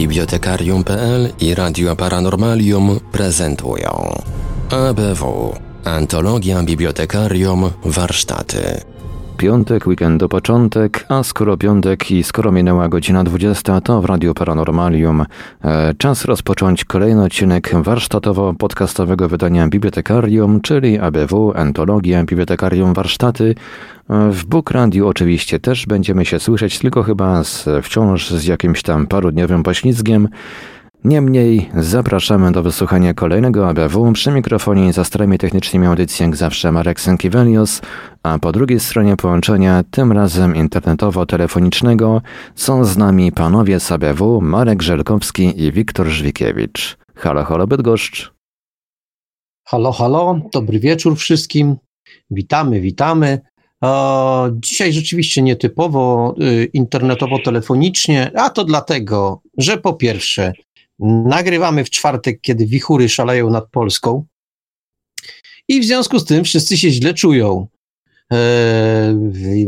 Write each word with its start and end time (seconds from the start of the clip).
Bibliotekarium.pl 0.00 1.28
i 1.44 1.54
Radio 1.54 1.96
Paranormalium 1.96 3.00
prezentują 3.12 4.14
ABW 4.70 5.52
Antologia 5.84 6.62
Bibliotekarium 6.62 7.70
Warsztaty 7.84 8.89
Piątek, 9.40 9.86
weekend 9.86 10.20
do 10.20 10.28
początek, 10.28 11.06
a 11.08 11.22
skoro 11.22 11.56
piątek 11.56 12.10
i 12.10 12.22
skoro 12.22 12.52
minęła 12.52 12.88
godzina 12.88 13.24
20, 13.24 13.80
to 13.80 14.00
w 14.00 14.04
Radio 14.04 14.34
Paranormalium 14.34 15.24
e, 15.64 15.94
czas 15.98 16.24
rozpocząć 16.24 16.84
kolejny 16.84 17.24
odcinek 17.24 17.70
warsztatowo-podcastowego 17.74 19.28
wydania 19.28 19.68
Bibliotekarium, 19.68 20.60
czyli 20.60 20.98
ABW, 20.98 21.52
Antologia 21.56 22.24
Bibliotekarium 22.24 22.94
Warsztaty. 22.94 23.54
E, 24.10 24.30
w 24.30 24.44
Book 24.44 24.70
Radio 24.70 25.08
oczywiście 25.08 25.60
też 25.60 25.86
będziemy 25.86 26.24
się 26.24 26.40
słyszeć, 26.40 26.78
tylko 26.78 27.02
chyba 27.02 27.44
z, 27.44 27.68
wciąż 27.82 28.30
z 28.30 28.44
jakimś 28.44 28.82
tam 28.82 29.06
parudniowym 29.06 29.62
poślizgiem. 29.62 30.28
Niemniej 31.04 31.70
zapraszamy 31.76 32.52
do 32.52 32.62
wysłuchania 32.62 33.14
kolejnego 33.14 33.68
ABW 33.68 34.12
przy 34.12 34.30
mikrofonie 34.30 34.88
i 34.88 34.92
za 34.92 35.04
starami 35.04 35.38
technicznymi 35.38 35.86
audycji 35.86 36.22
jak 36.22 36.36
zawsze 36.36 36.72
Marek 36.72 37.00
Sękiewelios, 37.00 37.80
a 38.22 38.38
po 38.38 38.52
drugiej 38.52 38.80
stronie 38.80 39.16
połączenia, 39.16 39.84
tym 39.90 40.12
razem 40.12 40.54
internetowo-telefonicznego, 40.54 42.20
są 42.54 42.84
z 42.84 42.96
nami 42.96 43.32
panowie 43.32 43.80
z 43.80 43.92
ABW 43.92 44.40
Marek 44.40 44.82
Żelkowski 44.82 45.62
i 45.62 45.72
Wiktor 45.72 46.06
Żwikiewicz. 46.06 46.98
Halo, 47.14 47.44
halo 47.44 47.66
Bydgoszcz. 47.66 48.32
Halo, 49.64 49.92
halo, 49.92 50.40
dobry 50.52 50.80
wieczór 50.80 51.16
wszystkim. 51.16 51.76
Witamy, 52.30 52.80
witamy. 52.80 53.40
dzisiaj 54.52 54.92
rzeczywiście 54.92 55.42
nietypowo 55.42 56.34
y, 56.42 56.64
internetowo-telefonicznie, 56.64 58.30
a 58.34 58.50
to 58.50 58.64
dlatego, 58.64 59.42
że 59.58 59.78
po 59.78 59.92
pierwsze 59.92 60.52
Nagrywamy 61.00 61.84
w 61.84 61.90
czwartek, 61.90 62.40
kiedy 62.40 62.66
wichury 62.66 63.08
szaleją 63.08 63.50
nad 63.50 63.70
Polską. 63.70 64.24
I 65.68 65.80
w 65.80 65.84
związku 65.84 66.18
z 66.18 66.24
tym 66.24 66.44
wszyscy 66.44 66.76
się 66.76 66.90
źle 66.90 67.14
czują. 67.14 67.66
E, 68.32 69.14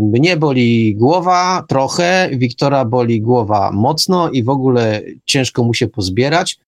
mnie 0.00 0.36
boli 0.36 0.94
głowa 0.94 1.64
trochę, 1.68 2.30
Wiktora 2.32 2.84
boli 2.84 3.20
głowa 3.20 3.70
mocno 3.72 4.30
i 4.30 4.42
w 4.42 4.48
ogóle 4.48 5.02
ciężko 5.24 5.64
mu 5.64 5.74
się 5.74 5.88
pozbierać. 5.88 6.58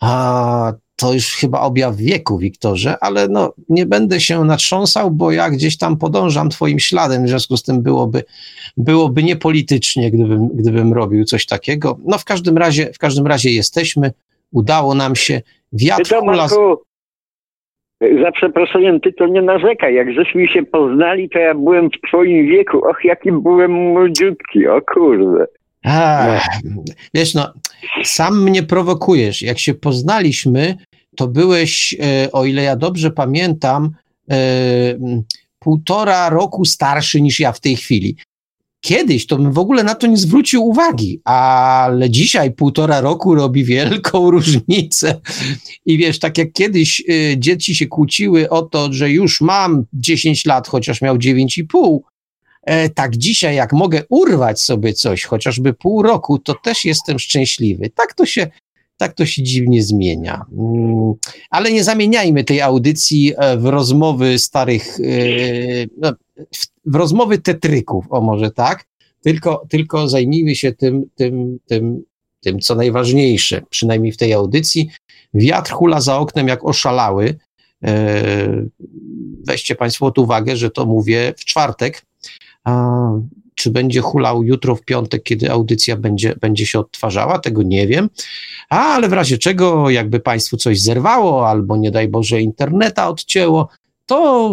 A 0.00 0.72
to 1.02 1.12
już 1.12 1.36
chyba 1.36 1.60
objaw 1.60 1.96
wieku, 1.96 2.38
Wiktorze, 2.38 2.96
ale 3.00 3.28
no, 3.28 3.52
nie 3.68 3.86
będę 3.86 4.20
się 4.20 4.44
natrząsał, 4.44 5.10
bo 5.10 5.32
ja 5.32 5.50
gdzieś 5.50 5.78
tam 5.78 5.96
podążam 5.96 6.50
twoim 6.50 6.78
śladem, 6.78 7.24
w 7.24 7.28
związku 7.28 7.56
z 7.56 7.62
tym 7.62 7.82
byłoby, 7.82 8.24
byłoby 8.76 9.22
niepolitycznie, 9.22 10.10
gdybym, 10.10 10.48
gdybym 10.48 10.92
robił 10.92 11.24
coś 11.24 11.46
takiego. 11.46 11.98
No 12.04 12.18
w 12.18 12.24
każdym 12.24 12.58
razie, 12.58 12.92
w 12.92 12.98
każdym 12.98 13.26
razie 13.26 13.50
jesteśmy, 13.50 14.12
udało 14.52 14.94
nam 14.94 15.16
się, 15.16 15.40
wiatr 15.72 16.10
to, 16.10 16.20
hula... 16.20 16.36
Marku, 16.36 16.82
za 18.22 18.32
przeproszeniem, 18.32 19.00
ty 19.00 19.12
to 19.12 19.26
nie 19.26 19.42
narzekaj, 19.42 19.94
jak 19.94 20.12
żeśmy 20.12 20.48
się 20.48 20.62
poznali, 20.62 21.28
to 21.30 21.38
ja 21.38 21.54
byłem 21.54 21.90
w 21.90 22.08
twoim 22.08 22.46
wieku, 22.46 22.78
och, 22.78 23.04
jakim 23.04 23.42
byłem 23.42 23.72
młodziutki, 23.72 24.66
o 24.66 24.80
kurde. 24.94 25.46
A, 25.84 26.26
wiesz, 27.14 27.34
no, 27.34 27.52
sam 28.04 28.42
mnie 28.42 28.62
prowokujesz. 28.62 29.42
Jak 29.42 29.58
się 29.58 29.74
poznaliśmy, 29.74 30.76
to 31.16 31.28
byłeś, 31.28 31.96
e, 32.00 32.32
o 32.32 32.44
ile 32.44 32.62
ja 32.62 32.76
dobrze 32.76 33.10
pamiętam, 33.10 33.90
e, 34.30 34.36
półtora 35.58 36.30
roku 36.30 36.64
starszy 36.64 37.20
niż 37.20 37.40
ja 37.40 37.52
w 37.52 37.60
tej 37.60 37.76
chwili. 37.76 38.16
Kiedyś 38.80 39.26
to 39.26 39.36
bym 39.36 39.52
w 39.52 39.58
ogóle 39.58 39.84
na 39.84 39.94
to 39.94 40.06
nie 40.06 40.16
zwrócił 40.16 40.66
uwagi, 40.66 41.20
ale 41.24 42.10
dzisiaj 42.10 42.52
półtora 42.52 43.00
roku 43.00 43.34
robi 43.34 43.64
wielką 43.64 44.30
różnicę. 44.30 45.20
I 45.86 45.98
wiesz, 45.98 46.18
tak 46.18 46.38
jak 46.38 46.52
kiedyś 46.52 47.02
e, 47.08 47.38
dzieci 47.38 47.74
się 47.74 47.86
kłóciły 47.86 48.50
o 48.50 48.62
to, 48.62 48.92
że 48.92 49.10
już 49.10 49.40
mam 49.40 49.84
10 49.92 50.46
lat, 50.46 50.68
chociaż 50.68 51.02
miał 51.02 51.16
9,5, 51.16 51.98
E, 52.62 52.90
tak 52.90 53.16
dzisiaj, 53.16 53.56
jak 53.56 53.72
mogę 53.72 54.02
urwać 54.08 54.60
sobie 54.62 54.92
coś, 54.92 55.24
chociażby 55.24 55.74
pół 55.74 56.02
roku, 56.02 56.38
to 56.38 56.54
też 56.54 56.84
jestem 56.84 57.18
szczęśliwy. 57.18 57.90
Tak 57.90 58.14
to 58.14 58.26
się, 58.26 58.50
tak 59.02 59.14
to 59.14 59.26
się 59.26 59.42
dziwnie 59.42 59.82
zmienia. 59.82 60.44
Mm, 60.58 61.14
ale 61.50 61.72
nie 61.72 61.84
zamieniajmy 61.84 62.44
tej 62.44 62.60
audycji 62.60 63.32
e, 63.36 63.56
w 63.56 63.66
rozmowy 63.66 64.38
starych, 64.38 65.00
e, 65.00 65.04
no, 65.98 66.12
w 66.86 66.94
rozmowy 66.94 67.38
tetryków, 67.38 68.04
o 68.10 68.20
może 68.20 68.50
tak, 68.50 68.84
tylko, 69.22 69.66
tylko 69.68 70.08
zajmijmy 70.08 70.54
się 70.54 70.72
tym, 70.72 71.04
tym, 71.14 71.58
tym, 71.66 72.02
tym, 72.40 72.60
co 72.60 72.74
najważniejsze, 72.74 73.62
przynajmniej 73.70 74.12
w 74.12 74.16
tej 74.16 74.32
audycji. 74.32 74.90
Wiatr 75.34 75.72
hula 75.72 76.00
za 76.00 76.18
oknem 76.18 76.48
jak 76.48 76.64
oszalały. 76.64 77.38
Weźcie 79.46 79.74
Państwo 79.74 80.06
pod 80.06 80.18
uwagę, 80.18 80.56
że 80.56 80.70
to 80.70 80.86
mówię 80.86 81.34
w 81.36 81.44
czwartek, 81.44 82.06
czy 83.54 83.70
będzie 83.70 84.00
hulał 84.00 84.42
jutro 84.42 84.76
w 84.76 84.82
piątek, 84.82 85.22
kiedy 85.22 85.50
audycja 85.50 85.96
będzie, 85.96 86.34
będzie 86.40 86.66
się 86.66 86.78
odtwarzała, 86.78 87.38
tego 87.38 87.62
nie 87.62 87.86
wiem. 87.86 88.10
A, 88.68 88.94
ale 88.94 89.08
w 89.08 89.12
razie 89.12 89.38
czego, 89.38 89.90
jakby 89.90 90.20
Państwu 90.20 90.56
coś 90.56 90.80
zerwało, 90.80 91.48
albo 91.48 91.76
nie 91.76 91.90
daj 91.90 92.08
Boże 92.08 92.40
interneta 92.40 93.08
odcięło, 93.08 93.68
to 94.06 94.50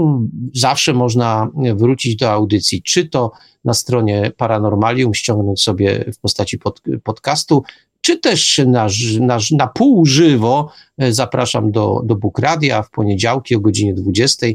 zawsze 0.53 0.93
można 0.93 1.49
wrócić 1.75 2.15
do 2.15 2.31
audycji, 2.31 2.81
czy 2.83 3.05
to 3.05 3.31
na 3.65 3.73
stronie 3.73 4.31
Paranormalium, 4.37 5.13
ściągnąć 5.13 5.61
sobie 5.61 6.05
w 6.13 6.19
postaci 6.19 6.57
pod, 6.57 6.81
podcastu, 7.03 7.63
czy 8.01 8.17
też 8.17 8.61
na, 8.67 8.87
na, 9.19 9.37
na 9.51 9.67
pół 9.67 10.05
żywo 10.05 10.71
e, 10.97 11.13
zapraszam 11.13 11.71
do, 11.71 12.01
do 12.05 12.15
Book 12.15 12.39
Radia 12.39 12.83
w 12.83 12.89
poniedziałki 12.89 13.55
o 13.55 13.59
godzinie 13.59 13.93
20. 13.93 14.47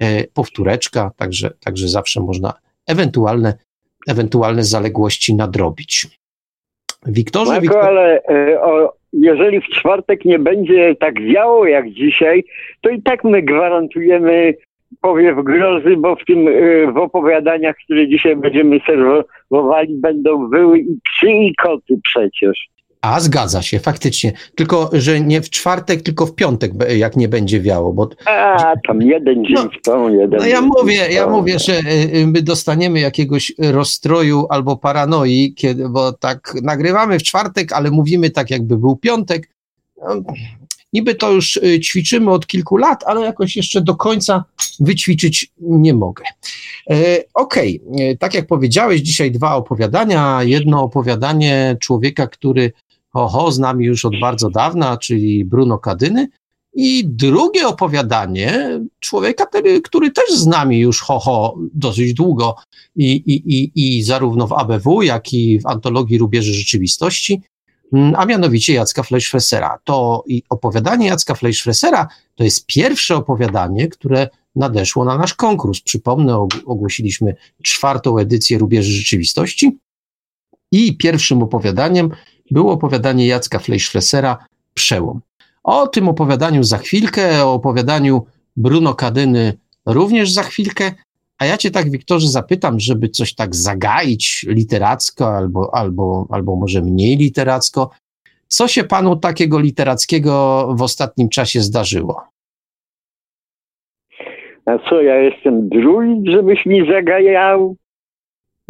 E, 0.00 0.24
powtóreczka, 0.24 1.10
także, 1.16 1.50
także 1.60 1.88
zawsze 1.88 2.20
można 2.20 2.52
ewentualne, 2.86 3.58
ewentualne 4.06 4.64
zaległości 4.64 5.34
nadrobić. 5.34 6.06
Wiktorze, 7.06 7.50
Marko, 7.50 7.62
Wiktor... 7.62 7.84
ale 7.84 8.22
e, 8.22 8.62
o, 8.62 8.92
jeżeli 9.12 9.60
w 9.60 9.68
czwartek 9.68 10.24
nie 10.24 10.38
będzie 10.38 10.96
tak 11.00 11.22
wiało 11.22 11.66
jak 11.66 11.90
dzisiaj, 11.90 12.44
to 12.80 12.90
i 12.90 13.02
tak 13.02 13.24
my 13.24 13.42
gwarantujemy 13.42 14.54
powiew 15.00 15.44
grozy, 15.44 15.96
bo 15.96 16.16
w 16.16 16.24
tym 16.24 16.48
e, 16.48 16.92
w 16.92 16.96
opowiadaniach, 16.96 17.76
które 17.84 18.08
dzisiaj 18.08 18.36
będziemy 18.36 18.80
serwowali, 18.86 19.94
będą 19.94 20.48
wyły 20.48 20.78
i 20.78 20.98
psy 21.04 21.30
i 21.30 21.54
koty 21.54 21.94
przecież. 22.02 22.68
A 23.00 23.20
zgadza 23.20 23.62
się, 23.62 23.78
faktycznie. 23.78 24.32
Tylko, 24.54 24.90
że 24.92 25.20
nie 25.20 25.40
w 25.40 25.50
czwartek, 25.50 26.02
tylko 26.02 26.26
w 26.26 26.34
piątek, 26.34 26.72
jak 26.96 27.16
nie 27.16 27.28
będzie 27.28 27.60
wiało. 27.60 27.92
Bo... 27.92 28.08
A, 28.26 28.72
tam 28.86 29.02
jeden 29.02 29.44
dzień 29.44 29.54
no, 29.54 29.68
spą, 29.80 30.08
jeden. 30.08 30.40
No 30.40 30.46
ja 30.46 30.60
mówię, 30.60 31.08
ja 31.10 31.26
mówię, 31.26 31.58
że 31.58 31.72
y, 31.78 32.16
y, 32.16 32.26
my 32.26 32.42
dostaniemy 32.42 33.00
jakiegoś 33.00 33.52
rozstroju 33.58 34.46
albo 34.50 34.76
paranoi, 34.76 35.54
kiedy, 35.56 35.88
bo 35.88 36.12
tak 36.12 36.54
nagrywamy 36.62 37.18
w 37.18 37.22
czwartek, 37.22 37.72
ale 37.72 37.90
mówimy 37.90 38.30
tak, 38.30 38.50
jakby 38.50 38.78
był 38.78 38.96
piątek. 38.96 39.48
No, 39.96 40.22
niby 40.92 41.14
to 41.14 41.32
już 41.32 41.56
y, 41.56 41.80
ćwiczymy 41.80 42.30
od 42.30 42.46
kilku 42.46 42.76
lat, 42.76 43.04
ale 43.06 43.20
jakoś 43.20 43.56
jeszcze 43.56 43.80
do 43.80 43.96
końca 43.96 44.44
wyćwiczyć 44.80 45.52
nie 45.60 45.94
mogę. 45.94 46.24
E, 46.90 46.94
okej, 47.34 47.80
okay. 47.92 48.16
tak 48.16 48.34
jak 48.34 48.46
powiedziałeś, 48.46 49.00
dzisiaj 49.00 49.30
dwa 49.30 49.54
opowiadania. 49.54 50.42
Jedno 50.42 50.82
opowiadanie 50.82 51.76
człowieka, 51.80 52.26
który 52.26 52.72
Oho 53.16 53.52
z 53.52 53.58
nami 53.58 53.86
już 53.86 54.04
od 54.04 54.20
bardzo 54.20 54.50
dawna, 54.50 54.96
czyli 54.96 55.44
Bruno 55.44 55.78
Kadyny. 55.78 56.28
I 56.74 57.04
drugie 57.08 57.68
opowiadanie 57.68 58.80
człowieka, 59.00 59.46
który 59.84 60.10
też 60.10 60.30
z 60.34 60.46
nami 60.46 60.78
już 60.78 61.00
ho 61.00 61.54
dosyć 61.74 62.14
długo 62.14 62.56
i, 62.96 63.12
i, 63.12 63.54
i, 63.54 63.98
i 63.98 64.02
zarówno 64.02 64.46
w 64.46 64.52
ABW, 64.52 65.02
jak 65.02 65.32
i 65.32 65.60
w 65.60 65.66
antologii 65.66 66.18
Rubieży 66.18 66.54
Rzeczywistości, 66.54 67.42
mm, 67.92 68.14
a 68.16 68.26
mianowicie 68.26 68.74
Jacka 68.74 69.02
Fleischfressera. 69.02 69.78
To 69.84 70.24
opowiadanie 70.50 71.06
Jacka 71.06 71.34
Fleischfressera 71.34 72.08
to 72.34 72.44
jest 72.44 72.66
pierwsze 72.66 73.16
opowiadanie, 73.16 73.88
które 73.88 74.28
nadeszło 74.56 75.04
na 75.04 75.18
nasz 75.18 75.34
konkurs. 75.34 75.80
Przypomnę, 75.80 76.48
ogłosiliśmy 76.66 77.34
czwartą 77.62 78.18
edycję 78.18 78.58
Rubieży 78.58 78.92
Rzeczywistości 78.92 79.78
i 80.72 80.96
pierwszym 80.96 81.42
opowiadaniem 81.42 82.10
było 82.50 82.72
opowiadanie 82.72 83.26
Jacka 83.26 83.58
Fleischfressera 83.58 84.46
Przełom. 84.74 85.20
O 85.64 85.86
tym 85.86 86.08
opowiadaniu 86.08 86.64
za 86.64 86.78
chwilkę, 86.78 87.44
o 87.44 87.54
opowiadaniu 87.54 88.26
Bruno 88.56 88.94
Kadyny 88.94 89.52
również 89.86 90.32
za 90.32 90.42
chwilkę, 90.42 90.92
a 91.38 91.46
ja 91.46 91.56
cię 91.56 91.70
tak, 91.70 91.90
Wiktorze, 91.90 92.28
zapytam, 92.28 92.80
żeby 92.80 93.08
coś 93.08 93.34
tak 93.34 93.56
zagaić 93.56 94.46
literacko 94.48 95.36
albo, 95.36 95.74
albo, 95.74 96.26
albo 96.30 96.56
może 96.56 96.82
mniej 96.82 97.16
literacko. 97.16 97.90
Co 98.48 98.68
się 98.68 98.84
panu 98.84 99.16
takiego 99.16 99.60
literackiego 99.60 100.66
w 100.78 100.82
ostatnim 100.82 101.28
czasie 101.28 101.60
zdarzyło? 101.60 102.22
A 104.66 104.78
co, 104.88 105.02
ja 105.02 105.16
jestem 105.16 105.68
druid, 105.68 106.26
żebyś 106.26 106.66
mi 106.66 106.92
zagajał? 106.92 107.76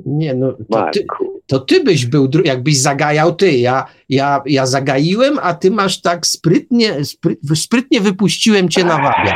Nie, 0.04 0.34
no 0.34 0.52
to 0.70 0.90
ty, 0.92 1.06
to 1.46 1.60
ty 1.60 1.84
byś 1.84 2.06
był, 2.06 2.30
jakbyś 2.44 2.80
zagajał 2.80 3.34
ty. 3.34 3.52
Ja, 3.52 3.86
ja, 4.08 4.42
ja 4.46 4.66
zagaiłem, 4.66 5.38
a 5.42 5.54
ty 5.54 5.70
masz 5.70 6.00
tak 6.00 6.26
sprytnie, 6.26 7.04
spry, 7.04 7.36
sprytnie 7.54 8.00
wypuściłem 8.00 8.68
cię 8.68 8.84
na 8.84 8.96
wagę. 8.96 9.32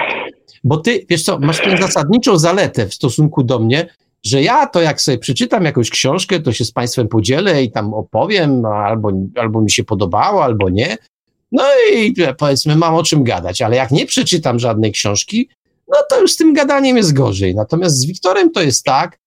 Bo 0.65 0.77
ty, 0.77 1.07
wiesz 1.09 1.23
co, 1.23 1.39
masz 1.39 1.61
tę 1.61 1.77
zasadniczą 1.81 2.39
zaletę 2.39 2.87
w 2.87 2.95
stosunku 2.95 3.43
do 3.43 3.59
mnie, 3.59 3.87
że 4.25 4.43
ja 4.43 4.67
to 4.67 4.81
jak 4.81 5.01
sobie 5.01 5.19
przeczytam 5.19 5.65
jakąś 5.65 5.91
książkę, 5.91 6.41
to 6.41 6.53
się 6.53 6.65
z 6.65 6.73
Państwem 6.73 7.09
podzielę 7.09 7.63
i 7.63 7.71
tam 7.71 7.95
opowiem, 7.95 8.65
albo, 8.65 9.13
albo 9.37 9.61
mi 9.61 9.71
się 9.71 9.85
podobało, 9.85 10.45
albo 10.45 10.71
nie. 10.71 10.97
No 11.53 11.65
i 11.95 12.15
powiedzmy, 12.39 12.77
mam 12.77 12.95
o 12.95 13.03
czym 13.03 13.25
gadać, 13.25 13.63
ale 13.63 13.77
jak 13.77 13.91
nie 13.91 14.07
przeczytam 14.07 14.59
żadnej 14.59 14.93
książki, 14.93 15.49
no 15.89 15.97
to 16.11 16.21
już 16.21 16.33
z 16.33 16.37
tym 16.37 16.55
gadaniem 16.55 16.97
jest 16.97 17.13
gorzej. 17.13 17.55
Natomiast 17.55 17.97
z 17.97 18.07
Wiktorem 18.07 18.51
to 18.51 18.63
jest 18.63 18.85
tak, 18.85 19.20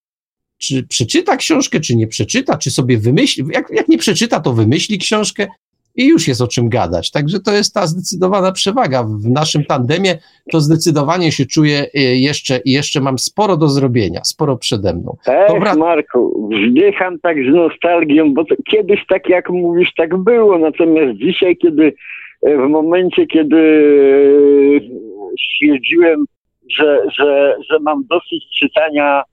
czy 0.63 0.83
przeczyta 0.87 1.37
książkę, 1.37 1.79
czy 1.79 1.95
nie 1.95 2.07
przeczyta, 2.07 2.57
czy 2.57 2.71
sobie 2.71 2.97
wymyśli, 2.97 3.43
jak, 3.53 3.69
jak 3.69 3.87
nie 3.87 3.97
przeczyta, 3.97 4.39
to 4.39 4.53
wymyśli 4.53 4.99
książkę, 4.99 5.47
i 5.95 6.07
już 6.07 6.27
jest 6.27 6.41
o 6.41 6.47
czym 6.47 6.69
gadać. 6.69 7.11
Także 7.11 7.39
to 7.39 7.51
jest 7.51 7.73
ta 7.73 7.87
zdecydowana 7.87 8.51
przewaga. 8.51 9.03
W 9.03 9.29
naszym 9.29 9.63
tandemie 9.65 10.17
to 10.51 10.59
zdecydowanie 10.59 11.31
się 11.31 11.45
czuję 11.45 11.85
y, 11.95 11.99
jeszcze 12.17 12.59
i 12.65 12.71
jeszcze 12.71 13.01
mam 13.01 13.17
sporo 13.19 13.57
do 13.57 13.67
zrobienia, 13.67 14.21
sporo 14.23 14.57
przede 14.57 14.93
mną. 14.93 15.17
Ech, 15.27 15.47
Dobra. 15.47 15.75
Marku, 15.75 16.49
wzdycham 16.53 17.19
tak 17.19 17.37
z 17.37 17.53
nostalgią, 17.55 18.33
bo 18.33 18.43
kiedyś 18.71 18.99
tak 19.09 19.29
jak 19.29 19.49
mówisz, 19.49 19.93
tak 19.97 20.17
było, 20.17 20.57
natomiast 20.57 21.17
dzisiaj, 21.17 21.57
kiedy 21.57 21.93
e, 22.41 22.57
w 22.57 22.69
momencie, 22.69 23.27
kiedy 23.27 23.57
e, 24.77 25.33
stwierdziłem, 25.45 26.25
że, 26.77 26.99
że, 27.17 27.55
że 27.69 27.79
mam 27.79 28.03
dosyć 28.09 28.43
czytania 28.59 29.23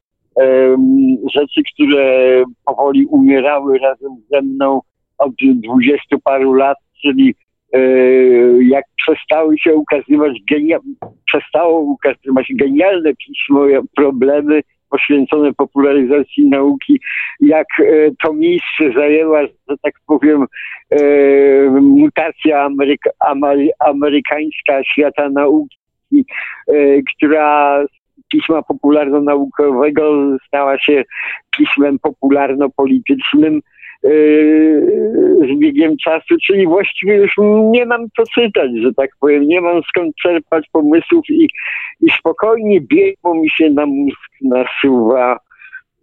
rzeczy, 1.34 1.60
które 1.74 2.42
powoli 2.64 3.06
umierały 3.06 3.78
razem 3.78 4.16
ze 4.30 4.42
mną, 4.42 4.80
od 5.18 5.32
dwudziestu 5.54 6.18
paru 6.24 6.54
lat, 6.54 6.78
czyli 7.02 7.34
e, 7.72 7.80
jak 8.62 8.84
przestały 8.96 9.58
się 9.58 9.74
ukazywać, 9.74 10.32
przestało 11.26 11.80
ukazywać 11.80 12.46
genialne 12.58 13.10
pismo, 13.14 13.60
problemy 13.96 14.60
poświęcone 14.90 15.54
popularyzacji 15.54 16.48
nauki, 16.48 17.00
jak 17.40 17.66
e, 17.80 17.84
to 18.24 18.32
miejsce 18.32 18.92
zajęła, 18.96 19.42
że 19.42 19.76
tak 19.82 19.94
powiem, 20.06 20.46
e, 20.90 21.00
mutacja 21.80 22.62
ameryka, 22.62 23.10
amerykańska 23.78 24.84
świata 24.84 25.28
nauki, 25.30 25.76
która 27.16 27.84
pisma 28.32 28.62
popularno-naukowego 28.62 30.36
stała 30.46 30.78
się 30.78 31.04
pismem 31.50 31.98
popularno-politycznym, 31.98 33.60
Yy, 34.04 35.56
z 35.56 35.58
biegiem 35.58 35.96
czasu, 35.96 36.34
czyli 36.46 36.66
właściwie 36.66 37.16
już 37.16 37.32
nie 37.70 37.86
mam 37.86 38.06
co 38.16 38.22
czytać, 38.34 38.70
że 38.82 38.94
tak 38.94 39.10
powiem, 39.20 39.46
nie 39.46 39.60
mam 39.60 39.82
skąd 39.88 40.16
czerpać 40.22 40.66
pomysłów 40.72 41.24
i, 41.30 41.48
i 42.00 42.10
spokojnie 42.18 42.80
biegło 42.80 43.34
mi 43.34 43.50
się 43.50 43.70
na 43.70 43.86
mózg 43.86 44.30
nasuwa 44.42 45.38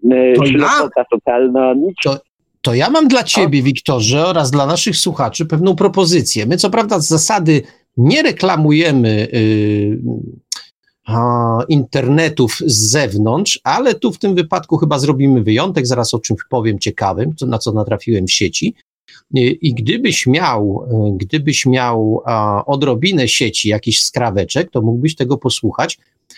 yy, 0.04 0.34
to 0.36 0.46
ślepota 0.46 1.06
totalna. 1.12 1.74
Nic. 1.74 1.96
To, 2.04 2.18
to 2.62 2.74
ja 2.74 2.90
mam 2.90 3.08
dla 3.08 3.24
ciebie, 3.24 3.62
Wiktorze, 3.62 4.26
oraz 4.26 4.52
dla 4.52 4.66
naszych 4.66 4.96
słuchaczy 4.96 5.46
pewną 5.46 5.76
propozycję. 5.76 6.46
My 6.46 6.58
co 6.58 6.70
prawda 6.70 7.00
z 7.00 7.08
zasady 7.08 7.62
nie 7.98 8.24
reklamujemy 8.24 9.28
yy, 9.34 10.00
internetów 11.70 12.58
z 12.66 12.92
zewnątrz, 12.92 13.60
ale 13.64 13.96
tu 13.96 14.12
w 14.12 14.20
tym 14.20 14.36
wypadku 14.36 14.78
chyba 14.78 15.00
zrobimy 15.00 15.44
wyjątek, 15.44 15.88
zaraz 15.88 16.14
o 16.14 16.20
czymś 16.20 16.40
powiem 16.50 16.80
ciekawym, 16.80 17.34
na 17.42 17.58
co 17.58 17.72
natrafiłem 17.72 18.28
w 18.28 18.32
sieci. 18.32 18.76
I 19.34 19.74
gdybyś 19.74 20.28
miał, 20.28 20.88
gdybyś 21.18 21.66
miał 21.66 22.22
odrobinę 22.66 23.28
sieci, 23.28 23.70
jakiś 23.70 24.04
skraweczek, 24.04 24.72
to 24.72 24.82
mógłbyś 24.82 25.16
tego 25.16 25.38
posłuchać. 25.38 25.98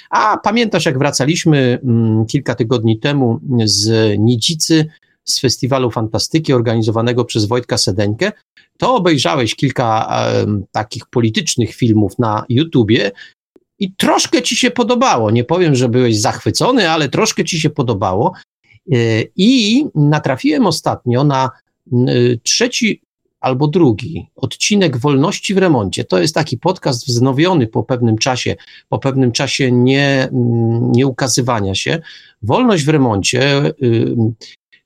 A 0.09 0.37
pamiętasz, 0.37 0.85
jak 0.85 0.99
wracaliśmy 0.99 1.79
mm, 1.83 2.25
kilka 2.25 2.55
tygodni 2.55 2.99
temu 2.99 3.39
z 3.65 4.15
Nidzicy, 4.19 4.85
z 5.23 5.39
Festiwalu 5.39 5.91
Fantastyki 5.91 6.53
organizowanego 6.53 7.25
przez 7.25 7.45
Wojtka 7.45 7.77
Sedeńkę, 7.77 8.31
to 8.77 8.95
obejrzałeś 8.95 9.55
kilka 9.55 10.09
um, 10.39 10.63
takich 10.71 11.05
politycznych 11.05 11.75
filmów 11.75 12.19
na 12.19 12.45
YouTubie 12.49 13.11
i 13.79 13.93
troszkę 13.93 14.41
ci 14.41 14.55
się 14.55 14.71
podobało. 14.71 15.31
Nie 15.31 15.43
powiem, 15.43 15.75
że 15.75 15.89
byłeś 15.89 16.19
zachwycony, 16.19 16.89
ale 16.89 17.09
troszkę 17.09 17.45
ci 17.45 17.59
się 17.59 17.69
podobało. 17.69 18.33
E, 18.91 18.95
I 19.35 19.85
natrafiłem 19.95 20.67
ostatnio 20.67 21.23
na 21.23 21.49
trzeci 22.43 23.01
albo 23.39 23.67
drugi 23.67 24.27
odcinek 24.35 24.97
Wolności 24.97 25.53
w 25.53 25.57
remoncie. 25.57 26.03
To 26.03 26.19
jest 26.19 26.35
taki 26.35 26.57
podcast 26.57 27.07
wznowiony 27.07 27.67
po 27.67 27.83
pewnym 27.83 28.17
czasie, 28.17 28.55
po 28.89 28.99
pewnym 28.99 29.31
czasie 29.31 29.71
nie, 29.71 30.29
nie 30.81 31.07
ukazywania 31.07 31.75
się. 31.75 32.01
Wolność 32.41 32.83
w 32.83 32.89
remoncie. 32.89 33.61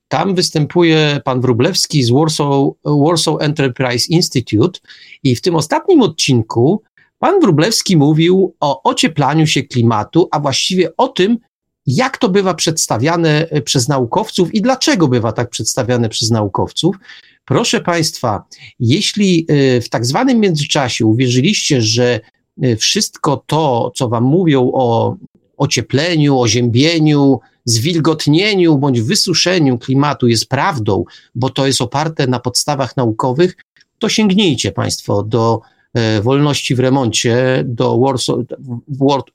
Tam 0.08 0.36
występuje 0.36 1.22
pan 1.26 1.42
Wrublewski 1.42 2.04
z 2.04 2.12
Warsaw, 2.12 2.50
Warsaw 2.86 3.42
Enterprise 3.42 4.08
Institute 4.10 4.80
i 5.24 5.36
w 5.36 5.42
tym 5.42 5.56
ostatnim 5.56 6.02
odcinku 6.02 6.84
Pan 7.24 7.40
Wróblewski 7.40 7.98
mówił 7.98 8.56
o 8.60 8.84
ocieplaniu 8.84 9.48
się 9.48 9.64
klimatu, 9.64 10.28
a 10.32 10.40
właściwie 10.40 10.98
o 10.98 11.08
tym, 11.08 11.38
jak 11.86 12.18
to 12.18 12.30
bywa 12.30 12.54
przedstawiane 12.54 13.50
e, 13.50 13.62
przez 13.62 13.88
naukowców 13.88 14.54
i 14.54 14.62
dlaczego 14.62 15.08
bywa 15.08 15.32
tak 15.32 15.50
przedstawiane 15.50 16.10
przez 16.10 16.32
naukowców. 16.32 16.96
Proszę 17.46 17.82
Państwa, 17.82 18.44
jeśli 18.80 19.46
e, 19.50 19.82
w 19.82 19.90
tak 19.90 20.06
zwanym 20.06 20.40
międzyczasie 20.40 21.06
uwierzyliście, 21.06 21.82
że 21.82 22.20
e, 22.62 22.76
wszystko 22.76 23.44
to, 23.48 23.92
co 23.96 24.10
Wam 24.10 24.24
mówią 24.24 24.72
o 24.74 25.16
ociepleniu, 25.58 26.40
oziębieniu, 26.40 27.40
zwilgotnieniu 27.66 28.78
bądź 28.78 29.02
wysuszeniu 29.02 29.78
klimatu 29.78 30.28
jest 30.28 30.50
prawdą, 30.50 31.04
bo 31.36 31.50
to 31.50 31.68
jest 31.68 31.82
oparte 31.82 32.28
na 32.28 32.40
podstawach 32.40 32.98
naukowych, 32.98 33.56
to 34.00 34.10
sięgnijcie 34.10 34.72
Państwo 34.72 35.24
do 35.24 35.62
wolności 36.22 36.76
w 36.76 36.80
remoncie 36.80 37.64
do 37.66 37.98
Warsaw, 37.98 38.38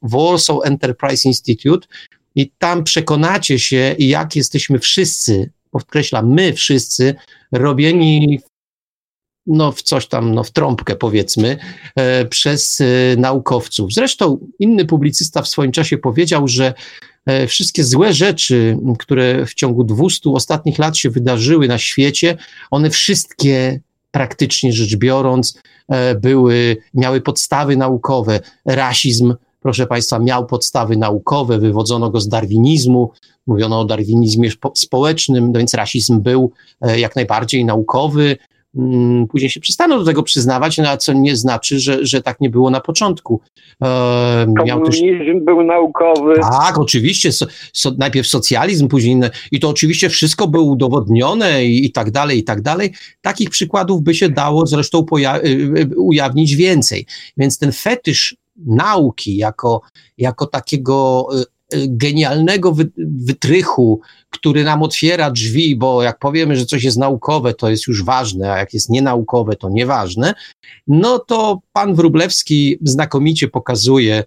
Warsaw 0.02 0.56
Enterprise 0.64 1.28
Institute 1.28 1.88
i 2.34 2.50
tam 2.58 2.84
przekonacie 2.84 3.58
się, 3.58 3.96
jak 3.98 4.36
jesteśmy 4.36 4.78
wszyscy, 4.78 5.50
podkreślam, 5.70 6.34
my 6.34 6.52
wszyscy, 6.52 7.14
robieni 7.52 8.40
no, 9.48 9.72
w 9.72 9.82
coś 9.82 10.06
tam, 10.06 10.34
no, 10.34 10.44
w 10.44 10.50
trąbkę 10.50 10.96
powiedzmy, 10.96 11.58
e, 11.96 12.24
przez 12.24 12.80
e, 12.80 12.84
naukowców. 13.16 13.92
Zresztą 13.92 14.38
inny 14.58 14.84
publicysta 14.84 15.42
w 15.42 15.48
swoim 15.48 15.72
czasie 15.72 15.98
powiedział, 15.98 16.48
że 16.48 16.74
e, 17.26 17.46
wszystkie 17.46 17.84
złe 17.84 18.12
rzeczy, 18.12 18.78
które 18.98 19.46
w 19.46 19.54
ciągu 19.54 19.84
200 19.84 20.30
ostatnich 20.30 20.78
lat 20.78 20.96
się 20.96 21.10
wydarzyły 21.10 21.68
na 21.68 21.78
świecie, 21.78 22.36
one 22.70 22.90
wszystkie 22.90 23.80
praktycznie 24.10 24.72
rzecz 24.72 24.96
biorąc, 24.96 25.60
e, 25.88 26.14
były, 26.14 26.76
miały 26.94 27.20
podstawy 27.20 27.76
naukowe. 27.76 28.40
Rasizm, 28.66 29.34
proszę 29.60 29.86
Państwa, 29.86 30.18
miał 30.18 30.46
podstawy 30.46 30.96
naukowe, 30.96 31.58
wywodzono 31.58 32.10
go 32.10 32.20
z 32.20 32.28
darwinizmu, 32.28 33.10
mówiono 33.46 33.80
o 33.80 33.84
darwinizmie 33.84 34.50
społecznym, 34.74 35.52
no 35.52 35.58
więc 35.58 35.74
rasizm 35.74 36.20
był 36.20 36.52
e, 36.80 37.00
jak 37.00 37.16
najbardziej 37.16 37.64
naukowy. 37.64 38.36
Mm, 38.76 39.26
później 39.26 39.50
się 39.50 39.60
przestano 39.60 39.98
do 39.98 40.04
tego 40.04 40.22
przyznawać, 40.22 40.78
no, 40.78 40.96
co 40.96 41.12
nie 41.12 41.36
znaczy, 41.36 41.80
że, 41.80 42.06
że 42.06 42.22
tak 42.22 42.40
nie 42.40 42.50
było 42.50 42.70
na 42.70 42.80
początku. 42.80 43.40
E, 43.82 44.54
Komunizm 44.58 45.18
też... 45.18 45.44
był 45.44 45.62
naukowy. 45.62 46.34
Tak, 46.40 46.78
oczywiście. 46.78 47.32
So, 47.32 47.46
so, 47.72 47.92
najpierw 47.98 48.26
socjalizm, 48.26 48.88
później 48.88 49.12
inne. 49.12 49.30
I 49.52 49.60
to 49.60 49.68
oczywiście 49.68 50.08
wszystko 50.08 50.48
było 50.48 50.64
udowodnione 50.64 51.64
i, 51.64 51.86
i 51.86 51.92
tak 51.92 52.10
dalej, 52.10 52.38
i 52.38 52.44
tak 52.44 52.62
dalej. 52.62 52.92
Takich 53.20 53.50
przykładów 53.50 54.02
by 54.02 54.14
się 54.14 54.28
dało 54.28 54.66
zresztą 54.66 55.02
poja- 55.02 55.44
y, 55.44 55.48
y, 55.80 55.96
ujawnić 55.96 56.56
więcej. 56.56 57.06
Więc 57.36 57.58
ten 57.58 57.72
fetysz 57.72 58.36
nauki 58.66 59.36
jako, 59.36 59.80
jako 60.18 60.46
takiego 60.46 61.26
y, 61.40 61.44
genialnego 61.72 62.76
wytrychu, 62.96 64.00
który 64.30 64.64
nam 64.64 64.82
otwiera 64.82 65.30
drzwi, 65.30 65.76
bo 65.76 66.02
jak 66.02 66.18
powiemy, 66.18 66.56
że 66.56 66.66
coś 66.66 66.84
jest 66.84 66.98
naukowe, 66.98 67.54
to 67.54 67.70
jest 67.70 67.86
już 67.86 68.04
ważne, 68.04 68.52
a 68.52 68.58
jak 68.58 68.74
jest 68.74 68.90
nienaukowe, 68.90 69.56
to 69.56 69.68
nieważne, 69.68 70.34
no 70.86 71.18
to 71.18 71.60
pan 71.72 71.94
Wrublewski 71.94 72.78
znakomicie 72.82 73.48
pokazuje, 73.48 74.24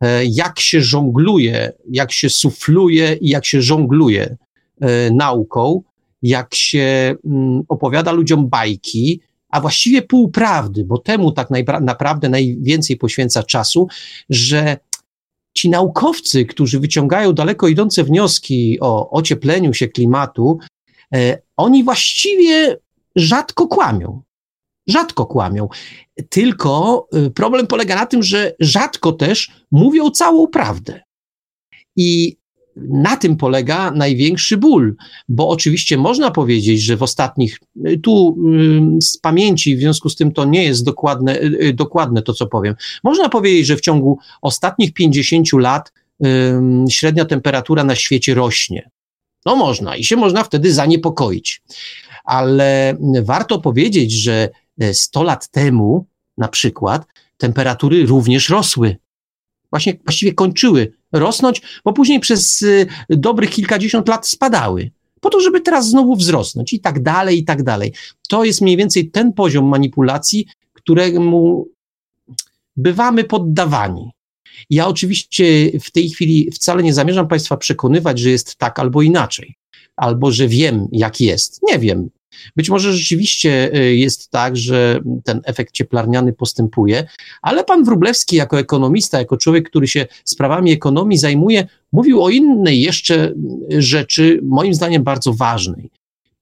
e, 0.00 0.24
jak 0.24 0.60
się 0.60 0.80
żongluje, 0.80 1.72
jak 1.90 2.12
się 2.12 2.30
sufluje 2.30 3.14
i 3.20 3.28
jak 3.28 3.46
się 3.46 3.62
żongluje 3.62 4.36
e, 4.80 5.10
nauką, 5.10 5.82
jak 6.22 6.54
się 6.54 7.14
mm, 7.24 7.62
opowiada 7.68 8.12
ludziom 8.12 8.48
bajki, 8.48 9.20
a 9.50 9.60
właściwie 9.60 10.02
półprawdy, 10.02 10.84
bo 10.84 10.98
temu 10.98 11.32
tak 11.32 11.48
naprawdę 11.80 12.28
najwięcej 12.28 12.96
poświęca 12.96 13.42
czasu, 13.42 13.88
że 14.30 14.76
ci 15.58 15.70
naukowcy, 15.70 16.44
którzy 16.44 16.80
wyciągają 16.80 17.32
daleko 17.32 17.68
idące 17.68 18.04
wnioski 18.04 18.78
o 18.80 19.10
ociepleniu 19.10 19.74
się 19.74 19.88
klimatu, 19.88 20.58
e, 21.14 21.38
oni 21.56 21.84
właściwie 21.84 22.76
rzadko 23.16 23.66
kłamią. 23.66 24.22
Rzadko 24.88 25.26
kłamią. 25.26 25.68
Tylko 26.28 27.06
e, 27.12 27.30
problem 27.30 27.66
polega 27.66 27.94
na 27.94 28.06
tym, 28.06 28.22
że 28.22 28.54
rzadko 28.60 29.12
też 29.12 29.50
mówią 29.70 30.10
całą 30.10 30.46
prawdę. 30.46 31.00
I 31.96 32.37
na 32.88 33.16
tym 33.16 33.36
polega 33.36 33.90
największy 33.90 34.56
ból, 34.56 34.96
bo 35.28 35.48
oczywiście 35.48 35.96
można 35.96 36.30
powiedzieć, 36.30 36.82
że 36.82 36.96
w 36.96 37.02
ostatnich, 37.02 37.58
tu 38.02 38.36
z 39.02 39.16
pamięci, 39.16 39.76
w 39.76 39.80
związku 39.80 40.08
z 40.08 40.16
tym 40.16 40.32
to 40.32 40.44
nie 40.44 40.64
jest 40.64 40.84
dokładne, 40.84 41.40
dokładne 41.74 42.22
to, 42.22 42.34
co 42.34 42.46
powiem. 42.46 42.74
Można 43.04 43.28
powiedzieć, 43.28 43.66
że 43.66 43.76
w 43.76 43.80
ciągu 43.80 44.18
ostatnich 44.42 44.92
50 44.92 45.52
lat 45.52 45.92
średnia 46.90 47.24
temperatura 47.24 47.84
na 47.84 47.94
świecie 47.94 48.34
rośnie. 48.34 48.90
No 49.46 49.56
można 49.56 49.96
i 49.96 50.04
się 50.04 50.16
można 50.16 50.44
wtedy 50.44 50.72
zaniepokoić. 50.72 51.62
Ale 52.24 52.96
warto 53.22 53.60
powiedzieć, 53.60 54.12
że 54.12 54.48
100 54.92 55.22
lat 55.22 55.48
temu 55.50 56.06
na 56.38 56.48
przykład 56.48 57.06
temperatury 57.36 58.06
również 58.06 58.48
rosły. 58.48 58.96
Właśnie 59.70 59.96
właściwie 60.04 60.32
kończyły 60.32 60.92
rosnąć, 61.12 61.62
bo 61.84 61.92
później 61.92 62.20
przez 62.20 62.62
y, 62.62 62.86
dobrych 63.08 63.50
kilkadziesiąt 63.50 64.08
lat 64.08 64.26
spadały. 64.26 64.90
Po 65.20 65.30
to, 65.30 65.40
żeby 65.40 65.60
teraz 65.60 65.88
znowu 65.88 66.16
wzrosnąć 66.16 66.72
i 66.72 66.80
tak 66.80 67.02
dalej, 67.02 67.38
i 67.38 67.44
tak 67.44 67.62
dalej. 67.62 67.92
To 68.28 68.44
jest 68.44 68.60
mniej 68.60 68.76
więcej 68.76 69.10
ten 69.10 69.32
poziom 69.32 69.64
manipulacji, 69.64 70.46
któremu 70.72 71.68
bywamy 72.76 73.24
poddawani. 73.24 74.10
Ja 74.70 74.86
oczywiście 74.86 75.44
w 75.80 75.90
tej 75.90 76.10
chwili 76.10 76.50
wcale 76.52 76.82
nie 76.82 76.94
zamierzam 76.94 77.28
Państwa 77.28 77.56
przekonywać, 77.56 78.18
że 78.18 78.30
jest 78.30 78.56
tak 78.56 78.78
albo 78.78 79.02
inaczej, 79.02 79.54
albo 79.96 80.32
że 80.32 80.48
wiem, 80.48 80.88
jak 80.92 81.20
jest. 81.20 81.60
Nie 81.62 81.78
wiem. 81.78 82.10
Być 82.56 82.70
może 82.70 82.92
rzeczywiście 82.92 83.74
y, 83.74 83.96
jest 83.96 84.30
tak, 84.30 84.56
że 84.56 85.00
ten 85.24 85.40
efekt 85.44 85.72
cieplarniany 85.72 86.32
postępuje, 86.32 87.06
ale 87.42 87.64
pan 87.64 87.84
Wróblewski, 87.84 88.36
jako 88.36 88.58
ekonomista, 88.58 89.18
jako 89.18 89.36
człowiek, 89.36 89.70
który 89.70 89.88
się 89.88 90.06
sprawami 90.24 90.72
ekonomii 90.72 91.18
zajmuje, 91.18 91.66
mówił 91.92 92.22
o 92.22 92.30
innej 92.30 92.80
jeszcze 92.80 93.34
rzeczy, 93.78 94.40
moim 94.42 94.74
zdaniem 94.74 95.02
bardzo 95.02 95.32
ważnej. 95.32 95.90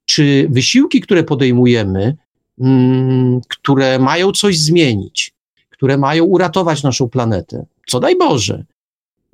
Czy 0.04 0.46
wysiłki, 0.50 1.00
które 1.00 1.24
podejmujemy, 1.24 2.16
mm, 2.60 3.40
które 3.48 3.98
mają 3.98 4.32
coś 4.32 4.58
zmienić, 4.58 5.32
które 5.70 5.98
mają 5.98 6.24
uratować 6.24 6.82
naszą 6.82 7.08
planetę, 7.08 7.66
co 7.86 8.00
daj 8.00 8.16
Boże, 8.16 8.64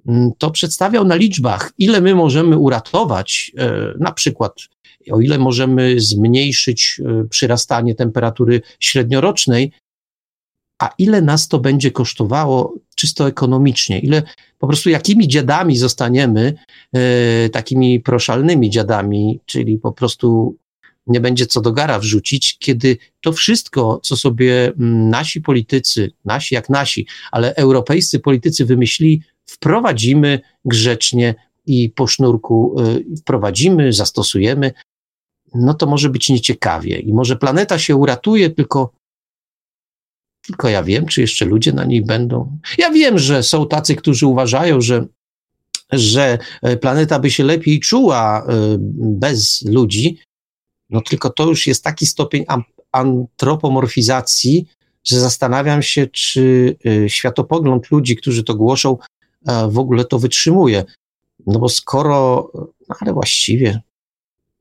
mm, 0.07 0.31
to 0.39 0.51
przedstawiał 0.51 1.05
na 1.05 1.15
liczbach, 1.15 1.73
ile 1.79 2.01
my 2.01 2.15
możemy 2.15 2.59
uratować, 2.59 3.53
e, 3.59 3.95
na 3.99 4.13
przykład 4.13 4.53
o 5.11 5.21
ile 5.21 5.39
możemy 5.39 6.01
zmniejszyć 6.01 7.01
e, 7.05 7.25
przyrastanie 7.29 7.95
temperatury 7.95 8.61
średniorocznej, 8.81 9.73
a 10.83 10.91
ile 10.99 11.23
nas 11.23 11.49
to 11.49 11.59
będzie 11.59 11.91
kosztowało 11.91 12.75
czysto 12.97 13.29
ekonomicznie, 13.29 13.99
ile 13.99 14.23
po 14.59 14.67
prostu 14.67 14.91
jakimi 14.91 15.29
dziadami 15.29 15.77
zostaniemy, 15.77 16.55
e, 16.93 17.49
takimi 17.49 18.01
proszalnymi 18.01 18.71
dziadami, 18.71 19.41
czyli 19.47 19.79
po 19.79 19.93
prostu 19.93 20.57
nie 21.07 21.21
będzie 21.21 21.47
co 21.47 21.61
do 21.61 21.73
gara 21.73 21.99
wrzucić, 21.99 22.59
kiedy 22.59 22.97
to 23.21 23.33
wszystko, 23.33 24.01
co 24.03 24.17
sobie 24.17 24.67
mm, 24.67 25.11
nasi 25.11 25.41
politycy, 25.41 26.11
nasi 26.25 26.55
jak 26.55 26.69
nasi, 26.69 27.07
ale 27.33 27.55
europejscy 27.55 28.21
politycy 28.21 28.65
wymyślili, 28.65 29.23
wprowadzimy 29.47 30.41
grzecznie 30.65 31.35
i 31.67 31.91
po 31.91 32.07
sznurku 32.07 32.77
e, 32.81 33.17
wprowadzimy, 33.17 33.93
zastosujemy, 33.93 34.73
no 35.55 35.75
to 35.75 35.87
może 35.87 36.09
być 36.09 36.29
nieciekawie 36.29 36.99
i 36.99 37.13
może 37.13 37.37
planeta 37.37 37.79
się 37.79 37.97
uratuje, 37.97 38.51
tylko 38.51 38.93
tylko 40.43 40.69
ja 40.69 40.83
wiem, 40.83 41.07
czy 41.07 41.21
jeszcze 41.21 41.45
ludzie 41.45 41.73
na 41.73 41.85
niej 41.85 42.05
będą. 42.05 42.59
Ja 42.79 42.91
wiem, 42.91 43.19
że 43.19 43.43
są 43.43 43.69
tacy, 43.69 43.97
którzy 43.97 44.27
uważają, 44.27 44.81
że, 44.81 45.07
że 45.93 46.39
e, 46.63 46.77
planeta 46.77 47.19
by 47.19 47.31
się 47.31 47.45
lepiej 47.45 47.81
czuła 47.81 48.47
e, 48.49 48.77
bez 48.99 49.63
ludzi, 49.63 50.19
no 50.91 51.01
tylko 51.01 51.31
to 51.31 51.49
już 51.49 51.67
jest 51.67 51.85
taki 51.85 52.07
stopień 52.07 52.45
antropomorfizacji, 52.93 54.67
że 55.05 55.21
zastanawiam 55.21 55.83
się, 55.83 56.07
czy 56.07 56.77
e, 56.87 57.09
światopogląd 57.09 57.91
ludzi, 57.91 58.17
którzy 58.17 58.45
to 58.45 58.55
głoszą, 58.55 58.99
w 59.69 59.79
ogóle 59.79 60.05
to 60.05 60.19
wytrzymuje. 60.19 60.85
No 61.47 61.59
bo 61.59 61.69
skoro, 61.69 62.51
no 62.89 62.97
ale 63.01 63.13
właściwie 63.13 63.81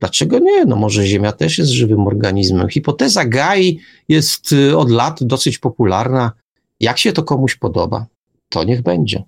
Dlaczego 0.02 0.40
nie? 0.40 0.66
No 0.66 0.76
może 0.76 1.04
Ziemia 1.04 1.32
też 1.32 1.58
jest 1.58 1.72
żywym 1.72 2.08
organizmem. 2.08 2.70
Hipoteza 2.70 3.26
Gai 3.26 3.80
jest 4.10 4.52
y, 4.52 4.78
od 4.78 4.92
lat 4.92 5.18
dosyć 5.22 5.58
popularna. 5.58 6.32
Jak 6.80 6.98
się 6.98 7.12
to 7.12 7.24
komuś 7.24 7.56
podoba, 7.56 8.06
to 8.50 8.64
niech 8.64 8.82
będzie. 8.82 9.24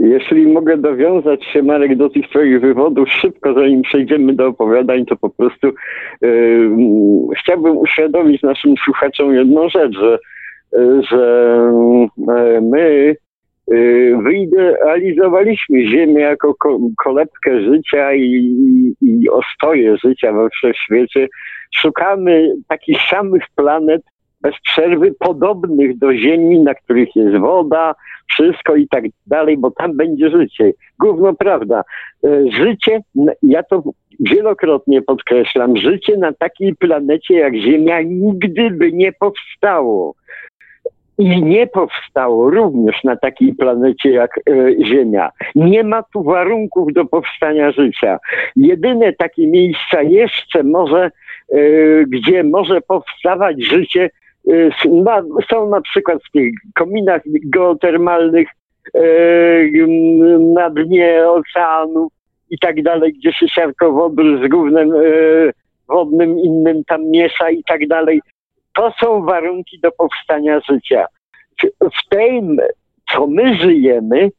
Jeśli 0.00 0.46
mogę 0.46 0.76
dowiązać 0.76 1.44
się, 1.44 1.62
Marek, 1.62 1.96
do 1.96 2.10
tych 2.10 2.28
Twoich 2.28 2.60
wywodów 2.60 3.08
szybko, 3.08 3.54
zanim 3.54 3.82
przejdziemy 3.82 4.34
do 4.34 4.46
opowiadań, 4.46 5.06
to 5.06 5.16
po 5.16 5.30
prostu 5.30 5.66
yy, 6.20 6.70
chciałbym 7.38 7.76
uświadomić 7.76 8.42
naszym 8.42 8.74
słuchaczom 8.84 9.34
jedną 9.34 9.68
rzecz, 9.68 9.92
że, 9.94 10.18
yy, 10.72 11.02
że 11.10 11.56
yy, 12.18 12.60
my 12.60 13.16
Y, 13.20 13.29
wyidealizowaliśmy 14.22 15.86
Ziemię 15.86 16.20
jako 16.20 16.54
kolebkę 17.04 17.60
życia 17.62 18.14
i, 18.14 18.54
i 19.02 19.28
ostoje 19.28 19.96
życia 19.96 20.32
we 20.32 20.48
wszechświecie. 20.50 21.28
Szukamy 21.76 22.54
takich 22.68 22.98
samych 23.10 23.42
planet 23.56 24.02
bez 24.40 24.54
przerwy, 24.62 25.14
podobnych 25.18 25.98
do 25.98 26.14
Ziemi, 26.14 26.60
na 26.60 26.74
których 26.74 27.16
jest 27.16 27.36
woda, 27.36 27.94
wszystko 28.32 28.76
i 28.76 28.88
tak 28.88 29.04
dalej, 29.26 29.58
bo 29.58 29.70
tam 29.70 29.96
będzie 29.96 30.30
życie. 30.30 30.72
Gówno 31.00 31.34
prawda. 31.34 31.82
Y, 32.24 32.50
życie, 32.52 33.00
ja 33.42 33.62
to 33.62 33.82
wielokrotnie 34.20 35.02
podkreślam, 35.02 35.76
życie 35.76 36.16
na 36.16 36.32
takiej 36.32 36.76
planecie 36.76 37.34
jak 37.34 37.54
Ziemia 37.54 38.02
nigdy 38.02 38.70
by 38.70 38.92
nie 38.92 39.12
powstało 39.12 40.14
i 41.20 41.42
nie 41.42 41.66
powstało 41.66 42.50
również 42.50 43.04
na 43.04 43.16
takiej 43.16 43.54
planecie 43.54 44.10
jak 44.10 44.38
e, 44.38 44.84
Ziemia. 44.84 45.30
Nie 45.54 45.84
ma 45.84 46.02
tu 46.02 46.22
warunków 46.22 46.92
do 46.92 47.04
powstania 47.04 47.72
życia. 47.72 48.18
Jedyne 48.56 49.12
takie 49.12 49.46
miejsca 49.46 50.02
jeszcze 50.02 50.62
może, 50.62 51.04
e, 51.04 51.58
gdzie 52.08 52.44
może 52.44 52.80
powstawać 52.80 53.64
życie, 53.64 54.10
e, 54.48 54.52
są 55.50 55.68
na 55.68 55.80
przykład 55.80 56.18
w 56.28 56.30
tych 56.30 56.52
kominach 56.74 57.22
geotermalnych 57.44 58.48
na 60.54 60.70
dnie 60.70 61.28
oceanów 61.28 62.12
i 62.50 62.58
tak 62.58 62.82
dalej, 62.82 63.12
gdzie 63.12 63.32
się 63.32 63.48
siarkowodór 63.48 64.44
z 64.44 64.48
gównem 64.48 64.92
wodnym 65.88 66.38
innym 66.38 66.84
tam 66.84 67.10
miesza 67.10 67.50
i 67.50 67.64
tak 67.64 67.86
dalej 67.86 68.20
to 68.74 68.92
są 69.00 69.24
warunki 69.24 69.80
do 69.80 69.92
powstania 69.92 70.60
życia. 70.60 71.06
W 71.80 72.08
tym, 72.08 72.56
co 73.12 73.26
my 73.26 73.54
żyjemy, 73.54 74.30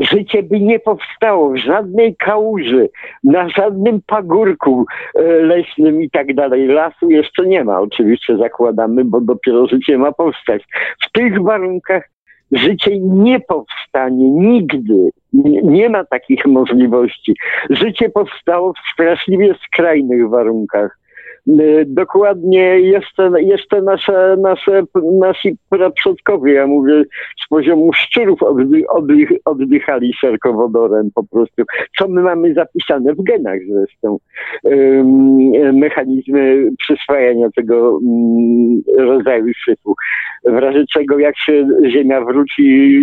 życie 0.00 0.42
by 0.42 0.60
nie 0.60 0.78
powstało 0.78 1.50
w 1.50 1.56
żadnej 1.56 2.16
kałuży, 2.16 2.88
na 3.24 3.48
żadnym 3.48 4.00
pagórku 4.06 4.84
e, 5.14 5.22
leśnym 5.22 6.02
i 6.02 6.10
tak 6.10 6.34
dalej. 6.34 6.66
Lasu 6.66 7.10
jeszcze 7.10 7.46
nie 7.46 7.64
ma, 7.64 7.80
oczywiście 7.80 8.36
zakładamy, 8.36 9.04
bo 9.04 9.20
dopiero 9.20 9.66
życie 9.66 9.98
ma 9.98 10.12
powstać. 10.12 10.62
W 11.06 11.12
tych 11.12 11.42
warunkach 11.42 12.08
życie 12.52 12.98
nie 13.00 13.40
powstanie 13.40 14.30
nigdy. 14.30 15.10
Nie, 15.32 15.62
nie 15.62 15.88
ma 15.88 16.04
takich 16.04 16.46
możliwości. 16.46 17.36
Życie 17.70 18.08
powstało 18.08 18.72
w 18.72 18.92
straszliwie 18.92 19.54
skrajnych 19.66 20.28
warunkach. 20.28 20.98
Y, 21.48 21.84
dokładnie 21.88 22.80
jeszcze, 22.80 23.30
jeszcze 23.42 23.82
nasze, 23.82 24.36
nasze, 24.40 24.82
nasi 25.20 25.56
przodkowie, 25.96 26.52
ja 26.52 26.66
mówię, 26.66 27.04
z 27.44 27.48
poziomu 27.48 27.92
szczurów 27.92 28.42
oddych, 28.42 28.84
oddych, 28.88 29.28
oddychali 29.44 30.12
szerkowodorem 30.12 31.10
po 31.14 31.24
prostu. 31.24 31.62
Co 31.98 32.08
my 32.08 32.22
mamy 32.22 32.54
zapisane 32.54 33.14
w 33.14 33.22
genach 33.22 33.58
zresztą. 33.68 34.18
Mechanizmy 35.72 36.70
przyswajania 36.78 37.50
tego 37.56 37.98
mm, 38.02 38.82
rodzaju 38.98 39.52
syfu. 39.64 39.94
W 40.44 40.58
razie 40.58 40.84
czego 40.92 41.18
jak 41.18 41.38
się 41.38 41.66
Ziemia 41.90 42.24
wróci 42.24 42.98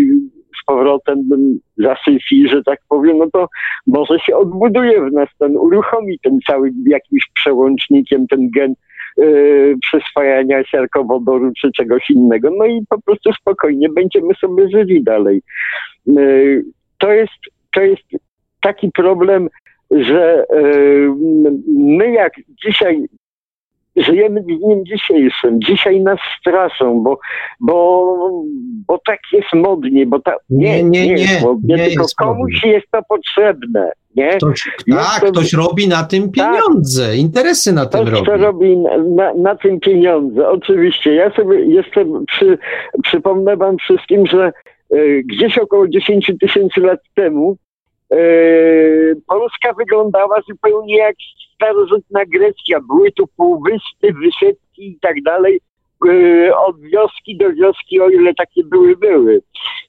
z 0.62 0.66
powrotem 0.66 1.30
zasyfi, 1.78 2.48
że 2.48 2.64
tak 2.64 2.80
powiem, 2.90 3.18
no 3.18 3.28
to 3.34 3.48
może 3.88 4.20
się 4.20 4.36
odbuduje 4.36 5.02
w 5.10 5.14
nas 5.14 5.30
ten, 5.40 5.58
uruchomi 5.58 6.20
ten 6.20 6.40
cały 6.48 6.72
jakimś 6.88 7.24
przełącznikiem 7.34 8.28
ten 8.28 8.50
gen 8.50 8.74
yy, 9.18 9.76
przyswajania 9.82 10.64
siarkowodoru 10.64 11.52
czy 11.62 11.72
czegoś 11.72 12.10
innego. 12.10 12.50
No 12.58 12.66
i 12.66 12.86
po 12.90 13.02
prostu 13.02 13.34
spokojnie 13.34 13.90
będziemy 13.90 14.34
sobie 14.34 14.70
żyli 14.70 15.04
dalej. 15.04 15.42
Yy, 16.06 16.64
to 16.98 17.12
jest, 17.12 17.40
to 17.74 17.82
jest 17.82 18.04
taki 18.62 18.92
problem, 18.92 19.50
że 19.92 20.46
yy, 20.50 21.14
my 21.78 22.12
jak 22.12 22.34
dzisiaj 22.66 23.06
żyjemy 23.96 24.42
dniem 24.42 24.86
dzisiejszym. 24.86 25.60
Dzisiaj 25.62 26.02
nas 26.02 26.20
straszą, 26.40 27.04
bo, 27.04 27.20
bo, 27.60 28.16
bo 28.88 29.00
tak 29.06 29.20
jest 29.34 29.54
modnie, 29.54 30.06
bo 30.06 30.20
ta, 30.20 30.36
nie, 30.50 30.84
nie, 30.84 31.08
nie, 31.08 31.14
nie, 31.16 31.42
modnie, 31.42 31.76
nie 31.76 31.88
tylko 31.88 32.06
komuś 32.18 32.64
jest 32.64 32.88
to 32.92 33.00
potrzebne. 33.10 33.92
Nie? 34.16 34.38
Ktoś, 34.38 34.70
tak, 34.90 35.22
to, 35.22 35.32
ktoś 35.32 35.54
robi 35.54 35.88
na 35.88 36.04
tym 36.04 36.24
tak. 36.24 36.34
pieniądze, 36.34 37.18
interesy 37.18 37.74
na 37.74 37.86
tym 37.86 38.08
robi. 38.08 38.24
Ktoś 38.24 38.42
robi 38.42 38.78
na, 39.16 39.34
na, 39.34 39.56
tym 39.56 39.80
pieniądze, 39.80 40.50
oczywiście. 40.50 41.14
Ja 41.14 41.32
sobie 41.32 41.66
jeszcze 41.66 42.06
przy, 42.28 42.58
przypomnę 43.04 43.58
wam 43.58 43.78
wszystkim, 43.78 44.28
że 44.28 44.52
y, 44.94 45.24
gdzieś 45.26 45.58
około 45.58 45.88
10 45.88 46.32
tysięcy 46.42 46.82
lat 46.82 47.00
temu 47.16 47.58
Polska 49.28 49.74
wyglądała 49.74 50.42
zupełnie 50.50 50.98
jak 50.98 51.16
starożytna 51.56 52.26
Grecja. 52.26 52.80
Były 52.88 53.12
tu 53.12 53.28
półwyspy, 53.38 54.14
wysepki 54.14 54.88
i 54.88 55.00
tak 55.02 55.22
dalej. 55.24 55.62
E, 56.08 56.56
od 56.56 56.82
wioski 56.82 57.38
do 57.38 57.54
wioski, 57.54 58.02
o 58.02 58.10
ile 58.10 58.34
takie 58.34 58.64
były, 58.64 58.98
były. 58.98 59.42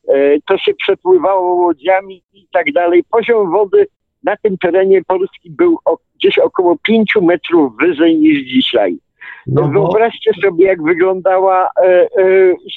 E, 0.08 0.40
to 0.46 0.58
się 0.58 0.74
przepływało 0.74 1.54
łodziami 1.54 2.22
i 2.32 2.46
tak 2.52 2.72
dalej. 2.72 3.04
Poziom 3.10 3.50
wody 3.50 3.86
na 4.24 4.36
tym 4.36 4.58
terenie 4.58 5.02
Polski 5.06 5.50
był 5.50 5.78
gdzieś 6.14 6.38
około 6.38 6.76
5 6.82 7.12
metrów 7.22 7.72
wyżej 7.80 8.16
niż 8.16 8.38
dzisiaj. 8.38 8.98
No. 9.46 9.68
Wyobraźcie 9.68 10.32
sobie, 10.42 10.66
jak 10.66 10.82
wyglądała 10.82 11.68
e, 11.76 11.86
e, 11.86 12.08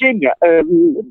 ziemia, 0.02 0.32
e, 0.44 0.62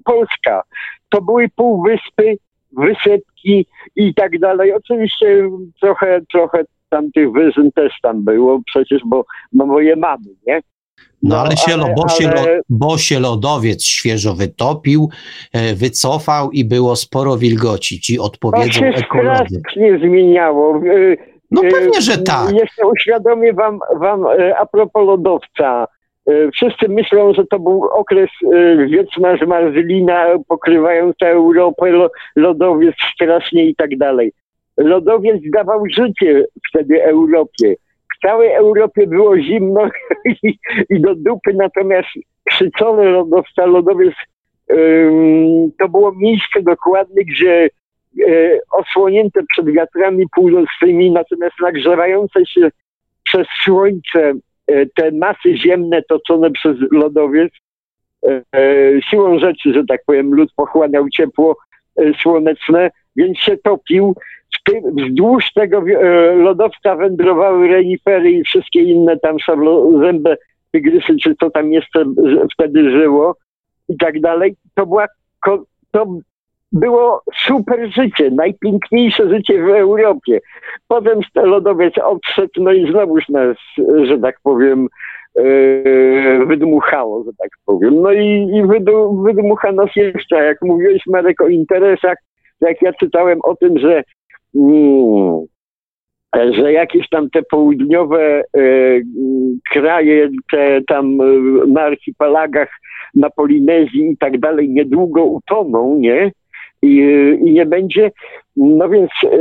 Polska. 0.06 0.64
To 1.10 1.22
były 1.22 1.50
półwyspy, 1.56 2.38
wysepki 2.78 3.66
i 3.96 4.14
tak 4.14 4.40
dalej. 4.40 4.74
Oczywiście 4.74 5.50
trochę, 5.82 6.22
trochę 6.32 6.64
tam 6.90 7.12
tych 7.12 7.30
też 7.76 7.94
tam 8.02 8.24
było, 8.24 8.62
przecież, 8.66 9.02
bo 9.06 9.26
no 9.54 9.66
moje 9.66 9.96
mamy, 9.96 10.26
nie? 10.48 10.62
No, 11.24 11.36
no 11.36 11.42
ale, 11.42 11.58
się, 11.58 11.74
ale, 11.74 11.94
bo, 11.98 12.10
się, 12.10 12.30
ale... 12.30 12.62
bo 12.70 12.98
się 12.98 13.20
lodowiec 13.20 13.84
świeżo 13.84 14.34
wytopił, 14.34 15.10
e, 15.54 15.76
wycofał 15.76 16.52
i 16.52 16.66
było 16.66 16.96
sporo 16.96 17.38
wilgoci. 17.38 18.00
Ci 18.00 18.20
odpowiedzą 18.20 18.68
to 18.68 18.74
się 18.74 19.06
ekolodzy. 19.06 19.62
nie 19.78 20.00
zmieniało. 20.00 20.78
E, 20.78 20.82
no 21.52 21.62
pewnie, 21.62 22.02
że 22.02 22.18
tak. 22.18 22.52
Jeszcze 22.52 22.88
uświadomię 22.88 23.54
wam, 23.54 23.80
wam 24.00 24.26
e, 24.26 24.58
a 24.58 24.66
propos 24.66 25.08
lodowca. 25.08 25.88
Wszyscy 26.54 26.90
myślą, 26.90 27.34
że 27.34 27.46
to 27.46 27.60
był 27.60 27.84
okres 27.84 28.30
wieczna 28.88 29.38
zmarzlina 29.38 30.26
pokrywająca 30.48 31.26
Europę, 31.28 31.92
lodowiec 32.36 32.96
strasznie 33.14 33.66
i 33.66 33.76
tak 33.76 33.98
dalej. 33.98 34.32
Lodowiec 34.78 35.42
dawał 35.54 35.84
życie 35.90 36.46
wtedy 36.70 37.04
Europie. 37.04 37.76
W 38.18 38.22
całej 38.22 38.54
Europie 38.54 39.08
było 39.08 39.40
zimno 39.40 39.90
i, 40.44 40.58
i 40.90 41.02
do 41.02 41.16
dupy, 41.16 41.54
natomiast 41.54 42.10
krzyczony 42.44 43.10
lodowca, 43.10 43.66
lodowiec 43.66 44.14
to 45.80 45.90
było 45.90 46.12
miejsce 46.16 46.62
dokładnie, 46.62 47.26
gdzie 47.26 47.70
e, 48.28 48.60
osłonięte 48.72 49.42
przed 49.52 49.66
wiatrami 49.66 50.26
północnymi, 50.36 51.12
natomiast 51.12 51.56
nagrzewające 51.62 52.46
się 52.46 52.70
przez 53.24 53.48
słońce 53.64 54.20
e, 54.20 54.34
te 54.96 55.12
masy 55.12 55.58
ziemne 55.58 56.02
toczone 56.02 56.52
przez 56.52 56.78
lodowiec, 56.92 57.54
e, 58.28 58.42
siłą 59.10 59.40
rzeczy, 59.40 59.74
że 59.74 59.84
tak 59.86 60.02
powiem, 60.06 60.34
lód 60.34 60.50
pochłaniał 60.56 61.10
ciepło 61.10 61.58
słoneczne, 62.22 62.92
więc 63.16 63.38
się 63.38 63.58
topił 63.58 64.16
wzdłuż 64.98 65.54
tego 65.54 65.78
e, 65.78 66.36
lodowca 66.36 66.96
wędrowały 66.96 67.68
renifery 67.68 68.32
i 68.32 68.44
wszystkie 68.44 68.84
inne 68.84 69.20
tam 69.20 69.40
szablozębe 69.40 70.38
tygrysy, 70.72 71.16
czy 71.24 71.36
co 71.40 71.50
tam 71.50 71.72
jeszcze 71.72 72.06
wtedy 72.54 72.92
żyło 72.92 73.36
i 73.90 73.98
tak 73.98 74.20
dalej. 74.20 74.56
To 74.76 74.86
była, 74.86 75.08
to 75.92 76.20
było 76.76 77.22
super 77.48 77.90
życie, 77.94 78.32
najpiękniejsze 78.32 79.30
życie 79.30 79.64
w 79.64 79.70
Europie. 79.70 80.40
Potem 80.88 81.20
lodowiec 81.36 81.94
odszedł, 81.98 82.52
no 82.58 82.72
i 82.72 82.92
znowuż 82.92 83.30
nas, 83.30 83.58
że 84.04 84.20
tak 84.20 84.36
powiem, 84.44 84.88
yy, 85.36 86.46
wydmuchało, 86.46 87.24
że 87.24 87.32
tak 87.38 87.50
powiem. 87.66 88.02
No 88.02 88.14
i, 88.14 88.50
i 88.54 88.64
wydmucha 89.24 89.72
nas 89.72 89.90
jeszcze, 89.96 90.46
jak 90.46 90.58
mówiłeś 90.62 91.02
Marek 91.08 91.42
o 91.42 91.48
interesach, 91.48 92.18
jak 92.62 92.82
ja 92.82 92.94
czytałem 92.94 93.40
o 93.44 93.56
tym, 93.56 93.80
że 93.80 94.04
Mm. 94.56 95.46
że 96.52 96.74
jakieś 96.74 97.10
tam 97.10 97.30
te 97.30 97.44
południowe 97.44 98.44
e, 98.58 98.62
kraje, 99.72 100.30
te 100.52 100.82
tam 100.88 101.22
e, 101.22 101.26
na 101.68 101.82
archipelagach, 101.82 102.70
na 103.16 103.30
Polinezji 103.30 104.12
i 104.12 104.18
tak 104.18 104.40
dalej 104.40 104.70
niedługo 104.70 105.24
utoną, 105.24 105.98
nie? 105.98 106.32
I, 106.82 106.88
i 107.46 107.52
nie 107.52 107.66
będzie. 107.66 108.12
No 108.56 108.90
więc 108.90 109.12
e, 109.24 109.38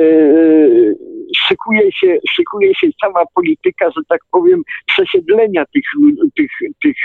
szykuje, 1.37 1.93
się, 1.93 2.19
szykuje 2.31 2.75
się 2.75 2.87
cała 3.01 3.25
polityka, 3.35 3.91
że 3.91 4.01
tak 4.09 4.21
powiem, 4.31 4.63
przesiedlenia 4.87 5.65
tych, 5.67 5.85
tych, 6.37 6.51
tych 6.83 6.97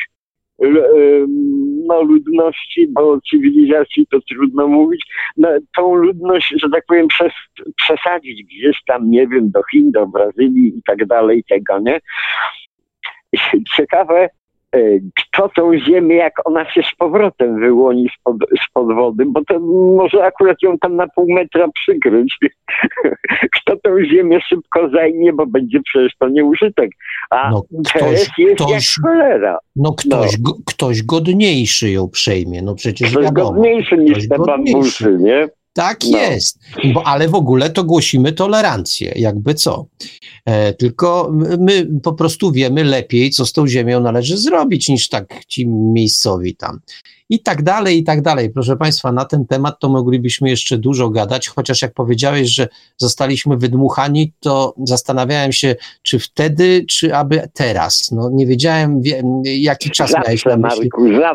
no, 1.87 2.01
ludności, 2.01 2.87
bo 2.87 3.11
o 3.11 3.21
cywilizacji 3.21 4.07
to 4.07 4.19
trudno 4.21 4.67
mówić, 4.67 5.05
no, 5.37 5.49
tą 5.75 5.95
ludność, 5.95 6.53
że 6.55 6.69
tak 6.69 6.83
powiem, 6.87 7.07
przez, 7.07 7.33
przesadzić 7.75 8.43
gdzieś 8.43 8.77
tam, 8.87 9.09
nie 9.09 9.27
wiem, 9.27 9.51
do 9.51 9.61
Chin, 9.71 9.91
do 9.91 10.07
Brazylii 10.07 10.77
i 10.77 10.81
tak 10.85 11.05
dalej, 11.05 11.43
tego, 11.49 11.79
nie? 11.79 11.99
Ciekawe, 13.75 14.29
E, 14.29 14.38
kto 15.15 15.49
tą 15.55 15.79
ziemię, 15.79 16.15
jak 16.15 16.33
ona 16.47 16.71
się 16.71 16.81
z 16.83 16.95
powrotem 16.97 17.59
wyłoni 17.59 18.09
spod, 18.19 18.35
spod 18.69 18.95
wody, 18.95 19.25
bo 19.27 19.43
to 19.45 19.59
może 19.95 20.25
akurat 20.25 20.57
ją 20.61 20.77
tam 20.77 20.95
na 20.95 21.07
pół 21.07 21.33
metra 21.33 21.67
przykryć. 21.73 22.37
Kto 23.55 23.77
tą 23.83 24.03
ziemię 24.03 24.39
szybko 24.49 24.89
zajmie, 24.89 25.33
bo 25.33 25.45
będzie 25.45 25.79
przecież 25.81 26.13
to 26.19 26.29
nieużytek. 26.29 26.89
A 27.29 27.49
no, 27.49 27.63
ktoś, 27.89 28.11
jest 28.11 28.31
ktoś, 28.55 28.71
jak 28.71 28.81
cholera. 29.03 29.57
No 29.75 29.93
ktoś, 29.93 30.37
no. 30.37 30.43
Go, 30.43 30.57
ktoś 30.65 31.03
godniejszy 31.03 31.89
ją 31.89 32.09
przejmie, 32.09 32.61
no 32.61 32.75
przecież 32.75 33.11
Ktoś 33.11 33.25
wiadomo. 33.25 33.51
godniejszy 33.51 33.97
niż 33.97 34.27
te 34.27 34.37
bambusy, 34.37 35.17
nie? 35.19 35.47
Tak 35.79 35.99
no. 36.11 36.17
jest, 36.17 36.59
bo, 36.93 37.07
ale 37.07 37.29
w 37.29 37.35
ogóle 37.35 37.69
to 37.69 37.83
głosimy 37.83 38.33
tolerancję, 38.33 39.13
jakby 39.15 39.53
co. 39.53 39.85
E, 40.45 40.73
tylko 40.73 41.31
my 41.59 41.87
po 42.03 42.13
prostu 42.13 42.51
wiemy 42.51 42.83
lepiej, 42.83 43.29
co 43.29 43.45
z 43.45 43.53
tą 43.53 43.67
ziemią 43.67 43.99
należy 43.99 44.37
zrobić, 44.37 44.89
niż 44.89 45.09
tak 45.09 45.45
ci 45.47 45.67
miejscowi 45.67 46.55
tam 46.55 46.79
i 47.29 47.39
tak 47.39 47.63
dalej, 47.63 47.97
i 47.97 48.03
tak 48.03 48.21
dalej. 48.21 48.49
Proszę 48.49 48.77
Państwa, 48.77 49.11
na 49.11 49.25
ten 49.25 49.45
temat 49.45 49.79
to 49.79 49.89
moglibyśmy 49.89 50.49
jeszcze 50.49 50.77
dużo 50.77 51.09
gadać, 51.09 51.47
chociaż 51.47 51.81
jak 51.81 51.93
powiedziałeś, 51.93 52.49
że 52.49 52.67
zostaliśmy 52.97 53.57
wydmuchani, 53.57 54.33
to 54.39 54.73
zastanawiałem 54.83 55.51
się, 55.51 55.75
czy 56.01 56.19
wtedy, 56.19 56.85
czy 56.89 57.15
aby 57.15 57.49
teraz. 57.53 58.11
No 58.11 58.29
nie 58.33 58.45
wiedziałem, 58.45 59.01
jaki 59.43 59.91
czas 59.91 60.11
zawsze, 60.11 60.23
miałeś 60.27 60.45
na 60.45 60.57
myśli. 60.57 60.89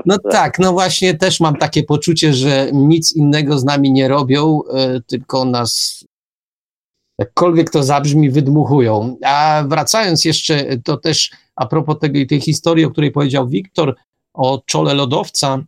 no 0.07 0.19
tak, 0.19 0.59
no 0.59 0.73
właśnie 0.73 1.15
też 1.15 1.41
mam 1.41 1.57
takie 1.57 1.83
poczucie, 1.83 2.35
że 2.35 2.69
nic 2.73 3.17
innego 3.17 3.59
z 3.59 3.65
nami 3.65 3.93
nie 3.93 4.09
robią, 4.09 4.61
e, 4.75 5.01
tylko 5.01 5.45
nas 5.45 6.05
jakkolwiek 7.19 7.71
to 7.71 7.83
zabrzmi, 7.83 8.31
wydmuchują. 8.31 9.17
A 9.25 9.65
wracając 9.69 10.25
jeszcze, 10.25 10.77
to 10.85 10.97
też 10.97 11.31
a 11.57 11.67
propos 11.67 11.99
tej, 11.99 12.27
tej 12.27 12.41
historii, 12.41 12.85
o 12.85 12.91
której 12.91 13.11
powiedział 13.11 13.49
Wiktor, 13.49 13.95
o 14.35 14.63
czole 14.67 14.95
lodowca, 14.95 15.65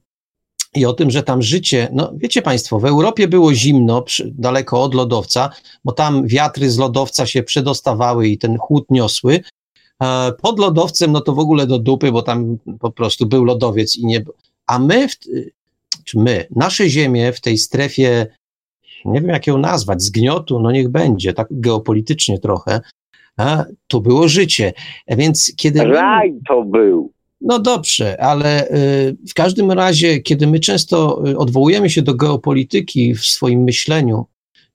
i 0.77 0.87
o 0.87 0.93
tym, 0.93 1.11
że 1.11 1.23
tam 1.23 1.43
życie, 1.43 1.89
no 1.93 2.13
wiecie 2.17 2.43
Państwo, 2.43 2.79
w 2.79 2.85
Europie 2.85 3.29
było 3.29 3.55
zimno, 3.55 4.03
przy, 4.03 4.33
daleko 4.39 4.83
od 4.83 4.95
lodowca, 4.95 5.51
bo 5.85 5.93
tam 5.93 6.27
wiatry 6.27 6.71
z 6.71 6.79
lodowca 6.79 7.27
się 7.27 7.43
przedostawały 7.43 8.29
i 8.29 8.39
ten 8.39 8.59
chłód 8.59 8.91
niosły. 8.91 9.41
E, 10.03 10.33
pod 10.43 10.59
lodowcem, 10.59 11.13
no 11.13 11.21
to 11.21 11.33
w 11.33 11.39
ogóle 11.39 11.67
do 11.67 11.79
dupy, 11.79 12.13
bo 12.13 12.23
tam 12.23 12.59
po 12.81 12.93
prostu 12.93 13.27
był 13.27 13.45
lodowiec 13.45 13.97
i 13.97 14.07
nie. 14.07 14.25
A 14.67 14.79
my, 14.79 15.09
w, 15.09 15.17
czy 16.05 16.19
my, 16.19 16.47
nasze 16.57 16.89
ziemie 16.89 17.33
w 17.33 17.41
tej 17.41 17.59
strefie, 17.59 18.27
nie 19.05 19.21
wiem 19.21 19.31
jak 19.31 19.47
ją 19.47 19.59
nazwać, 19.59 20.03
zgniotu, 20.03 20.61
no 20.61 20.71
niech 20.73 20.89
będzie, 20.89 21.33
tak 21.33 21.49
geopolitycznie 21.51 22.39
trochę, 22.39 22.81
a, 23.37 23.65
to 23.87 24.01
było 24.01 24.29
życie. 24.29 24.73
Więc 25.09 25.53
kiedy. 25.57 25.85
Raj 25.85 26.35
to 26.49 26.63
był. 26.65 27.16
No 27.47 27.59
dobrze, 27.59 28.21
ale 28.21 28.69
y, 28.71 29.17
w 29.29 29.35
każdym 29.35 29.73
razie, 29.73 30.21
kiedy 30.21 30.47
my 30.47 30.61
często 30.61 31.23
y, 31.29 31.39
odwołujemy 31.39 31.91
się 31.91 32.03
do 32.03 32.15
geopolityki 32.15 33.15
w 33.15 33.25
swoim 33.25 33.63
myśleniu, 33.63 34.27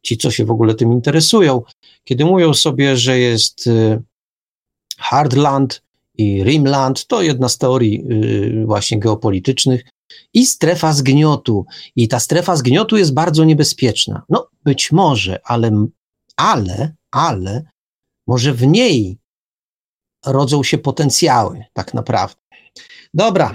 ci, 0.01 0.17
co 0.17 0.31
się 0.31 0.45
w 0.45 0.51
ogóle 0.51 0.75
tym 0.75 0.91
interesują, 0.91 1.61
kiedy 2.03 2.25
mówią 2.25 2.53
sobie, 2.53 2.97
że 2.97 3.19
jest 3.19 3.67
y, 3.67 4.01
hardland 4.97 5.81
i 6.17 6.43
Rimland, 6.43 7.07
to 7.07 7.21
jedna 7.21 7.49
z 7.49 7.57
teorii 7.57 8.03
właśnie 8.65 8.99
geopolitycznych, 8.99 9.83
i 10.33 10.45
strefa 10.45 10.93
zgniotu. 10.93 11.65
I 11.95 12.07
ta 12.07 12.19
strefa 12.19 12.55
zgniotu 12.55 12.97
jest 12.97 13.13
bardzo 13.13 13.43
niebezpieczna. 13.43 14.21
No, 14.29 14.47
być 14.63 14.91
może, 14.91 15.39
ale, 15.43 15.85
ale, 16.35 16.95
ale, 17.11 17.63
może 18.27 18.53
w 18.53 18.67
niej 18.67 19.17
rodzą 20.25 20.63
się 20.63 20.77
potencjały, 20.77 21.65
tak 21.73 21.93
naprawdę. 21.93 22.40
Dobra, 23.13 23.51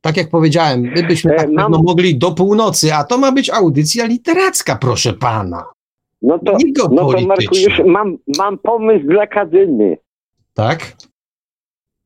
tak 0.00 0.16
jak 0.16 0.28
powiedziałem, 0.28 0.80
my 0.80 1.02
byśmy 1.02 1.36
tak 1.36 1.50
Mam... 1.50 1.72
mogli 1.72 2.18
do 2.18 2.32
północy, 2.32 2.94
a 2.94 3.04
to 3.04 3.18
ma 3.18 3.32
być 3.32 3.50
audycja 3.50 4.06
literacka, 4.06 4.76
proszę 4.76 5.12
pana. 5.12 5.64
No 6.22 6.38
to, 6.38 6.56
no 6.90 7.12
to 7.12 7.26
Marku, 7.26 7.56
już 7.56 7.80
mam, 7.86 8.16
mam 8.38 8.58
pomysł 8.58 9.06
dla 9.06 9.26
Kadyny. 9.26 9.96
Tak? 10.54 10.92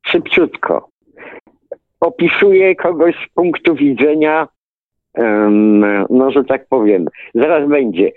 Szybciutko. 0.06 0.88
Opisuję 2.00 2.76
kogoś 2.76 3.14
z 3.14 3.34
punktu 3.34 3.74
widzenia, 3.74 4.48
um, 5.14 5.80
no 6.10 6.30
że 6.30 6.44
tak 6.44 6.68
powiem, 6.68 7.06
zaraz 7.34 7.68
będzie. 7.68 8.12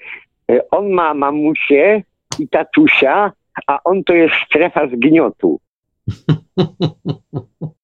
E, 0.51 0.69
on 0.69 0.89
ma 0.89 1.13
mamusię 1.13 2.03
i 2.39 2.47
tatusia, 2.47 3.31
a 3.67 3.83
on 3.83 4.03
to 4.03 4.13
jest 4.13 4.35
strefa 4.45 4.87
zgniotu. 4.87 5.59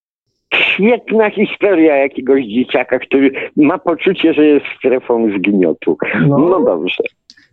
Świetna 0.53 1.29
historia 1.29 1.95
jakiegoś 1.95 2.45
dzieciaka, 2.45 2.99
który 2.99 3.31
ma 3.55 3.79
poczucie, 3.79 4.33
że 4.33 4.45
jest 4.45 4.65
strefą 4.77 5.29
zgniotu. 5.37 5.97
No, 6.27 6.37
no 6.37 6.63
dobrze. 6.65 7.03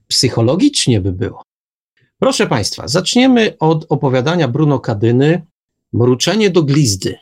Psychologicznie 0.09 1.01
by 1.01 1.13
było. 1.13 1.43
Proszę 2.19 2.47
Państwa, 2.47 2.89
zaczniemy 2.89 3.55
od 3.61 3.87
opowiadania 3.89 4.49
Bruno 4.49 4.79
Kadyny 4.79 5.43
Mruczenie 5.93 6.51
do 6.51 6.63
glizdy. 6.63 7.15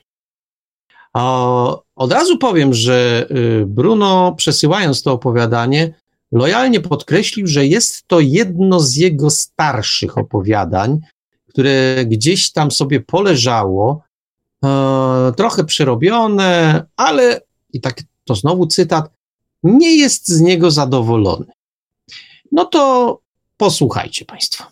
O, 1.14 1.82
od 1.96 2.12
razu 2.12 2.38
powiem, 2.38 2.74
że 2.74 3.26
y, 3.30 3.66
Bruno, 3.66 4.34
przesyłając 4.36 5.02
to 5.02 5.12
opowiadanie, 5.12 5.94
lojalnie 6.32 6.80
podkreślił, 6.80 7.46
że 7.46 7.66
jest 7.66 8.06
to 8.06 8.20
jedno 8.20 8.80
z 8.80 8.96
jego 8.96 9.30
starszych 9.30 10.18
opowiadań, 10.18 11.00
które 11.48 12.04
gdzieś 12.06 12.52
tam 12.52 12.70
sobie 12.70 13.00
poleżało, 13.00 14.02
trochę 15.36 15.64
przerobione, 15.64 16.86
ale 16.96 17.40
i 17.72 17.80
tak 17.80 18.02
to 18.24 18.34
znowu 18.34 18.66
cytat, 18.66 19.10
nie 19.62 19.96
jest 19.96 20.28
z 20.28 20.40
niego 20.40 20.70
zadowolony. 20.70 21.52
No 22.52 22.64
to 22.64 23.20
posłuchajcie 23.56 24.24
Państwo. 24.24 24.64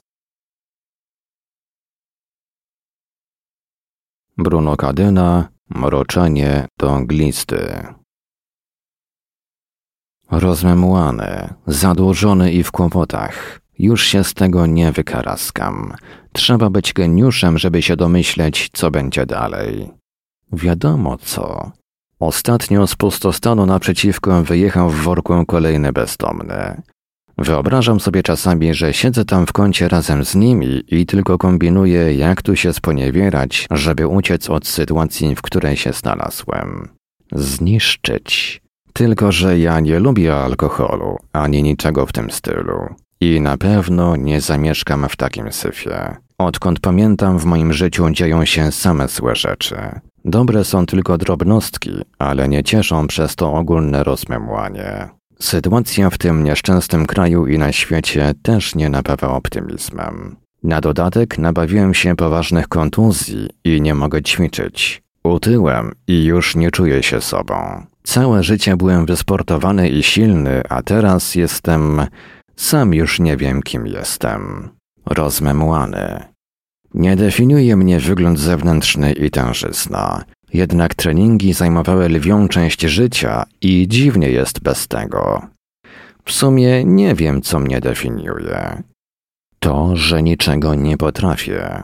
Bruno 4.39 4.77
Kadyna, 4.77 5.49
Mroczenie 5.69 6.67
do 6.79 7.01
glisty. 7.01 7.87
Rozmemłany, 10.31 11.55
zadłużony 11.67 12.53
i 12.53 12.63
w 12.63 12.73
kłopotach. 12.73 13.61
Już 13.79 14.05
się 14.05 14.25
z 14.25 14.35
tego 14.35 14.67
nie 14.67 14.93
wykaraskam. 14.93 15.95
Trzeba 16.35 16.71
być 16.71 16.93
geniuszem, 16.93 17.59
żeby 17.59 17.83
się 17.83 17.97
domyśleć, 17.97 18.69
co 18.73 18.91
będzie 18.91 19.27
dalej. 19.27 19.91
Wiadomo 20.53 21.19
co. 21.19 21.73
Ostatnio 22.21 22.87
z 22.87 22.95
pustostanu 22.95 23.67
naprzeciwko 23.67 24.43
wyjechał 24.43 24.91
w 24.91 25.03
worku 25.03 25.47
kolejny 25.47 25.93
bezdomny. 25.93 26.83
Wyobrażam 27.39 28.01
sobie 28.01 28.23
czasami, 28.23 28.75
że 28.75 28.93
siedzę 28.93 29.25
tam 29.25 29.47
w 29.47 29.53
kącie 29.53 29.89
razem 29.89 30.25
z 30.25 30.35
nimi 30.35 30.83
i 30.89 31.07
tylko 31.07 31.39
kombinuję, 31.39 32.15
jak 32.15 32.43
tu 32.43 32.57
się 32.57 32.73
sponiewierać, 32.73 33.67
żeby 33.71 34.07
uciec 34.07 34.51
od 34.51 34.67
sytuacji, 34.67 35.35
w 35.35 35.43
której 35.43 35.77
się 35.77 35.93
znalazłem. 35.93 36.89
Zniszczyć. 37.33 38.61
Tylko, 38.93 39.33
że 39.33 39.59
ja 39.59 39.81
nie 39.81 39.99
lubię 39.99 40.37
alkoholu, 40.37 41.17
ani 41.33 41.63
niczego 41.63 42.07
w 42.07 42.13
tym 42.13 42.31
stylu. 42.31 42.95
I 43.21 43.41
na 43.41 43.57
pewno 43.59 44.17
nie 44.17 44.41
zamieszkam 44.41 45.09
w 45.09 45.17
takim 45.17 45.53
syfie. 45.53 46.17
Odkąd 46.45 46.81
pamiętam, 46.81 47.39
w 47.39 47.45
moim 47.45 47.73
życiu 47.73 48.11
dzieją 48.11 48.45
się 48.45 48.73
same 48.73 49.09
złe 49.09 49.37
rzeczy. 49.37 49.77
Dobre 50.25 50.65
są 50.65 50.87
tylko 50.87 51.19
drobnostki, 51.19 51.91
ale 52.19 52.49
nie 52.49 52.65
cieszą 52.65 53.07
przez 53.07 53.37
to 53.37 53.55
ogólne 53.55 54.05
rozmemłanie. 54.05 55.09
Sytuacja 55.41 56.11
w 56.11 56.19
tym 56.19 56.45
nieszczęsnym 56.45 57.07
kraju 57.07 57.47
i 57.47 57.59
na 57.59 57.73
świecie 57.73 58.35
też 58.43 58.75
nie 58.75 58.89
napawa 58.89 59.29
optymizmem. 59.29 60.37
Na 60.63 60.81
dodatek 60.81 61.39
nabawiłem 61.39 61.95
się 61.95 62.17
poważnych 62.17 62.69
kontuzji 62.69 63.49
i 63.65 63.81
nie 63.81 63.95
mogę 63.95 64.23
ćwiczyć. 64.23 65.03
Utyłem 65.25 65.93
i 66.07 66.25
już 66.25 66.57
nie 66.57 66.71
czuję 66.71 67.03
się 67.03 67.21
sobą. 67.21 67.87
Całe 68.03 68.43
życie 68.43 68.77
byłem 68.77 69.07
wysportowany 69.07 69.89
i 69.89 70.03
silny, 70.03 70.63
a 70.69 70.83
teraz 70.83 71.35
jestem. 71.35 72.07
Sam 72.57 72.95
już 72.95 73.21
nie 73.21 73.37
wiem, 73.37 73.63
kim 73.63 73.87
jestem. 73.87 74.69
Rozmemłany. 75.07 76.34
Nie 76.95 77.17
definiuje 77.17 77.77
mnie 77.77 78.01
wygląd 78.01 78.39
zewnętrzny 78.39 79.13
i 79.13 79.31
tężyzna. 79.31 80.25
Jednak 80.53 80.95
treningi 80.95 81.53
zajmowały 81.53 82.09
lwią 82.09 82.49
część 82.49 82.81
życia 82.81 83.45
i 83.61 83.89
dziwnie 83.89 84.31
jest 84.31 84.61
bez 84.61 84.89
tego. 84.89 85.43
W 86.25 86.33
sumie 86.33 86.85
nie 86.85 87.15
wiem, 87.15 87.43
co 87.43 87.59
mnie 87.59 87.81
definiuje. 87.81 88.83
To, 89.59 89.97
że 89.97 90.23
niczego 90.23 90.75
nie 90.75 90.97
potrafię. 90.97 91.83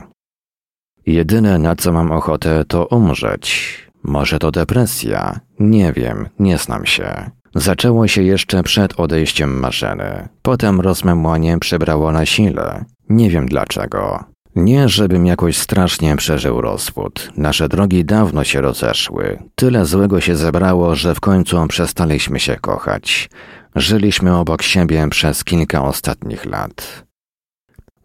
Jedyne, 1.05 1.57
na 1.57 1.75
co 1.75 1.91
mam 1.91 2.11
ochotę, 2.11 2.65
to 2.67 2.85
umrzeć. 2.85 3.77
Może 4.03 4.39
to 4.39 4.51
depresja? 4.51 5.39
Nie 5.59 5.93
wiem, 5.93 6.29
nie 6.39 6.57
znam 6.57 6.85
się. 6.85 7.31
Zaczęło 7.55 8.07
się 8.07 8.23
jeszcze 8.23 8.63
przed 8.63 8.99
odejściem 8.99 9.59
maszyny. 9.59 10.29
Potem 10.41 10.81
rozmemłanie 10.81 11.59
przybrało 11.59 12.11
na 12.11 12.25
sile. 12.25 12.85
Nie 13.09 13.29
wiem 13.29 13.45
dlaczego. 13.45 14.30
Nie, 14.55 14.89
żebym 14.89 15.25
jakoś 15.25 15.57
strasznie 15.57 16.15
przeżył 16.15 16.61
rozwód. 16.61 17.31
Nasze 17.37 17.69
drogi 17.69 18.05
dawno 18.05 18.43
się 18.43 18.61
rozeszły. 18.61 19.39
Tyle 19.55 19.85
złego 19.85 20.21
się 20.21 20.35
zebrało, 20.35 20.95
że 20.95 21.15
w 21.15 21.19
końcu 21.19 21.67
przestaliśmy 21.67 22.39
się 22.39 22.55
kochać. 22.55 23.29
Żyliśmy 23.75 24.37
obok 24.37 24.61
siebie 24.61 25.07
przez 25.09 25.43
kilka 25.43 25.83
ostatnich 25.83 26.45
lat. 26.45 27.05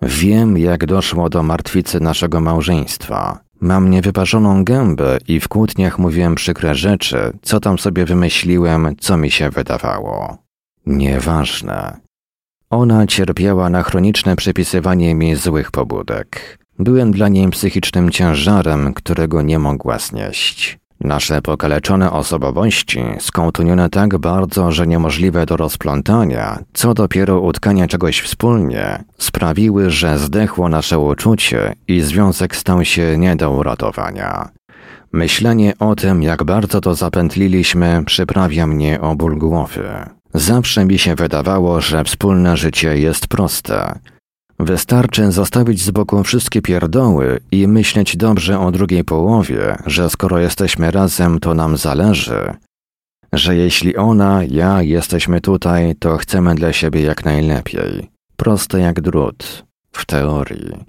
Wiem, 0.03 0.59
jak 0.59 0.87
doszło 0.87 1.29
do 1.29 1.43
martwicy 1.43 2.01
naszego 2.01 2.41
małżeństwa. 2.41 3.41
Mam 3.61 3.91
niewyparzoną 3.91 4.65
gębę 4.65 5.19
i 5.29 5.41
w 5.41 5.49
kłótniach 5.49 5.99
mówiłem 5.99 6.35
przykre 6.35 6.75
rzeczy, 6.75 7.33
co 7.43 7.61
tam 7.61 7.79
sobie 7.79 8.05
wymyśliłem, 8.05 8.97
co 9.01 9.17
mi 9.17 9.31
się 9.31 9.51
wydawało. 9.51 10.39
Nieważne. 10.87 12.06
Ona 12.71 13.07
cierpiała 13.07 13.71
na 13.71 13.83
chroniczne 13.83 14.37
przypisywanie 14.37 15.15
mi 15.15 15.35
złych 15.35 15.71
pobudek. 15.71 16.59
Byłem 16.79 17.13
dla 17.13 17.29
niej 17.29 17.51
psychicznym 17.51 18.11
ciężarem, 18.11 18.95
którego 18.95 19.43
nie 19.43 19.59
mogła 19.59 19.99
znieść. 19.99 20.79
Nasze 21.01 21.43
pokaleczone 21.43 22.13
osobowości, 22.13 23.01
skontunione 23.19 23.91
tak 23.91 24.19
bardzo, 24.19 24.73
że 24.73 24.87
niemożliwe 24.87 25.47
do 25.47 25.57
rozplątania, 25.57 26.59
co 26.73 26.95
dopiero 26.95 27.41
utkania 27.41 27.87
czegoś 27.87 28.21
wspólnie, 28.21 29.05
sprawiły, 29.19 29.91
że 29.91 30.19
zdechło 30.19 30.69
nasze 30.69 30.99
uczucie 30.99 31.73
i 31.89 32.01
związek 32.01 32.57
stał 32.57 32.85
się 32.85 33.19
nie 33.19 33.37
do 33.37 33.51
uratowania. 33.51 34.49
Myślenie 35.13 35.73
o 35.79 35.95
tym, 35.95 36.23
jak 36.23 36.45
bardzo 36.45 36.81
to 36.81 36.95
zapętliliśmy, 36.95 38.03
przyprawia 38.07 38.67
mnie 38.67 39.01
o 39.01 39.15
ból 39.15 39.39
głowy. 39.39 39.89
Zawsze 40.37 40.85
mi 40.85 40.99
się 40.99 41.15
wydawało, 41.15 41.81
że 41.81 42.05
wspólne 42.05 42.57
życie 42.57 42.99
jest 42.99 43.27
proste. 43.27 43.99
Wystarczy 44.59 45.33
zostawić 45.33 45.83
z 45.83 45.91
boku 45.91 46.23
wszystkie 46.23 46.63
pierdoły 46.63 47.41
i 47.53 47.69
myśleć 47.69 48.17
dobrze 48.17 48.61
o 48.61 48.73
drugiej 48.73 49.05
połowie, 49.05 49.77
że 49.87 50.11
skoro 50.11 50.39
jesteśmy 50.39 50.91
razem, 50.91 51.41
to 51.41 51.55
nam 51.55 51.77
zależy. 51.77 52.55
Że 53.33 53.57
jeśli 53.57 53.97
ona, 53.97 54.45
ja 54.45 54.83
jesteśmy 54.83 55.41
tutaj, 55.41 55.95
to 55.99 56.17
chcemy 56.17 56.55
dla 56.55 56.73
siebie 56.73 57.01
jak 57.01 57.25
najlepiej. 57.25 58.11
Proste 58.37 58.81
jak 58.81 59.01
drut. 59.01 59.65
W 59.93 60.07
teorii. 60.07 60.85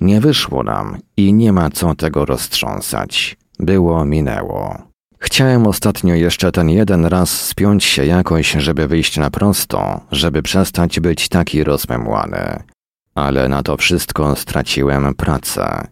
Nie 0.00 0.20
wyszło 0.20 0.62
nam 0.62 0.98
i 1.16 1.32
nie 1.32 1.52
ma 1.52 1.70
co 1.70 1.94
tego 1.94 2.24
roztrząsać. 2.24 3.36
Było, 3.58 4.04
minęło. 4.04 4.82
Chciałem 5.24 5.66
ostatnio 5.66 6.14
jeszcze 6.14 6.52
ten 6.52 6.70
jeden 6.70 7.06
raz 7.06 7.46
spiąć 7.46 7.84
się 7.84 8.06
jakoś, 8.06 8.50
żeby 8.50 8.88
wyjść 8.88 9.16
na 9.16 9.30
prosto, 9.30 10.00
żeby 10.12 10.42
przestać 10.42 11.00
być 11.00 11.28
taki 11.28 11.64
rozmemłany. 11.64 12.62
Ale 13.14 13.48
na 13.48 13.62
to 13.62 13.76
wszystko 13.76 14.36
straciłem 14.36 15.14
pracę. 15.14 15.86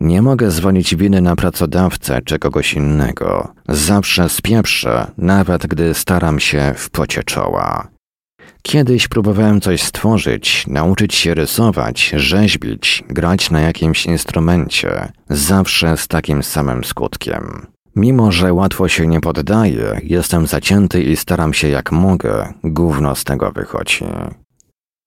Nie 0.00 0.22
mogę 0.22 0.50
zwolić 0.50 0.96
winy 0.96 1.20
na 1.20 1.36
pracodawcę 1.36 2.20
czy 2.24 2.38
kogoś 2.38 2.74
innego. 2.74 3.54
Zawsze 3.68 4.28
spieprzę, 4.28 5.10
nawet 5.18 5.66
gdy 5.66 5.94
staram 5.94 6.40
się 6.40 6.74
w 6.76 6.90
pocie 6.90 7.22
czoła. 7.22 7.88
Kiedyś 8.62 9.08
próbowałem 9.08 9.60
coś 9.60 9.82
stworzyć, 9.82 10.66
nauczyć 10.66 11.14
się 11.14 11.34
rysować, 11.34 12.12
rzeźbić, 12.16 13.04
grać 13.08 13.50
na 13.50 13.60
jakimś 13.60 14.06
instrumencie, 14.06 15.12
zawsze 15.30 15.96
z 15.96 16.08
takim 16.08 16.42
samym 16.42 16.84
skutkiem. 16.84 17.66
Mimo, 17.96 18.32
że 18.32 18.52
łatwo 18.52 18.88
się 18.88 19.06
nie 19.06 19.20
poddaję, 19.20 20.00
jestem 20.02 20.46
zacięty 20.46 21.02
i 21.02 21.16
staram 21.16 21.54
się 21.54 21.68
jak 21.68 21.92
mogę, 21.92 22.52
gówno 22.64 23.14
z 23.14 23.24
tego 23.24 23.52
wychodzi. 23.52 24.04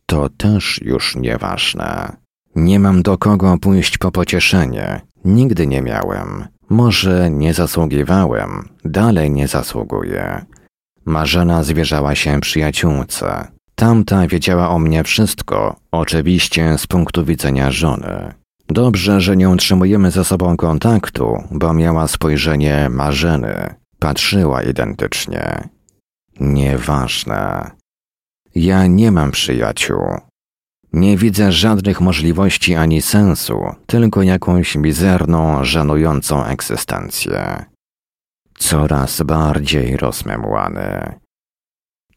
To 0.06 0.30
też 0.30 0.82
już 0.82 1.16
nieważne. 1.16 2.18
Nie 2.56 2.80
mam 2.80 3.02
do 3.02 3.18
kogo 3.18 3.58
pójść 3.62 3.98
po 3.98 4.12
pocieszenie. 4.12 5.02
Nigdy 5.26 5.68
nie 5.68 5.82
miałem. 5.82 6.48
Może 6.70 7.32
nie 7.32 7.54
zasługiwałem, 7.54 8.70
dalej 8.86 9.32
nie 9.32 9.48
zasługuję. 9.48 10.46
Marzena 11.06 11.64
zwierzała 11.64 12.16
się 12.16 12.40
przyjaciółce. 12.40 13.48
Tamta 13.76 14.28
wiedziała 14.28 14.70
o 14.70 14.80
mnie 14.80 15.04
wszystko, 15.04 15.76
oczywiście 15.92 16.78
z 16.78 16.88
punktu 16.88 17.26
widzenia 17.26 17.72
żony. 17.72 18.34
Dobrze, 18.68 19.22
że 19.22 19.38
nie 19.38 19.50
utrzymujemy 19.50 20.12
ze 20.12 20.26
sobą 20.26 20.58
kontaktu, 20.58 21.44
bo 21.52 21.74
miała 21.74 22.08
spojrzenie 22.08 22.90
Marzeny. 22.90 23.76
Patrzyła 24.00 24.64
identycznie. 24.64 25.70
Nieważne. 26.40 27.72
Ja 28.56 28.88
nie 28.88 29.12
mam 29.12 29.32
przyjaciół. 29.32 30.02
Nie 30.94 31.18
widzę 31.18 31.52
żadnych 31.52 32.02
możliwości 32.02 32.76
ani 32.76 33.02
sensu, 33.02 33.60
tylko 33.86 34.22
jakąś 34.22 34.76
mizerną, 34.76 35.64
żenującą 35.64 36.46
egzystencję. 36.46 37.66
Coraz 38.58 39.22
bardziej 39.22 39.98
rozmemłany. 39.98 41.20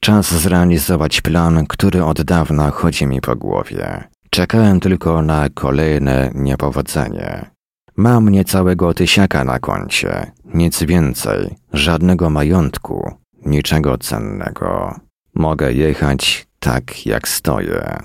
Czas 0.01 0.35
zrealizować 0.35 1.21
plan, 1.21 1.67
który 1.67 2.05
od 2.05 2.23
dawna 2.23 2.71
chodzi 2.71 3.07
mi 3.07 3.21
po 3.21 3.37
głowie. 3.37 4.09
Czekałem 4.39 4.81
tylko 4.81 5.23
na 5.23 5.49
kolejne 5.55 6.31
niepowodzenie. 6.35 7.51
Mam 7.97 8.29
niecałego 8.29 8.95
tysiaka 8.95 9.45
na 9.45 9.59
koncie, 9.59 10.33
nic 10.55 10.83
więcej, 10.83 11.55
żadnego 11.73 12.31
majątku, 12.31 13.15
niczego 13.47 13.99
cennego. 13.99 15.01
Mogę 15.35 15.73
jechać 15.73 16.47
tak, 16.59 17.07
jak 17.07 17.29
stoję. 17.29 17.97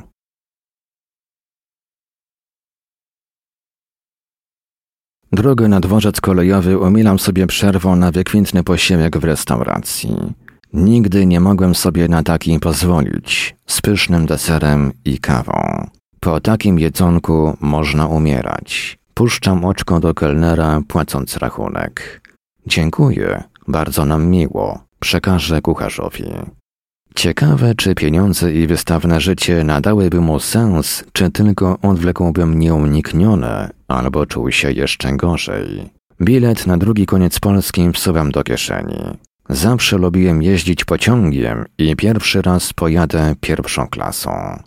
Drogę 5.32 5.68
na 5.68 5.80
dworzec 5.80 6.22
kolejowy 6.22 6.78
umilam 6.78 7.20
sobie 7.20 7.48
przerwą 7.48 7.96
na 7.96 8.12
wykwintny 8.12 8.64
posiłek 8.64 9.18
w 9.18 9.24
restauracji. 9.24 10.34
Nigdy 10.74 11.26
nie 11.26 11.40
mogłem 11.40 11.76
sobie 11.76 12.08
na 12.08 12.24
taki 12.24 12.60
pozwolić, 12.60 13.56
z 13.68 13.82
pysznym 13.82 14.26
deserem 14.26 14.92
i 15.06 15.20
kawą. 15.20 15.90
Po 16.24 16.40
takim 16.40 16.80
jedzonku 16.80 17.58
można 17.62 18.08
umierać. 18.08 18.98
Puszczam 19.14 19.66
oczko 19.66 20.00
do 20.00 20.14
kelnera, 20.14 20.82
płacąc 20.88 21.38
rachunek. 21.38 22.22
Dziękuję, 22.68 23.44
bardzo 23.68 24.06
nam 24.06 24.26
miło, 24.26 24.84
przekażę 25.00 25.62
kucharzowi. 25.62 26.24
Ciekawe, 27.16 27.76
czy 27.76 27.96
pieniądze 27.96 28.54
i 28.54 28.68
wystawne 28.68 29.22
życie 29.22 29.64
nadałyby 29.64 30.22
mu 30.22 30.40
sens, 30.40 31.04
czy 31.14 31.32
tylko 31.32 31.78
odwlekłbym 31.82 32.60
nieuniknione, 32.60 33.70
albo 33.88 34.26
czuł 34.26 34.52
się 34.52 34.72
jeszcze 34.72 35.14
gorzej. 35.14 35.90
Bilet 36.22 36.68
na 36.68 36.78
drugi 36.78 37.06
koniec 37.06 37.40
Polski 37.40 37.92
wsuwam 37.92 38.32
do 38.32 38.44
kieszeni. 38.44 39.18
Zawsze 39.50 39.98
lubiłem 39.98 40.44
jeździć 40.44 40.86
pociągiem 40.86 41.66
i 41.78 41.96
pierwszy 41.96 42.42
raz 42.42 42.74
pojadę 42.74 43.36
pierwszą 43.42 43.88
klasą. 43.88 44.64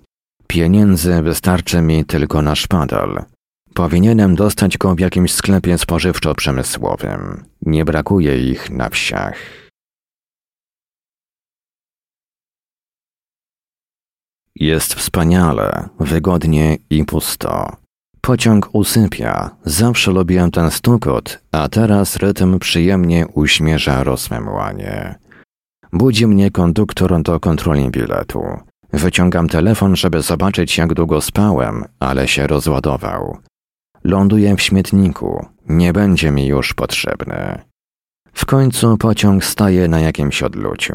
Pieniędzy 0.57 1.23
wystarczy 1.23 1.83
mi 1.83 2.05
tylko 2.05 2.43
na 2.43 2.55
szpadel. 2.55 3.23
Powinienem 3.75 4.35
dostać 4.35 4.79
go 4.79 4.95
w 4.95 5.01
jakimś 5.01 5.33
sklepie 5.33 5.79
spożywczo-przemysłowym. 5.79 7.45
Nie 7.63 7.85
brakuje 7.85 8.51
ich 8.51 8.71
na 8.71 8.89
wsiach. 8.89 9.37
Jest 14.55 14.95
wspaniale, 14.95 15.89
wygodnie 16.01 16.77
i 16.91 17.05
pusto. 17.05 17.77
Pociąg 18.21 18.69
usypia, 18.73 19.57
zawsze 19.65 20.11
lubiłem 20.11 20.51
ten 20.51 20.71
stukot, 20.71 21.43
a 21.53 21.69
teraz 21.69 22.17
rytm 22.17 22.59
przyjemnie 22.59 23.27
uśmierza 23.27 24.05
rozmemłanie. 24.05 25.15
Budzi 25.93 26.27
mnie 26.27 26.51
konduktor 26.51 27.23
do 27.23 27.41
kontroli 27.41 27.91
biletu. 27.91 28.43
Wyciągam 28.93 29.49
telefon, 29.49 29.97
żeby 29.97 30.23
zobaczyć 30.23 30.79
jak 30.79 30.95
długo 30.95 31.21
spałem, 31.21 31.85
ale 32.01 32.29
się 32.29 32.47
rozładował. 32.47 33.39
Ląduję 34.05 34.57
w 34.57 34.63
śmietniku, 34.63 35.47
nie 35.69 35.93
będzie 35.93 36.31
mi 36.31 36.47
już 36.47 36.75
potrzebny. 36.75 37.63
W 38.33 38.47
końcu 38.47 38.97
pociąg 38.97 39.45
staje 39.45 39.89
na 39.89 40.01
jakimś 40.01 40.43
odluciu. 40.43 40.95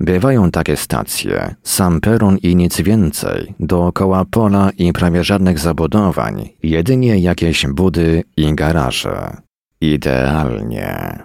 Bywają 0.00 0.50
takie 0.50 0.76
stacje, 0.76 1.54
sam 1.62 2.00
peron 2.00 2.38
i 2.38 2.56
nic 2.56 2.80
więcej, 2.80 3.54
dookoła 3.60 4.24
pola 4.24 4.70
i 4.78 4.92
prawie 4.92 5.24
żadnych 5.24 5.58
zabudowań, 5.58 6.48
jedynie 6.62 7.18
jakieś 7.18 7.66
budy 7.66 8.24
i 8.36 8.54
garaże. 8.54 9.36
Idealnie. 9.80 11.18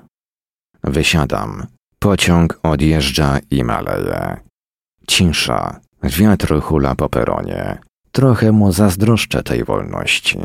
Wysiadam. 0.83 1.67
Pociąg 1.99 2.59
odjeżdża 2.63 3.39
i 3.51 3.63
maleje. 3.63 4.37
Cisza. 5.07 5.79
Wiatr 6.03 6.61
hula 6.61 6.95
po 6.95 7.09
peronie. 7.09 7.77
Trochę 8.11 8.51
mu 8.51 8.71
zazdroszczę 8.71 9.43
tej 9.43 9.63
wolności. 9.63 10.39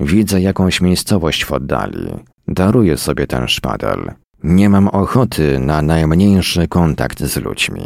Widzę 0.00 0.40
jakąś 0.40 0.80
miejscowość 0.80 1.44
w 1.44 1.52
oddali. 1.52 2.12
Daruję 2.48 2.96
sobie 2.96 3.26
ten 3.26 3.48
szpadel. 3.48 4.12
Nie 4.42 4.70
mam 4.70 4.88
ochoty 4.88 5.58
na 5.58 5.82
najmniejszy 5.82 6.68
kontakt 6.68 7.22
z 7.24 7.36
ludźmi. 7.36 7.82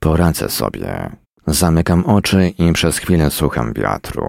Poradzę 0.00 0.48
sobie. 0.48 1.10
Zamykam 1.46 2.04
oczy 2.04 2.48
i 2.48 2.72
przez 2.72 2.98
chwilę 2.98 3.30
słucham 3.30 3.72
wiatru. 3.72 4.26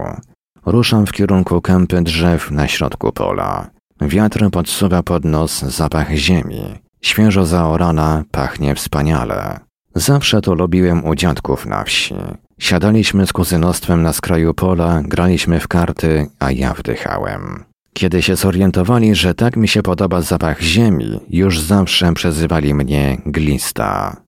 Ruszam 0.66 1.06
w 1.06 1.12
kierunku 1.12 1.62
kępy 1.62 2.02
drzew 2.02 2.52
na 2.52 2.68
środku 2.68 3.12
pola. 3.12 3.70
Wiatr 4.02 4.50
podsuwa 4.52 5.04
pod 5.04 5.26
nos 5.26 5.60
zapach 5.60 6.12
ziemi. 6.12 6.80
Świeżo 7.02 7.46
zaorana 7.46 8.24
pachnie 8.32 8.76
wspaniale. 8.76 9.67
Zawsze 9.98 10.42
to 10.42 10.54
lubiłem 10.54 11.06
u 11.06 11.16
dziadków 11.16 11.66
na 11.66 11.84
wsi. 11.84 12.16
Siadaliśmy 12.60 13.28
z 13.28 13.34
kuzynostwem 13.34 14.02
na 14.02 14.14
skraju 14.14 14.54
pola, 14.54 15.02
graliśmy 15.06 15.60
w 15.60 15.68
karty, 15.68 16.28
a 16.40 16.52
ja 16.52 16.74
wdychałem. 16.74 17.64
Kiedy 17.94 18.22
się 18.22 18.36
zorientowali, 18.36 19.16
że 19.16 19.34
tak 19.34 19.58
mi 19.58 19.68
się 19.68 19.84
podoba 19.84 20.22
zapach 20.22 20.62
ziemi, 20.62 21.20
już 21.30 21.62
zawsze 21.62 22.14
przezywali 22.14 22.74
mnie 22.74 23.18
glista. 23.26 24.22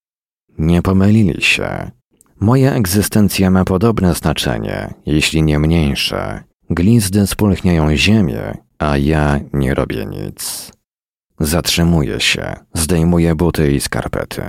Nie 0.58 0.82
pomylili 0.82 1.41
się. 1.41 1.91
Moja 2.39 2.73
egzystencja 2.73 3.51
ma 3.51 3.65
podobne 3.65 4.13
znaczenie, 4.13 4.93
jeśli 5.05 5.43
nie 5.43 5.60
mniejsze. 5.60 6.43
Glizdy 6.69 7.27
spulchniają 7.27 7.95
ziemię, 7.95 8.58
a 8.79 8.97
ja 8.97 9.39
nie 9.53 9.73
robię 9.73 10.05
nic. 10.05 10.71
Zatrzymuję 11.39 12.19
się, 12.19 12.53
zdejmuję 12.73 13.36
buty 13.36 13.71
i 13.71 13.79
skarpety. 13.79 14.43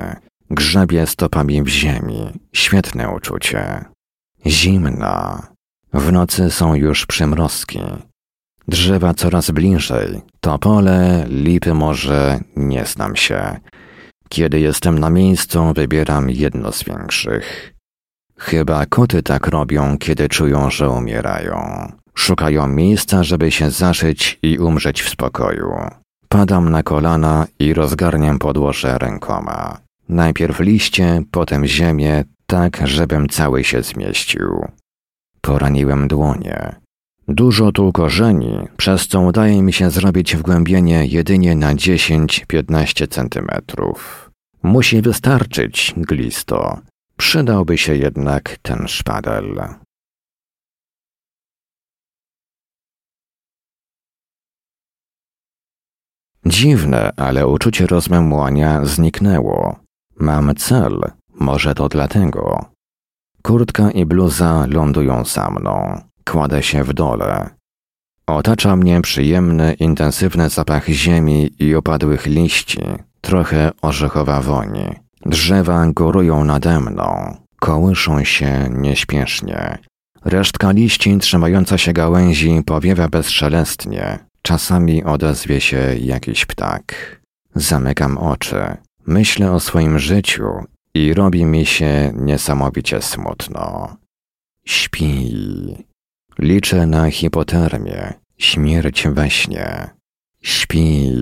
Grzebię 0.50 1.06
stopami 1.06 1.62
w 1.62 1.68
ziemi. 1.68 2.30
Świetne 2.52 3.10
uczucie. 3.10 3.84
Zimna. 4.46 5.46
W 5.92 6.12
nocy 6.12 6.50
są 6.50 6.74
już 6.74 7.06
przymrozki. 7.06 7.80
Drzewa 8.68 9.14
coraz 9.14 9.50
bliżej. 9.50 10.20
Topole, 10.40 11.24
lipy 11.28 11.74
może, 11.74 12.40
nie 12.56 12.84
znam 12.84 13.16
się. 13.16 13.60
Kiedy 14.28 14.60
jestem 14.60 14.98
na 14.98 15.10
miejscu, 15.10 15.72
wybieram 15.74 16.30
jedno 16.30 16.72
z 16.72 16.84
większych. 16.84 17.74
Chyba 18.38 18.86
koty 18.86 19.22
tak 19.22 19.46
robią, 19.46 19.98
kiedy 19.98 20.28
czują, 20.28 20.70
że 20.70 20.90
umierają. 20.90 21.92
Szukają 22.14 22.66
miejsca, 22.66 23.24
żeby 23.24 23.50
się 23.50 23.70
zaszyć 23.70 24.38
i 24.42 24.58
umrzeć 24.58 25.02
w 25.02 25.08
spokoju. 25.08 25.72
Padam 26.28 26.70
na 26.70 26.82
kolana 26.82 27.46
i 27.58 27.74
rozgarniam 27.74 28.38
podłoże 28.38 28.98
rękoma. 28.98 29.89
Najpierw 30.10 30.60
liście, 30.60 31.22
potem 31.30 31.66
ziemię, 31.66 32.24
tak 32.46 32.80
żebym 32.84 33.28
cały 33.28 33.64
się 33.64 33.82
zmieścił. 33.82 34.68
Poraniłem 35.40 36.08
dłonie. 36.08 36.76
Dużo 37.28 37.72
tu 37.72 37.92
korzeni, 37.92 38.58
przez 38.76 39.08
co 39.08 39.20
udaje 39.20 39.62
mi 39.62 39.72
się 39.72 39.90
zrobić 39.90 40.36
wgłębienie 40.36 41.06
jedynie 41.06 41.56
na 41.56 41.74
10-15 41.74 43.08
centymetrów. 43.08 44.30
Musi 44.62 45.02
wystarczyć, 45.02 45.94
glisto. 45.96 46.78
Przydałby 47.16 47.78
się 47.78 47.96
jednak 47.96 48.56
ten 48.62 48.88
szpadel. 48.88 49.60
Dziwne, 56.46 57.12
ale 57.16 57.46
uczucie 57.46 57.86
rozmemłania 57.86 58.84
zniknęło. 58.84 59.89
Mam 60.20 60.54
cel, 60.54 61.00
może 61.40 61.74
to 61.74 61.88
dlatego. 61.88 62.64
Kurtka 63.42 63.90
i 63.90 64.06
bluza 64.06 64.66
lądują 64.68 65.24
za 65.24 65.50
mną. 65.50 66.00
Kładę 66.24 66.62
się 66.62 66.85
w 66.85 66.92
dole. 66.92 67.50
Otacza 68.26 68.76
mnie 68.76 69.00
przyjemny, 69.00 69.74
intensywny 69.74 70.48
zapach 70.48 70.87
ziemi 70.88 71.50
i 71.59 71.74
opadłych 71.74 72.26
liści, 72.26 72.83
trochę 73.20 73.70
orzechowa 73.83 74.40
woni. 74.40 74.87
Drzewa 75.26 75.87
górują 75.87 76.44
nade 76.44 76.80
mną, 76.80 77.37
kołyszą 77.61 78.24
się 78.24 78.68
nieśpiesznie. 78.70 79.78
Resztka 80.24 80.70
liści 80.70 81.18
trzymająca 81.18 81.78
się 81.78 81.92
gałęzi 81.92 82.62
powiewa 82.66 83.09
bezszelestnie. 83.09 84.18
Czasami 84.42 85.04
odezwie 85.04 85.61
się 85.61 85.96
jakiś 86.00 86.46
ptak. 86.46 87.20
Zamykam 87.54 88.18
oczy. 88.18 88.76
Myślę 89.06 89.52
o 89.52 89.60
swoim 89.60 89.98
życiu 89.98 90.44
i 90.94 91.14
robi 91.14 91.44
mi 91.44 91.66
się 91.66 92.12
niesamowicie 92.14 93.02
smutno. 93.02 93.96
Śpi. 94.66 95.86
Liczę 96.38 96.86
na 96.86 97.10
hipotermię, 97.10 98.14
śmierć 98.38 99.08
we 99.08 99.30
śnie. 99.30 99.90
Śpi. 100.42 101.12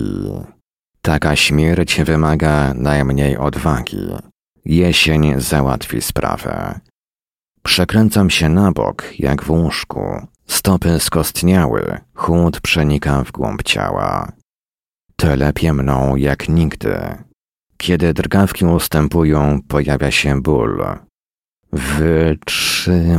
Taka 1.01 1.35
śmierć 1.35 2.01
wymaga 2.01 2.73
najmniej 2.73 3.37
odwagi. 3.37 4.07
Jesień 4.65 5.33
załatwi 5.37 6.01
sprawę. 6.01 6.79
Przekręcam 7.63 8.29
się 8.29 8.49
na 8.49 8.71
bok, 8.71 9.19
jak 9.19 9.43
w 9.43 9.51
łóżku. 9.51 10.27
Stopy 10.47 10.99
skostniały, 10.99 11.97
chłód 12.13 12.61
przenika 12.61 13.23
w 13.23 13.31
głąb 13.31 13.63
ciała. 13.63 14.31
Telepie 15.15 15.73
mną 15.73 16.15
jak 16.15 16.49
nigdy. 16.49 17.28
Kiedy 17.79 18.13
drgawki 18.13 18.65
ustępują, 18.65 19.59
pojawia 19.67 20.11
się 20.11 20.41
ból. 20.41 20.83
Wytrzymam. 21.73 23.09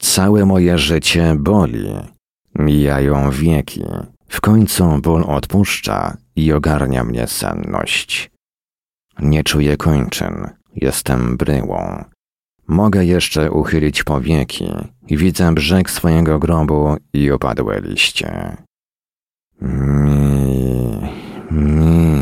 Całe 0.00 0.46
moje 0.46 0.78
życie 0.78 1.36
boli. 1.38 1.88
Mijają 2.54 3.30
wieki. 3.30 3.84
W 4.28 4.40
końcu 4.40 5.00
ból 5.02 5.24
odpuszcza 5.26 6.16
i 6.36 6.52
ogarnia 6.52 7.04
mnie 7.04 7.26
senność. 7.26 8.30
Nie 9.18 9.44
czuję 9.44 9.76
kończyn. 9.76 10.50
Jestem 10.76 11.36
bryłą. 11.36 12.04
Mogę 12.68 13.04
jeszcze 13.04 13.50
uchylić 13.50 14.04
powieki. 14.04 14.72
Widzę 15.10 15.54
brzeg 15.54 15.90
swojego 15.90 16.38
grobu 16.38 16.96
i 17.12 17.30
opadłe 17.30 17.80
liście. 17.80 18.56
Mi, 19.60 21.00
mi. 21.50 22.13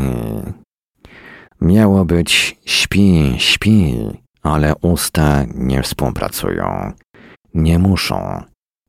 Miało 1.63 2.05
być 2.05 2.57
śpi, 2.65 3.35
śpi, 3.37 3.95
ale 4.41 4.75
usta 4.81 5.43
nie 5.55 5.83
współpracują. 5.83 6.91
Nie 7.53 7.79
muszą. 7.79 8.43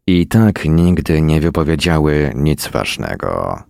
I 0.06 0.26
tak 0.26 0.64
nigdy 0.64 1.22
nie 1.22 1.40
wypowiedziały 1.40 2.32
nic 2.34 2.68
ważnego. 2.68 3.62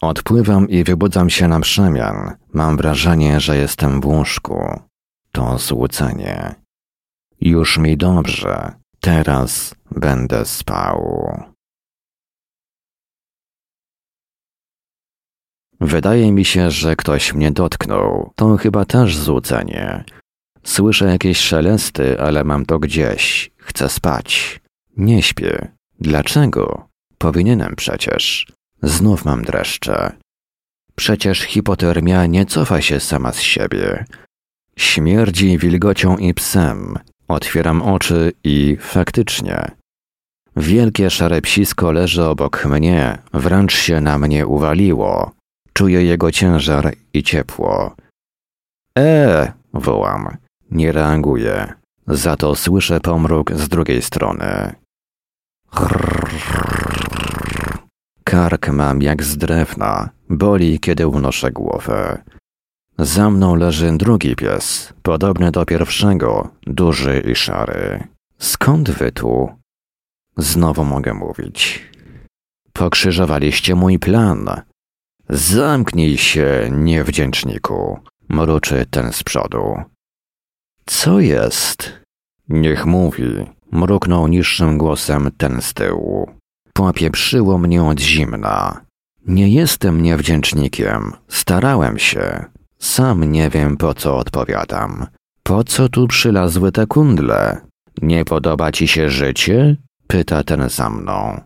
Odpływam 0.00 0.68
i 0.68 0.84
wybudzam 0.84 1.30
się 1.30 1.48
na 1.48 1.60
przemian. 1.60 2.36
Mam 2.52 2.76
wrażenie, 2.76 3.40
że 3.40 3.56
jestem 3.56 4.00
w 4.00 4.06
łóżku. 4.06 4.80
To 5.32 5.58
złucenie. 5.58 6.54
Już 7.40 7.78
mi 7.78 7.96
dobrze. 7.96 8.72
Teraz 9.00 9.74
będę 9.90 10.44
spał. 10.44 11.51
Wydaje 15.82 16.32
mi 16.32 16.44
się, 16.44 16.70
że 16.70 16.96
ktoś 16.96 17.34
mnie 17.34 17.50
dotknął. 17.50 18.32
To 18.36 18.56
chyba 18.56 18.84
też 18.84 19.16
złudzenie. 19.16 20.04
Słyszę 20.64 21.04
jakieś 21.04 21.38
szelesty, 21.38 22.20
ale 22.20 22.44
mam 22.44 22.66
to 22.66 22.78
gdzieś. 22.78 23.50
Chcę 23.56 23.88
spać. 23.88 24.60
Nie 24.96 25.22
śpię. 25.22 25.68
Dlaczego? 26.00 26.88
Powinienem 27.18 27.76
przecież. 27.76 28.46
Znów 28.82 29.24
mam 29.24 29.44
dreszcze. 29.44 30.12
Przecież 30.94 31.40
hipotermia 31.40 32.26
nie 32.26 32.46
cofa 32.46 32.80
się 32.80 33.00
sama 33.00 33.32
z 33.32 33.40
siebie. 33.40 34.04
Śmierdzi 34.76 35.58
wilgocią 35.58 36.16
i 36.16 36.34
psem. 36.34 36.98
Otwieram 37.28 37.82
oczy 37.82 38.32
i 38.44 38.76
faktycznie. 38.80 39.70
Wielkie 40.56 41.10
szare 41.10 41.40
psisko 41.40 41.92
leży 41.92 42.24
obok 42.24 42.66
mnie, 42.66 43.18
wręcz 43.32 43.74
się 43.74 44.00
na 44.00 44.18
mnie 44.18 44.46
uwaliło. 44.46 45.32
Czuję 45.72 46.04
jego 46.04 46.32
ciężar 46.32 46.94
i 47.12 47.22
ciepło. 47.22 47.96
E! 48.98 49.52
wołam. 49.74 50.36
Nie 50.70 50.92
reaguje. 50.92 51.72
Za 52.06 52.36
to 52.36 52.54
słyszę 52.54 53.00
pomruk 53.00 53.52
z 53.52 53.68
drugiej 53.68 54.02
strony. 54.02 54.74
Kark 58.24 58.68
mam 58.68 59.02
jak 59.02 59.22
z 59.22 59.36
drewna. 59.36 60.08
Boli, 60.30 60.80
kiedy 60.80 61.06
unoszę 61.06 61.52
głowę. 61.52 62.22
Za 62.98 63.30
mną 63.30 63.54
leży 63.54 63.92
drugi 63.92 64.36
pies, 64.36 64.92
podobny 65.02 65.50
do 65.50 65.66
pierwszego, 65.66 66.50
duży 66.66 67.22
i 67.32 67.34
szary. 67.34 68.08
Skąd 68.38 68.90
wy 68.90 69.12
tu? 69.12 69.48
Znowu 70.36 70.84
mogę 70.84 71.14
mówić. 71.14 71.90
Pokrzyżowaliście 72.72 73.74
mój 73.74 73.98
plan, 73.98 74.62
Zamknij 75.34 76.18
się, 76.18 76.68
niewdzięczniku, 76.70 77.98
mruczy 78.28 78.86
ten 78.90 79.12
z 79.12 79.22
przodu. 79.22 79.82
Co 80.86 81.20
jest? 81.20 81.92
Niech 82.48 82.86
mówi, 82.86 83.46
mruknął 83.72 84.28
niższym 84.28 84.78
głosem 84.78 85.30
ten 85.36 85.62
z 85.62 85.74
tyłu. 85.74 86.30
Popieprzyło 86.72 87.58
mnie 87.58 87.84
od 87.84 88.00
zimna. 88.00 88.80
Nie 89.26 89.48
jestem 89.48 90.02
niewdzięcznikiem, 90.02 91.12
starałem 91.28 91.98
się. 91.98 92.44
Sam 92.78 93.24
nie 93.24 93.50
wiem, 93.50 93.76
po 93.76 93.94
co 93.94 94.16
odpowiadam. 94.16 95.06
Po 95.42 95.64
co 95.64 95.88
tu 95.88 96.08
przylazły 96.08 96.72
te 96.72 96.86
kundle? 96.86 97.60
Nie 98.02 98.24
podoba 98.24 98.72
ci 98.72 98.88
się 98.88 99.10
życie? 99.10 99.76
Pyta 100.06 100.44
ten 100.44 100.68
za 100.68 100.90
mną. 100.90 101.40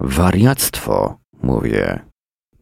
Wariactwo, 0.00 1.18
mówię. 1.42 2.09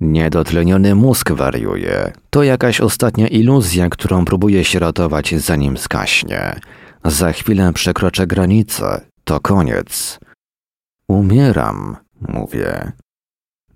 Niedotleniony 0.00 0.94
mózg 0.94 1.32
wariuje. 1.32 2.12
To 2.30 2.42
jakaś 2.42 2.80
ostatnia 2.80 3.28
iluzja, 3.28 3.88
którą 3.88 4.24
próbuje 4.24 4.64
się 4.64 4.78
ratować, 4.78 5.34
zanim 5.34 5.78
skaśnie. 5.78 6.60
Za 7.04 7.32
chwilę 7.32 7.72
przekroczę 7.72 8.26
granicę. 8.26 9.00
To 9.24 9.40
koniec. 9.40 10.18
Umieram, 11.08 11.96
mówię. 12.20 12.92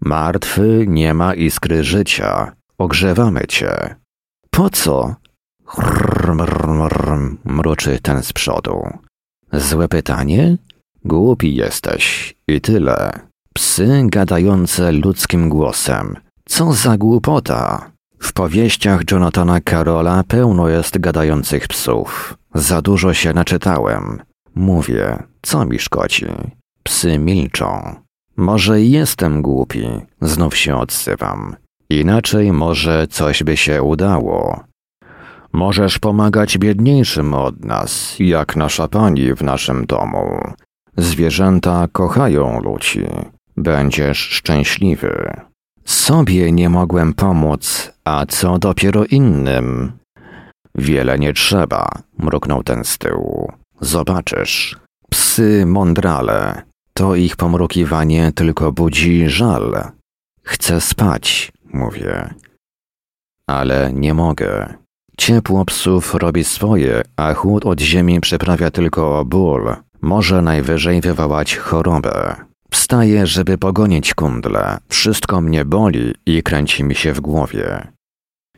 Martwy 0.00 0.84
nie 0.88 1.14
ma 1.14 1.34
iskry 1.34 1.84
życia. 1.84 2.52
Ogrzewamy 2.78 3.46
cię. 3.46 3.94
Po 4.50 4.70
co? 4.70 5.14
Rrr, 5.78 7.18
mruczy 7.44 7.98
ten 8.02 8.22
z 8.22 8.32
przodu. 8.32 8.98
Złe 9.52 9.88
pytanie? 9.88 10.56
Głupi 11.04 11.54
jesteś 11.54 12.34
i 12.48 12.60
tyle. 12.60 13.31
Psy 13.52 14.02
gadające 14.06 14.92
ludzkim 14.92 15.48
głosem. 15.48 16.16
Co 16.44 16.72
za 16.72 16.96
głupota! 16.96 17.90
W 18.18 18.32
powieściach 18.32 19.00
Jonathana 19.10 19.60
Carola 19.60 20.24
pełno 20.28 20.68
jest 20.68 20.98
gadających 20.98 21.68
psów. 21.68 22.38
Za 22.54 22.82
dużo 22.82 23.14
się 23.14 23.32
naczytałem. 23.32 24.22
Mówię, 24.54 25.22
co 25.42 25.64
mi 25.64 25.78
szkodzi? 25.78 26.26
Psy 26.82 27.18
milczą. 27.18 27.94
Może 28.36 28.82
jestem 28.82 29.42
głupi, 29.42 29.88
znów 30.20 30.56
się 30.56 30.76
odsywam. 30.76 31.56
Inaczej 31.90 32.52
może 32.52 33.06
coś 33.06 33.42
by 33.42 33.56
się 33.56 33.82
udało. 33.82 34.64
Możesz 35.52 35.98
pomagać 35.98 36.58
biedniejszym 36.58 37.34
od 37.34 37.64
nas, 37.64 38.16
jak 38.18 38.56
nasza 38.56 38.88
pani 38.88 39.34
w 39.34 39.42
naszym 39.42 39.86
domu. 39.86 40.40
Zwierzęta 40.96 41.88
kochają 41.92 42.60
ludzi. 42.60 43.06
Będziesz 43.56 44.18
szczęśliwy. 44.18 45.30
Sobie 45.84 46.52
nie 46.52 46.68
mogłem 46.68 47.14
pomóc, 47.14 47.92
a 48.04 48.26
co 48.26 48.58
dopiero 48.58 49.04
innym? 49.04 49.92
Wiele 50.74 51.18
nie 51.18 51.32
trzeba, 51.32 51.88
mruknął 52.18 52.62
ten 52.62 52.84
z 52.84 52.98
tyłu. 52.98 53.52
Zobaczysz. 53.80 54.76
Psy 55.10 55.66
mądrale. 55.66 56.62
To 56.94 57.14
ich 57.14 57.36
pomrukiwanie 57.36 58.32
tylko 58.32 58.72
budzi 58.72 59.28
żal. 59.28 59.90
Chcę 60.42 60.80
spać, 60.80 61.52
mówię. 61.72 62.34
Ale 63.46 63.92
nie 63.92 64.14
mogę. 64.14 64.74
Ciepło 65.18 65.64
psów 65.64 66.14
robi 66.14 66.44
swoje, 66.44 67.02
a 67.16 67.34
chłód 67.34 67.66
od 67.66 67.80
ziemi 67.80 68.20
przeprawia 68.20 68.70
tylko 68.70 69.24
ból. 69.24 69.76
Może 70.02 70.42
najwyżej 70.42 71.00
wywołać 71.00 71.56
chorobę. 71.56 72.36
Wstaję, 72.72 73.26
żeby 73.26 73.58
pogonić 73.58 74.14
kundle. 74.14 74.78
Wszystko 74.88 75.40
mnie 75.40 75.64
boli 75.64 76.14
i 76.26 76.42
kręci 76.42 76.84
mi 76.84 76.94
się 76.94 77.12
w 77.12 77.20
głowie. 77.20 77.88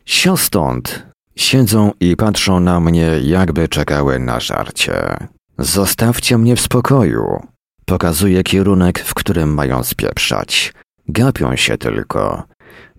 Sio 0.05 0.37
stąd! 0.37 1.05
Siedzą 1.35 1.91
i 1.99 2.15
patrzą 2.15 2.59
na 2.59 2.79
mnie, 2.79 3.11
jakby 3.23 3.67
czekały 3.67 4.19
na 4.19 4.39
żarcie. 4.39 5.17
Zostawcie 5.59 6.37
mnie 6.37 6.55
w 6.55 6.61
spokoju. 6.61 7.47
Pokazuję 7.85 8.43
kierunek, 8.43 8.99
w 8.99 9.13
którym 9.13 9.53
mają 9.53 9.83
spieprzać. 9.83 10.73
Gapią 11.07 11.55
się 11.55 11.77
tylko. 11.77 12.43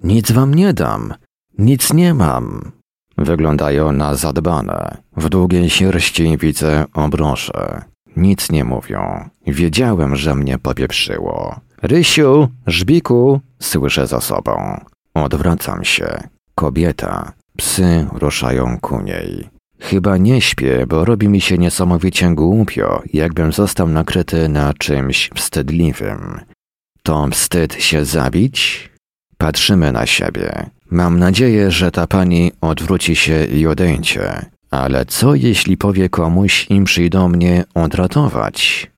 Nic 0.03 0.33
wam 0.33 0.55
nie 0.55 0.73
dam. 0.73 1.15
Nic 1.59 1.93
nie 1.93 2.15
mam. 2.15 2.73
Wyglądają 3.19 3.93
na 3.93 4.15
zadbane. 4.15 4.97
W 5.17 5.29
długiej 5.29 5.71
sierści 5.71 6.39
widzę 6.39 6.85
obroże. 6.95 7.83
Nic 8.17 8.51
nie 8.51 8.65
mówią. 8.65 9.29
Wiedziałem, 9.47 10.17
że 10.17 10.35
mnie 10.35 10.59
popieprzyło. 10.59 11.61
Rysiu, 11.83 12.49
Żbiku, 12.67 13.41
słyszę 13.63 14.07
za 14.07 14.21
sobą. 14.21 14.81
Odwracam 15.15 15.85
się. 15.85 16.29
Kobieta. 16.55 17.33
Psy 17.57 18.07
ruszają 18.13 18.79
ku 18.81 19.03
niej. 19.03 19.49
Chyba 19.81 20.17
nie 20.17 20.41
śpię, 20.41 20.87
bo 20.89 21.05
robi 21.05 21.29
mi 21.29 21.41
się 21.41 21.59
niesamowicie 21.59 22.35
głupio, 22.35 23.03
jakbym 23.13 23.53
został 23.53 23.89
nakryty 23.89 24.49
na 24.49 24.75
czymś 24.75 25.31
wstydliwym. 25.35 26.41
To 27.03 27.29
wstyd 27.33 27.75
się 27.75 28.05
zabić? 28.05 28.91
Patrzymy 29.39 29.93
na 29.93 30.07
siebie. 30.07 30.71
Mam 30.91 31.19
nadzieję, 31.19 31.71
że 31.71 31.91
ta 31.91 32.07
pani 32.07 32.53
odwróci 32.61 33.17
się 33.17 33.45
i 33.45 33.67
odejdzie. 33.67 34.47
Ale 34.71 35.05
co 35.05 35.35
jeśli 35.35 35.77
powie 35.77 36.09
komuś, 36.09 36.67
im 36.71 36.85
przyjdą 36.85 37.29
mnie 37.29 37.65
odratować? 37.75 38.91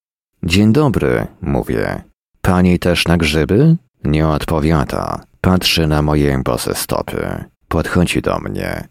Dzień 0.43 0.73
dobry, 0.73 1.27
mówię. 1.43 2.03
Pani 2.43 2.79
też 2.79 3.05
na 3.09 3.16
grzyby? 3.16 3.77
Nie 4.05 4.29
odpowiada. 4.29 5.21
Patrzy 5.41 5.87
na 5.87 6.03
moje 6.03 6.43
bose 6.45 6.75
stopy. 6.75 7.45
Podchodzi 7.69 8.23
do 8.23 8.39
mnie. 8.39 8.89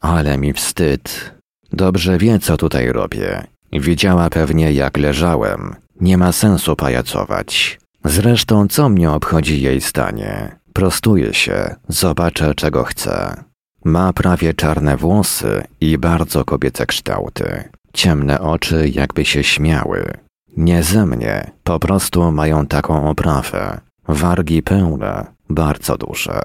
Ale 0.00 0.38
mi 0.38 0.52
wstyd. 0.52 1.34
Dobrze 1.72 2.18
wie, 2.18 2.38
co 2.38 2.56
tutaj 2.56 2.92
robię. 2.92 3.44
Widziała 3.72 4.30
pewnie, 4.30 4.72
jak 4.72 4.96
leżałem. 4.96 5.74
Nie 6.00 6.18
ma 6.18 6.32
sensu 6.32 6.76
pajacować. 6.76 7.78
Zresztą, 8.04 8.68
co 8.68 8.88
mnie 8.88 9.10
obchodzi 9.10 9.62
jej 9.62 9.80
stanie? 9.80 10.56
Prostuję 10.72 11.34
się, 11.34 11.74
zobaczę, 11.88 12.54
czego 12.54 12.84
chce. 12.84 13.44
Ma 13.84 14.12
prawie 14.12 14.54
czarne 14.54 14.96
włosy 14.96 15.62
i 15.80 15.98
bardzo 15.98 16.44
kobiece 16.44 16.86
kształty. 16.86 17.68
Ciemne 17.92 18.40
oczy 18.40 18.88
jakby 18.88 19.24
się 19.24 19.44
śmiały. 19.44 20.12
Nie 20.56 20.82
ze 20.82 21.06
mnie, 21.06 21.50
po 21.64 21.78
prostu 21.78 22.32
mają 22.32 22.66
taką 22.66 23.10
oprawę. 23.10 23.80
Wargi 24.08 24.62
pełne, 24.62 25.26
bardzo 25.50 25.96
duże. 25.96 26.40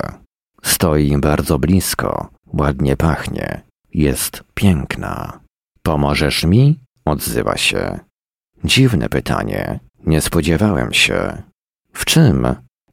Stoi 0.64 1.18
bardzo 1.18 1.60
blisko, 1.60 2.30
ładnie 2.54 2.98
pachnie. 2.98 3.62
Jest 3.94 4.44
piękna. 4.54 5.40
Pomożesz 5.84 6.44
mi? 6.44 6.80
Odzywa 7.06 7.58
się. 7.58 8.00
Dziwne 8.64 9.10
pytanie. 9.10 9.80
Nie 10.06 10.22
spodziewałem 10.22 10.94
się. 10.94 11.44
W 11.94 12.06
czym? 12.06 12.48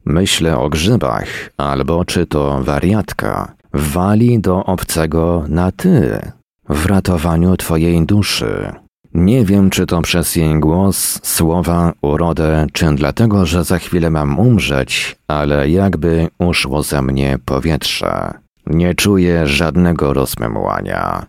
Myślę 0.05 0.57
o 0.57 0.69
grzybach, 0.69 1.27
albo 1.57 2.05
czy 2.05 2.25
to 2.25 2.63
wariatka 2.63 3.53
wali 3.75 4.39
do 4.39 4.63
obcego 4.65 5.43
na 5.47 5.71
ty, 5.71 6.19
w 6.69 6.85
ratowaniu 6.85 7.57
twojej 7.57 8.05
duszy. 8.05 8.71
Nie 9.13 9.45
wiem, 9.45 9.69
czy 9.69 9.85
to 9.85 10.01
przez 10.01 10.35
jej 10.35 10.59
głos, 10.59 11.19
słowa, 11.23 11.93
urodę, 12.01 12.67
czy 12.73 12.95
dlatego, 12.95 13.45
że 13.45 13.63
za 13.63 13.79
chwilę 13.79 14.09
mam 14.09 14.39
umrzeć, 14.39 15.15
ale 15.27 15.69
jakby 15.69 16.27
uszło 16.39 16.83
ze 16.83 17.01
mnie 17.01 17.39
powietrze. 17.45 18.33
Nie 18.67 18.95
czuję 18.95 19.47
żadnego 19.47 20.13
rozmemłania. 20.13 21.25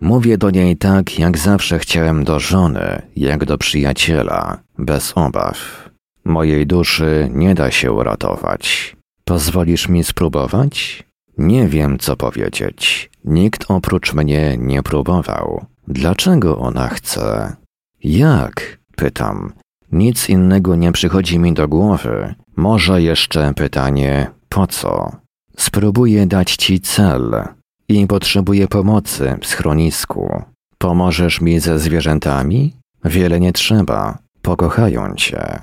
Mówię 0.00 0.38
do 0.38 0.50
niej 0.50 0.76
tak, 0.76 1.18
jak 1.18 1.38
zawsze 1.38 1.78
chciałem 1.78 2.24
do 2.24 2.40
żony, 2.40 3.02
jak 3.16 3.44
do 3.44 3.58
przyjaciela, 3.58 4.58
bez 4.78 5.12
obaw. 5.14 5.90
Mojej 6.24 6.66
duszy 6.66 7.28
nie 7.32 7.54
da 7.54 7.70
się 7.70 7.92
uratować. 7.92 8.96
Pozwolisz 9.24 9.88
mi 9.88 10.04
spróbować? 10.04 11.03
Nie 11.38 11.68
wiem, 11.68 11.98
co 11.98 12.16
powiedzieć. 12.16 13.10
Nikt 13.24 13.64
oprócz 13.68 14.14
mnie 14.14 14.56
nie 14.58 14.82
próbował. 14.82 15.64
Dlaczego 15.88 16.58
ona 16.58 16.88
chce? 16.88 17.56
Jak? 18.04 18.78
Pytam. 18.96 19.52
Nic 19.92 20.28
innego 20.28 20.76
nie 20.76 20.92
przychodzi 20.92 21.38
mi 21.38 21.52
do 21.52 21.68
głowy. 21.68 22.34
Może 22.56 23.02
jeszcze 23.02 23.54
pytanie, 23.54 24.30
po 24.48 24.66
co? 24.66 25.16
Spróbuję 25.56 26.26
dać 26.26 26.56
ci 26.56 26.80
cel 26.80 27.44
i 27.88 28.06
potrzebuję 28.06 28.68
pomocy 28.68 29.38
w 29.40 29.46
schronisku. 29.46 30.42
Pomożesz 30.78 31.40
mi 31.40 31.60
ze 31.60 31.78
zwierzętami? 31.78 32.76
Wiele 33.04 33.40
nie 33.40 33.52
trzeba. 33.52 34.18
Pokochają 34.42 35.14
cię. 35.14 35.58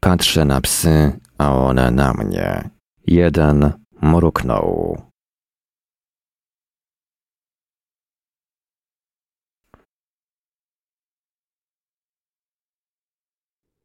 Patrzę 0.00 0.44
na 0.44 0.60
psy, 0.60 1.12
a 1.38 1.56
one 1.56 1.90
na 1.90 2.14
mnie. 2.14 2.70
Jeden 3.06 3.72
mruknął. 4.04 4.98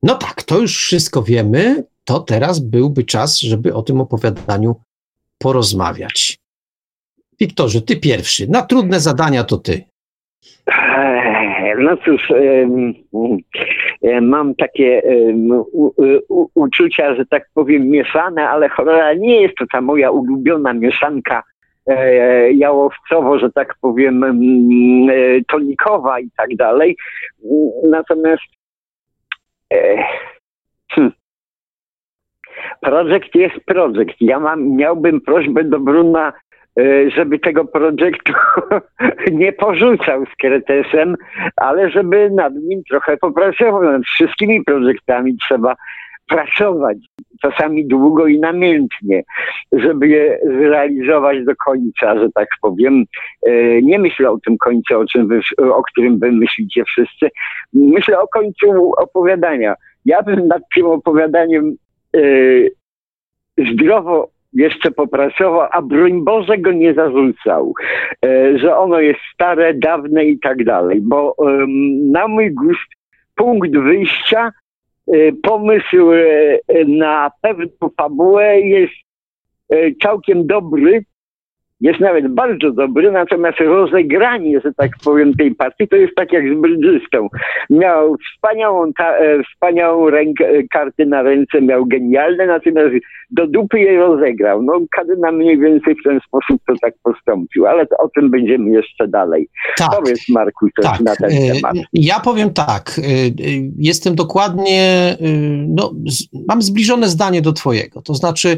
No 0.04 0.16
tak, 0.16 0.44
to 0.44 0.60
już 0.60 0.78
wszystko 0.78 1.24
wiemy. 1.24 1.84
To 2.04 2.20
teraz 2.20 2.60
byłby 2.60 3.04
czas, 3.04 3.40
żeby 3.40 3.74
o 3.74 3.84
tym 3.84 4.02
opowiadaniu 4.02 4.82
porozmawiać. 5.38 6.38
Wiktorze, 7.40 7.82
ty 7.82 7.98
pierwszy. 7.98 8.48
Na 8.48 8.62
trudne 8.62 9.00
zadania 9.00 9.44
to 9.44 9.58
ty. 9.58 9.84
No 11.78 11.98
cóż, 11.98 12.34
mam 14.22 14.56
takie 14.56 15.02
uczucia, 16.56 17.16
że 17.16 17.26
tak 17.26 17.46
powiem, 17.54 17.90
mieszane, 17.90 18.50
ale 18.50 18.70
cholera 18.70 19.14
nie 19.14 19.42
jest 19.42 19.56
to 19.56 19.66
ta 19.72 19.82
moja 19.82 20.12
ulubiona 20.12 20.74
mieszanka 20.74 21.44
e, 21.88 22.52
jałowcowo, 22.52 23.40
że 23.40 23.52
tak 23.52 23.76
powiem, 23.82 24.24
e, 24.24 24.32
tonikowa 25.48 26.20
i 26.20 26.30
tak 26.38 26.56
dalej. 26.56 26.98
Natomiast 27.90 28.44
e, 29.74 30.04
hmm, 30.92 31.12
projekt 32.82 33.36
jest 33.36 33.56
projekt. 33.66 34.16
Ja 34.22 34.40
mam, 34.40 34.76
miałbym 34.76 35.22
prośbę 35.22 35.64
do 35.64 35.80
Bruna 35.80 36.34
żeby 37.16 37.40
tego 37.40 37.66
projektu 37.66 38.34
nie 39.32 39.54
porzucał 39.54 40.26
z 40.26 40.36
Kretesem, 40.36 41.16
ale 41.56 41.90
żeby 41.90 42.30
nad 42.30 42.54
nim 42.56 42.84
trochę 42.90 43.18
popracował. 43.18 43.84
Nad 43.84 44.04
wszystkimi 44.04 44.64
projektami 44.64 45.38
trzeba 45.48 45.76
pracować, 46.30 46.98
czasami 47.42 47.88
długo 47.88 48.28
i 48.28 48.40
namiętnie, 48.40 49.24
żeby 49.72 50.08
je 50.08 50.40
zrealizować 50.44 51.46
do 51.46 51.56
końca, 51.56 52.20
że 52.20 52.30
tak 52.36 52.48
powiem. 52.62 53.04
E, 53.42 53.82
nie 53.82 54.00
myślę 54.00 54.32
o 54.32 54.38
tym 54.46 54.58
końcu, 54.58 55.00
o, 55.00 55.06
czym 55.06 55.28
wy, 55.28 55.40
o 55.58 55.84
którym 55.84 56.20
wy 56.20 56.32
myślicie 56.32 56.84
wszyscy. 56.84 57.30
Myślę 57.74 58.20
o 58.20 58.28
końcu 58.28 58.92
opowiadania. 58.98 59.76
Ja 60.06 60.22
bym 60.22 60.48
nad 60.48 60.62
tym 60.76 60.86
opowiadaniem 60.86 61.76
e, 62.16 62.20
zdrowo 63.58 64.30
jeszcze 64.54 64.92
popracował, 64.92 65.68
a 65.72 65.82
broń 65.82 66.24
Boże 66.24 66.58
go 66.58 66.72
nie 66.72 66.94
zarzucał, 66.94 67.74
e, 68.26 68.58
że 68.58 68.78
ono 68.78 69.00
jest 69.00 69.20
stare, 69.34 69.74
dawne 69.74 70.26
i 70.26 70.40
tak 70.40 70.64
dalej, 70.64 71.02
bo 71.02 71.36
na 72.12 72.28
mój 72.28 72.54
gust 72.54 72.90
punkt 73.36 73.78
wyjścia, 73.78 74.52
e, 75.08 75.32
pomysł 75.44 76.12
e, 76.12 76.86
na 76.88 77.32
pewną 77.42 77.90
fabułę 77.98 78.60
jest 78.60 78.94
całkiem 80.02 80.48
dobry, 80.48 81.04
jest 81.82 82.00
nawet 82.00 82.28
bardzo 82.28 82.72
dobry, 82.72 83.12
natomiast 83.12 83.60
rozegranie, 83.60 84.60
że 84.66 84.74
tak 84.74 84.92
powiem, 85.04 85.34
tej 85.34 85.56
partii 85.56 85.88
to 85.88 85.96
jest 85.96 86.16
tak 86.16 86.34
jak 86.34 86.44
z 86.54 86.62
brydżystą. 86.62 87.28
Miał 87.70 88.16
wspaniałą, 88.18 88.94
ta, 88.94 89.18
e, 89.18 89.44
wspaniałą 89.44 90.10
rękę, 90.10 90.50
e, 90.50 90.64
karty 90.64 91.06
na 91.06 91.22
ręce, 91.22 91.62
miał 91.62 91.86
genialne, 91.86 92.46
natomiast 92.46 92.96
do 93.32 93.48
dupy 93.48 93.80
je 93.80 93.98
rozegrał. 93.98 94.62
No, 94.62 94.80
Kadyna 94.92 95.32
mniej 95.32 95.60
więcej 95.60 95.96
w 95.96 96.04
ten 96.04 96.20
sposób 96.28 96.62
to 96.68 96.74
tak 96.82 96.94
postąpił, 97.04 97.68
ale 97.68 97.86
o 98.00 98.10
tym 98.16 98.32
będziemy 98.32 98.72
jeszcze 98.72 99.08
dalej. 99.08 99.50
Tak, 99.78 99.90
Powiedz 100.00 100.30
Marku 100.30 100.68
coś 100.76 100.92
tak. 100.92 101.00
na 101.00 101.16
ten 101.16 101.30
e, 101.32 101.54
temat. 101.54 101.76
Ja 101.94 102.20
powiem 102.20 102.54
tak, 102.54 103.02
jestem 103.78 104.16
dokładnie, 104.16 105.16
no, 105.68 105.92
mam 106.48 106.62
zbliżone 106.62 107.08
zdanie 107.08 107.42
do 107.42 107.54
twojego, 107.54 108.02
to 108.02 108.14
znaczy 108.14 108.58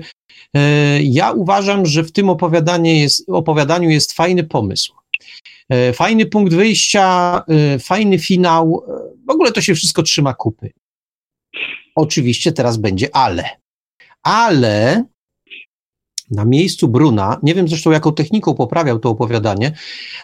ja 1.03 1.31
uważam, 1.31 1.85
że 1.85 2.03
w 2.03 2.11
tym 2.11 2.37
jest, 2.83 3.29
opowiadaniu 3.29 3.89
jest 3.89 4.13
fajny 4.13 4.43
pomysł. 4.43 4.93
E, 5.69 5.93
fajny 5.93 6.25
punkt 6.25 6.53
wyjścia, 6.53 7.43
e, 7.47 7.79
fajny 7.79 8.19
finał. 8.19 8.85
W 9.27 9.31
ogóle 9.31 9.51
to 9.51 9.61
się 9.61 9.75
wszystko 9.75 10.03
trzyma 10.03 10.33
kupy. 10.33 10.71
Oczywiście 11.95 12.51
teraz 12.51 12.77
będzie 12.77 13.15
ale. 13.15 13.49
Ale 14.23 15.03
na 16.31 16.45
miejscu 16.45 16.87
Bruna. 16.87 17.39
Nie 17.43 17.55
wiem 17.55 17.67
zresztą, 17.67 17.91
jaką 17.91 18.13
techniką 18.13 18.53
poprawiał 18.53 18.99
to 18.99 19.09
opowiadanie, 19.09 19.71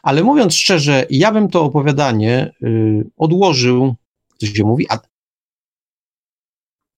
ale 0.03 0.24
mówiąc 0.24 0.55
szczerze, 0.55 1.05
ja 1.09 1.32
bym 1.32 1.49
to 1.49 1.63
opowiadanie 1.63 2.53
y, 2.63 3.09
odłożył, 3.18 3.95
co 4.38 4.47
się 4.47 4.63
mówi, 4.63 4.88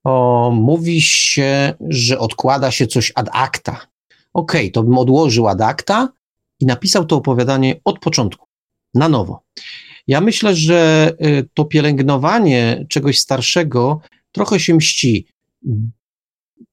o, 0.04 0.52
mówi 0.54 1.02
się, 1.02 1.74
że 1.90 2.20
odkłada 2.20 2.72
się 2.72 2.88
coś 2.88 3.12
ad 3.16 3.30
acta. 3.34 3.72
Okej, 4.34 4.62
okay, 4.62 4.72
to 4.72 4.84
bym 4.84 4.98
odłożył 4.98 5.48
ad 5.48 5.62
acta 5.62 6.10
i 6.60 6.66
napisał 6.66 7.06
to 7.06 7.16
opowiadanie 7.16 7.76
od 7.84 8.00
początku, 8.00 8.48
na 8.94 9.10
nowo. 9.10 9.44
Ja 10.08 10.22
myślę, 10.22 10.56
że 10.56 11.12
y, 11.26 11.50
to 11.54 11.66
pielęgnowanie 11.66 12.86
czegoś 12.90 13.20
starszego 13.20 14.02
trochę 14.32 14.60
się 14.60 14.76
mści. 14.76 15.28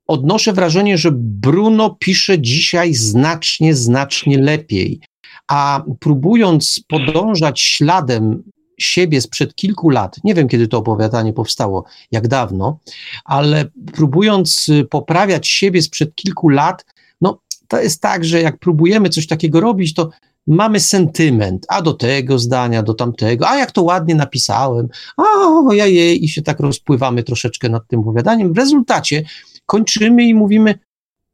Odnoszę 0.06 0.52
wrażenie, 0.52 0.98
że 0.98 1.10
Bruno 1.14 1.96
pisze 2.00 2.38
dzisiaj 2.38 2.94
znacznie, 2.94 3.74
znacznie 3.74 4.38
lepiej. 4.38 5.00
A 5.48 5.84
próbując 6.00 6.80
podążać 6.88 7.60
śladem 7.60 8.42
siebie 8.78 9.20
sprzed 9.20 9.54
kilku 9.54 9.90
lat, 9.90 10.16
nie 10.24 10.34
wiem 10.34 10.48
kiedy 10.48 10.68
to 10.68 10.78
opowiadanie 10.78 11.32
powstało, 11.32 11.84
jak 12.10 12.28
dawno, 12.28 12.78
ale 13.24 13.64
próbując 13.92 14.68
y, 14.68 14.84
poprawiać 14.84 15.48
siebie 15.48 15.82
sprzed 15.82 16.14
kilku 16.14 16.48
lat, 16.48 16.84
no 17.20 17.40
to 17.68 17.80
jest 17.80 18.00
tak, 18.00 18.24
że 18.24 18.42
jak 18.42 18.58
próbujemy 18.58 19.08
coś 19.08 19.26
takiego 19.26 19.60
robić, 19.60 19.94
to 19.94 20.10
mamy 20.46 20.80
sentyment, 20.80 21.66
a 21.68 21.82
do 21.82 21.92
tego 21.92 22.38
zdania, 22.38 22.82
do 22.82 22.94
tamtego, 22.94 23.48
a 23.48 23.56
jak 23.56 23.72
to 23.72 23.82
ładnie 23.82 24.14
napisałem, 24.14 24.88
a 25.16 25.22
ojej, 25.68 26.24
i 26.24 26.28
się 26.28 26.42
tak 26.42 26.60
rozpływamy 26.60 27.22
troszeczkę 27.22 27.68
nad 27.68 27.88
tym 27.88 28.00
opowiadaniem. 28.00 28.52
W 28.52 28.56
rezultacie 28.56 29.22
kończymy 29.66 30.24
i 30.24 30.34
mówimy, 30.34 30.78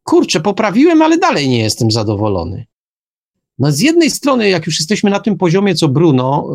kurczę, 0.03 0.41
poprawiłem, 0.41 1.03
ale 1.03 1.19
dalej 1.19 1.49
nie 1.49 1.59
jestem 1.59 1.91
zadowolony. 1.91 2.67
No 3.63 3.73
z 3.73 3.81
jednej 3.81 4.11
strony, 4.11 4.49
jak 4.49 4.67
już 4.67 4.79
jesteśmy 4.79 5.11
na 5.11 5.21
tym 5.21 5.37
poziomie, 5.37 5.75
co 5.75 5.89
Bruno, 5.89 6.49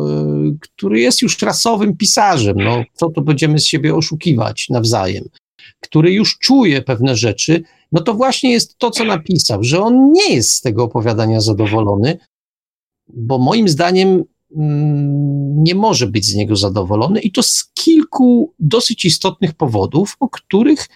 yy, 0.44 0.56
który 0.60 1.00
jest 1.00 1.22
już 1.22 1.42
rasowym 1.42 1.96
pisarzem, 1.96 2.56
no 2.56 2.84
co 2.92 3.10
to 3.10 3.20
będziemy 3.20 3.58
z 3.58 3.66
siebie 3.66 3.94
oszukiwać 3.94 4.68
nawzajem, 4.68 5.24
który 5.80 6.12
już 6.12 6.38
czuje 6.38 6.82
pewne 6.82 7.16
rzeczy, 7.16 7.62
no 7.92 8.02
to 8.02 8.14
właśnie 8.14 8.52
jest 8.52 8.78
to, 8.78 8.90
co 8.90 9.04
napisał, 9.04 9.64
że 9.64 9.80
on 9.80 10.12
nie 10.12 10.34
jest 10.34 10.52
z 10.52 10.60
tego 10.60 10.84
opowiadania 10.84 11.40
zadowolony, 11.40 12.18
bo 13.08 13.38
moim 13.38 13.68
zdaniem 13.68 14.24
mm, 14.56 15.64
nie 15.64 15.74
może 15.74 16.06
być 16.06 16.24
z 16.24 16.34
niego 16.34 16.56
zadowolony 16.56 17.20
i 17.20 17.32
to 17.32 17.42
z 17.42 17.70
kilku 17.74 18.54
dosyć 18.58 19.04
istotnych 19.04 19.54
powodów, 19.54 20.16
o 20.20 20.28
których 20.28 20.88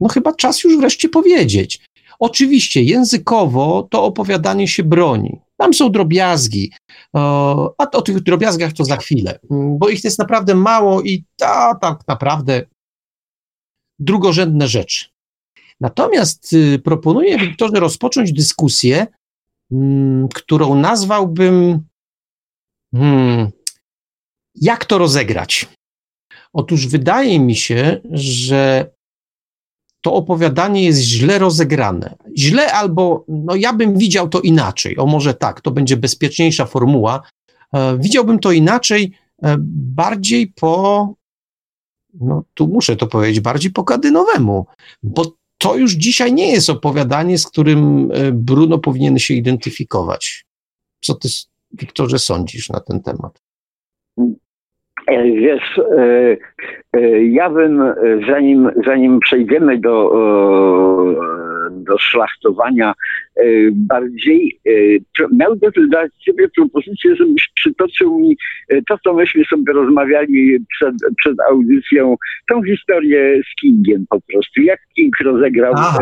no 0.00 0.08
chyba 0.08 0.32
czas 0.32 0.64
już 0.64 0.76
wreszcie 0.76 1.08
powiedzieć. 1.08 1.80
Oczywiście 2.18 2.82
językowo 2.82 3.88
to 3.90 4.04
opowiadanie 4.04 4.68
się 4.68 4.82
broni. 4.82 5.43
Tam 5.56 5.74
są 5.74 5.92
drobiazgi, 5.92 6.72
a 7.78 7.90
o 7.92 8.02
tych 8.02 8.20
drobiazgach 8.20 8.72
to 8.72 8.84
za 8.84 8.96
chwilę, 8.96 9.38
bo 9.50 9.88
ich 9.88 10.04
jest 10.04 10.18
naprawdę 10.18 10.54
mało 10.54 11.02
i 11.02 11.24
to 11.36 11.74
tak 11.80 12.00
naprawdę 12.08 12.62
drugorzędne 13.98 14.68
rzeczy. 14.68 15.06
Natomiast 15.80 16.52
y, 16.52 16.78
proponuję 16.78 17.38
Wiktorze 17.38 17.80
rozpocząć 17.80 18.32
dyskusję 18.32 19.06
Mm, 19.72 20.28
którą 20.28 20.74
nazwałbym 20.74 21.84
hmm, 22.94 23.50
jak 24.54 24.84
to 24.84 24.98
rozegrać. 24.98 25.68
Otóż 26.52 26.86
wydaje 26.86 27.40
mi 27.40 27.56
się, 27.56 28.00
że 28.10 28.90
to 30.04 30.14
opowiadanie 30.14 30.84
jest 30.84 31.00
źle 31.00 31.38
rozegrane. 31.38 32.16
Źle 32.38 32.72
albo, 32.72 33.24
no 33.28 33.56
ja 33.56 33.72
bym 33.72 33.98
widział 33.98 34.28
to 34.28 34.40
inaczej. 34.40 34.98
O 34.98 35.06
może 35.06 35.34
tak, 35.34 35.60
to 35.60 35.70
będzie 35.70 35.96
bezpieczniejsza 35.96 36.66
formuła. 36.66 37.22
E, 37.74 37.98
widziałbym 37.98 38.38
to 38.38 38.52
inaczej, 38.52 39.12
e, 39.42 39.56
bardziej 39.96 40.46
po, 40.46 41.14
no 42.14 42.44
tu 42.54 42.68
muszę 42.68 42.96
to 42.96 43.06
powiedzieć, 43.06 43.40
bardziej 43.40 43.70
po 43.70 43.84
kadynowemu, 43.84 44.66
bo 45.02 45.32
to 45.58 45.76
już 45.76 45.92
dzisiaj 45.92 46.32
nie 46.32 46.52
jest 46.52 46.70
opowiadanie, 46.70 47.38
z 47.38 47.46
którym 47.46 48.10
e, 48.12 48.32
Bruno 48.32 48.78
powinien 48.78 49.18
się 49.18 49.34
identyfikować. 49.34 50.44
Co 51.00 51.14
ty, 51.14 51.28
Wiktorze, 51.72 52.18
sądzisz 52.18 52.68
na 52.68 52.80
ten 52.80 53.02
temat? 53.02 53.43
E, 55.06 55.22
wiesz, 55.24 55.80
e, 55.98 57.24
ja 57.24 57.50
bym, 57.50 57.82
zanim, 58.28 58.70
zanim 58.86 59.20
przejdziemy 59.20 59.78
do 59.78 60.10
do 61.70 61.98
szlachtowania 61.98 62.94
e, 63.36 63.44
bardziej. 63.72 64.60
E, 64.66 64.70
miałbym 65.32 65.88
dać 65.90 66.12
Ciebie 66.24 66.48
propozycję, 66.56 67.16
żebyś 67.16 67.50
przytoczył 67.54 68.18
mi 68.18 68.36
e, 68.68 68.82
to, 68.82 68.98
co 69.04 69.14
myśmy 69.14 69.44
sobie 69.44 69.72
rozmawiali 69.72 70.58
przed, 70.76 70.94
przed 71.18 71.40
audycją, 71.50 72.16
tą 72.48 72.62
historię 72.62 73.40
z 73.52 73.60
Kingiem 73.60 74.04
po 74.08 74.20
prostu. 74.20 74.62
Jak 74.62 74.80
King 74.94 75.20
rozegrał 75.20 75.72
Aha, 75.76 75.98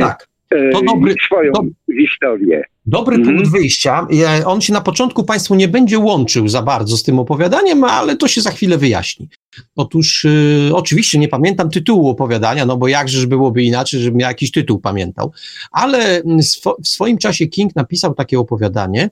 tak. 0.00 0.26
To 0.72 0.82
dobry, 0.82 1.14
swoją 1.26 1.52
to, 1.52 1.64
historię. 2.00 2.62
Dobry 2.86 3.16
punkt 3.16 3.30
mhm. 3.30 3.50
wyjścia. 3.50 4.06
On 4.46 4.60
się 4.60 4.72
na 4.72 4.80
początku 4.80 5.24
Państwu 5.24 5.54
nie 5.54 5.68
będzie 5.68 5.98
łączył 5.98 6.48
za 6.48 6.62
bardzo 6.62 6.96
z 6.96 7.02
tym 7.02 7.18
opowiadaniem, 7.18 7.84
ale 7.84 8.16
to 8.16 8.28
się 8.28 8.40
za 8.40 8.50
chwilę 8.50 8.78
wyjaśni. 8.78 9.28
Otóż 9.76 10.24
y, 10.24 10.70
oczywiście 10.74 11.18
nie 11.18 11.28
pamiętam 11.28 11.70
tytułu 11.70 12.08
opowiadania, 12.08 12.66
no 12.66 12.76
bo 12.76 12.88
jakżeż 12.88 13.26
byłoby 13.26 13.62
inaczej, 13.62 14.00
żebym 14.00 14.20
ja 14.20 14.28
jakiś 14.28 14.50
tytuł 14.50 14.78
pamiętał, 14.78 15.32
ale 15.70 16.22
swo, 16.40 16.76
w 16.84 16.88
swoim 16.88 17.18
czasie 17.18 17.46
King 17.46 17.76
napisał 17.76 18.14
takie 18.14 18.38
opowiadanie. 18.38 19.10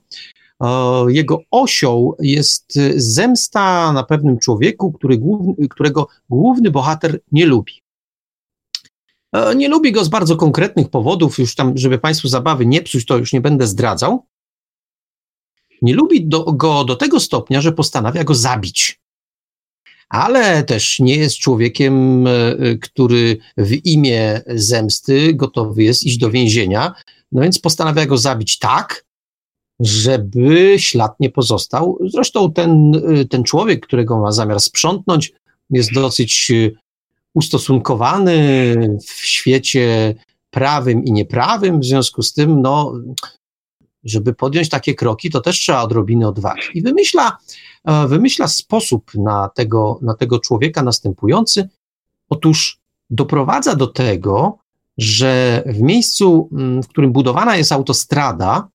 Jego 1.08 1.40
osią 1.50 2.12
jest 2.20 2.78
zemsta 2.96 3.92
na 3.92 4.02
pewnym 4.02 4.38
człowieku, 4.38 4.92
który 4.92 5.18
główny, 5.18 5.68
którego 5.68 6.08
główny 6.30 6.70
bohater 6.70 7.20
nie 7.32 7.46
lubi. 7.46 7.83
E, 9.34 9.54
nie 9.54 9.68
lubi 9.68 9.92
go 9.92 10.04
z 10.04 10.08
bardzo 10.08 10.36
konkretnych 10.36 10.90
powodów, 10.90 11.38
już 11.38 11.54
tam, 11.54 11.76
żeby 11.76 11.98
Państwu 11.98 12.28
zabawy 12.28 12.66
nie 12.66 12.82
psuć, 12.82 13.06
to 13.06 13.18
już 13.18 13.32
nie 13.32 13.40
będę 13.40 13.66
zdradzał. 13.66 14.26
Nie 15.82 15.94
lubi 15.94 16.26
do, 16.26 16.44
go 16.44 16.84
do 16.84 16.96
tego 16.96 17.20
stopnia, 17.20 17.60
że 17.60 17.72
postanawia 17.72 18.24
go 18.24 18.34
zabić 18.34 19.04
ale 20.08 20.64
też 20.64 21.00
nie 21.00 21.16
jest 21.16 21.36
człowiekiem, 21.36 22.26
e, 22.26 22.32
który 22.80 23.38
w 23.56 23.86
imię 23.86 24.42
zemsty 24.46 25.34
gotowy 25.34 25.82
jest 25.82 26.04
iść 26.04 26.18
do 26.18 26.30
więzienia, 26.30 26.92
no 27.32 27.42
więc 27.42 27.58
postanawia 27.58 28.06
go 28.06 28.18
zabić 28.18 28.58
tak, 28.58 29.04
żeby 29.80 30.74
ślad 30.78 31.12
nie 31.20 31.30
pozostał. 31.30 31.98
Zresztą 32.06 32.52
ten, 32.52 32.92
e, 32.94 33.24
ten 33.24 33.44
człowiek, 33.44 33.86
którego 33.86 34.18
ma 34.18 34.32
zamiar 34.32 34.60
sprzątnąć, 34.60 35.32
jest 35.70 35.92
dosyć 35.92 36.50
e, 36.50 36.70
ustosunkowany 37.34 38.76
w 39.06 39.26
świecie 39.26 40.14
prawym 40.50 41.04
i 41.04 41.12
nieprawym, 41.12 41.80
w 41.80 41.84
związku 41.84 42.22
z 42.22 42.32
tym, 42.32 42.62
no, 42.62 42.92
żeby 44.04 44.34
podjąć 44.34 44.68
takie 44.68 44.94
kroki, 44.94 45.30
to 45.30 45.40
też 45.40 45.58
trzeba 45.58 45.82
odrobiny 45.82 46.28
odwagi. 46.28 46.62
I 46.74 46.82
wymyśla, 46.82 47.38
e, 47.84 48.08
wymyśla 48.08 48.48
sposób 48.48 49.10
na 49.14 49.48
tego, 49.48 49.98
na 50.02 50.14
tego 50.14 50.38
człowieka 50.38 50.82
następujący. 50.82 51.68
Otóż 52.28 52.80
doprowadza 53.10 53.74
do 53.74 53.86
tego, 53.86 54.58
że 54.98 55.62
w 55.66 55.80
miejscu, 55.80 56.48
mm, 56.52 56.82
w 56.82 56.88
którym 56.88 57.12
budowana 57.12 57.56
jest 57.56 57.72
autostrada, 57.72 58.68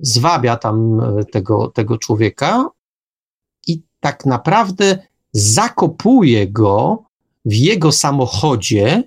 zwabia 0.00 0.56
tam 0.56 1.00
e, 1.00 1.24
tego, 1.24 1.68
tego 1.68 1.98
człowieka 1.98 2.68
i 3.66 3.82
tak 4.00 4.26
naprawdę 4.26 4.98
zakopuje 5.32 6.48
go 6.48 7.03
w 7.44 7.54
jego 7.54 7.92
samochodzie 7.92 9.02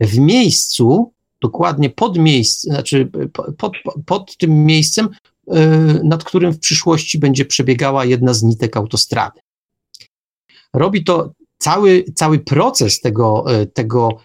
w 0.00 0.18
miejscu, 0.18 1.12
dokładnie 1.42 1.90
pod 1.90 2.18
miejscem, 2.18 2.72
znaczy 2.72 3.10
pod, 3.58 3.72
pod, 4.06 4.36
tym 4.36 4.66
miejscem, 4.66 5.08
e, 5.48 5.68
nad 6.04 6.24
którym 6.24 6.52
w 6.52 6.58
przyszłości 6.58 7.18
będzie 7.18 7.44
przebiegała 7.44 8.04
jedna 8.04 8.34
z 8.34 8.42
nitek 8.42 8.76
autostrady. 8.76 9.40
Robi 10.74 11.04
to 11.04 11.32
cały, 11.58 12.04
cały 12.14 12.38
proces 12.38 13.00
tego, 13.00 13.44
e, 13.60 13.66
tego 13.66 14.20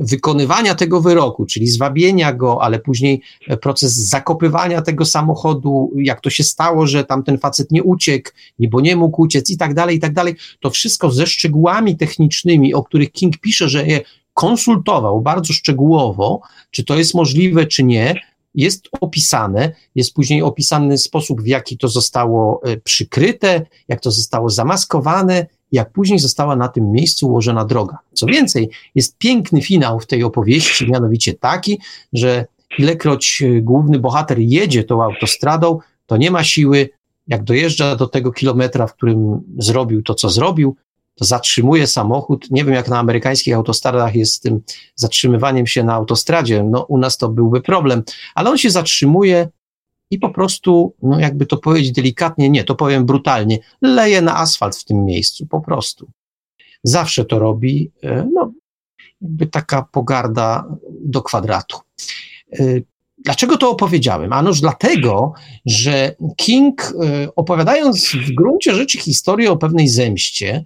wykonywania 0.00 0.74
tego 0.74 1.00
wyroku, 1.00 1.46
czyli 1.46 1.66
zwabienia 1.66 2.32
go, 2.32 2.62
ale 2.62 2.78
później 2.78 3.22
proces 3.62 4.08
zakopywania 4.08 4.82
tego 4.82 5.04
samochodu, 5.04 5.92
jak 5.96 6.20
to 6.20 6.30
się 6.30 6.44
stało, 6.44 6.86
że 6.86 7.04
tamten 7.04 7.38
facet 7.38 7.70
nie 7.70 7.82
uciekł, 7.82 8.30
bo 8.58 8.80
nie 8.80 8.96
mógł 8.96 9.22
uciec 9.22 9.50
i 9.50 9.56
tak 9.56 9.74
dalej, 9.74 9.96
i 9.96 10.00
tak 10.00 10.12
dalej, 10.12 10.36
to 10.60 10.70
wszystko 10.70 11.10
ze 11.10 11.26
szczegółami 11.26 11.96
technicznymi, 11.96 12.74
o 12.74 12.82
których 12.82 13.12
King 13.12 13.38
pisze, 13.38 13.68
że 13.68 13.86
je 13.86 14.00
konsultował 14.34 15.20
bardzo 15.20 15.52
szczegółowo, 15.52 16.40
czy 16.70 16.84
to 16.84 16.98
jest 16.98 17.14
możliwe, 17.14 17.66
czy 17.66 17.82
nie, 17.82 18.20
jest 18.54 18.88
opisane, 19.00 19.72
jest 19.94 20.14
później 20.14 20.42
opisany 20.42 20.98
sposób, 20.98 21.42
w 21.42 21.46
jaki 21.46 21.78
to 21.78 21.88
zostało 21.88 22.60
e, 22.64 22.76
przykryte, 22.76 23.62
jak 23.88 24.00
to 24.00 24.10
zostało 24.10 24.50
zamaskowane, 24.50 25.46
jak 25.72 25.92
później 25.92 26.18
została 26.18 26.56
na 26.56 26.68
tym 26.68 26.92
miejscu 26.92 27.28
ułożona 27.28 27.64
droga. 27.64 27.98
Co 28.12 28.26
więcej, 28.26 28.70
jest 28.94 29.18
piękny 29.18 29.62
finał 29.62 30.00
w 30.00 30.06
tej 30.06 30.24
opowieści, 30.24 30.90
mianowicie 30.90 31.34
taki, 31.34 31.80
że 32.12 32.46
ilekroć 32.78 33.42
e, 33.42 33.60
główny 33.60 33.98
bohater 33.98 34.38
jedzie 34.38 34.84
tą 34.84 35.02
autostradą, 35.02 35.78
to 36.06 36.16
nie 36.16 36.30
ma 36.30 36.44
siły. 36.44 36.90
Jak 37.26 37.44
dojeżdża 37.44 37.96
do 37.96 38.06
tego 38.06 38.32
kilometra, 38.32 38.86
w 38.86 38.94
którym 38.94 39.40
zrobił 39.58 40.02
to, 40.02 40.14
co 40.14 40.30
zrobił, 40.30 40.76
to 41.14 41.24
zatrzymuje 41.24 41.86
samochód. 41.86 42.50
Nie 42.50 42.64
wiem, 42.64 42.74
jak 42.74 42.88
na 42.88 42.98
amerykańskich 42.98 43.54
autostradach 43.54 44.14
jest 44.14 44.34
z 44.34 44.40
tym 44.40 44.60
zatrzymywaniem 44.94 45.66
się 45.66 45.84
na 45.84 45.94
autostradzie. 45.94 46.62
No, 46.62 46.82
u 46.82 46.98
nas 46.98 47.18
to 47.18 47.28
byłby 47.28 47.60
problem, 47.60 48.02
ale 48.34 48.50
on 48.50 48.58
się 48.58 48.70
zatrzymuje 48.70 49.48
i 50.10 50.18
po 50.18 50.30
prostu, 50.30 50.94
no 51.02 51.20
jakby 51.20 51.46
to 51.46 51.56
powiedzieć 51.56 51.92
delikatnie, 51.92 52.50
nie, 52.50 52.64
to 52.64 52.74
powiem 52.74 53.06
brutalnie, 53.06 53.58
leje 53.82 54.22
na 54.22 54.36
asfalt 54.38 54.76
w 54.76 54.84
tym 54.84 55.04
miejscu, 55.04 55.46
po 55.46 55.60
prostu. 55.60 56.10
Zawsze 56.82 57.24
to 57.24 57.38
robi, 57.38 57.90
e, 58.02 58.28
no, 58.32 58.52
jakby 59.20 59.46
taka 59.46 59.82
pogarda 59.82 60.64
do 61.00 61.22
kwadratu. 61.22 61.78
E, 62.52 62.64
dlaczego 63.18 63.56
to 63.56 63.70
opowiedziałem? 63.70 64.32
Anoż 64.32 64.60
dlatego, 64.60 65.32
że 65.66 66.16
King, 66.36 66.82
e, 66.82 67.34
opowiadając 67.34 68.08
w 68.08 68.34
gruncie 68.34 68.74
rzeczy 68.74 68.98
historię 68.98 69.52
o 69.52 69.56
pewnej 69.56 69.88
zemście, 69.88 70.64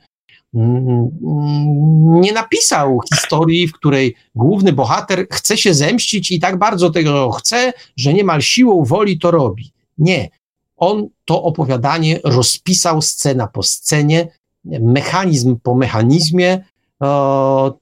nie 2.20 2.32
napisał 2.32 3.00
historii, 3.14 3.68
w 3.68 3.72
której 3.72 4.14
główny 4.34 4.72
bohater 4.72 5.26
chce 5.30 5.56
się 5.56 5.74
zemścić 5.74 6.30
i 6.30 6.40
tak 6.40 6.58
bardzo 6.58 6.90
tego 6.90 7.30
chce, 7.30 7.72
że 7.96 8.14
niemal 8.14 8.42
siłą 8.42 8.84
woli 8.84 9.18
to 9.18 9.30
robi. 9.30 9.72
Nie. 9.98 10.30
On 10.76 11.08
to 11.24 11.42
opowiadanie 11.42 12.20
rozpisał 12.24 13.02
scena 13.02 13.46
po 13.46 13.62
scenie, 13.62 14.28
mechanizm 14.64 15.56
po 15.62 15.74
mechanizmie. 15.74 16.64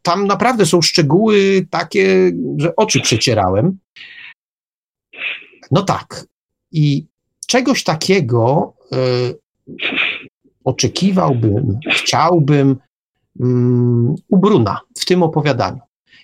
Tam 0.02 0.26
naprawdę 0.26 0.66
są 0.66 0.82
szczegóły 0.82 1.66
takie, 1.70 2.32
że 2.56 2.76
oczy 2.76 3.00
przecierałem. 3.00 3.78
No 5.70 5.82
tak. 5.82 6.26
I 6.72 7.06
czegoś 7.46 7.84
takiego 7.84 8.74
y, 8.92 9.38
oczekiwałbym, 10.64 11.78
chciałbym 11.90 12.76
um, 13.38 14.14
u 14.30 14.38
Bruna 14.38 14.80
w 14.98 15.04
tym 15.04 15.22
opowiadaniu. 15.22 15.80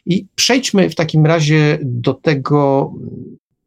I 0.06 0.26
przejdźmy 0.34 0.90
w 0.90 0.94
takim 0.94 1.26
razie 1.26 1.78
do 1.82 2.14
tego, 2.14 2.92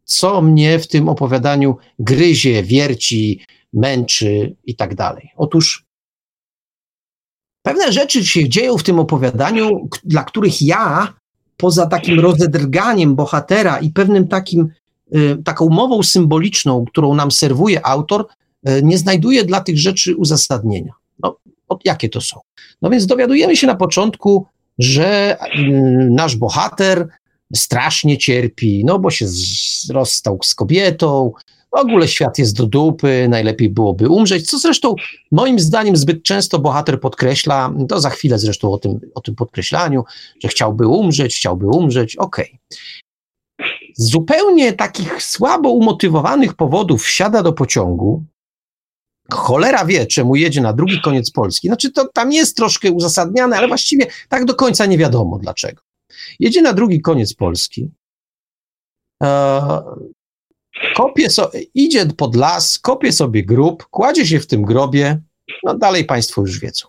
co 0.04 0.42
mnie 0.42 0.80
w 0.80 0.88
tym 0.88 1.10
opowiadaniu 1.10 1.78
gryzie, 2.00 2.64
wierci, 2.64 3.46
męczy 3.74 4.56
i 4.66 4.76
tak 4.76 4.96
dalej. 4.96 5.30
Otóż 5.36 5.86
Pewne 7.64 7.92
rzeczy 7.92 8.26
się 8.26 8.50
dzieją 8.50 8.78
w 8.78 8.84
tym 8.84 9.00
opowiadaniu, 9.00 9.88
dla 10.04 10.24
których 10.24 10.62
ja, 10.62 11.14
poza 11.58 11.88
takim 11.88 12.20
rozedrganiem 12.20 13.16
bohatera 13.16 13.80
i 13.80 13.90
pewnym 13.90 14.28
takim, 14.28 14.70
y, 15.16 15.38
taką 15.44 15.70
mową 15.70 16.04
symboliczną, 16.04 16.86
którą 16.86 17.16
nam 17.16 17.32
serwuje 17.32 17.86
autor, 17.86 18.28
nie 18.84 18.98
znajduję 18.98 19.44
dla 19.44 19.62
tych 19.62 19.80
rzeczy 19.80 20.16
uzasadnienia. 20.16 20.94
No, 21.20 21.38
jakie 21.86 22.10
to 22.10 22.22
są? 22.22 22.40
No 22.82 22.90
więc 22.90 23.06
dowiadujemy 23.06 23.58
się 23.58 23.68
na 23.68 23.76
początku, 23.76 24.46
że 24.80 25.38
y, 25.56 25.72
nasz 26.12 26.36
bohater 26.36 27.08
strasznie 27.56 28.18
cierpi, 28.18 28.86
no 28.86 29.00
bo 29.00 29.12
się 29.12 29.26
rozstał 29.90 30.40
z 30.44 30.56
kobietą, 30.56 31.32
w 31.72 31.80
ogóle 31.80 32.08
świat 32.08 32.38
jest 32.38 32.58
do 32.58 32.66
dupy, 32.66 33.28
najlepiej 33.30 33.70
byłoby 33.70 34.10
umrzeć, 34.10 34.50
co 34.50 34.60
zresztą 34.60 34.96
moim 35.32 35.60
zdaniem 35.60 35.98
zbyt 35.98 36.24
często 36.24 36.60
bohater 36.60 37.00
podkreśla, 37.00 37.74
to 37.90 38.00
za 38.00 38.10
chwilę 38.10 38.40
zresztą 38.40 38.72
o 38.72 38.78
tym, 38.78 39.00
o 39.16 39.22
tym 39.22 39.36
podkreślaniu, 39.36 40.04
że 40.44 40.50
chciałby 40.50 40.88
umrzeć, 40.88 41.36
chciałby 41.36 41.68
umrzeć, 41.68 42.16
okej. 42.16 42.60
Okay. 42.70 42.80
Zupełnie 43.98 44.74
takich 44.74 45.24
słabo 45.24 45.70
umotywowanych 45.70 46.54
powodów 46.54 47.04
wsiada 47.04 47.44
do 47.44 47.54
pociągu, 47.54 48.24
cholera 49.34 49.86
wie, 49.86 50.06
czemu 50.06 50.36
jedzie 50.36 50.62
na 50.62 50.74
drugi 50.74 51.02
koniec 51.02 51.32
Polski. 51.32 51.68
Znaczy, 51.68 51.92
to 51.92 52.08
tam 52.14 52.34
jest 52.34 52.58
troszkę 52.58 52.92
uzasadniane, 52.92 53.58
ale 53.58 53.68
właściwie 53.68 54.08
tak 54.30 54.46
do 54.46 54.56
końca 54.56 54.86
nie 54.86 54.98
wiadomo 54.98 55.40
dlaczego. 55.40 55.82
Jedzie 56.40 56.62
na 56.62 56.74
drugi 56.74 57.02
koniec 57.02 57.34
Polski. 57.34 57.92
E, 59.24 59.82
kopie 60.96 61.30
so, 61.30 61.52
idzie 61.74 62.06
pod 62.06 62.36
las, 62.36 62.80
kopie 62.80 63.12
sobie 63.12 63.46
grób, 63.46 63.88
kładzie 63.90 64.28
się 64.28 64.40
w 64.40 64.48
tym 64.48 64.62
grobie, 64.62 65.22
no 65.64 65.78
dalej 65.78 66.06
Państwo 66.06 66.42
już 66.42 66.60
wiedzą. 66.60 66.88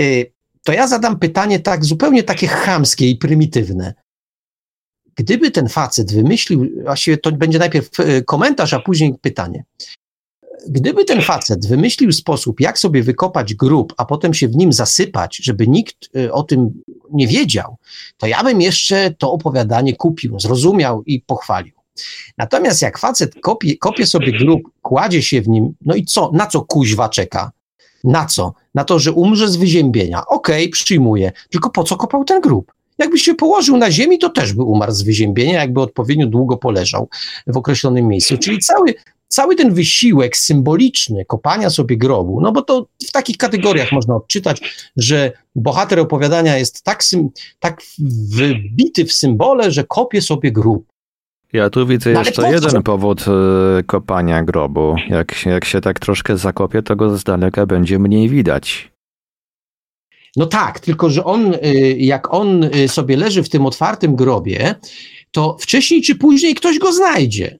Y, 0.00 0.32
to 0.64 0.72
ja 0.72 0.86
zadam 0.86 1.18
pytanie 1.18 1.60
tak, 1.60 1.84
zupełnie 1.84 2.22
takie 2.22 2.46
chamskie 2.46 3.10
i 3.10 3.16
prymitywne. 3.16 3.94
Gdyby 5.16 5.50
ten 5.50 5.68
facet 5.68 6.12
wymyślił, 6.12 6.70
właściwie 6.82 7.18
to 7.18 7.32
będzie 7.32 7.58
najpierw 7.58 8.00
y, 8.00 8.24
komentarz, 8.24 8.72
a 8.74 8.80
później 8.80 9.14
pytanie. 9.20 9.64
Gdyby 10.68 11.04
ten 11.04 11.22
facet 11.22 11.66
wymyślił 11.66 12.12
sposób, 12.12 12.60
jak 12.60 12.78
sobie 12.78 13.02
wykopać 13.02 13.54
grób, 13.54 13.94
a 13.96 14.04
potem 14.04 14.34
się 14.34 14.48
w 14.48 14.56
nim 14.56 14.72
zasypać, 14.72 15.36
żeby 15.36 15.68
nikt 15.68 16.16
y, 16.16 16.32
o 16.32 16.42
tym 16.42 16.82
nie 17.12 17.28
wiedział, 17.28 17.76
to 18.18 18.26
ja 18.26 18.42
bym 18.42 18.60
jeszcze 18.60 19.14
to 19.18 19.32
opowiadanie 19.32 19.96
kupił, 19.96 20.40
zrozumiał 20.40 21.02
i 21.02 21.20
pochwalił. 21.20 21.74
Natomiast 22.38 22.82
jak 22.82 22.98
facet 22.98 23.34
kopie, 23.40 23.76
kopie 23.76 24.06
sobie 24.06 24.32
grób, 24.38 24.62
kładzie 24.82 25.22
się 25.22 25.42
w 25.42 25.48
nim, 25.48 25.74
no 25.80 25.94
i 25.94 26.04
co? 26.04 26.30
Na 26.32 26.46
co 26.46 26.62
kuźwa 26.62 27.08
czeka? 27.08 27.50
Na 28.04 28.26
co? 28.26 28.54
Na 28.74 28.84
to, 28.84 28.98
że 28.98 29.12
umrze 29.12 29.48
z 29.48 29.56
wyziębienia. 29.56 30.26
Okej, 30.26 30.64
okay, 30.64 30.72
przyjmuję. 30.72 31.32
Tylko 31.50 31.70
po 31.70 31.84
co 31.84 31.96
kopał 31.96 32.24
ten 32.24 32.40
grób? 32.40 32.72
Jakby 32.98 33.18
się 33.18 33.34
położył 33.34 33.76
na 33.76 33.90
ziemi, 33.90 34.18
to 34.18 34.30
też 34.30 34.52
by 34.52 34.62
umarł 34.62 34.92
z 34.92 35.02
wyziębienia, 35.02 35.60
jakby 35.60 35.80
odpowiednio 35.80 36.26
długo 36.26 36.56
poleżał 36.56 37.08
w 37.46 37.56
określonym 37.56 38.08
miejscu. 38.08 38.38
Czyli 38.38 38.58
cały, 38.58 38.94
cały 39.34 39.56
ten 39.56 39.74
wysiłek 39.74 40.36
symboliczny 40.36 41.24
kopania 41.24 41.70
sobie 41.70 41.96
grobu, 41.96 42.40
no 42.40 42.52
bo 42.52 42.62
to 42.62 42.86
w 43.08 43.12
takich 43.12 43.36
kategoriach 43.36 43.92
można 43.92 44.16
odczytać, 44.16 44.60
że 44.96 45.32
bohater 45.54 46.00
opowiadania 46.00 46.58
jest 46.58 46.82
tak, 46.82 47.02
tak 47.58 47.82
wbity 47.98 49.04
w 49.04 49.12
symbole, 49.12 49.70
że 49.70 49.84
kopie 49.84 50.22
sobie 50.22 50.52
grób. 50.52 50.86
Ja 51.52 51.70
tu 51.70 51.86
widzę 51.86 52.12
no, 52.12 52.18
jeszcze 52.18 52.52
jeden 52.52 52.82
powód 52.82 53.24
y, 53.80 53.84
kopania 53.84 54.42
grobu. 54.42 54.96
Jak, 55.08 55.46
jak 55.46 55.64
się 55.64 55.80
tak 55.80 56.00
troszkę 56.00 56.36
zakopie, 56.36 56.82
to 56.82 56.96
go 56.96 57.18
z 57.18 57.24
daleka 57.24 57.66
będzie 57.66 57.98
mniej 57.98 58.28
widać. 58.28 58.92
No 60.36 60.46
tak, 60.46 60.80
tylko 60.80 61.10
że 61.10 61.24
on, 61.24 61.54
y, 61.54 61.58
jak 61.98 62.34
on 62.34 62.64
y, 62.64 62.88
sobie 62.88 63.16
leży 63.16 63.42
w 63.42 63.48
tym 63.48 63.66
otwartym 63.66 64.16
grobie, 64.16 64.74
to 65.30 65.56
wcześniej 65.60 66.02
czy 66.02 66.14
później 66.14 66.54
ktoś 66.54 66.78
go 66.78 66.92
znajdzie. 66.92 67.58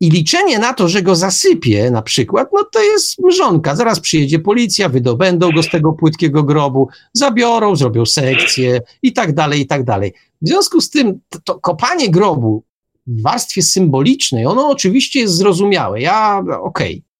I 0.00 0.10
liczenie 0.10 0.58
na 0.58 0.74
to, 0.74 0.88
że 0.88 1.02
go 1.02 1.16
zasypie 1.16 1.90
na 1.90 2.02
przykład, 2.02 2.48
no 2.52 2.64
to 2.72 2.82
jest 2.82 3.18
mrzonka. 3.18 3.76
Zaraz 3.76 4.00
przyjedzie 4.00 4.38
policja, 4.38 4.88
wydobędą 4.88 5.52
go 5.52 5.62
z 5.62 5.70
tego 5.70 5.92
płytkiego 5.92 6.42
grobu, 6.42 6.88
zabiorą, 7.12 7.76
zrobią 7.76 8.06
sekcję 8.06 8.80
i 9.02 9.12
tak 9.12 9.34
dalej, 9.34 9.60
i 9.60 9.66
tak 9.66 9.84
dalej. 9.84 10.12
W 10.42 10.48
związku 10.48 10.80
z 10.80 10.90
tym 10.90 11.20
to, 11.28 11.38
to 11.44 11.58
kopanie 11.58 12.10
grobu 12.10 12.64
w 13.06 13.22
warstwie 13.22 13.62
symbolicznej, 13.62 14.46
ono 14.46 14.68
oczywiście 14.68 15.20
jest 15.20 15.34
zrozumiałe. 15.34 16.00
Ja, 16.00 16.44
okej. 16.62 16.94
Okay. 16.94 17.10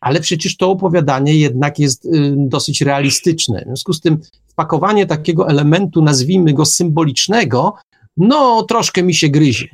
Ale 0.00 0.20
przecież 0.20 0.56
to 0.56 0.70
opowiadanie 0.70 1.34
jednak 1.34 1.78
jest 1.78 2.04
y, 2.04 2.34
dosyć 2.36 2.80
realistyczne. 2.80 3.60
W 3.60 3.66
związku 3.66 3.92
z 3.92 4.00
tym 4.00 4.18
wpakowanie 4.48 5.06
takiego 5.06 5.48
elementu, 5.48 6.02
nazwijmy 6.02 6.52
go 6.52 6.64
symbolicznego, 6.64 7.74
no 8.16 8.62
troszkę 8.62 9.02
mi 9.02 9.14
się 9.14 9.28
gryzie. 9.28 9.68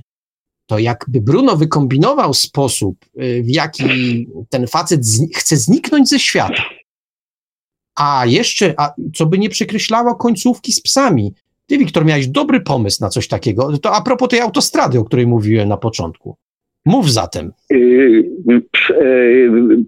To 0.68 0.78
jakby 0.78 1.20
Bruno 1.20 1.56
wykombinował 1.56 2.34
sposób, 2.34 2.96
y, 3.22 3.42
w 3.42 3.50
jaki 3.50 3.84
ten 4.50 4.66
facet 4.66 5.04
zni 5.04 5.28
chce 5.34 5.56
zniknąć 5.56 6.08
ze 6.08 6.18
świata, 6.18 6.62
a 7.98 8.26
jeszcze, 8.26 8.74
a 8.76 8.94
co 9.14 9.26
by 9.26 9.38
nie 9.38 9.48
przekreślało 9.48 10.14
końcówki 10.14 10.72
z 10.72 10.82
psami, 10.82 11.34
ty, 11.66 11.78
Wiktor, 11.78 12.04
miałeś 12.04 12.28
dobry 12.28 12.60
pomysł 12.60 12.98
na 13.00 13.08
coś 13.08 13.28
takiego. 13.28 13.78
To 13.78 13.94
a 13.94 14.02
propos 14.02 14.28
tej 14.28 14.40
autostrady, 14.40 14.98
o 14.98 15.04
której 15.04 15.26
mówiłem 15.26 15.68
na 15.68 15.76
początku. 15.76 16.36
Mów 16.86 17.12
zatem. 17.12 17.52
Yy, 17.70 18.30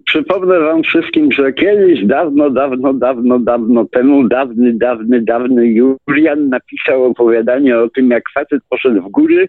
przypomnę 0.05 0.59
wam 0.59 0.83
wszystkim, 0.83 1.31
że 1.31 1.53
kiedyś, 1.53 2.05
dawno, 2.05 2.49
dawno, 2.49 2.93
dawno, 2.93 3.39
dawno 3.39 3.85
temu, 3.85 4.27
dawny, 4.27 4.73
dawny, 4.73 5.21
dawny 5.21 5.67
Julian 5.67 6.49
napisał 6.49 7.03
opowiadanie 7.03 7.79
o 7.79 7.89
tym, 7.89 8.09
jak 8.09 8.23
facet 8.33 8.61
poszedł 8.69 9.01
w 9.01 9.11
góry 9.11 9.47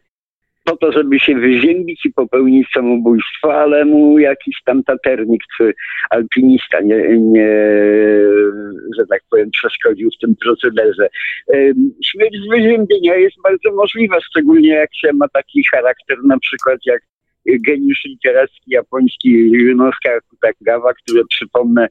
po 0.64 0.76
to, 0.76 0.92
żeby 0.92 1.20
się 1.20 1.34
wyziębić 1.34 2.06
i 2.06 2.12
popełnić 2.12 2.68
samobójstwo, 2.74 3.54
ale 3.54 3.84
mu 3.84 4.18
jakiś 4.18 4.62
tam 4.64 4.82
taternik 4.82 5.42
czy 5.56 5.74
alpinista 6.10 6.80
nie, 6.80 7.18
nie 7.18 7.48
że 8.98 9.06
tak 9.08 9.22
powiem, 9.30 9.50
przeszkodził 9.50 10.10
w 10.10 10.20
tym 10.20 10.34
procederze. 10.44 11.08
Śmierć 12.04 12.34
z 12.46 12.50
wyziębienia 12.50 13.14
jest 13.14 13.36
bardzo 13.42 13.76
możliwa, 13.76 14.20
szczególnie 14.20 14.68
jak 14.68 14.90
się 14.94 15.12
ma 15.12 15.28
taki 15.28 15.62
charakter 15.74 16.16
na 16.24 16.38
przykład 16.38 16.78
jak 16.86 17.02
geniusz 17.46 18.04
literacki 18.04 18.70
japoński 18.70 19.56
Ryunosuke 19.56 20.16
Akutagawa, 20.16 20.94
który 20.94 21.22
przypomnę 21.24 21.88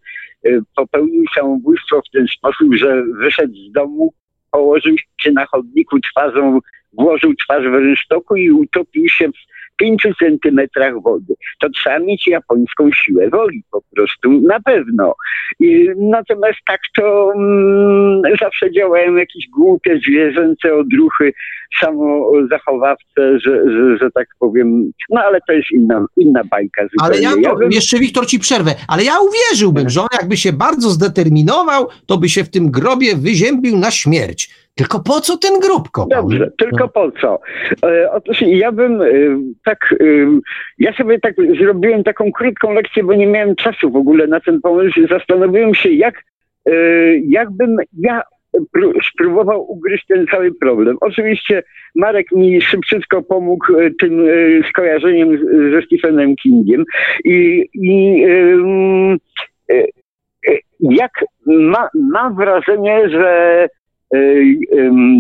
popełnił 0.75 1.23
samobójstwo 1.35 2.01
w 2.01 2.11
ten 2.13 2.27
sposób, 2.27 2.75
że 2.75 3.03
wyszedł 3.19 3.53
z 3.53 3.71
domu, 3.71 4.13
położył 4.51 4.95
się 5.21 5.31
na 5.31 5.45
chodniku 5.45 5.99
twarzą 5.99 6.59
włożył 6.93 7.33
twarz 7.35 7.63
w 7.63 7.73
rynsztoku 7.73 8.35
i 8.35 8.51
utopił 8.51 9.09
się 9.09 9.27
w 9.27 9.51
pięciu 9.77 10.09
centymetrach 10.19 11.01
wody. 11.01 11.33
To 11.61 11.69
trzeba 11.69 11.99
mieć 11.99 12.27
japońską 12.27 12.89
siłę 12.91 13.29
woli 13.29 13.63
po 13.71 13.81
prostu, 13.95 14.41
na 14.41 14.59
pewno. 14.59 15.15
I, 15.59 15.87
natomiast 15.97 16.59
tak 16.67 16.79
to 16.95 17.31
mm, 17.35 18.21
zawsze 18.39 18.71
działają 18.71 19.15
jakieś 19.15 19.47
głupie, 19.49 19.99
zwierzęce 20.07 20.75
odruchy, 20.75 21.33
samozachowawce, 21.79 23.39
że, 23.39 23.63
że, 23.71 23.97
że 23.97 24.11
tak 24.11 24.27
powiem, 24.39 24.91
no 25.09 25.21
ale 25.21 25.39
to 25.47 25.53
jest 25.53 25.71
inna, 25.71 26.05
inna 26.17 26.43
bajka 26.43 26.83
zupełnie. 26.83 27.27
Ale 27.27 27.41
ja, 27.41 27.49
ja 27.49 27.55
bym... 27.55 27.71
jeszcze 27.71 27.99
Wiktor 27.99 28.25
ci 28.25 28.39
przerwę, 28.39 28.75
ale 28.87 29.03
ja 29.03 29.13
uwierzyłbym, 29.19 29.89
że 29.89 30.01
on 30.01 30.07
jakby 30.19 30.37
się 30.37 30.53
bardzo 30.53 30.89
zdeterminował, 30.89 31.87
to 32.05 32.17
by 32.17 32.29
się 32.29 32.43
w 32.43 32.49
tym 32.49 32.71
grobie 32.71 33.15
wyziębił 33.15 33.77
na 33.77 33.91
śmierć. 33.91 34.49
Tylko 34.81 34.99
po 34.99 35.21
co 35.21 35.37
ten 35.37 35.59
grób? 35.59 35.89
Dobrze, 36.09 36.51
tylko 36.57 36.87
po 36.87 37.11
co? 37.11 37.39
E, 37.85 38.11
otóż 38.11 38.41
ja 38.41 38.71
bym 38.71 39.01
e, 39.01 39.07
tak, 39.65 39.95
e, 39.99 40.05
ja 40.77 40.93
sobie 40.93 41.19
tak 41.19 41.35
zrobiłem 41.59 42.03
taką 42.03 42.31
krótką 42.31 42.73
lekcję, 42.73 43.03
bo 43.03 43.13
nie 43.13 43.27
miałem 43.27 43.55
czasu 43.55 43.91
w 43.91 43.95
ogóle 43.95 44.27
na 44.27 44.39
ten 44.39 44.61
pomysł. 44.61 45.07
Zastanowiłem 45.09 45.75
się, 45.75 45.89
jak, 45.89 46.23
jakbym 47.27 47.77
ja 47.99 48.21
spróbował 49.11 49.71
ugryźć 49.71 50.05
ten 50.05 50.25
cały 50.27 50.51
problem. 50.53 50.97
Oczywiście 51.01 51.63
Marek 51.95 52.31
mi 52.31 52.61
szybciutko 52.61 53.21
pomógł 53.21 53.65
tym 53.99 54.25
skojarzeniem 54.69 55.37
ze 55.71 55.81
Stephenem 55.81 56.35
Kingiem 56.35 56.83
i, 57.25 57.65
i 57.73 58.25
jak 60.79 61.11
ma, 61.45 61.89
mam 61.93 62.35
wrażenie, 62.35 63.09
że 63.09 63.67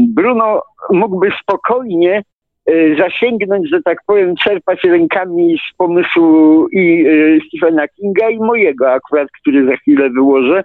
Bruno 0.07 0.61
mógłby 0.89 1.31
spokojnie 1.41 2.23
e, 2.65 2.95
zasięgnąć, 2.95 3.69
że 3.69 3.81
tak 3.81 3.97
powiem, 4.07 4.35
czerpać 4.35 4.83
rękami 4.83 5.57
z 5.57 5.77
pomysłu 5.77 6.67
i 6.67 7.05
e, 7.07 7.39
Stephena 7.47 7.87
Kinga 7.87 8.29
i 8.29 8.37
mojego 8.37 8.91
akurat, 8.91 9.27
który 9.41 9.65
za 9.65 9.75
chwilę 9.75 10.09
wyłożę 10.09 10.63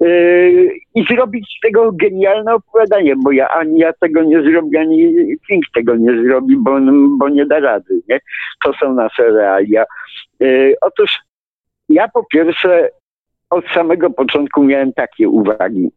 e, 0.00 0.08
i 0.94 1.04
zrobić 1.10 1.56
z 1.58 1.60
tego 1.60 1.92
genialne 1.92 2.54
opowiadanie, 2.54 3.16
bo 3.16 3.32
ja 3.32 3.48
ani 3.48 3.78
ja 3.78 3.92
tego 3.92 4.22
nie 4.22 4.42
zrobię, 4.42 4.80
ani 4.80 5.14
King 5.48 5.64
tego 5.74 5.96
nie 5.96 6.22
zrobi, 6.22 6.56
bo, 6.56 6.78
bo 7.18 7.28
nie 7.28 7.46
da 7.46 7.60
rady, 7.60 8.00
nie? 8.08 8.20
To 8.64 8.72
są 8.72 8.94
nasze 8.94 9.30
realia. 9.30 9.84
Otóż 10.80 11.18
ja 11.88 12.08
po 12.08 12.24
pierwsze 12.24 12.90
od 13.50 13.64
samego 13.66 14.10
początku 14.10 14.64
miałem 14.64 14.92
takie 14.92 15.28
uwagi. 15.28 15.90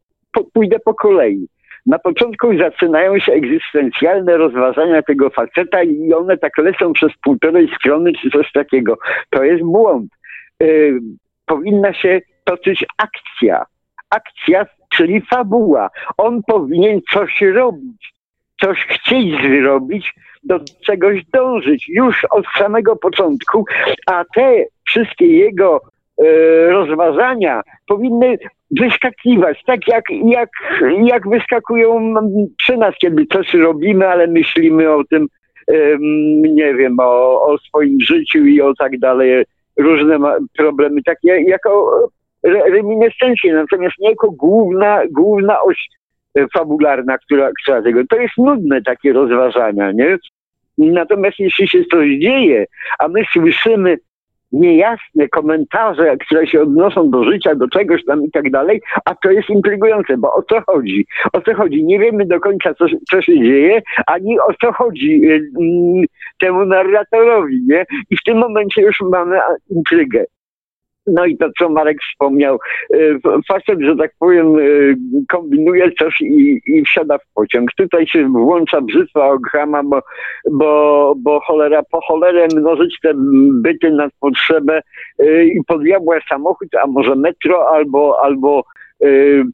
Pójdę 0.54 0.80
po 0.80 0.94
kolei 0.94 1.48
na 1.86 2.00
początku 2.00 2.58
zaczynają 2.58 3.20
się 3.20 3.32
egzystencjalne 3.32 4.38
rozważania 4.38 5.02
tego 5.02 5.30
faceta 5.30 5.84
i 5.84 6.14
one 6.14 6.38
tak 6.38 6.58
lecą 6.58 6.94
przez 6.94 7.12
półtorej 7.24 7.72
strony 7.80 8.12
czy 8.22 8.30
coś 8.30 8.52
takiego. 8.52 8.98
To 9.30 9.44
jest 9.44 9.64
błąd. 9.64 10.12
Yy, 10.60 11.00
powinna 11.46 11.94
się 11.94 12.22
toczyć 12.44 12.86
akcja. 12.98 13.66
Akcja, 14.10 14.66
czyli 14.90 15.22
fabuła. 15.22 15.90
On 16.18 16.42
powinien 16.48 17.00
coś 17.14 17.42
robić, 17.42 18.14
coś 18.62 18.86
chcieć 18.86 19.42
zrobić, 19.42 20.14
do 20.44 20.60
czegoś 20.86 21.26
dążyć 21.34 21.90
już 21.90 22.26
od 22.30 22.46
samego 22.58 22.96
początku, 22.96 23.66
a 24.08 24.24
te 24.36 24.66
wszystkie 24.86 25.28
jego 25.28 25.82
E, 26.22 26.70
rozważania 26.72 27.62
powinny 27.88 28.38
wyskakiwać, 28.80 29.64
tak 29.66 29.88
jak, 29.88 30.04
jak, 30.26 30.50
jak 31.04 31.30
wyskakują 31.30 32.14
przy 32.58 32.78
nas, 32.78 32.96
kiedy 33.02 33.26
coś 33.26 33.54
robimy, 33.54 34.08
ale 34.08 34.28
myślimy 34.28 34.92
o 34.92 35.04
tym, 35.04 35.28
nie 36.42 36.74
wiem, 36.74 36.96
o, 37.00 37.42
o 37.42 37.58
swoim 37.58 37.98
życiu 38.02 38.46
i 38.46 38.62
o 38.62 38.74
tak 38.74 39.00
dalej, 39.00 39.44
różne 39.78 40.20
problemy, 40.58 41.04
takie 41.04 41.42
jako 41.42 41.92
reminiscencje, 42.44 43.54
natomiast 43.54 43.96
nie 44.00 44.10
jako 44.10 44.32
główna, 44.32 45.02
główna 45.12 45.62
oś 45.62 45.90
fabularna, 46.54 47.18
która, 47.18 47.50
która 47.64 47.82
tego. 47.82 48.02
To 48.10 48.20
jest 48.20 48.38
nudne 48.38 48.82
takie 48.82 49.14
rozważania, 49.14 49.92
nie? 49.92 50.18
Natomiast 50.78 51.40
jeśli 51.40 51.68
się 51.68 51.84
coś 51.86 52.08
dzieje, 52.10 52.66
a 53.00 53.08
my 53.08 53.24
słyszymy 53.34 53.98
niejasne 54.52 55.28
komentarze, 55.32 56.18
które 56.18 56.48
się 56.48 56.62
odnoszą 56.62 57.10
do 57.10 57.24
życia, 57.24 57.56
do 57.56 57.68
czegoś 57.68 58.06
tam 58.06 58.24
i 58.24 58.32
tak 58.32 58.52
dalej, 58.52 58.82
a 59.06 59.16
to 59.16 59.32
jest 59.32 59.50
intrygujące, 59.50 60.18
bo 60.18 60.34
o 60.34 60.44
co 60.44 60.62
chodzi? 60.68 61.06
O 61.34 61.42
co 61.42 61.54
chodzi? 61.54 61.86
Nie 61.86 62.00
wiemy 62.00 62.26
do 62.26 62.40
końca, 62.40 62.74
co, 62.74 62.86
co 63.12 63.22
się 63.22 63.44
dzieje, 63.44 63.82
ani 64.08 64.40
o 64.40 64.54
co 64.62 64.74
chodzi 64.74 65.22
y, 65.26 65.34
y, 65.34 66.06
temu 66.40 66.66
narratorowi, 66.66 67.62
nie? 67.68 67.86
I 68.10 68.18
w 68.18 68.24
tym 68.24 68.38
momencie 68.38 68.82
już 68.82 69.02
mamy 69.02 69.40
intrygę. 69.70 70.26
No 71.08 71.26
i 71.26 71.38
to, 71.38 71.50
co 71.60 71.70
Marek 71.70 71.98
wspomniał, 72.12 72.60
y, 72.94 73.20
facet, 73.48 73.80
że 73.82 73.96
tak 73.96 74.12
powiem, 74.20 74.60
y, 74.60 74.96
kombinuje 75.30 75.92
coś 75.92 76.22
i, 76.22 76.62
i 76.66 76.84
wsiada 76.84 77.18
w 77.18 77.34
pociąg. 77.34 77.74
Tutaj 77.78 78.08
się 78.08 78.28
włącza 78.28 78.82
brzytwa 78.82 79.28
Ograma, 79.28 79.84
bo, 79.84 80.02
bo, 80.52 81.14
bo 81.18 81.40
cholera 81.40 81.84
po 81.92 82.02
cholerę 82.02 82.48
mnożyć 82.56 82.98
te 83.04 83.12
byty 83.52 83.92
nad 83.92 84.12
potrzebę 84.20 84.82
y, 85.22 85.46
i 85.46 85.64
pod 85.68 85.84
diabła 85.84 86.20
samochód, 86.30 86.76
a 86.84 86.88
może 86.88 87.16
metro 87.16 87.70
albo, 87.70 88.24
albo 88.24 88.64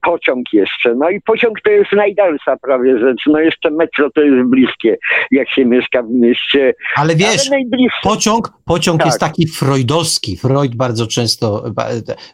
pociąg 0.01 0.53
jeszcze. 0.53 0.95
No 0.95 1.09
i 1.09 1.21
pociąg 1.21 1.61
to 1.61 1.71
jest 1.71 1.91
najdalsza 1.91 2.57
prawie 2.57 2.99
rzecz. 2.99 3.21
No 3.27 3.39
jeszcze 3.39 3.71
metro 3.71 4.09
to 4.11 4.21
jest 4.21 4.49
bliskie, 4.49 4.97
jak 5.31 5.49
się 5.49 5.65
mieszka 5.65 6.03
w 6.03 6.09
mieście. 6.09 6.73
Ale 6.95 7.15
wiesz, 7.15 7.51
Ale 7.51 7.61
pociąg, 8.03 8.49
pociąg 8.65 8.99
tak. 8.99 9.05
jest 9.05 9.19
taki 9.19 9.47
freudowski. 9.47 10.37
Freud 10.37 10.75
bardzo 10.75 11.07
często, 11.07 11.63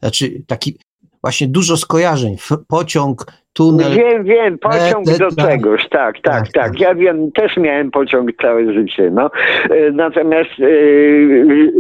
znaczy 0.02 0.32
taki 0.48 0.78
właśnie 1.22 1.48
dużo 1.48 1.78
skojarzeń. 1.78 2.36
Pociąg, 2.68 3.26
tunel. 3.54 3.98
Wiem, 3.98 4.24
wiem, 4.24 4.60
pociąg 4.60 5.06
do 5.06 5.32
tak. 5.36 5.48
czegoś, 5.48 5.90
tak, 5.90 6.20
tak, 6.22 6.22
tak, 6.22 6.52
tak. 6.52 6.80
Ja 6.80 6.96
wiem, 6.96 7.32
też 7.32 7.58
miałem 7.58 7.92
pociąg 7.92 8.30
całe 8.42 8.74
życie, 8.74 9.12
no. 9.12 9.30
E, 9.70 9.92
natomiast, 9.92 10.52
e, 10.60 10.66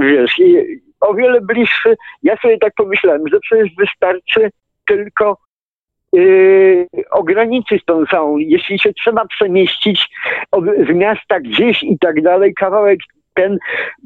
wiesz, 0.02 0.32
o 1.02 1.14
wiele 1.14 1.42
bliższy, 1.42 1.96
ja 2.24 2.38
sobie 2.38 2.58
tak 2.58 2.74
pomyślałem, 2.78 3.22
że 3.32 3.40
przecież 3.40 3.70
wystarczy 3.78 4.50
tylko 4.88 5.38
yy, 6.14 6.88
ograniczyć 7.12 7.86
tą 7.86 8.06
całą. 8.06 8.38
Jeśli 8.38 8.80
się 8.80 8.94
trzeba 8.94 9.26
przemieścić 9.26 10.10
od, 10.52 10.66
z 10.66 10.94
miasta 10.96 11.40
gdzieś 11.40 11.84
i 11.84 12.00
tak 12.00 12.22
dalej, 12.22 12.54
kawałek 12.54 13.00
ten, 13.34 13.58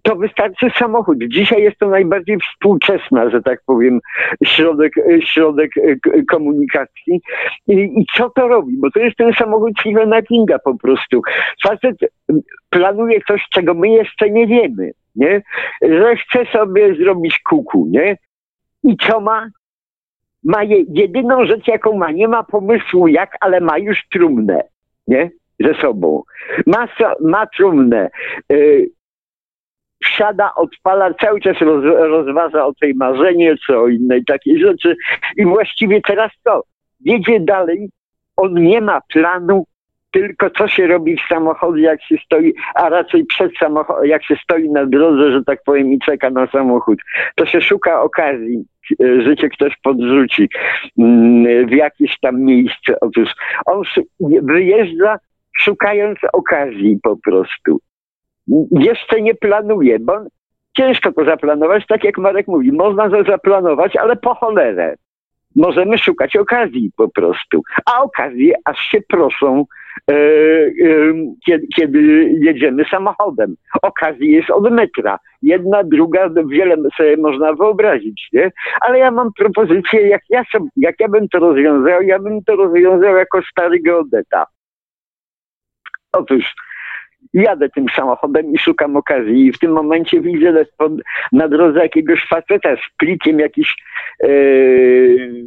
to 0.03 0.15
wystarczy 0.15 0.69
samochód. 0.77 1.17
Dzisiaj 1.27 1.63
jest 1.63 1.77
to 1.77 1.89
najbardziej 1.89 2.37
współczesna, 2.37 3.29
że 3.29 3.41
tak 3.41 3.59
powiem, 3.65 3.99
środek, 4.43 4.93
środek 5.19 5.71
komunikacji. 6.29 7.21
I, 7.67 7.73
I, 7.73 8.05
co 8.15 8.29
to 8.29 8.47
robi? 8.47 8.77
Bo 8.77 8.91
to 8.91 8.99
jest 8.99 9.17
ten 9.17 9.33
samochód 9.33 9.73
Stephena 9.79 10.21
Kinga 10.21 10.59
po 10.59 10.77
prostu. 10.77 11.21
Facet 11.63 11.97
planuje 12.69 13.21
coś, 13.27 13.47
czego 13.53 13.73
my 13.73 13.89
jeszcze 13.89 14.29
nie 14.29 14.47
wiemy, 14.47 14.91
nie? 15.15 15.41
Że 15.81 16.15
chce 16.15 16.45
sobie 16.45 16.95
zrobić 16.95 17.39
kuku, 17.39 17.87
nie? 17.91 18.17
I 18.83 18.97
co 18.97 19.21
ma? 19.21 19.47
Ma 20.43 20.63
je, 20.63 20.83
jedyną 20.89 21.45
rzecz, 21.45 21.67
jaką 21.67 21.97
ma, 21.97 22.11
nie 22.11 22.27
ma 22.27 22.43
pomysłu 22.43 23.07
jak, 23.07 23.37
ale 23.39 23.59
ma 23.59 23.77
już 23.77 24.07
trumnę, 24.11 24.63
nie? 25.07 25.31
Ze 25.59 25.73
sobą. 25.73 26.23
Ma, 26.65 26.87
ma 27.21 27.47
trumnę. 27.47 28.09
Yy, 28.49 28.89
wsiada, 30.03 30.51
odpala, 30.55 31.13
cały 31.13 31.41
czas 31.41 31.61
roz, 31.61 31.83
rozważa 31.83 32.65
o 32.65 32.73
tej 32.73 32.95
marzenie, 32.95 33.55
czy 33.65 33.77
o 33.77 33.87
innej 33.87 34.25
takiej 34.25 34.59
rzeczy 34.59 34.95
i 35.37 35.45
właściwie 35.45 36.01
teraz 36.01 36.31
to, 36.43 36.63
jedzie 36.99 37.39
dalej, 37.39 37.89
on 38.35 38.53
nie 38.53 38.81
ma 38.81 39.01
planu, 39.13 39.65
tylko 40.11 40.49
co 40.49 40.67
się 40.67 40.87
robi 40.87 41.17
w 41.17 41.27
samochodzie, 41.29 41.81
jak 41.81 42.03
się 42.03 42.15
stoi, 42.25 42.53
a 42.75 42.89
raczej 42.89 43.25
przed 43.25 43.57
samochodem, 43.57 44.05
jak 44.05 44.23
się 44.23 44.35
stoi 44.43 44.69
na 44.69 44.85
drodze, 44.85 45.31
że 45.31 45.43
tak 45.43 45.63
powiem, 45.65 45.93
i 45.93 45.99
czeka 45.99 46.29
na 46.29 46.47
samochód. 46.47 46.99
To 47.35 47.45
się 47.45 47.61
szuka 47.61 48.01
okazji, 48.01 48.65
życie 48.99 49.49
ktoś 49.49 49.77
podrzuci 49.83 50.49
mm, 50.99 51.67
w 51.67 51.71
jakieś 51.71 52.19
tam 52.19 52.41
miejsce. 52.41 52.99
Otóż 53.01 53.29
on 53.65 53.83
wyjeżdża 54.41 55.19
szukając 55.57 56.19
okazji 56.33 56.99
po 57.03 57.17
prostu. 57.17 57.79
Jeszcze 58.71 59.21
nie 59.21 59.35
planuje, 59.35 59.99
bo 59.99 60.13
ciężko 60.77 61.11
to 61.11 61.25
zaplanować, 61.25 61.85
tak 61.87 62.03
jak 62.03 62.17
Marek 62.17 62.47
mówi, 62.47 62.71
można 62.71 63.09
to 63.09 63.23
zaplanować, 63.23 63.95
ale 63.95 64.15
po 64.15 64.35
cholerę. 64.35 64.95
Możemy 65.55 65.97
szukać 65.97 66.35
okazji 66.35 66.91
po 66.97 67.09
prostu. 67.09 67.61
A 67.85 68.03
okazje 68.03 68.53
aż 68.65 68.79
się 68.79 69.01
proszą 69.01 69.65
E, 69.65 69.65
e, 69.65 69.86
kiedy, 71.45 71.67
kiedy 71.75 72.01
jedziemy 72.41 72.85
samochodem. 72.85 73.55
Okazji 73.81 74.31
jest 74.31 74.49
od 74.49 74.71
metra. 74.71 75.19
Jedna, 75.41 75.83
druga, 75.83 76.29
wiele 76.47 76.75
sobie 76.97 77.17
można 77.17 77.53
wyobrazić, 77.53 78.29
nie? 78.33 78.51
Ale 78.81 78.99
ja 78.99 79.11
mam 79.11 79.29
propozycję, 79.37 80.07
jak 80.07 80.21
ja, 80.29 80.43
jak 80.77 80.99
ja 80.99 81.07
bym 81.07 81.29
to 81.29 81.39
rozwiązał, 81.39 82.01
ja 82.01 82.19
bym 82.19 82.43
to 82.43 82.55
rozwiązał 82.55 83.15
jako 83.15 83.41
stary 83.41 83.79
geodeta. 83.79 84.45
Otóż 86.11 86.55
jadę 87.33 87.69
tym 87.69 87.85
samochodem 87.95 88.53
i 88.53 88.57
szukam 88.57 88.95
okazji. 88.95 89.45
I 89.45 89.51
w 89.51 89.59
tym 89.59 89.71
momencie 89.71 90.21
widzę 90.21 90.65
na 91.31 91.47
drodze 91.47 91.79
jakiegoś 91.79 92.27
faceta 92.27 92.75
z 92.75 92.97
plikiem 92.97 93.39
jakichś 93.39 93.83
yy, 94.23 95.45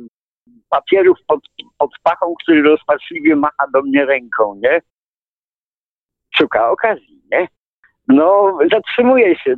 papierów 0.70 1.18
pod, 1.26 1.40
pod 1.78 1.90
pachą, 2.02 2.34
który 2.42 2.62
rozpaczliwie 2.62 3.36
macha 3.36 3.66
do 3.72 3.82
mnie 3.82 4.04
ręką, 4.04 4.60
nie? 4.62 4.80
Szuka 6.36 6.70
okazji, 6.70 7.22
nie? 7.32 7.48
No, 8.08 8.58
zatrzymuje 8.72 9.36
się 9.38 9.54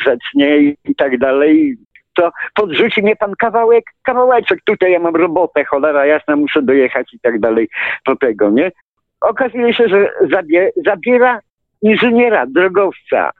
grzecznie 0.00 0.58
i, 0.58 0.94
tak 0.96 1.18
dalej. 1.18 1.76
To 2.14 2.30
podrzuci 2.54 3.02
mnie 3.02 3.16
pan 3.16 3.32
kawałek, 3.38 3.84
kawałeczek, 4.02 4.60
tutaj 4.64 4.92
ja 4.92 4.98
mam 4.98 5.16
robotę, 5.16 5.64
cholera 5.64 6.06
jasna, 6.06 6.36
muszę 6.36 6.62
dojechać 6.62 7.14
i 7.14 7.20
tak 7.20 7.40
dalej 7.40 7.68
do 8.06 8.16
tego, 8.16 8.50
nie? 8.50 8.72
Okazuje 9.20 9.74
się, 9.74 9.88
że 9.88 10.12
zabie, 10.30 10.70
zabiera 10.86 11.40
inżyniera, 11.82 12.46
drogowca, 12.46 13.30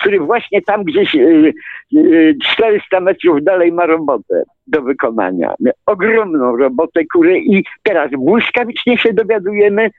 który 0.00 0.20
właśnie 0.20 0.62
tam 0.62 0.84
gdzieś 0.84 1.16
400 2.42 2.96
y, 2.96 2.98
y, 2.98 3.00
metrów 3.00 3.42
dalej 3.42 3.72
ma 3.72 3.86
robotę 3.86 4.42
do 4.66 4.82
wykonania. 4.82 5.54
Ogromną 5.86 6.56
robotę, 6.56 7.04
który 7.04 7.38
i 7.38 7.64
teraz 7.82 8.10
błyskawicznie 8.10 8.98
się 8.98 9.12
dowiadujemy 9.12 9.90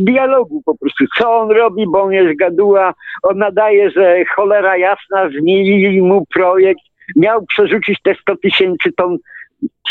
z 0.00 0.04
dialogu 0.04 0.62
po 0.64 0.78
prostu, 0.78 1.04
co 1.18 1.36
on 1.36 1.50
robi, 1.50 1.84
bo 1.86 2.02
on 2.02 2.12
jest 2.12 2.38
gaduła, 2.38 2.94
on 3.22 3.38
nadaje, 3.38 3.90
że 3.90 4.24
cholera 4.24 4.76
jasna, 4.76 5.28
zmienili 5.40 6.02
mu 6.02 6.24
projekt, 6.34 6.80
miał 7.16 7.46
przerzucić 7.46 7.98
te 8.02 8.14
100 8.14 8.36
tysięcy 8.36 8.92
ton 8.96 9.18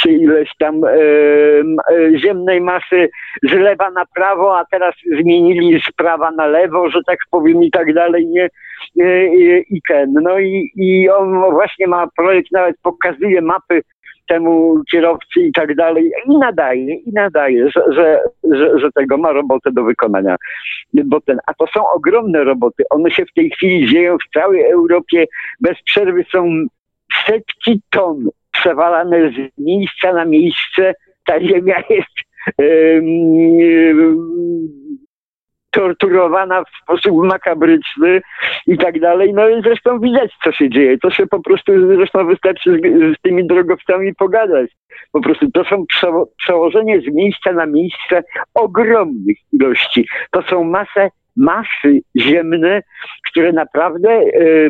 czy 0.02 0.12
ileś 0.12 0.50
tam 0.60 0.82
e, 0.84 0.90
ziemnej 2.18 2.62
masy 2.62 3.10
z 3.44 3.52
lewa 3.52 3.92
na 3.92 4.06
prawo, 4.16 4.58
a 4.58 4.66
teraz 4.72 4.96
zmienili 5.20 5.82
z 5.82 5.92
prawa 5.92 6.32
na 6.32 6.46
lewo, 6.46 6.90
że 6.90 7.00
tak 7.08 7.18
powiem 7.32 7.64
i 7.64 7.72
tak 7.72 7.94
dalej, 7.94 8.28
nie? 8.28 8.50
E, 9.02 9.28
I 9.60 9.82
ten. 9.88 10.14
No 10.14 10.40
i, 10.40 10.72
i 10.76 11.10
on 11.10 11.42
właśnie 11.52 11.88
ma 11.88 12.08
projekt, 12.18 12.52
nawet 12.52 12.76
pokazuje 12.84 13.42
mapy 13.42 13.82
temu 14.30 14.82
kierowcy 14.92 15.40
i 15.40 15.52
tak 15.52 15.76
dalej 15.76 16.12
i 16.26 16.38
nadaje, 16.38 16.96
i 16.96 17.12
nadaje, 17.14 17.70
że, 17.70 17.82
że, 17.92 18.20
że, 18.44 18.80
że, 18.80 18.92
tego 18.92 19.18
ma 19.18 19.32
robotę 19.32 19.72
do 19.72 19.84
wykonania. 19.84 20.36
Bo 20.94 21.22
ten, 21.22 21.40
a 21.46 21.54
to 21.54 21.68
są 21.68 21.90
ogromne 21.90 22.44
roboty. 22.44 22.84
One 22.90 23.12
się 23.12 23.26
w 23.26 23.34
tej 23.34 23.50
chwili 23.50 23.88
dzieją 23.88 24.18
w 24.18 24.34
całej 24.34 24.72
Europie. 24.72 25.26
Bez 25.62 25.82
przerwy 25.86 26.26
są 26.32 26.66
setki 27.26 27.82
ton 27.90 28.30
przewalane 28.52 29.32
z 29.32 29.36
miejsca 29.58 30.14
na 30.14 30.26
miejsce. 30.26 30.94
Ta 31.26 31.42
ziemia 31.42 31.84
jest 31.90 32.20
torturowana 35.72 36.64
w 36.64 36.84
sposób 36.84 37.24
makabryczny 37.24 38.22
i 38.68 38.78
tak 38.78 39.00
dalej. 39.00 39.34
No 39.34 39.50
i 39.50 39.62
zresztą 39.62 40.00
widać, 40.00 40.32
co 40.44 40.52
się 40.52 40.70
dzieje. 40.70 40.98
To 40.98 41.10
się 41.10 41.28
po 41.28 41.40
prostu, 41.40 41.96
zresztą 41.96 42.28
wystarczy 42.28 42.72
z, 42.72 43.18
z 43.18 43.22
tymi 43.22 43.48
drogowcami 43.48 44.16
pogadać. 44.16 44.72
Po 45.12 45.22
prostu 45.22 45.52
to 45.52 45.64
są 45.64 45.86
przeło 45.86 46.30
przełożenie 46.38 47.02
z 47.02 47.14
miejsca 47.14 47.52
na 47.52 47.66
miejsce 47.66 48.24
ogromnych 48.54 49.38
ilości. 49.54 50.08
To 50.32 50.42
są 50.42 50.64
masę 50.64 51.10
masy 51.40 52.02
ziemne, 52.18 52.82
które 53.32 53.54
naprawdę 53.54 54.10
e, 54.10 54.24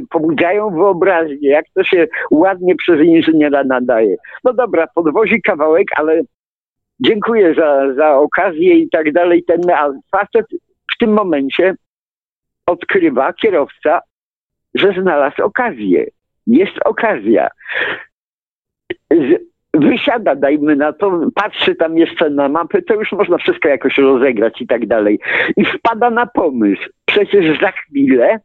pobudzają 0.09 0.69
wyobraźnię, 0.69 1.49
jak 1.49 1.65
to 1.73 1.83
się 1.83 2.07
ładnie 2.31 2.75
przez 2.75 2.99
inżyniera 2.99 3.63
nadaje. 3.63 4.15
No 4.43 4.53
dobra, 4.53 4.87
podwozi 4.95 5.41
kawałek, 5.41 5.87
ale 5.95 6.21
dziękuję 6.99 7.53
za, 7.53 7.93
za 7.93 8.17
okazję 8.17 8.73
i 8.73 8.89
tak 8.89 9.11
dalej. 9.11 9.43
Ten 9.43 9.61
facet 10.11 10.45
tym 10.99 11.13
momencie 11.13 11.75
odkrywa 12.65 13.33
kierowca, 13.33 14.01
że 14.75 14.93
znalazł 15.01 15.43
okazję. 15.43 16.05
Jest 16.47 16.79
okazja. 16.85 17.49
Z, 19.11 19.49
wysiada, 19.73 20.35
dajmy 20.35 20.75
na 20.75 20.93
to, 20.93 21.19
patrzy 21.35 21.75
tam 21.75 21.97
jeszcze 21.97 22.29
na 22.29 22.49
mapę, 22.49 22.81
to 22.81 22.93
już 22.93 23.11
można 23.11 23.37
wszystko 23.37 23.69
jakoś 23.69 23.97
rozegrać 23.97 24.61
i 24.61 24.67
tak 24.67 24.87
dalej. 24.87 25.19
I 25.57 25.65
wpada 25.65 26.09
na 26.09 26.25
pomysł, 26.25 26.89
przecież 27.05 27.61
za 27.61 27.71
chwilę 27.71 28.39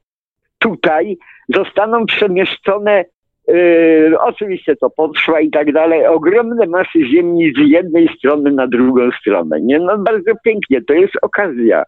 tutaj 0.59 1.17
zostaną 1.49 2.07
przemieszczone 2.07 3.05
Yy, 3.49 4.15
oczywiście 4.21 4.77
to 4.77 4.91
potrwa 4.91 5.41
i 5.41 5.51
tak 5.51 5.73
dalej. 5.73 6.07
Ogromne 6.07 6.67
masy 6.67 7.07
ziemi 7.07 7.53
z 7.57 7.71
jednej 7.71 8.09
strony 8.19 8.53
na 8.53 8.67
drugą 8.67 9.11
stronę. 9.21 9.61
Nie? 9.61 9.79
No 9.79 9.99
bardzo 9.99 10.33
pięknie, 10.45 10.83
to 10.83 10.95
jest 10.95 11.15
okazja. 11.23 11.85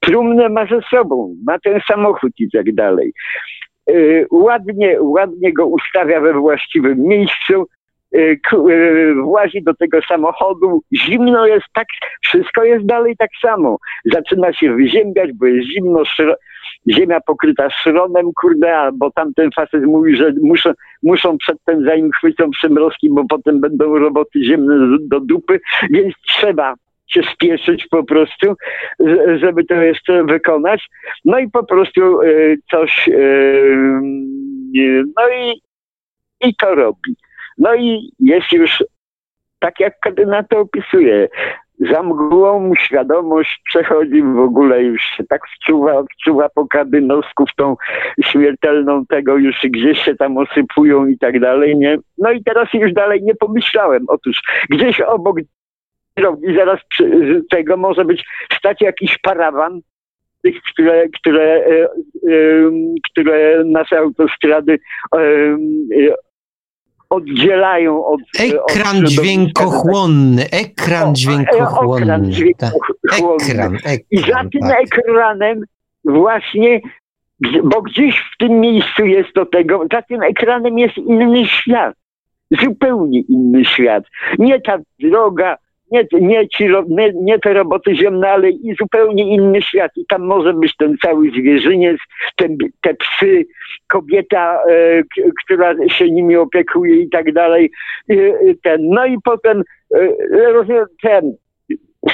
Trumnę 0.00 0.48
ma 0.48 0.66
ze 0.66 0.80
sobą, 0.90 1.36
ma 1.46 1.58
ten 1.58 1.80
samochód 1.88 2.32
i 2.38 2.50
tak 2.50 2.74
dalej. 2.74 3.12
Yy, 3.86 4.26
ładnie, 4.30 5.02
ładnie 5.02 5.52
go 5.52 5.66
ustawia 5.66 6.20
we 6.20 6.32
właściwym 6.32 6.98
miejscu. 6.98 7.66
Y, 8.14 8.40
y, 8.70 9.14
włazi 9.22 9.62
do 9.62 9.74
tego 9.74 10.02
samochodu, 10.02 10.82
zimno 10.94 11.46
jest 11.46 11.66
tak, 11.74 11.86
wszystko 12.22 12.64
jest 12.64 12.86
dalej 12.86 13.16
tak 13.18 13.30
samo. 13.42 13.78
Zaczyna 14.04 14.52
się 14.52 14.76
wyziębiać, 14.76 15.30
bo 15.32 15.46
jest 15.46 15.68
zimno, 15.68 16.04
ziemia 16.88 17.20
pokryta 17.20 17.70
szronem, 17.70 18.32
kurde, 18.40 18.78
albo 18.78 19.10
tamten 19.10 19.50
facet 19.56 19.84
mówi, 19.84 20.16
że 20.16 20.32
muszą, 20.42 20.72
muszą 21.02 21.38
przedtem 21.38 21.84
zanim 21.84 22.10
chwycą 22.10 22.50
przymrozki, 22.50 23.10
bo 23.10 23.24
potem 23.28 23.60
będą 23.60 23.98
roboty 23.98 24.44
ziemne 24.44 24.98
do 25.00 25.20
dupy, 25.20 25.60
więc 25.90 26.14
trzeba 26.26 26.74
się 27.06 27.22
spieszyć 27.32 27.86
po 27.90 28.04
prostu, 28.04 28.54
żeby 29.36 29.64
to 29.64 29.74
jeszcze 29.74 30.24
wykonać. 30.24 30.88
No 31.24 31.38
i 31.38 31.50
po 31.50 31.64
prostu 31.64 32.22
y, 32.22 32.58
coś, 32.70 33.10
no 35.16 35.28
i, 35.28 35.60
i 36.40 36.54
to 36.54 36.74
robi. 36.74 37.16
No 37.58 37.74
i 37.74 38.12
jest 38.20 38.52
już, 38.52 38.84
tak 39.58 39.80
jak 39.80 39.94
na 40.26 40.42
to 40.42 40.58
opisuje, 40.58 41.28
za 41.80 42.02
mgłą 42.02 42.72
świadomość 42.78 43.62
przechodzi 43.68 44.22
w 44.22 44.38
ogóle 44.38 44.82
już 44.82 45.02
się 45.02 45.24
tak 45.24 45.40
wczuwa, 45.48 46.02
wczuwa 46.02 46.48
po 46.48 46.66
kardynowsku 46.66 47.46
w 47.46 47.54
tą 47.56 47.76
śmiertelną 48.24 49.06
tego 49.06 49.36
już 49.36 49.56
gdzieś 49.64 49.98
się 49.98 50.14
tam 50.14 50.38
osypują 50.38 51.06
i 51.06 51.18
tak 51.18 51.40
dalej, 51.40 51.76
nie? 51.76 51.98
No 52.18 52.30
i 52.30 52.44
teraz 52.44 52.68
już 52.74 52.92
dalej 52.92 53.22
nie 53.22 53.34
pomyślałem. 53.34 54.04
Otóż 54.08 54.42
gdzieś 54.70 55.00
obok 55.00 55.40
i 56.42 56.54
zaraz 56.56 56.80
tego 57.50 57.76
może 57.76 58.04
być 58.04 58.24
stać 58.52 58.80
jakiś 58.80 59.18
parawan, 59.18 59.80
tych, 60.42 60.62
które, 60.72 61.08
które, 61.08 61.42
e, 61.42 61.82
e, 61.82 61.88
które 63.10 63.64
nasze 63.64 63.98
autostrady 63.98 64.78
e, 65.16 65.18
oddzielają 67.16 68.06
od... 68.06 68.20
Ekran 68.40 68.98
od 68.98 69.04
dźwiękochłonny, 69.04 70.50
ekran 70.50 71.14
dźwiękochłonny. 71.14 72.02
Ekran 72.02 72.32
dźwiękochłonny. 72.32 73.44
Ekran, 73.50 73.76
ekran, 73.76 73.98
I 74.10 74.18
za 74.18 74.40
tym 74.52 74.60
tak. 74.60 74.78
ekranem 74.80 75.62
właśnie, 76.04 76.80
bo 77.64 77.82
gdzieś 77.82 78.24
w 78.34 78.38
tym 78.38 78.60
miejscu 78.60 79.06
jest 79.06 79.32
do 79.34 79.46
tego, 79.46 79.84
za 79.92 80.02
tym 80.02 80.22
ekranem 80.22 80.78
jest 80.78 80.96
inny 80.96 81.46
świat. 81.46 81.94
Zupełnie 82.62 83.20
inny 83.20 83.64
świat. 83.64 84.04
Nie 84.38 84.60
ta 84.60 84.78
droga, 85.00 85.56
nie, 85.90 86.06
nie, 86.12 86.48
ci, 86.48 86.68
nie, 86.88 87.12
nie 87.14 87.38
te 87.38 87.52
roboty 87.52 87.94
ziemne, 87.94 88.30
ale 88.30 88.50
i 88.50 88.74
zupełnie 88.80 89.34
inny 89.34 89.62
świat. 89.62 89.92
I 89.96 90.06
tam 90.06 90.22
może 90.22 90.52
być 90.52 90.76
ten 90.76 90.96
cały 91.02 91.30
zwierzyniec, 91.30 91.98
ten, 92.36 92.56
te 92.80 92.94
psy, 92.94 93.46
kobieta, 93.88 94.62
e, 94.70 95.02
która 95.44 95.74
się 95.88 96.10
nimi 96.10 96.36
opiekuje 96.36 96.96
i 96.96 97.08
tak 97.08 97.32
dalej. 97.32 97.70
E, 98.10 98.14
ten. 98.62 98.88
No 98.88 99.06
i 99.06 99.16
potem 99.24 99.62
e, 99.94 100.76
ten, 101.02 101.36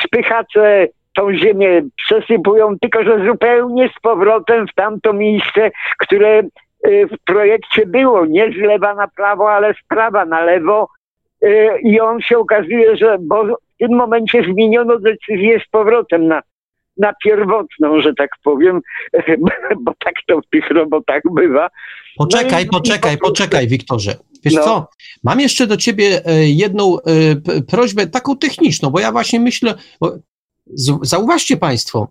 spychacze 0.04 0.88
tą 1.14 1.34
ziemię 1.34 1.82
przesypują, 1.96 2.78
tylko 2.78 3.04
że 3.04 3.26
zupełnie 3.26 3.88
z 3.88 4.00
powrotem 4.00 4.66
w 4.66 4.74
tamto 4.74 5.12
miejsce, 5.12 5.70
które 5.98 6.38
e, 6.38 6.42
w 7.06 7.24
projekcie 7.26 7.86
było, 7.86 8.26
nie 8.26 8.52
z 8.52 8.56
lewa 8.56 8.94
na 8.94 9.08
prawo, 9.08 9.52
ale 9.52 9.74
z 9.74 9.88
prawa 9.88 10.24
na 10.24 10.44
lewo, 10.44 10.88
Y, 11.44 11.80
i 11.82 12.00
on 12.00 12.20
się 12.20 12.38
okazuje, 12.38 12.96
że 12.96 13.16
bo 13.20 13.44
w 13.74 13.78
tym 13.78 13.96
momencie 13.96 14.44
zmieniono 14.52 14.98
decyzję 14.98 15.60
z 15.66 15.70
powrotem 15.70 16.26
na, 16.28 16.42
na 16.96 17.12
pierwotną, 17.24 18.00
że 18.00 18.14
tak 18.14 18.30
powiem, 18.44 18.80
bo 19.84 19.92
tak 20.04 20.14
to 20.26 20.40
w 20.40 20.48
tych 20.50 20.70
robotach 20.70 21.22
bywa. 21.34 21.68
Poczekaj, 22.16 22.64
no 22.64 22.78
poczekaj, 22.78 23.18
poczekaj, 23.18 23.68
Wiktorze. 23.68 24.14
Wiesz 24.44 24.54
no. 24.54 24.64
co, 24.64 24.88
mam 25.24 25.40
jeszcze 25.40 25.66
do 25.66 25.76
ciebie 25.76 26.20
e, 26.26 26.48
jedną 26.48 26.96
e, 27.00 27.62
prośbę 27.62 28.06
taką 28.06 28.36
techniczną, 28.36 28.90
bo 28.90 29.00
ja 29.00 29.12
właśnie 29.12 29.40
myślę, 29.40 29.74
zauważcie 31.02 31.56
Państwo, 31.56 32.08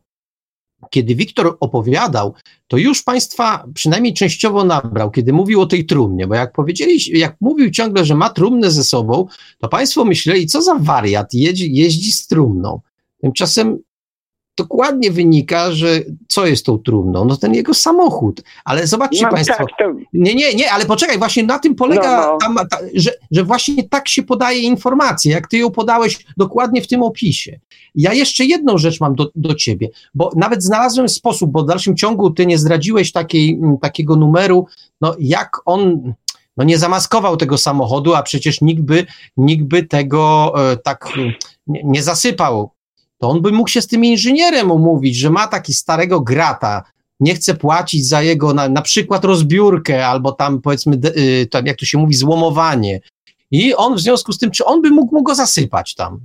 kiedy 0.89 1.15
Wiktor 1.15 1.57
opowiadał, 1.59 2.33
to 2.67 2.77
już 2.77 3.03
Państwa 3.03 3.65
przynajmniej 3.73 4.13
częściowo 4.13 4.63
nabrał, 4.63 5.11
kiedy 5.11 5.33
mówił 5.33 5.61
o 5.61 5.65
tej 5.65 5.85
trumnie, 5.85 6.27
bo 6.27 6.35
jak 6.35 6.53
powiedzieli, 6.53 7.19
jak 7.19 7.35
mówił 7.41 7.71
ciągle, 7.71 8.05
że 8.05 8.15
ma 8.15 8.29
trumnę 8.29 8.71
ze 8.71 8.83
sobą, 8.83 9.27
to 9.59 9.67
Państwo 9.67 10.05
myśleli, 10.05 10.47
co 10.47 10.61
za 10.61 10.75
wariat 10.75 11.33
jeździ, 11.33 11.75
jeździ 11.75 12.11
z 12.11 12.27
trumną. 12.27 12.81
Tymczasem 13.21 13.79
dokładnie 14.57 15.11
wynika, 15.11 15.71
że 15.71 16.01
co 16.27 16.45
jest 16.45 16.65
tą 16.65 16.77
trumną? 16.77 17.25
No 17.25 17.37
ten 17.37 17.53
jego 17.53 17.73
samochód. 17.73 18.41
Ale 18.65 18.87
zobaczcie 18.87 19.25
no, 19.25 19.31
Państwo. 19.31 19.57
Tak, 19.57 19.67
to... 19.79 19.93
Nie, 20.13 20.35
nie, 20.35 20.55
nie, 20.55 20.71
ale 20.71 20.85
poczekaj, 20.85 21.17
właśnie 21.17 21.43
na 21.43 21.59
tym 21.59 21.75
polega, 21.75 22.21
no, 22.21 22.31
no. 22.31 22.37
Tam, 22.37 22.67
ta, 22.69 22.77
że, 22.93 23.11
że 23.31 23.43
właśnie 23.43 23.83
tak 23.89 24.09
się 24.09 24.23
podaje 24.23 24.59
informację, 24.59 25.31
jak 25.31 25.47
ty 25.47 25.57
ją 25.57 25.71
podałeś 25.71 26.25
dokładnie 26.37 26.81
w 26.81 26.87
tym 26.87 27.03
opisie. 27.03 27.59
Ja 27.95 28.13
jeszcze 28.13 28.45
jedną 28.45 28.77
rzecz 28.77 28.99
mam 28.99 29.15
do, 29.15 29.31
do 29.35 29.55
ciebie, 29.55 29.89
bo 30.13 30.31
nawet 30.35 30.63
znalazłem 30.63 31.09
sposób, 31.09 31.51
bo 31.51 31.63
w 31.63 31.67
dalszym 31.67 31.95
ciągu 31.97 32.31
ty 32.31 32.45
nie 32.45 32.57
zdradziłeś 32.57 33.11
takiej, 33.11 33.59
takiego 33.81 34.15
numeru, 34.15 34.65
no 35.01 35.15
jak 35.19 35.57
on 35.65 36.13
no 36.57 36.63
nie 36.63 36.77
zamaskował 36.77 37.37
tego 37.37 37.57
samochodu, 37.57 38.15
a 38.15 38.23
przecież 38.23 38.61
nikt 38.61 38.81
by, 38.81 39.05
nikt 39.37 39.63
by 39.63 39.83
tego 39.83 40.53
e, 40.71 40.77
tak 40.77 41.07
nie, 41.67 41.81
nie 41.83 42.03
zasypał 42.03 42.71
to 43.21 43.29
on 43.29 43.41
by 43.41 43.51
mógł 43.51 43.69
się 43.69 43.81
z 43.81 43.87
tym 43.87 44.05
inżynierem 44.05 44.71
umówić, 44.71 45.17
że 45.17 45.29
ma 45.29 45.47
taki 45.47 45.73
starego 45.73 46.21
grata, 46.21 46.83
nie 47.19 47.33
chce 47.33 47.55
płacić 47.55 48.07
za 48.07 48.21
jego 48.21 48.53
na, 48.53 48.69
na 48.69 48.81
przykład 48.81 49.25
rozbiórkę 49.25 50.07
albo 50.07 50.31
tam 50.31 50.61
powiedzmy, 50.61 50.97
y, 51.17 51.47
tam 51.51 51.65
jak 51.65 51.77
to 51.77 51.85
się 51.85 51.97
mówi, 51.97 52.13
złomowanie. 52.13 52.99
I 53.51 53.75
on 53.75 53.95
w 53.95 53.99
związku 53.99 54.33
z 54.33 54.37
tym, 54.37 54.51
czy 54.51 54.65
on 54.65 54.81
by 54.81 54.89
mógł 54.89 55.15
mu 55.15 55.23
go 55.23 55.35
zasypać 55.35 55.95
tam? 55.95 56.19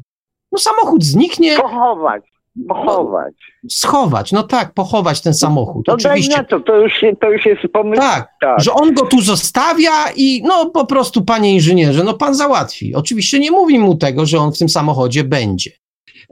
No 0.53 0.59
samochód 0.59 1.05
zniknie. 1.05 1.57
Pochować. 1.57 2.23
Pochować. 2.69 3.35
Schować, 3.71 4.33
no 4.33 4.43
tak, 4.43 4.75
pochować 4.75 5.21
ten 5.21 5.35
samochód. 5.35 5.85
No 5.89 5.95
Oczywiście. 5.95 6.45
to, 6.45 6.61
to 6.61 6.77
już, 6.77 7.05
to 7.21 7.31
już 7.31 7.47
jest 7.47 7.63
pomysł. 7.73 8.03
Tak, 8.03 8.29
tak, 8.41 8.61
że 8.61 8.73
on 8.73 8.95
go 8.95 9.07
tu 9.07 9.21
zostawia 9.21 9.93
i 10.17 10.43
no 10.45 10.71
po 10.71 10.87
prostu, 10.87 11.25
panie 11.25 11.55
inżynierze, 11.55 12.05
no 12.05 12.15
pan 12.15 12.35
załatwi. 12.35 12.95
Oczywiście 12.95 13.39
nie 13.39 13.51
mówi 13.51 13.79
mu 13.79 13.95
tego, 13.95 14.27
że 14.27 14.39
on 14.39 14.53
w 14.53 14.59
tym 14.59 14.69
samochodzie 14.69 15.25
będzie. 15.25 15.71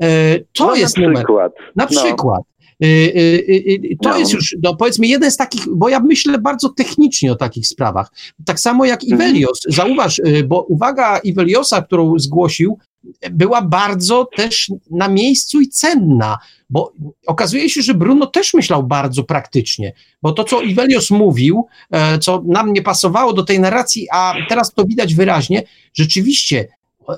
E, 0.00 0.38
to 0.38 0.66
no, 0.66 0.74
jest 0.74 0.96
na 0.96 1.02
numer. 1.02 1.16
Przykład. 1.16 1.52
Na 1.76 1.84
no. 1.84 1.90
przykład. 1.90 2.42
E, 2.82 2.86
to 4.02 4.08
no. 4.10 4.18
jest 4.18 4.32
już, 4.32 4.56
no 4.62 4.76
powiedzmy, 4.76 5.06
jeden 5.06 5.30
z 5.30 5.36
takich, 5.36 5.62
bo 5.76 5.88
ja 5.88 6.00
myślę 6.00 6.38
bardzo 6.38 6.68
technicznie 6.68 7.32
o 7.32 7.34
takich 7.34 7.66
sprawach. 7.66 8.12
Tak 8.46 8.60
samo 8.60 8.84
jak 8.84 9.02
mhm. 9.02 9.20
Ivelios. 9.20 9.60
Zauważ, 9.68 10.20
bo 10.46 10.62
uwaga 10.62 11.18
Iveliosa, 11.18 11.82
którą 11.82 12.18
zgłosił, 12.18 12.78
była 13.30 13.62
bardzo 13.62 14.28
też 14.36 14.70
na 14.90 15.08
miejscu 15.08 15.60
i 15.60 15.68
cenna, 15.68 16.38
bo 16.70 16.92
okazuje 17.26 17.70
się, 17.70 17.82
że 17.82 17.94
Bruno 17.94 18.26
też 18.26 18.54
myślał 18.54 18.82
bardzo 18.82 19.24
praktycznie, 19.24 19.92
bo 20.22 20.32
to, 20.32 20.44
co 20.44 20.62
Ivelios 20.62 21.10
mówił, 21.10 21.66
co 22.20 22.42
nam 22.46 22.72
nie 22.72 22.82
pasowało 22.82 23.32
do 23.32 23.42
tej 23.42 23.60
narracji, 23.60 24.06
a 24.12 24.34
teraz 24.48 24.74
to 24.74 24.84
widać 24.84 25.14
wyraźnie, 25.14 25.62
rzeczywiście 25.94 26.68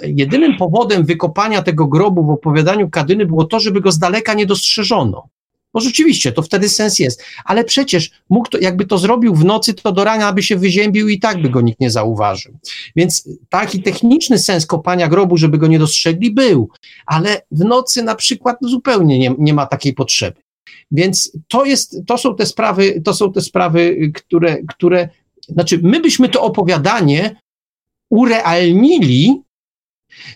jedynym 0.02 0.56
powodem 0.56 1.04
wykopania 1.04 1.62
tego 1.62 1.86
grobu 1.86 2.26
w 2.26 2.30
opowiadaniu 2.30 2.90
Kadyny 2.90 3.26
było 3.26 3.44
to, 3.44 3.60
żeby 3.60 3.80
go 3.80 3.92
z 3.92 3.98
daleka 3.98 4.34
nie 4.34 4.46
dostrzeżono. 4.46 5.28
Bo 5.74 5.80
rzeczywiście, 5.80 6.32
to 6.32 6.42
wtedy 6.42 6.68
sens 6.68 6.98
jest. 6.98 7.24
Ale 7.44 7.64
przecież 7.64 8.10
mógł 8.30 8.48
to, 8.48 8.58
jakby 8.58 8.86
to 8.86 8.98
zrobił 8.98 9.34
w 9.34 9.44
nocy, 9.44 9.74
to 9.74 9.92
do 9.92 10.04
rana 10.04 10.32
by 10.32 10.42
się 10.42 10.56
wyziębił 10.56 11.08
i 11.08 11.18
tak 11.18 11.42
by 11.42 11.50
go 11.50 11.60
nikt 11.60 11.80
nie 11.80 11.90
zauważył. 11.90 12.58
Więc 12.96 13.28
taki 13.48 13.82
techniczny 13.82 14.38
sens 14.38 14.66
kopania 14.66 15.08
grobu, 15.08 15.36
żeby 15.36 15.58
go 15.58 15.66
nie 15.66 15.78
dostrzegli, 15.78 16.30
był. 16.30 16.68
Ale 17.06 17.42
w 17.50 17.64
nocy 17.64 18.02
na 18.02 18.14
przykład 18.14 18.56
zupełnie 18.60 19.18
nie, 19.18 19.34
nie 19.38 19.54
ma 19.54 19.66
takiej 19.66 19.94
potrzeby. 19.94 20.36
Więc 20.90 21.32
to 21.48 21.64
jest, 21.64 21.96
to 22.06 22.18
są 22.18 22.36
te 22.36 22.46
sprawy, 22.46 23.00
to 23.04 23.14
są 23.14 23.32
te 23.32 23.40
sprawy, 23.40 24.10
które, 24.14 24.56
które, 24.68 25.08
znaczy 25.48 25.80
my 25.82 26.00
byśmy 26.00 26.28
to 26.28 26.42
opowiadanie 26.42 27.36
urealnili, 28.10 29.42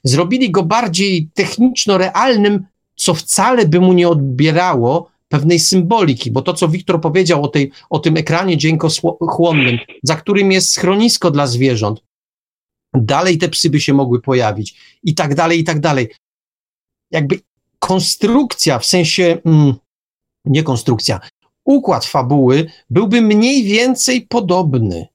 Zrobili 0.05 0.51
go 0.51 0.63
bardziej 0.63 1.29
techniczno-realnym, 1.35 2.65
co 2.97 3.15
wcale 3.15 3.67
by 3.67 3.81
mu 3.81 3.93
nie 3.93 4.09
odbierało 4.09 5.11
pewnej 5.29 5.59
symboliki, 5.59 6.31
bo 6.31 6.43
to, 6.43 6.55
co 6.55 6.69
Wiktor 6.69 7.01
powiedział 7.01 7.43
o, 7.43 7.49
tej, 7.49 7.73
o 7.91 7.99
tym 7.99 8.17
ekranie 8.17 8.57
dźwiękochłonnym, 8.57 9.79
za 10.03 10.17
którym 10.17 10.53
jest 10.53 10.73
schronisko 10.73 11.31
dla 11.31 11.47
zwierząt, 11.47 12.03
dalej 12.95 13.39
te 13.39 13.49
psy 13.49 13.71
by 13.71 13.81
się 13.81 13.95
mogły 13.95 14.21
pojawić 14.21 14.99
i 15.03 15.15
tak 15.15 15.35
dalej, 15.35 15.61
i 15.61 15.65
tak 15.65 15.81
dalej. 15.81 16.09
Jakby 17.11 17.41
konstrukcja, 17.79 18.79
w 18.79 18.87
sensie, 18.87 19.39
mm, 19.45 19.75
nie 20.45 20.63
konstrukcja, 20.63 21.21
układ 21.65 22.05
fabuły 22.05 22.67
byłby 22.91 23.21
mniej 23.21 23.65
więcej 23.65 24.27
podobny. 24.29 25.07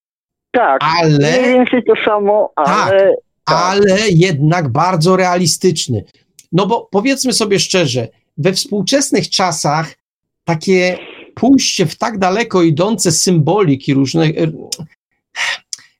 Tak, 0.51 0.79
ale, 0.81 1.41
mniej 1.41 1.53
więcej 1.53 1.83
to 1.83 1.93
samo, 2.05 2.51
ale 2.55 2.65
tak, 2.65 2.99
tak. 2.99 3.24
Ale 3.45 4.09
jednak 4.09 4.71
bardzo 4.71 5.15
realistyczny. 5.15 6.03
No 6.51 6.67
bo 6.67 6.87
powiedzmy 6.91 7.33
sobie 7.33 7.59
szczerze, 7.59 8.07
we 8.37 8.53
współczesnych 8.53 9.29
czasach 9.29 9.95
takie 10.43 10.97
pójście 11.35 11.85
w 11.85 11.95
tak 11.97 12.19
daleko 12.19 12.63
idące 12.63 13.11
symboliki 13.11 13.93
różnych, 13.93 14.37
er, 14.37 14.51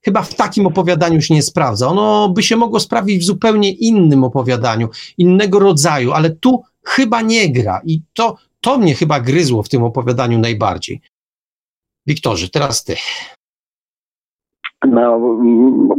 chyba 0.02 0.22
w 0.22 0.36
takim 0.36 0.68
opowiadaniu 0.68 1.22
się 1.22 1.34
nie 1.34 1.41
sprawdza. 1.41 1.88
Ono 1.88 2.30
by 2.30 2.43
się 2.43 2.56
mogło 2.56 2.80
sprawdzić 2.80 3.22
w 3.22 3.26
zupełnie 3.26 3.72
innym 3.72 4.24
opowiadaniu, 4.24 4.89
innego 5.18 5.60
rodzaju, 5.60 6.12
ale 6.12 6.30
tu 6.30 6.64
chyba 6.84 7.22
nie 7.22 7.52
gra 7.52 7.82
i 7.86 8.02
to, 8.14 8.38
to 8.62 8.78
mnie 8.78 8.96
chyba 8.96 9.20
gryzło 9.20 9.64
w 9.64 9.70
tym 9.70 9.84
opowiadaniu 9.84 10.39
najbardziej. 10.39 11.02
Wiktorze, 12.08 12.50
teraz 12.50 12.84
ty. 12.84 12.96
No, 14.88 15.20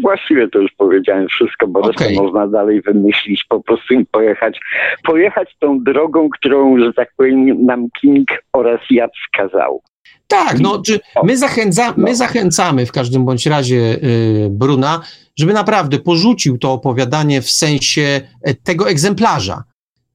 właściwie 0.03 0.49
to 0.49 0.59
już 0.59 0.73
powiedziałem 0.77 1.29
wszystko, 1.29 1.67
bo 1.69 1.81
okay. 1.81 1.93
zresztą 1.99 2.23
można 2.23 2.47
dalej 2.47 2.83
wymyślić, 2.83 3.45
po 3.49 3.61
prostu 3.61 3.95
pojechać, 4.11 4.61
pojechać 5.05 5.57
tą 5.59 5.85
drogą, 5.85 6.29
którą, 6.29 6.79
że 6.79 6.93
tak 6.93 7.09
powiem, 7.17 7.65
nam 7.65 7.89
King 8.01 8.29
oraz 8.53 8.81
ja 8.91 9.09
wskazał. 9.09 9.83
Tak, 10.29 10.61
no, 10.61 10.83
czy 10.87 11.01
my, 11.25 11.37
zachęca, 11.37 11.95
my 11.97 12.09
no. 12.09 12.15
zachęcamy 12.15 12.87
w 12.87 12.93
każdym 12.93 13.25
bądź 13.25 13.47
razie 13.47 13.77
y, 13.77 14.49
Bruna, 14.51 15.01
żeby 15.39 15.53
naprawdę 15.53 15.99
porzucił 15.99 16.59
to 16.59 16.73
opowiadanie 16.73 17.43
w 17.43 17.51
sensie 17.51 18.21
e, 18.43 18.55
tego 18.55 18.91
egzemplarza 18.91 19.63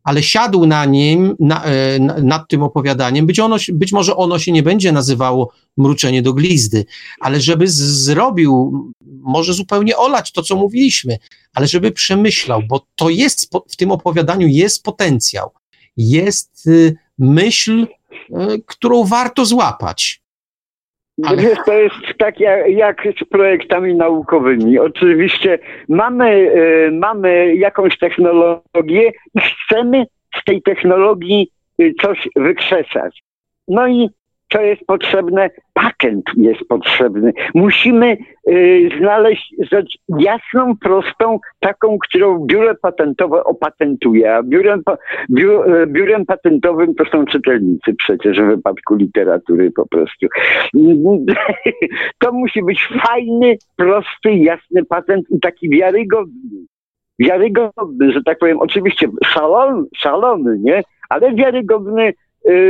ale 0.04 0.24
siadł 0.24 0.66
na 0.66 0.86
nim, 0.86 1.36
na, 1.40 1.64
e, 1.64 2.00
na, 2.00 2.18
nad 2.18 2.48
tym 2.48 2.64
opowiadaniem. 2.64 3.26
Być, 3.26 3.40
ono, 3.40 3.58
być 3.74 3.92
może 3.92 4.16
ono 4.16 4.40
się 4.40 4.52
nie 4.52 4.64
będzie 4.64 4.92
nazywało 4.92 5.52
Mruczenie 5.78 6.22
do 6.22 6.34
glizdy, 6.34 6.86
ale 7.20 7.42
żeby 7.42 7.68
z, 7.68 7.76
zrobił, 7.76 8.84
może 9.22 9.54
zupełnie 9.54 9.98
olać 9.98 10.32
to, 10.32 10.44
co 10.44 10.56
mówiliśmy, 10.56 11.18
ale 11.54 11.68
żeby 11.68 11.92
przemyślał, 11.92 12.62
bo 12.70 12.86
to 12.96 13.10
jest, 13.10 13.50
w 13.70 13.76
tym 13.76 13.92
opowiadaniu 13.92 14.48
jest 14.48 14.84
potencjał, 14.84 15.52
jest 15.98 16.68
y, 16.68 16.96
myśl, 17.18 17.88
y, 18.14 18.28
którą 18.66 19.04
warto 19.04 19.46
złapać. 19.46 20.21
Ale... 21.28 21.42
Wiesz, 21.42 21.60
to 21.66 21.74
jest 21.74 21.96
tak 22.18 22.40
jak, 22.40 22.70
jak, 22.70 23.04
z 23.22 23.30
projektami 23.30 23.96
naukowymi. 23.96 24.80
Oczywiście 24.80 25.60
mamy, 25.90 26.32
y, 26.32 26.92
mamy 26.92 27.56
jakąś 27.56 27.98
technologię 27.98 29.12
i 29.36 29.40
chcemy 29.40 30.06
z 30.42 30.44
tej 30.44 30.62
technologii 30.62 31.52
y, 31.82 31.94
coś 32.02 32.30
wykrzesać. 32.36 33.24
No 33.68 33.88
i 33.88 34.10
co 34.52 34.62
jest 34.62 34.86
potrzebne? 34.86 35.50
Patent 35.74 36.26
jest 36.38 36.62
potrzebny. 36.70 37.34
Musimy 37.54 38.18
y, 38.50 38.90
znaleźć 39.00 39.56
rzecz 39.72 39.98
jasną, 40.20 40.78
prostą, 40.78 41.40
taką, 41.60 41.98
którą 41.98 42.46
biuro 42.46 42.76
patentowe 42.82 43.44
opatentuje. 43.44 44.36
A 44.36 44.44
biurem, 44.44 44.82
biur, 45.30 45.72
y, 45.72 45.88
biurem 45.88 46.26
patentowym 46.26 46.96
to 46.96 47.06
są 47.06 47.26
czytelnicy 47.26 47.94
przecież 47.94 48.42
w 48.42 48.46
wypadku 48.46 48.96
literatury 48.96 49.72
po 49.72 49.88
prostu. 49.88 50.28
To 52.20 52.32
musi 52.32 52.64
być 52.64 52.90
fajny, 53.08 53.58
prosty, 53.76 54.34
jasny 54.34 54.86
patent 54.86 55.26
i 55.30 55.40
taki 55.40 55.70
wiarygodny. 55.70 56.66
Wiarygodny, 57.20 58.12
że 58.12 58.24
tak 58.24 58.38
powiem, 58.40 58.60
oczywiście 58.60 59.08
szalony, 59.24 59.84
szalony 59.96 60.60
nie? 60.60 60.84
Ale 61.10 61.34
wiarygodny 61.34 62.14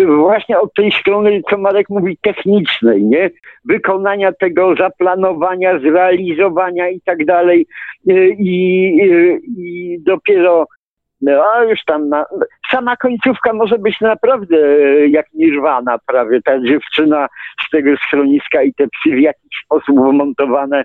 właśnie 0.05 0.59
od 0.59 0.74
tej 0.74 0.91
strony, 0.91 1.41
co 1.49 1.57
Marek 1.57 1.89
mówi, 1.89 2.17
technicznej, 2.22 3.03
nie? 3.03 3.30
Wykonania 3.65 4.32
tego, 4.34 4.76
zaplanowania, 4.76 5.80
zrealizowania 5.80 6.89
i 6.89 7.01
tak 7.01 7.26
dalej. 7.26 7.67
Y, 8.09 8.36
I, 8.39 8.99
y, 9.01 9.39
i 9.57 9.97
dopiero 10.05 10.67
no, 11.22 11.43
a 11.53 11.63
już 11.63 11.84
tam 11.84 12.09
na, 12.09 12.26
sama 12.72 12.97
końcówka 12.97 13.53
może 13.53 13.78
być 13.78 14.01
naprawdę 14.01 14.57
jak 15.07 15.34
nirwana 15.34 15.97
prawie. 16.07 16.41
Ta 16.41 16.59
dziewczyna 16.59 17.28
z 17.67 17.69
tego 17.69 17.97
schroniska 17.97 18.63
i 18.63 18.74
te 18.74 18.88
psy 18.88 19.15
w 19.15 19.19
jakiś 19.19 19.51
sposób 19.65 19.99
wmontowane 19.99 20.84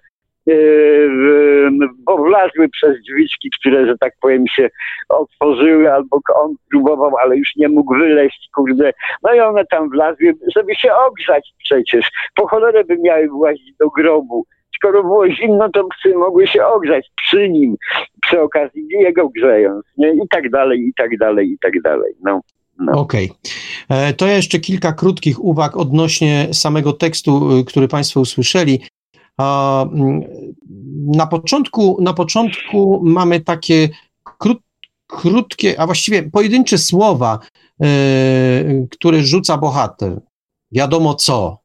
bo 2.07 2.17
wlazły 2.19 2.69
przez 2.69 3.03
drzwiczki, 3.03 3.51
które, 3.61 3.87
że 3.87 3.99
tak 3.99 4.13
powiem, 4.21 4.45
się 4.47 4.69
otworzyły, 5.09 5.93
albo 5.93 6.21
on 6.35 6.55
próbował, 6.71 7.17
ale 7.17 7.37
już 7.37 7.57
nie 7.57 7.69
mógł 7.69 7.95
wyleźć, 7.95 8.49
kurde. 8.55 8.93
No 9.23 9.35
i 9.35 9.41
one 9.41 9.65
tam 9.67 9.91
wlazły, 9.91 10.35
żeby 10.57 10.75
się 10.75 10.95
ogrzać 10.95 11.49
przecież. 11.59 12.11
Po 12.35 12.49
cholerę 12.49 12.85
by 12.85 12.99
miały 12.99 13.29
włazić 13.29 13.77
do 13.81 13.91
grobu. 13.91 14.47
Skoro 14.77 15.03
było 15.03 15.31
zimno, 15.31 15.69
to 15.69 15.85
psy 15.85 16.15
mogły 16.15 16.47
się 16.47 16.67
ogrzać 16.67 17.07
przy 17.17 17.49
nim, 17.49 17.77
przy 18.23 18.41
okazji 18.41 18.87
jego 18.91 19.29
grzejąc, 19.29 19.85
nie? 19.97 20.09
I 20.09 20.29
tak 20.31 20.51
dalej, 20.51 20.81
i 20.81 20.93
tak 20.97 21.19
dalej, 21.19 21.51
i 21.51 21.59
tak 21.59 21.83
dalej, 21.83 22.13
no. 22.25 22.41
No. 22.79 22.93
Okej. 22.93 23.31
Okay. 23.89 23.99
E, 23.99 24.13
to 24.13 24.27
jeszcze 24.27 24.59
kilka 24.59 24.93
krótkich 24.93 25.45
uwag 25.45 25.77
odnośnie 25.77 26.49
samego 26.53 26.93
tekstu, 26.93 27.59
y, 27.59 27.65
który 27.65 27.89
Państwo 27.89 28.21
usłyszeli. 28.21 28.81
Mm, 29.39 30.21
na 31.07 31.27
początku, 31.27 31.99
na 32.01 32.15
początku 32.15 33.01
mamy 33.05 33.41
takie 33.41 33.89
krót, 34.39 34.59
krótkie, 35.07 35.81
a 35.81 35.87
właściwie 35.87 36.23
pojedyncze 36.23 36.79
słowa, 36.79 37.39
e, 37.83 38.87
które 38.91 39.23
rzuca 39.23 39.59
bohater. 39.59 40.21
Wiadomo 40.73 41.15
co, 41.15 41.59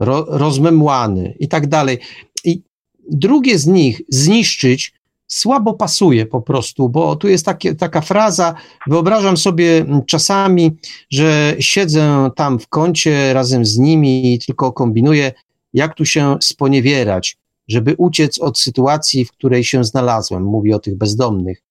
ro, 0.00 0.26
rozmemłany 0.28 1.36
i 1.38 1.48
tak 1.48 1.66
dalej. 1.66 1.98
I 2.44 2.62
drugie 3.10 3.58
z 3.58 3.66
nich, 3.66 4.00
zniszczyć, 4.08 4.92
słabo 5.26 5.74
pasuje 5.74 6.26
po 6.26 6.40
prostu, 6.40 6.88
bo 6.88 7.16
tu 7.16 7.28
jest 7.28 7.44
takie, 7.44 7.74
taka 7.74 8.00
fraza, 8.00 8.54
wyobrażam 8.86 9.36
sobie 9.36 9.86
czasami, 10.06 10.76
że 11.10 11.56
siedzę 11.60 12.30
tam 12.36 12.58
w 12.58 12.68
kącie 12.68 13.32
razem 13.32 13.64
z 13.64 13.78
nimi 13.78 14.34
i 14.34 14.38
tylko 14.38 14.72
kombinuję, 14.72 15.32
jak 15.74 15.94
tu 15.94 16.04
się 16.04 16.36
sponiewierać, 16.40 17.36
żeby 17.68 17.94
uciec 17.98 18.38
od 18.38 18.58
sytuacji, 18.58 19.24
w 19.24 19.32
której 19.32 19.64
się 19.64 19.84
znalazłem. 19.84 20.42
Mówi 20.42 20.74
o 20.74 20.78
tych 20.78 20.96
bezdomnych. 20.96 21.62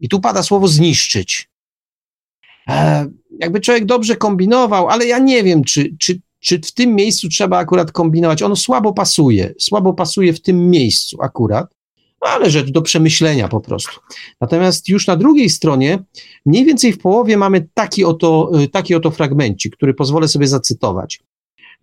I 0.00 0.08
tu 0.08 0.20
pada 0.20 0.42
słowo 0.42 0.68
zniszczyć. 0.68 1.48
E, 2.68 3.06
jakby 3.40 3.60
człowiek 3.60 3.84
dobrze 3.84 4.16
kombinował, 4.16 4.88
ale 4.88 5.06
ja 5.06 5.18
nie 5.18 5.42
wiem, 5.42 5.64
czy, 5.64 5.96
czy, 5.98 6.20
czy 6.40 6.58
w 6.58 6.72
tym 6.72 6.94
miejscu 6.94 7.28
trzeba 7.28 7.58
akurat 7.58 7.92
kombinować. 7.92 8.42
Ono 8.42 8.56
słabo 8.56 8.92
pasuje, 8.92 9.54
słabo 9.58 9.94
pasuje 9.94 10.32
w 10.32 10.42
tym 10.42 10.70
miejscu 10.70 11.22
akurat, 11.22 11.74
ale 12.20 12.50
rzecz 12.50 12.70
do 12.70 12.82
przemyślenia 12.82 13.48
po 13.48 13.60
prostu. 13.60 14.00
Natomiast 14.40 14.88
już 14.88 15.06
na 15.06 15.16
drugiej 15.16 15.50
stronie, 15.50 15.98
mniej 16.46 16.64
więcej 16.64 16.92
w 16.92 16.98
połowie 16.98 17.36
mamy 17.36 17.68
taki 17.74 18.04
oto, 18.04 18.50
y, 18.62 18.68
taki 18.68 18.94
oto 18.94 19.10
fragmencik, 19.10 19.76
który 19.76 19.94
pozwolę 19.94 20.28
sobie 20.28 20.46
zacytować. 20.46 21.20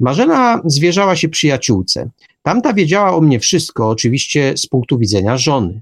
Marzena 0.01 0.61
zwierzała 0.65 1.15
się 1.15 1.29
przyjaciółce. 1.29 2.09
Tamta 2.41 2.73
wiedziała 2.73 3.15
o 3.15 3.21
mnie 3.21 3.39
wszystko, 3.39 3.89
oczywiście 3.89 4.53
z 4.57 4.67
punktu 4.67 4.97
widzenia 4.97 5.37
żony. 5.37 5.81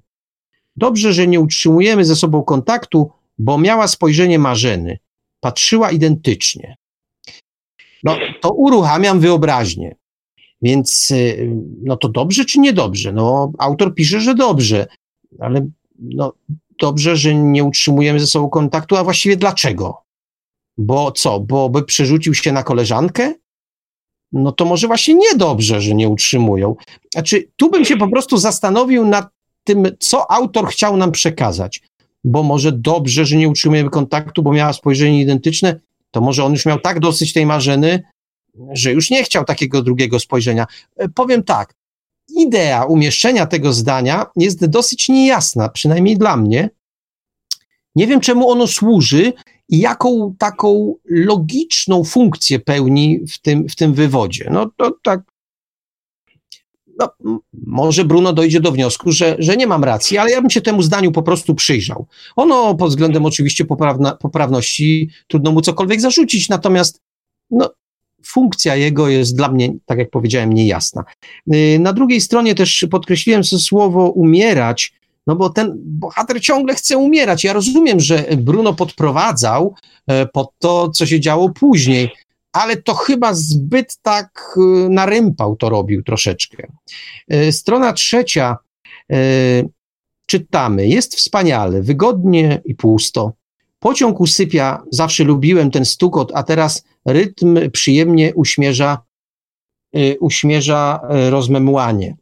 Dobrze, 0.76 1.13
że 1.13 1.28
nie 1.28 1.39
utrzymujemy 1.39 2.05
ze 2.05 2.15
sobą 2.15 2.43
kontaktu, 2.43 3.11
bo 3.38 3.57
miała 3.57 3.88
spojrzenie 3.88 4.39
Marzeny. 4.39 4.99
Patrzyła 5.39 5.91
identycznie. 5.91 6.78
No, 8.03 8.17
to 8.41 8.51
uruchamiam 8.51 9.20
wyobraźnię. 9.20 9.95
Więc 10.61 11.11
y, 11.11 11.55
no 11.84 11.97
to 11.97 12.09
dobrze 12.09 12.45
czy 12.45 12.59
niedobrze? 12.59 13.13
No, 13.13 13.51
autor 13.57 13.95
pisze, 13.95 14.22
że 14.22 14.36
dobrze, 14.36 14.88
ale 15.39 15.67
no, 15.99 16.34
dobrze, 16.80 17.17
że 17.17 17.36
nie 17.36 17.63
utrzymujemy 17.63 18.20
ze 18.20 18.28
sobą 18.28 18.49
kontaktu, 18.49 18.95
a 18.95 19.03
właściwie 19.03 19.38
dlaczego? 19.38 20.03
Bo 20.78 21.11
co? 21.11 21.39
Bo 21.39 21.70
by 21.70 21.84
przerzucił 21.84 22.34
się 22.34 22.51
na 22.51 22.63
koleżankę? 22.63 23.34
No 24.32 24.51
to 24.51 24.65
może 24.65 24.88
właśnie 24.88 25.13
niedobrze, 25.13 25.82
że 25.82 25.95
nie 25.95 26.09
utrzymują. 26.09 26.75
Znaczy, 27.13 27.47
tu 27.55 27.69
bym 27.69 27.86
się 27.86 27.97
po 27.97 28.07
prostu 28.07 28.38
zastanowił 28.38 29.05
nad 29.05 29.30
tym, 29.63 29.88
co 29.99 30.32
autor 30.32 30.67
chciał 30.67 30.97
nam 30.97 31.11
przekazać. 31.11 31.82
Bo 32.23 32.43
może 32.43 32.71
dobrze, 32.71 33.25
że 33.25 33.38
nie 33.38 33.49
utrzymujemy 33.49 33.89
kontaktu, 33.89 34.43
bo 34.43 34.51
miała 34.51 34.73
spojrzenie 34.73 35.21
identyczne, 35.21 35.80
to 36.11 36.21
może 36.21 36.43
on 36.43 36.51
już 36.51 36.65
miał 36.65 36.80
tak 36.80 36.99
dosyć 36.99 37.34
tej 37.34 37.45
marzeny, 37.45 38.03
że 38.71 38.91
już 38.91 39.09
nie 39.09 39.23
chciał 39.23 39.45
takiego 39.45 39.82
drugiego 39.82 40.19
spojrzenia. 40.19 40.67
E, 40.97 41.09
powiem 41.09 41.43
tak, 41.43 41.73
idea 42.36 42.86
umieszczenia 42.86 43.45
tego 43.45 43.73
zdania 43.73 44.25
jest 44.36 44.65
dosyć 44.65 45.09
niejasna, 45.09 45.69
przynajmniej 45.69 46.17
dla 46.17 46.38
mnie. 46.38 46.69
Nie 47.95 48.07
wiem, 48.07 48.19
czemu 48.19 48.49
ono 48.49 48.67
służy 48.67 49.34
i 49.70 49.80
jaką 49.80 50.36
taką 50.38 50.95
logiczną 51.05 52.03
funkcję 52.03 52.59
pełni 52.59 53.20
w 53.28 53.41
tym, 53.41 53.70
w 53.70 53.76
tym 53.76 53.93
wywodzie. 53.93 54.49
No 54.51 54.70
to 54.78 54.91
tak. 55.03 55.22
No, 56.99 57.39
może 57.53 58.05
Bruno 58.05 58.34
dojdzie 58.34 58.59
do 58.59 58.72
wniosku, 58.72 59.11
że, 59.11 59.36
że 59.39 59.57
nie 59.57 59.67
mam 59.67 59.84
racji, 59.84 60.17
ale 60.17 60.32
ja 60.32 60.41
bym 60.41 60.49
się 60.49 60.61
temu 60.61 60.82
zdaniu 60.82 61.11
po 61.11 61.24
prostu 61.24 61.55
przyjrzał. 61.55 62.05
Ono 62.36 62.76
pod 62.76 62.89
względem 62.89 63.26
oczywiście 63.26 63.65
poprawna, 63.65 64.11
poprawności 64.11 65.09
trudno 65.28 65.51
mu 65.51 65.61
cokolwiek 65.61 66.01
zarzucić, 66.01 66.49
natomiast 66.49 67.01
no, 67.51 67.70
funkcja 68.26 68.76
jego 68.76 69.07
jest 69.07 69.36
dla 69.36 69.51
mnie, 69.51 69.74
tak 69.86 69.99
jak 69.99 70.09
powiedziałem, 70.09 70.53
niejasna. 70.53 71.03
Y, 71.53 71.80
na 71.80 71.93
drugiej 71.93 72.22
stronie 72.22 72.55
też 72.55 72.86
podkreśliłem 72.91 73.43
słowo 73.43 74.09
umierać, 74.09 74.93
no 75.30 75.36
bo 75.36 75.49
ten 75.49 75.73
bohater 75.77 76.41
ciągle 76.41 76.75
chce 76.75 76.97
umierać. 76.97 77.43
Ja 77.43 77.53
rozumiem, 77.53 77.99
że 77.99 78.25
Bruno 78.38 78.73
podprowadzał 78.73 79.75
e, 80.07 80.25
pod 80.25 80.51
to, 80.59 80.89
co 80.89 81.05
się 81.05 81.19
działo 81.19 81.49
później, 81.49 82.09
ale 82.51 82.77
to 82.77 82.93
chyba 82.93 83.34
zbyt 83.34 83.97
tak 84.01 84.57
e, 84.57 84.89
narympał 84.89 85.55
to 85.55 85.69
robił 85.69 86.03
troszeczkę. 86.03 86.67
E, 87.27 87.51
strona 87.51 87.93
trzecia, 87.93 88.57
czytamy, 90.25 90.88
jest 90.88 91.15
wspaniale, 91.15 91.82
wygodnie 91.82 92.61
i 92.65 92.75
pusto. 92.75 93.34
Pociąg 93.80 94.19
usypia, 94.19 94.84
zawsze 94.91 95.23
lubiłem 95.23 95.71
ten 95.71 95.86
stukot, 95.86 96.32
a 96.36 96.43
teraz 96.43 96.84
rytm 97.05 97.71
przyjemnie 97.71 98.36
uśmierza, 98.36 99.01
uśmierza 100.19 100.99
rozmemłanie. 101.30 102.15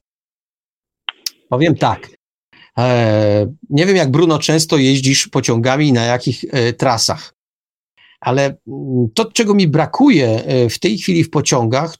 Powiem 1.49 1.75
tak. 1.75 2.16
E, 2.77 3.53
nie 3.69 3.85
wiem, 3.85 3.95
jak 3.95 4.11
Bruno 4.11 4.39
często 4.39 4.77
jeździsz 4.77 5.27
pociągami 5.27 5.93
na 5.93 6.03
jakich 6.03 6.45
e, 6.51 6.73
trasach, 6.73 7.33
ale 8.19 8.57
mm, 8.67 9.09
to, 9.13 9.31
czego 9.31 9.53
mi 9.53 9.67
brakuje 9.67 10.43
e, 10.45 10.69
w 10.69 10.79
tej 10.79 10.97
chwili 10.97 11.23
w 11.23 11.29
pociągach, 11.29 11.97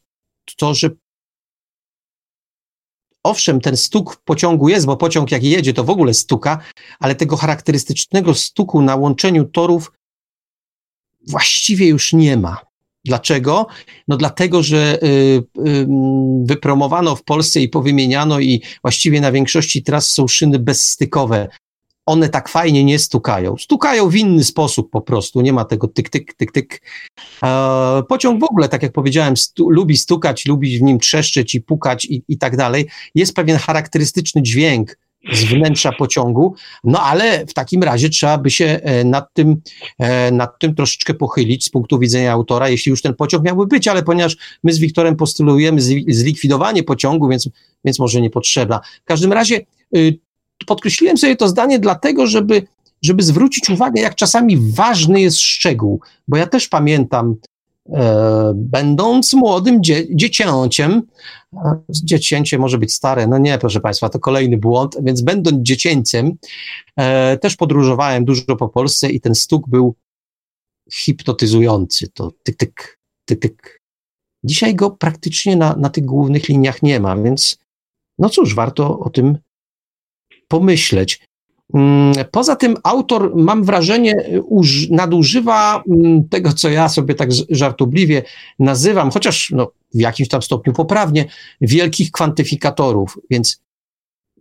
to, 0.57 0.73
że 0.73 0.89
owszem, 3.23 3.61
ten 3.61 3.77
stuk 3.77 4.15
pociągu 4.25 4.69
jest, 4.69 4.85
bo 4.85 4.97
pociąg 4.97 5.31
jak 5.31 5.43
jedzie, 5.43 5.73
to 5.73 5.83
w 5.83 5.89
ogóle 5.89 6.13
stuka, 6.13 6.59
ale 6.99 7.15
tego 7.15 7.37
charakterystycznego 7.37 8.33
stuku 8.33 8.81
na 8.81 8.95
łączeniu 8.95 9.45
torów 9.45 9.91
właściwie 11.27 11.87
już 11.87 12.13
nie 12.13 12.37
ma. 12.37 12.66
Dlaczego? 13.07 13.67
No 14.07 14.17
dlatego, 14.17 14.63
że 14.63 15.03
y, 15.03 15.07
y, 15.67 15.87
wypromowano 16.43 17.15
w 17.15 17.23
Polsce 17.23 17.61
i 17.61 17.69
powymieniano 17.69 18.39
i 18.39 18.61
właściwie 18.81 19.21
na 19.21 19.31
większości 19.31 19.83
tras 19.83 20.11
są 20.11 20.27
szyny 20.27 20.59
bezstykowe. 20.59 21.47
One 22.05 22.29
tak 22.29 22.49
fajnie 22.49 22.83
nie 22.83 22.99
stukają. 22.99 23.57
Stukają 23.57 24.09
w 24.09 24.15
inny 24.15 24.43
sposób 24.43 24.89
po 24.91 25.01
prostu. 25.01 25.41
Nie 25.41 25.53
ma 25.53 25.65
tego 25.65 25.87
tyk, 25.87 26.09
tyk, 26.09 26.33
tyk, 26.33 26.51
tyk. 26.51 26.81
E, 27.43 28.03
pociąg 28.09 28.39
w 28.39 28.43
ogóle, 28.43 28.69
tak 28.69 28.83
jak 28.83 28.91
powiedziałem, 28.91 29.37
stu, 29.37 29.69
lubi 29.69 29.97
stukać, 29.97 30.45
lubi 30.45 30.77
w 30.79 30.81
nim 30.81 30.99
trzeszczeć 30.99 31.55
i 31.55 31.61
pukać 31.61 32.05
i, 32.05 32.23
i 32.27 32.37
tak 32.37 32.57
dalej. 32.57 32.87
Jest 33.15 33.35
pewien 33.35 33.57
charakterystyczny 33.57 34.41
dźwięk, 34.41 34.97
z 35.33 35.43
wnętrza 35.43 35.91
pociągu, 35.91 36.55
no 36.83 37.01
ale 37.01 37.45
w 37.45 37.53
takim 37.53 37.83
razie 37.83 38.09
trzeba 38.09 38.37
by 38.37 38.51
się 38.51 38.65
e, 38.65 39.03
nad 39.03 39.33
tym, 39.33 39.61
e, 39.99 40.31
nad 40.31 40.59
tym 40.59 40.75
troszeczkę 40.75 41.13
pochylić 41.13 41.65
z 41.65 41.69
punktu 41.69 41.99
widzenia 41.99 42.31
autora, 42.31 42.69
jeśli 42.69 42.89
już 42.89 43.01
ten 43.01 43.15
pociąg 43.15 43.43
miałby 43.43 43.67
być, 43.67 43.87
ale 43.87 44.03
ponieważ 44.03 44.37
my 44.63 44.73
z 44.73 44.79
Wiktorem 44.79 45.15
postulujemy 45.15 45.81
zlikwidowanie 46.07 46.83
pociągu, 46.83 47.27
więc, 47.27 47.49
więc 47.85 47.99
może 47.99 48.21
nie 48.21 48.29
potrzeba. 48.29 48.81
W 49.01 49.05
każdym 49.05 49.33
razie 49.33 49.65
y, 49.95 50.19
podkreśliłem 50.65 51.17
sobie 51.17 51.35
to 51.35 51.47
zdanie 51.47 51.79
dlatego, 51.79 52.27
żeby 52.27 52.67
żeby 53.01 53.23
zwrócić 53.23 53.69
uwagę, 53.69 54.01
jak 54.01 54.15
czasami 54.15 54.57
ważny 54.57 55.21
jest 55.21 55.39
szczegół, 55.39 56.01
bo 56.27 56.37
ja 56.37 56.47
też 56.47 56.67
pamiętam 56.67 57.35
będąc 58.55 59.33
młodym 59.33 59.83
dzie 59.83 60.15
dziecięciem, 60.15 61.01
dziecięcie 61.89 62.57
może 62.57 62.77
być 62.77 62.93
stare, 62.93 63.27
no 63.27 63.37
nie, 63.37 63.57
proszę 63.57 63.79
Państwa, 63.79 64.09
to 64.09 64.19
kolejny 64.19 64.57
błąd, 64.57 64.97
więc 65.01 65.21
będąc 65.21 65.57
dziecięciem, 65.61 66.37
e, 66.95 67.37
też 67.37 67.55
podróżowałem 67.55 68.25
dużo 68.25 68.55
po 68.55 68.69
Polsce 68.69 69.09
i 69.09 69.21
ten 69.21 69.35
stuk 69.35 69.69
był 69.69 69.95
hipnotyzujący, 70.93 72.07
to 72.13 72.31
tyk, 72.43 72.57
tyk, 72.57 72.99
tyk, 73.25 73.39
tyk. 73.39 73.81
Dzisiaj 74.43 74.75
go 74.75 74.91
praktycznie 74.91 75.55
na, 75.55 75.75
na 75.75 75.89
tych 75.89 76.05
głównych 76.05 76.49
liniach 76.49 76.83
nie 76.83 76.99
ma, 76.99 77.17
więc 77.17 77.57
no 78.19 78.29
cóż, 78.29 78.55
warto 78.55 78.99
o 78.99 79.09
tym 79.09 79.37
pomyśleć. 80.47 81.27
Mm, 81.73 82.13
poza 82.31 82.55
tym 82.55 82.75
autor, 82.83 83.35
mam 83.35 83.63
wrażenie, 83.63 84.15
nadużywa 84.89 85.83
mm, 85.89 86.29
tego, 86.29 86.53
co 86.53 86.69
ja 86.69 86.89
sobie 86.89 87.15
tak 87.15 87.29
żartobliwie 87.49 88.23
nazywam, 88.59 89.11
chociaż 89.11 89.51
no, 89.55 89.71
w 89.93 89.99
jakimś 89.99 90.29
tam 90.29 90.41
stopniu 90.41 90.73
poprawnie, 90.73 91.25
wielkich 91.61 92.11
kwantyfikatorów. 92.11 93.19
Więc 93.29 93.61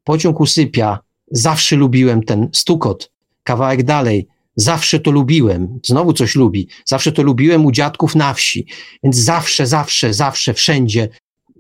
pociąg 0.05 0.41
usypia, 0.41 0.99
zawsze 1.31 1.77
lubiłem 1.77 2.23
ten 2.23 2.49
stukot, 2.53 3.13
kawałek 3.43 3.83
dalej, 3.83 4.27
zawsze 4.57 5.01
to 5.01 5.11
lubiłem, 5.11 5.81
znowu 5.87 6.13
coś 6.13 6.35
lubi, 6.35 6.69
zawsze 6.85 7.13
to 7.13 7.23
lubiłem 7.23 7.67
u 7.67 7.73
dziadków 7.73 8.15
na 8.15 8.35
wsi, 8.35 8.67
więc 9.03 9.17
zawsze, 9.17 9.67
zawsze, 9.67 10.15
zawsze, 10.15 10.55
wszędzie. 10.55 11.09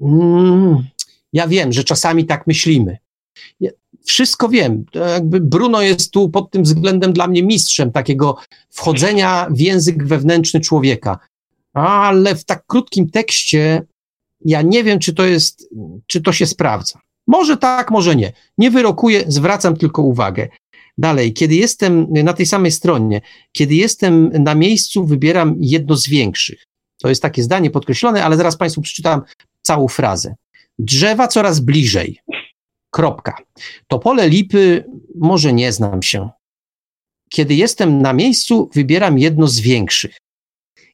Mm, 0.02 0.86
ja 1.32 1.48
wiem, 1.48 1.72
że 1.72 1.84
czasami 1.84 2.24
tak 2.24 2.46
myślimy 2.46 2.98
wszystko 4.06 4.48
wiem. 4.48 4.84
Jakby 4.94 5.40
Bruno 5.40 5.82
jest 5.82 6.10
tu 6.10 6.30
pod 6.30 6.50
tym 6.50 6.62
względem 6.62 7.12
dla 7.12 7.28
mnie 7.28 7.42
mistrzem 7.42 7.92
takiego 7.92 8.36
wchodzenia 8.70 9.48
w 9.50 9.60
język 9.60 10.06
wewnętrzny 10.06 10.60
człowieka. 10.60 11.18
Ale 11.74 12.34
w 12.34 12.44
tak 12.44 12.66
krótkim 12.66 13.10
tekście 13.10 13.82
ja 14.44 14.62
nie 14.62 14.84
wiem, 14.84 14.98
czy 14.98 15.14
to 15.14 15.24
jest, 15.24 15.68
czy 16.06 16.20
to 16.20 16.32
się 16.32 16.46
sprawdza. 16.46 16.98
Może 17.26 17.56
tak, 17.56 17.90
może 17.90 18.16
nie. 18.16 18.32
Nie 18.58 18.70
wyrokuję, 18.70 19.24
zwracam 19.26 19.76
tylko 19.76 20.02
uwagę. 20.02 20.48
Dalej, 20.98 21.32
kiedy 21.32 21.54
jestem 21.54 22.06
na 22.10 22.32
tej 22.32 22.46
samej 22.46 22.72
stronie, 22.72 23.20
kiedy 23.52 23.74
jestem 23.74 24.30
na 24.32 24.54
miejscu, 24.54 25.06
wybieram 25.06 25.56
jedno 25.58 25.96
z 25.96 26.08
większych. 26.08 26.66
To 27.02 27.08
jest 27.08 27.22
takie 27.22 27.42
zdanie 27.42 27.70
podkreślone, 27.70 28.24
ale 28.24 28.36
zaraz 28.36 28.56
Państwu 28.56 28.82
przeczytam 28.82 29.22
całą 29.62 29.88
frazę. 29.88 30.34
Drzewa 30.78 31.28
coraz 31.28 31.60
bliżej. 31.60 32.20
Kropka. 32.96 33.36
To 33.88 33.98
pole 33.98 34.28
lipy 34.28 34.84
może 35.14 35.52
nie 35.52 35.72
znam 35.72 36.02
się. 36.02 36.30
Kiedy 37.28 37.54
jestem 37.54 38.02
na 38.02 38.12
miejscu, 38.12 38.70
wybieram 38.74 39.18
jedno 39.18 39.46
z 39.46 39.60
większych. 39.60 40.16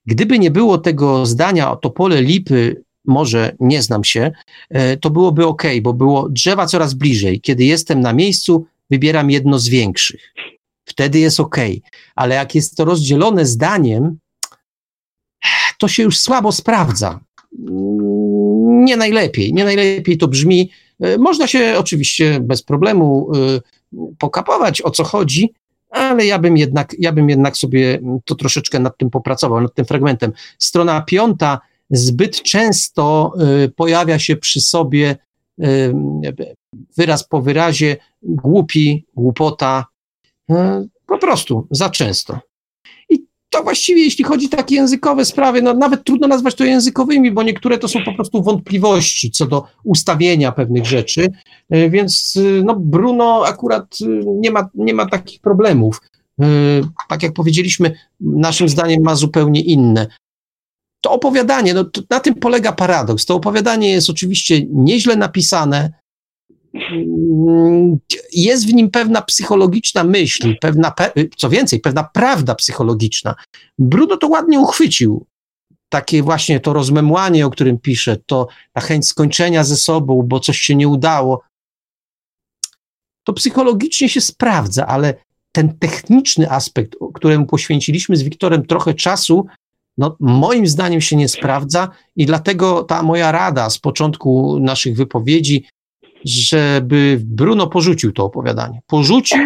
Gdyby 0.06 0.38
nie 0.38 0.50
było 0.50 0.78
tego 0.78 1.26
zdania, 1.26 1.76
to 1.76 1.90
pole 1.90 2.22
lipy 2.22 2.84
może 3.04 3.56
nie 3.60 3.82
znam 3.82 4.04
się, 4.04 4.32
e, 4.70 4.96
to 4.96 5.10
byłoby 5.10 5.46
ok, 5.46 5.62
bo 5.82 5.92
było 5.92 6.28
drzewa 6.28 6.66
coraz 6.66 6.94
bliżej. 6.94 7.40
Kiedy 7.40 7.64
jestem 7.64 8.00
na 8.00 8.12
miejscu, 8.12 8.66
wybieram 8.90 9.30
jedno 9.30 9.58
z 9.58 9.68
większych. 9.68 10.34
Wtedy 10.84 11.18
jest 11.18 11.40
ok. 11.40 11.56
Ale 12.14 12.34
jak 12.34 12.54
jest 12.54 12.76
to 12.76 12.84
rozdzielone 12.84 13.46
zdaniem, 13.46 14.18
to 15.78 15.88
się 15.88 16.02
już 16.02 16.18
słabo 16.18 16.52
sprawdza. 16.52 17.20
Nie 18.84 18.96
najlepiej, 18.96 19.52
nie 19.54 19.64
najlepiej 19.64 20.18
to 20.18 20.28
brzmi. 20.28 20.70
E, 21.02 21.18
można 21.18 21.46
się 21.46 21.74
oczywiście 21.78 22.40
bez 22.40 22.62
problemu 22.62 23.32
e, 23.34 23.60
pokapować, 24.18 24.82
o 24.82 24.90
co 24.90 25.04
chodzi, 25.04 25.54
ale 25.90 26.26
ja 26.26 26.38
bym 26.38 26.56
jednak, 26.56 26.94
ja 26.98 27.12
bym 27.12 27.30
jednak 27.30 27.56
sobie 27.56 28.00
to 28.24 28.34
troszeczkę 28.34 28.78
nad 28.78 28.98
tym 28.98 29.10
popracował, 29.10 29.60
nad 29.60 29.74
tym 29.74 29.84
fragmentem. 29.84 30.32
Strona 30.58 31.02
piąta 31.02 31.60
zbyt 31.90 32.42
często 32.42 33.32
y, 33.64 33.68
pojawia 33.68 34.18
się 34.18 34.36
przy 34.36 34.60
sobie 34.60 35.16
wyraz 36.96 37.28
po 37.28 37.42
wyrazie 37.42 37.96
głupi, 38.22 39.06
głupota, 39.14 39.86
po 41.06 41.18
prostu 41.18 41.66
za 41.70 41.90
często. 41.90 42.40
To 43.52 43.62
właściwie, 43.62 44.04
jeśli 44.04 44.24
chodzi 44.24 44.46
o 44.46 44.56
takie 44.56 44.74
językowe 44.74 45.24
sprawy, 45.24 45.62
no 45.62 45.74
nawet 45.74 46.04
trudno 46.04 46.28
nazwać 46.28 46.54
to 46.54 46.64
językowymi, 46.64 47.30
bo 47.30 47.42
niektóre 47.42 47.78
to 47.78 47.88
są 47.88 48.04
po 48.04 48.12
prostu 48.12 48.42
wątpliwości 48.42 49.30
co 49.30 49.46
do 49.46 49.64
ustawienia 49.84 50.52
pewnych 50.52 50.86
rzeczy, 50.86 51.32
więc 51.70 52.38
no 52.64 52.76
Bruno 52.76 53.42
akurat 53.46 53.98
nie 54.24 54.50
ma, 54.50 54.68
nie 54.74 54.94
ma 54.94 55.06
takich 55.06 55.40
problemów. 55.40 56.00
Tak 57.08 57.22
jak 57.22 57.32
powiedzieliśmy, 57.32 57.94
naszym 58.20 58.68
zdaniem 58.68 59.02
ma 59.02 59.14
zupełnie 59.14 59.60
inne 59.60 60.06
to 61.00 61.10
opowiadanie, 61.10 61.74
no, 61.74 61.84
to 61.84 62.00
na 62.10 62.20
tym 62.20 62.34
polega 62.34 62.72
paradoks. 62.72 63.26
To 63.26 63.34
opowiadanie 63.34 63.90
jest 63.90 64.10
oczywiście 64.10 64.66
nieźle 64.70 65.16
napisane, 65.16 65.92
jest 68.32 68.66
w 68.66 68.74
nim 68.74 68.90
pewna 68.90 69.22
psychologiczna 69.22 70.04
myśl, 70.04 70.54
pewna, 70.60 70.92
co 71.36 71.50
więcej, 71.50 71.80
pewna 71.80 72.04
prawda 72.04 72.54
psychologiczna. 72.54 73.34
Bruno 73.78 74.16
to 74.16 74.28
ładnie 74.28 74.60
uchwycił. 74.60 75.26
Takie 75.88 76.22
właśnie 76.22 76.60
to 76.60 76.72
rozmemłanie, 76.72 77.46
o 77.46 77.50
którym 77.50 77.78
pisze, 77.78 78.16
to 78.26 78.48
ta 78.72 78.80
chęć 78.80 79.08
skończenia 79.08 79.64
ze 79.64 79.76
sobą, 79.76 80.22
bo 80.22 80.40
coś 80.40 80.58
się 80.58 80.74
nie 80.74 80.88
udało. 80.88 81.42
To 83.24 83.32
psychologicznie 83.32 84.08
się 84.08 84.20
sprawdza, 84.20 84.86
ale 84.86 85.14
ten 85.52 85.78
techniczny 85.78 86.50
aspekt, 86.50 86.96
któremu 87.14 87.46
poświęciliśmy 87.46 88.16
z 88.16 88.22
Wiktorem 88.22 88.66
trochę 88.66 88.94
czasu, 88.94 89.46
no, 89.98 90.16
moim 90.20 90.66
zdaniem 90.66 91.00
się 91.00 91.16
nie 91.16 91.28
sprawdza 91.28 91.88
i 92.16 92.26
dlatego 92.26 92.82
ta 92.82 93.02
moja 93.02 93.32
rada 93.32 93.70
z 93.70 93.78
początku 93.78 94.58
naszych 94.60 94.96
wypowiedzi, 94.96 95.64
żeby 96.24 97.20
Bruno 97.24 97.66
porzucił 97.66 98.12
to 98.12 98.24
opowiadanie. 98.24 98.80
Porzucił 98.86 99.38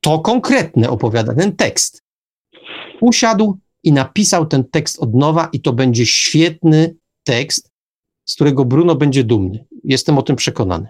to 0.00 0.18
konkretne 0.18 0.90
opowiadanie, 0.90 1.38
ten 1.38 1.56
tekst. 1.56 2.04
Usiadł 3.00 3.58
i 3.82 3.92
napisał 3.92 4.46
ten 4.46 4.64
tekst 4.64 5.02
od 5.02 5.14
nowa 5.14 5.48
i 5.52 5.60
to 5.60 5.72
będzie 5.72 6.06
świetny 6.06 6.96
tekst, 7.24 7.72
z 8.24 8.34
którego 8.34 8.64
Bruno 8.64 8.94
będzie 8.94 9.24
dumny. 9.24 9.64
Jestem 9.84 10.18
o 10.18 10.22
tym 10.22 10.36
przekonany. 10.36 10.88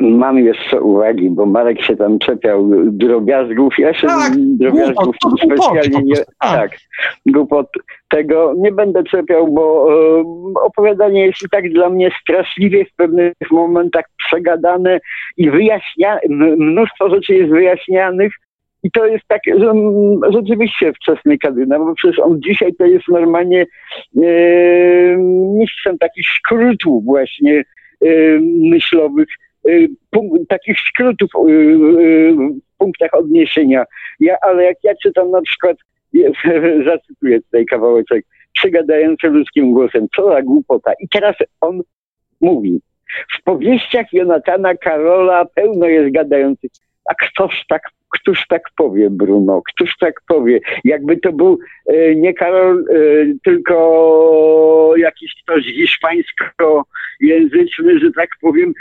Mam 0.00 0.38
jeszcze 0.38 0.80
uwagi, 0.80 1.30
bo 1.30 1.46
Marek 1.46 1.82
się 1.82 1.96
tam 1.96 2.18
czepiał 2.18 2.70
drobiazgów. 2.86 3.74
Ja 3.78 3.94
się 3.94 4.06
tak, 4.06 4.32
drobiazgów 4.36 5.16
głupot, 5.22 5.40
specjalnie 5.40 6.02
nie. 6.04 6.16
Tak, 6.40 6.70
głupot 7.26 7.66
tego 8.08 8.54
nie 8.56 8.72
będę 8.72 9.04
czepiał, 9.04 9.52
bo 9.52 9.88
e, 9.90 10.24
opowiadanie 10.62 11.26
jest 11.26 11.42
i 11.42 11.48
tak 11.50 11.72
dla 11.72 11.90
mnie 11.90 12.10
straszliwie 12.20 12.84
w 12.84 12.94
pewnych 12.96 13.34
momentach 13.50 14.04
przegadane 14.26 15.00
i 15.36 15.50
wyjaśnia, 15.50 16.18
mnóstwo 16.58 17.10
rzeczy 17.10 17.34
jest 17.34 17.50
wyjaśnianych. 17.50 18.32
I 18.82 18.90
to 18.90 19.06
jest 19.06 19.24
tak, 19.28 19.40
że 19.58 19.72
rzeczywiście 20.32 20.92
wczesny 20.92 21.38
Kadyna, 21.38 21.78
bo 21.78 21.94
przecież 21.94 22.18
on 22.18 22.40
dzisiaj 22.40 22.74
to 22.74 22.84
jest 22.84 23.08
normalnie 23.08 23.66
e, 24.22 24.26
mistrzem 25.58 25.98
takich 25.98 26.26
skrótów 26.38 27.04
właśnie 27.04 27.64
myślowych 28.70 29.28
takich 30.48 30.76
skrótów 30.88 31.30
y, 31.48 31.50
y, 31.50 32.34
w 32.34 32.76
punktach 32.78 33.14
odniesienia. 33.14 33.84
Ja, 34.20 34.36
ale 34.42 34.64
jak 34.64 34.76
ja 34.82 34.92
czytam 35.02 35.30
na 35.30 35.42
przykład, 35.42 35.76
zacytuję 36.90 37.40
tutaj 37.42 37.66
kawałeczek, 37.66 38.26
przygadający 38.52 39.28
ludzkim 39.28 39.72
głosem, 39.72 40.06
co 40.16 40.32
za 40.32 40.42
głupota. 40.42 40.92
I 41.00 41.08
teraz 41.08 41.36
on 41.60 41.80
mówi, 42.40 42.80
w 43.38 43.42
powieściach 43.42 44.06
Jonatana 44.12 44.74
Karola 44.74 45.44
pełno 45.44 45.86
jest 45.86 46.14
gadających, 46.14 46.70
a 47.10 47.14
ktoś 47.14 47.64
tak 47.68 47.82
Któż 48.12 48.46
tak 48.46 48.62
powie, 48.76 49.10
Bruno? 49.10 49.62
Któż 49.62 49.96
tak 49.96 50.14
powie? 50.28 50.60
Jakby 50.84 51.16
to 51.16 51.32
był 51.32 51.58
e, 51.86 52.14
nie 52.14 52.34
Karol, 52.34 52.78
e, 52.78 52.84
tylko 53.44 54.94
jakiś 54.96 55.34
ktoś 55.42 55.64
hiszpańskojęzyczny, 55.64 57.98
że 57.98 58.12
tak 58.12 58.28
powiem, 58.40 58.72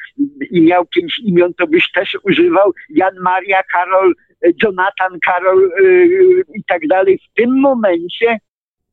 i 0.52 0.62
miał 0.62 0.86
pięć 0.86 1.20
imion, 1.20 1.54
to 1.54 1.68
byś 1.68 1.92
też 1.92 2.18
używał 2.24 2.74
Jan 2.90 3.16
Maria, 3.22 3.64
Karol, 3.64 4.14
e, 4.42 4.50
Jonathan, 4.64 5.20
Karol 5.26 5.72
i 6.56 6.64
tak 6.68 6.88
dalej. 6.88 7.18
W 7.18 7.34
tym 7.34 7.60
momencie 7.60 8.38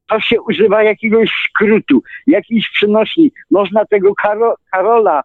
to 0.08 0.20
się 0.20 0.42
używa 0.42 0.82
jakiegoś 0.82 1.30
skrótu, 1.48 2.02
jakiejś 2.26 2.70
przynośni. 2.70 3.32
Można 3.50 3.84
tego 3.84 4.14
Karo, 4.14 4.54
Karola 4.72 5.22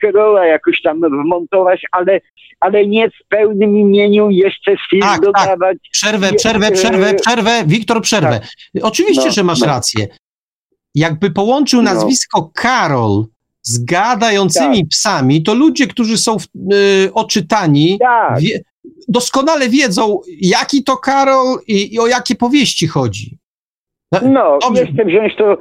Karola 0.00 0.46
jakoś 0.46 0.82
tam 0.82 1.00
wmontować, 1.00 1.82
ale, 1.92 2.20
ale 2.60 2.86
nie 2.86 3.10
w 3.10 3.28
pełnym 3.28 3.78
imieniu 3.78 4.30
jeszcze 4.30 4.76
film 4.90 5.02
tak, 5.02 5.10
tak. 5.10 5.20
dodawać. 5.20 5.76
Tak. 5.82 5.90
Przerwę, 5.92 6.32
przerwę, 6.32 6.70
przerwę, 6.70 7.14
przerwę. 7.14 7.64
Wiktor, 7.66 8.02
przerwę. 8.02 8.40
Tak. 8.40 8.84
Oczywiście, 8.84 9.26
no, 9.26 9.30
że 9.30 9.44
masz 9.44 9.60
no. 9.60 9.66
rację. 9.66 10.06
Jakby 10.94 11.30
połączył 11.30 11.82
no. 11.82 11.94
nazwisko. 11.94 12.50
Karol 12.54 13.24
z 13.62 13.84
gadającymi 13.84 14.80
tak. 14.80 14.88
psami, 14.88 15.42
to 15.42 15.54
ludzie, 15.54 15.86
którzy 15.86 16.18
są 16.18 16.36
y, 16.36 17.14
oczytani, 17.14 17.98
tak. 17.98 18.40
wie, 18.40 18.60
doskonale 19.08 19.68
wiedzą, 19.68 20.20
jaki 20.40 20.84
to 20.84 20.96
Karol 20.96 21.58
i, 21.66 21.94
i, 21.94 21.98
o 21.98 22.06
jakie 22.06 22.34
powieści 22.34 22.86
chodzi. 22.86 23.38
No, 24.12 24.58
no 24.62 24.80
jeszcze 24.80 25.04
wziąć 25.04 25.36
to 25.36 25.56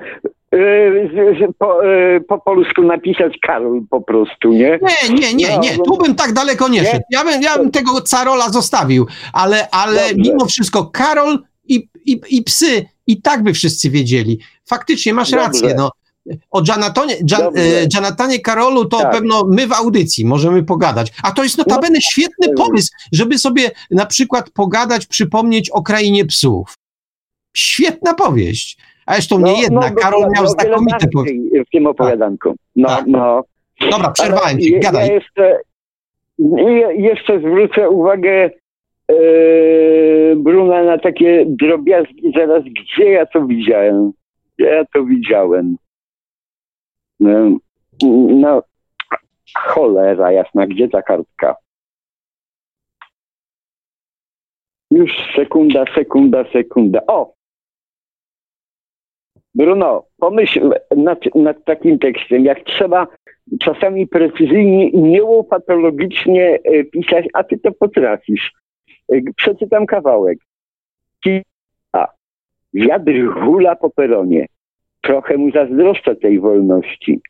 po, 1.60 1.84
yy, 1.84 2.22
po 2.28 2.42
polsku 2.42 2.82
napisać 2.82 3.34
Karol 3.42 3.82
po 3.90 4.02
prostu, 4.02 4.50
nie? 4.50 4.80
Nie, 4.82 5.16
nie, 5.16 5.34
nie, 5.34 5.58
nie. 5.58 5.78
No, 5.78 5.84
tu 5.84 5.98
bym 5.98 6.16
tak 6.16 6.34
daleko 6.34 6.68
nie, 6.68 6.82
nie? 6.82 6.86
szedł. 6.92 7.04
Ja 7.12 7.24
bym, 7.24 7.42
ja 7.42 7.58
bym 7.58 7.72
tego 7.72 8.02
Carola 8.02 8.50
zostawił, 8.50 9.08
ale, 9.34 9.70
ale 9.70 10.02
mimo 10.16 10.46
wszystko 10.46 10.86
Karol 10.86 11.40
i, 11.64 11.88
i, 12.06 12.22
i 12.30 12.44
psy 12.44 12.86
i 13.08 13.22
tak 13.22 13.44
by 13.44 13.54
wszyscy 13.54 13.90
wiedzieli. 13.90 14.40
Faktycznie 14.66 15.14
masz 15.14 15.32
Dobrze. 15.32 15.46
rację, 15.46 15.74
no. 15.78 15.92
O 16.52 16.62
Janatonie, 16.68 17.16
Jan, 17.32 17.42
Janatanie 17.94 18.40
Karolu 18.40 18.86
to 18.86 19.00
tak. 19.00 19.12
pewno 19.12 19.44
my 19.48 19.68
w 19.68 19.74
audycji 19.74 20.26
możemy 20.26 20.64
pogadać. 20.64 21.12
A 21.24 21.32
to 21.32 21.44
jest 21.44 21.58
notabene 21.58 21.94
no, 21.94 22.02
świetny 22.02 22.54
pomysł, 22.58 22.90
żeby 23.12 23.40
sobie 23.40 23.72
na 23.92 24.06
przykład 24.06 24.50
pogadać, 24.50 25.06
przypomnieć 25.06 25.70
o 25.70 25.82
krainie 25.82 26.26
psów. 26.26 26.78
Świetna 27.56 28.14
powieść. 28.14 28.78
A 29.06 29.14
zresztą 29.14 29.40
nie 29.40 29.52
no, 29.52 29.62
jedna. 29.62 29.80
No, 29.80 29.96
Karol 30.02 30.22
miał 30.22 30.44
no, 30.44 30.50
znakomite 30.50 31.08
w 31.68 31.70
tym 31.72 31.88
opowiadanku. 31.88 32.56
No, 32.76 32.88
tak. 32.88 33.08
no. 33.08 33.44
Dobra, 33.92 34.12
przerwałem 34.12 34.60
ci, 34.60 34.80
gadaj. 34.80 35.08
Ja 35.08 35.14
jeszcze, 35.14 35.60
jeszcze 36.96 37.40
zwrócę 37.40 37.90
uwagę 37.90 38.50
e, 39.08 39.16
Bruna 40.36 40.84
na 40.84 40.98
takie 40.98 41.46
drobiazgi 41.48 42.34
zaraz, 42.38 42.64
gdzie 42.64 43.10
ja 43.10 43.26
to 43.26 43.46
widziałem? 43.48 44.12
Gdzie 44.58 44.66
ja 44.66 44.86
to 44.94 45.06
widziałem? 45.06 45.78
No, 47.20 47.58
no 48.30 48.64
Cholera 49.56 50.32
jasna, 50.32 50.68
gdzie 50.68 50.90
ta 50.90 51.02
kartka? 51.02 51.56
Już 54.92 55.12
sekunda, 55.36 55.86
sekunda, 55.96 56.44
sekunda. 56.54 57.00
O! 57.08 57.34
Bruno, 59.56 60.06
pomyśl 60.18 60.72
nad, 60.96 61.20
nad 61.36 61.66
takim 61.66 62.00
tekstem, 62.00 62.46
jak 62.46 62.64
trzeba 62.64 63.08
czasami 63.60 64.08
precyzyjnie 64.08 64.90
i 64.90 65.02
niełopatologicznie 65.02 66.60
e, 66.64 66.84
pisać, 66.84 67.26
a 67.34 67.44
ty 67.44 67.58
to 67.58 67.72
potrafisz. 67.72 68.52
E, 69.10 69.22
przeczytam 69.36 69.86
kawałek. 69.86 70.38
A, 71.92 72.08
wiatr 72.74 73.12
hula 73.34 73.76
po 73.76 73.90
peronie. 73.90 74.46
Trochę 75.02 75.38
mu 75.38 75.52
zazdroszczę 75.52 76.16
tej 76.16 76.40
wolności. 76.40 77.22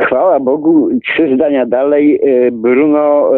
Chwała 0.00 0.40
Bogu, 0.40 1.00
trzy 1.00 1.34
zdania 1.34 1.66
dalej. 1.66 2.20
E, 2.22 2.50
Bruno 2.50 3.30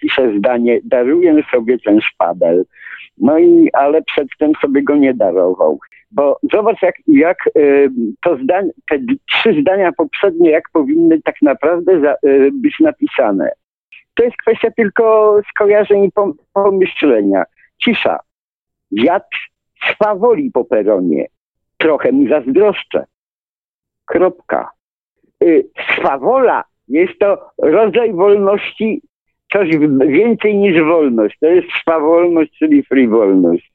pisze 0.00 0.38
zdanie, 0.38 0.80
daruję 0.84 1.42
sobie 1.50 1.78
ten 1.78 2.00
szpadel. 2.00 2.64
No 3.18 3.38
i, 3.38 3.70
ale 3.72 4.02
przedtem 4.02 4.52
sobie 4.62 4.82
go 4.82 4.96
nie 4.96 5.14
darował. 5.14 5.78
Bo 6.12 6.38
zobacz, 6.52 6.82
jak, 6.82 6.94
jak 7.06 7.38
to 8.24 8.36
zdań, 8.36 8.70
te 8.90 8.98
trzy 9.28 9.60
zdania 9.60 9.92
poprzednie, 9.92 10.50
jak 10.50 10.64
powinny 10.72 11.22
tak 11.22 11.34
naprawdę 11.42 12.00
za, 12.00 12.16
być 12.52 12.80
napisane. 12.80 13.52
To 14.14 14.24
jest 14.24 14.36
kwestia 14.36 14.70
tylko 14.70 15.36
skojarzeń 15.50 16.04
i 16.04 16.10
pomyślenia. 16.52 17.44
Cisza. 17.84 18.18
Wiatr 18.92 19.38
swawoli 19.90 20.50
po 20.50 20.64
peronie. 20.64 21.26
Trochę 21.76 22.12
mu 22.12 22.28
zazdroszczę. 22.28 23.04
Kropka. 24.04 24.70
Y, 25.44 25.68
swawola 25.96 26.64
jest 26.88 27.18
to 27.18 27.50
rodzaj 27.58 28.12
wolności, 28.12 29.02
coś 29.52 29.68
więcej 30.06 30.56
niż 30.56 30.82
wolność. 30.82 31.38
To 31.40 31.46
jest 31.46 31.68
swawolność, 31.80 32.58
czyli 32.58 32.82
frywolność 32.82 33.72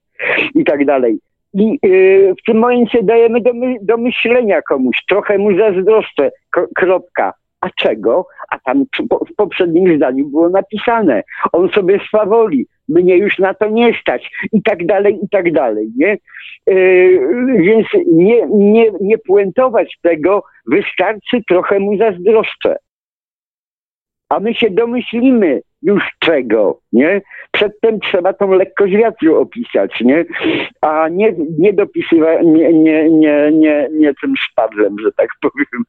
i 0.56 0.64
tak 0.64 0.86
dalej. 0.86 1.20
I 1.54 1.80
y, 1.86 2.34
w 2.40 2.46
tym 2.46 2.58
momencie 2.58 3.04
dajemy 3.04 3.42
do, 3.42 3.54
my, 3.54 3.76
do 3.82 3.98
myślenia 3.98 4.62
komuś, 4.62 4.98
trochę 5.10 5.38
mu 5.38 5.58
zazdroszczę, 5.58 6.32
kropka. 6.76 7.34
A 7.62 7.70
czego? 7.70 8.26
A 8.50 8.60
tam 8.60 8.86
w 9.30 9.36
poprzednim 9.36 9.98
zdaniu 9.98 10.26
było 10.26 10.50
napisane. 10.50 11.24
On 11.54 11.70
sobie 11.70 12.00
swawoli, 12.08 12.68
mnie 12.90 13.18
już 13.18 13.40
na 13.40 13.54
to 13.54 13.70
nie 13.70 13.94
stać 14.02 14.32
i 14.54 14.64
tak 14.64 14.86
dalej, 14.86 15.20
i 15.24 15.30
tak 15.30 15.52
dalej, 15.52 15.92
nie? 15.98 16.18
Yy, 16.68 17.20
więc 17.58 17.88
nie, 18.12 18.48
nie, 18.50 18.92
nie 19.02 19.18
puentować 19.18 19.98
tego, 20.02 20.44
wystarczy 20.72 21.42
trochę 21.50 21.80
mu 21.80 21.98
zazdroszczę. 21.98 22.76
A 24.30 24.40
my 24.40 24.54
się 24.54 24.70
domyślimy, 24.70 25.62
już 25.82 26.04
czego, 26.20 26.82
nie? 26.92 27.22
Przedtem 27.52 28.00
trzeba 28.00 28.34
tą 28.34 28.52
lekkość 28.52 28.94
wiatru 28.94 29.42
opisać, 29.42 30.02
nie? 30.02 30.26
A 30.82 31.10
nie, 31.10 31.34
nie 31.60 31.74
dopisywać, 31.74 32.42
nie, 32.46 32.74
nie, 32.74 33.10
nie, 33.10 33.52
nie, 33.54 33.90
nie 33.92 34.14
tym 34.14 34.34
szpadlem, 34.38 34.96
że 35.00 35.12
tak 35.12 35.30
powiem, 35.42 35.84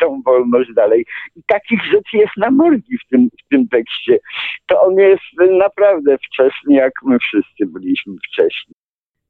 tą 0.00 0.22
wolność 0.22 0.74
dalej. 0.74 1.06
I 1.36 1.40
takich 1.46 1.84
rzeczy 1.84 2.16
jest 2.16 2.36
na 2.36 2.50
morgi 2.50 2.98
w 3.06 3.08
tym, 3.10 3.28
w 3.44 3.48
tym 3.48 3.68
tekście. 3.68 4.18
To 4.66 4.82
on 4.82 4.94
jest 4.94 5.22
naprawdę 5.58 6.18
wcześniej, 6.18 6.78
jak 6.78 6.92
my 7.04 7.18
wszyscy 7.18 7.66
byliśmy 7.66 8.14
wcześniej. 8.28 8.74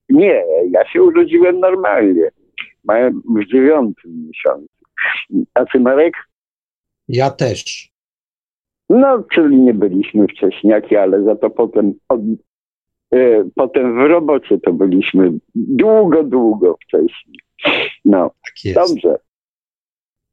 Nie, 0.08 0.44
ja 0.70 0.88
się 0.88 1.02
urodziłem 1.02 1.60
normalnie. 1.60 2.30
Małem 2.84 3.22
w 3.36 3.46
dziewiątym 3.52 4.26
miesiącu. 4.26 4.68
A 5.54 5.64
ty, 5.64 5.80
Marek? 5.80 6.14
Ja 7.08 7.30
też. 7.30 7.95
No, 8.90 9.22
czyli 9.34 9.56
nie 9.56 9.74
byliśmy 9.74 10.26
wcześniaki, 10.28 10.96
ale 10.96 11.22
za 11.22 11.36
to 11.36 11.50
potem, 11.50 11.94
od, 12.08 12.20
e, 13.10 13.44
potem 13.54 13.94
w 13.94 14.08
robocie 14.08 14.58
to 14.58 14.72
byliśmy 14.72 15.32
długo, 15.54 16.22
długo 16.22 16.76
wcześniej. 16.86 17.38
No, 18.04 18.30
tak 18.64 18.74
dobrze. 18.74 19.18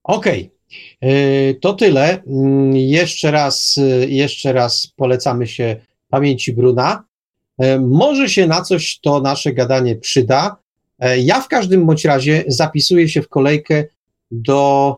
Okej. 0.04 0.40
Okay. 0.40 1.10
E, 1.12 1.54
to 1.54 1.74
tyle. 1.74 2.24
Mm, 2.28 2.76
jeszcze 2.76 3.32
raz, 3.32 3.78
e, 3.78 4.08
jeszcze 4.08 4.54
raz 4.54 4.88
polecamy 4.88 5.48
się 5.48 5.76
pamięci 6.10 6.54
Bruna. 6.54 7.04
Może 7.80 8.30
się 8.30 8.48
na 8.48 8.62
coś 8.62 9.00
to 9.00 9.22
nasze 9.22 9.54
gadanie 9.54 9.96
przyda. 9.96 10.58
Ja 11.18 11.42
w 11.42 11.48
każdym 11.48 11.86
bądź 11.86 12.06
razie 12.06 12.44
zapisuję 12.48 13.10
się 13.10 13.22
w 13.22 13.30
kolejkę 13.30 13.84
do 14.32 14.98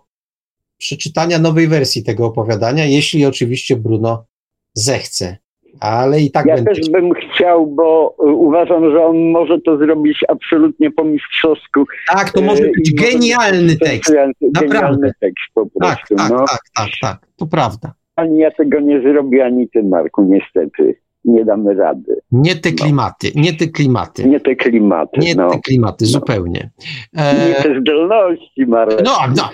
przeczytania 0.77 1.39
nowej 1.39 1.67
wersji 1.67 2.03
tego 2.03 2.25
opowiadania, 2.25 2.85
jeśli 2.85 3.25
oczywiście 3.25 3.75
Bruno 3.75 4.25
zechce. 4.73 5.37
Ale 5.79 6.21
i 6.21 6.31
tak 6.31 6.45
Ja 6.45 6.55
będę... 6.55 6.75
też 6.75 6.89
bym 6.89 7.11
chciał, 7.13 7.67
bo 7.67 8.15
uważam, 8.19 8.91
że 8.91 9.05
on 9.05 9.17
może 9.31 9.61
to 9.61 9.77
zrobić 9.77 10.17
absolutnie 10.27 10.91
po 10.91 11.03
mistrzowsku. 11.03 11.85
Tak, 12.13 12.31
to 12.31 12.41
może 12.41 12.63
y, 12.63 12.71
być 12.71 12.93
genialny 12.93 13.77
tekst. 13.77 14.13
Naprawdę. 14.41 14.67
Genialny 14.67 15.11
tekst 15.21 15.45
po 15.53 15.63
tak, 15.63 15.71
prostu. 15.79 16.15
Tak, 16.15 16.31
no. 16.31 16.37
tak, 16.37 16.59
tak, 16.75 16.89
tak, 17.01 17.27
to 17.35 17.45
prawda. 17.45 17.93
Ani 18.15 18.39
ja 18.39 18.51
tego 18.51 18.79
nie 18.79 19.01
zrobię, 19.01 19.45
ani 19.45 19.69
ty, 19.69 19.83
Marku, 19.83 20.23
niestety 20.23 21.04
nie 21.25 21.45
damy 21.45 21.73
rady. 21.73 22.21
Nie 22.31 22.55
te 22.55 22.71
no. 22.71 22.75
klimaty, 22.75 23.31
no. 23.35 23.41
nie 23.41 23.53
te 23.53 23.67
klimaty. 23.67 24.27
Nie 24.27 24.39
te 24.39 24.55
klimaty, 24.55 25.19
Nie 25.19 25.35
no. 25.35 25.51
te 25.51 25.59
klimaty, 25.59 26.05
zupełnie. 26.05 26.69
E... 27.17 27.49
Nie 27.49 27.55
te 27.55 27.81
zdolności, 27.81 28.65
Marek. 28.67 29.01
No, 29.05 29.17
no. 29.35 29.49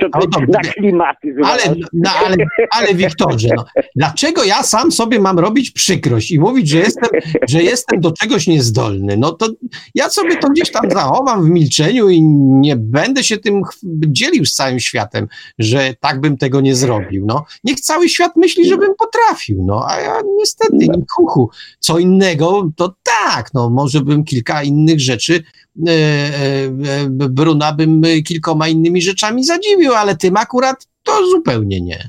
To 0.00 0.08
no, 0.14 0.40
na 0.48 0.60
klimaty. 0.60 1.34
Ale, 1.44 1.62
no, 1.92 2.10
ale, 2.26 2.36
ale 2.70 2.94
Wiktorze, 2.94 3.48
no, 3.56 3.64
dlaczego 3.96 4.44
ja 4.44 4.62
sam 4.62 4.92
sobie 4.92 5.20
mam 5.20 5.38
robić 5.38 5.70
przykrość 5.70 6.30
i 6.30 6.38
mówić, 6.38 6.68
że 6.68 6.78
jestem, 6.78 7.10
że 7.48 7.62
jestem 7.62 8.00
do 8.00 8.12
czegoś 8.12 8.46
niezdolny? 8.46 9.16
No 9.16 9.32
to 9.32 9.48
ja 9.94 10.10
sobie 10.10 10.36
to 10.36 10.48
gdzieś 10.48 10.70
tam 10.70 10.90
zachowam 10.90 11.44
w 11.44 11.50
milczeniu 11.50 12.08
i 12.08 12.22
nie 12.22 12.76
będę 12.76 13.24
się 13.24 13.36
tym 13.36 13.62
dzielił 14.06 14.44
z 14.44 14.54
całym 14.54 14.80
światem, 14.80 15.28
że 15.58 15.94
tak 16.00 16.20
bym 16.20 16.36
tego 16.36 16.60
nie 16.60 16.74
zrobił. 16.74 17.24
No, 17.26 17.44
niech 17.64 17.80
cały 17.80 18.08
świat 18.08 18.36
myśli, 18.36 18.68
żebym 18.68 18.94
potrafił, 18.98 19.64
no, 19.66 19.86
a 19.88 20.00
ja 20.00 20.20
niestety 20.38 20.86
no 20.88 20.94
kuchu. 21.16 21.50
Co 21.78 21.98
innego, 21.98 22.70
to 22.76 22.94
tak, 23.02 23.54
no 23.54 23.70
może 23.70 24.00
bym 24.00 24.24
kilka 24.24 24.62
innych 24.62 25.00
rzeczy, 25.00 25.42
e, 25.86 25.90
e, 25.90 27.08
Bruna 27.10 27.72
bym 27.72 28.02
kilkoma 28.24 28.68
innymi 28.68 29.02
rzeczami 29.02 29.44
zadziwił, 29.44 29.94
ale 29.94 30.16
tym 30.16 30.36
akurat 30.36 30.86
to 31.02 31.26
zupełnie 31.26 31.80
nie. 31.80 32.08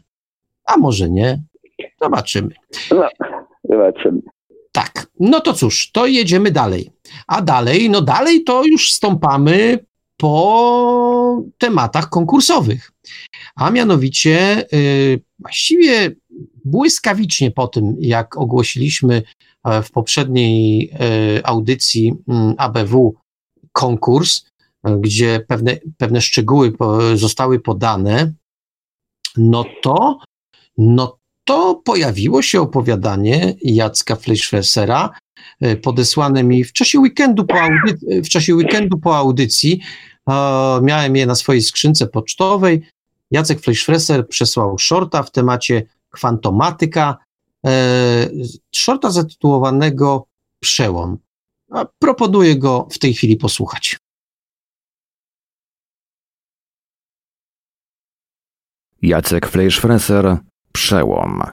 A 0.65 0.77
może 0.77 1.09
nie? 1.09 1.43
Zobaczymy. 2.01 2.49
No, 2.91 3.07
zobaczymy. 3.69 4.21
Tak, 4.71 5.07
no 5.19 5.39
to 5.39 5.53
cóż, 5.53 5.91
to 5.91 6.05
jedziemy 6.05 6.51
dalej. 6.51 6.91
A 7.27 7.41
dalej, 7.41 7.89
no 7.89 8.01
dalej 8.01 8.43
to 8.43 8.63
już 8.65 8.93
stąpamy 8.93 9.79
po 10.17 11.43
tematach 11.57 12.09
konkursowych. 12.09 12.91
A 13.55 13.71
mianowicie, 13.71 14.65
yy, 14.71 15.21
właściwie 15.39 16.11
błyskawicznie 16.65 17.51
po 17.51 17.67
tym, 17.67 17.95
jak 17.99 18.37
ogłosiliśmy 18.37 19.23
e, 19.63 19.83
w 19.83 19.91
poprzedniej 19.91 20.89
e, 20.93 21.47
audycji 21.47 22.13
mm, 22.27 22.53
ABW 22.57 23.15
konkurs, 23.71 24.45
e, 24.83 24.97
gdzie 24.97 25.45
pewne, 25.47 25.77
pewne 25.97 26.21
szczegóły 26.21 26.73
zostały 27.15 27.59
podane, 27.59 28.33
no 29.37 29.65
to, 29.81 30.19
no 30.77 31.17
to 31.43 31.81
pojawiło 31.85 32.41
się 32.41 32.61
opowiadanie 32.61 33.55
Jacka 33.61 34.15
Fleischfessera, 34.15 35.09
podesłane 35.81 36.43
mi 36.43 36.63
w 36.63 36.73
czasie 36.73 36.99
weekendu 36.99 37.45
po, 37.45 37.61
audycji, 37.61 38.21
w 38.21 38.29
czasie 38.29 38.55
weekendu 38.55 38.97
po 38.97 39.17
audycji. 39.17 39.81
Miałem 40.81 41.15
je 41.15 41.25
na 41.25 41.35
swojej 41.35 41.61
skrzynce 41.61 42.07
pocztowej. 42.07 42.81
Jacek 43.31 43.59
Fleischfresser 43.59 44.27
przesłał 44.27 44.77
shorta 44.77 45.23
w 45.23 45.31
temacie 45.31 45.85
kwantomatyka, 46.19 47.17
e, 47.65 48.29
shorta 48.75 49.11
zatytułowanego 49.11 50.27
Przełom. 50.59 51.17
Proponuję 51.99 52.55
go 52.55 52.87
w 52.91 52.99
tej 52.99 53.13
chwili 53.13 53.37
posłuchać. 53.37 53.97
Jacek 59.01 59.47
Fleischfresser, 59.47 60.37
Przełom. 60.73 61.43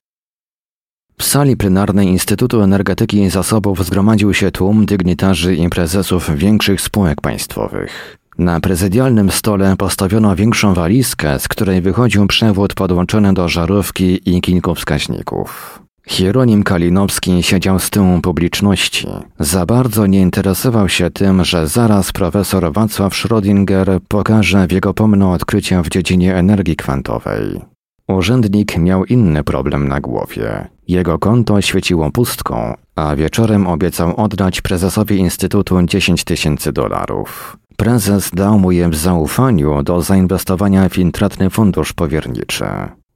W 1.19 1.25
sali 1.25 1.57
plenarnej 1.57 2.07
Instytutu 2.07 2.61
Energetyki 2.61 3.23
i 3.23 3.31
Zasobów 3.31 3.85
zgromadził 3.87 4.35
się 4.35 4.51
tłum 4.51 4.87
dygnitarzy 4.87 5.55
i 5.55 5.69
prezesów 5.69 6.37
większych 6.37 6.81
spółek 6.81 7.21
państwowych. 7.21 8.19
Na 8.39 8.61
prezydialnym 8.61 9.31
stole 9.31 9.77
postawiono 9.77 10.37
większą 10.37 10.75
walizkę, 10.75 11.39
z 11.39 11.49
której 11.49 11.81
wychodził 11.81 12.27
przewód 12.27 12.75
podłączony 12.75 13.35
do 13.35 13.49
żarówki 13.49 14.37
i 14.37 14.41
kilku 14.41 14.75
wskaźników. 14.75 15.81
Hieronim 16.07 16.63
Kalinowski 16.63 17.43
siedział 17.43 17.79
z 17.79 17.91
tyłu 17.91 18.21
publiczności. 18.21 19.07
Za 19.39 19.67
bardzo 19.67 20.07
nie 20.07 20.21
interesował 20.21 20.89
się 20.89 21.11
tym, 21.11 21.45
że 21.45 21.69
zaraz 21.69 22.13
profesor 22.13 22.73
Wacław 22.73 23.13
Schrödinger 23.13 24.01
pokaże 24.09 24.67
wiekopomne 24.67 25.29
odkrycia 25.29 25.83
w 25.83 25.89
dziedzinie 25.89 26.37
energii 26.37 26.77
kwantowej. 26.77 27.61
Urzędnik 28.09 28.79
miał 28.79 29.05
inny 29.05 29.45
problem 29.45 29.89
na 29.89 30.01
głowie. 30.01 30.69
Jego 30.89 31.19
konto 31.19 31.63
świeciło 31.63 32.11
pustką, 32.11 32.75
a 32.97 33.17
wieczorem 33.17 33.67
obiecał 33.67 34.17
oddać 34.17 34.61
prezesowi 34.61 35.17
Instytutu 35.17 35.83
10 35.83 36.25
tysięcy 36.25 36.73
dolarów. 36.73 37.57
Prezes 37.77 38.31
dał 38.31 38.59
mu 38.59 38.73
je 38.73 38.89
w 38.89 38.97
zaufaniu 38.97 39.83
do 39.83 40.03
zainwestowania 40.03 40.89
w 40.89 40.99
intratny 40.99 41.51
fundusz 41.51 41.93
powierniczy. 41.93 42.65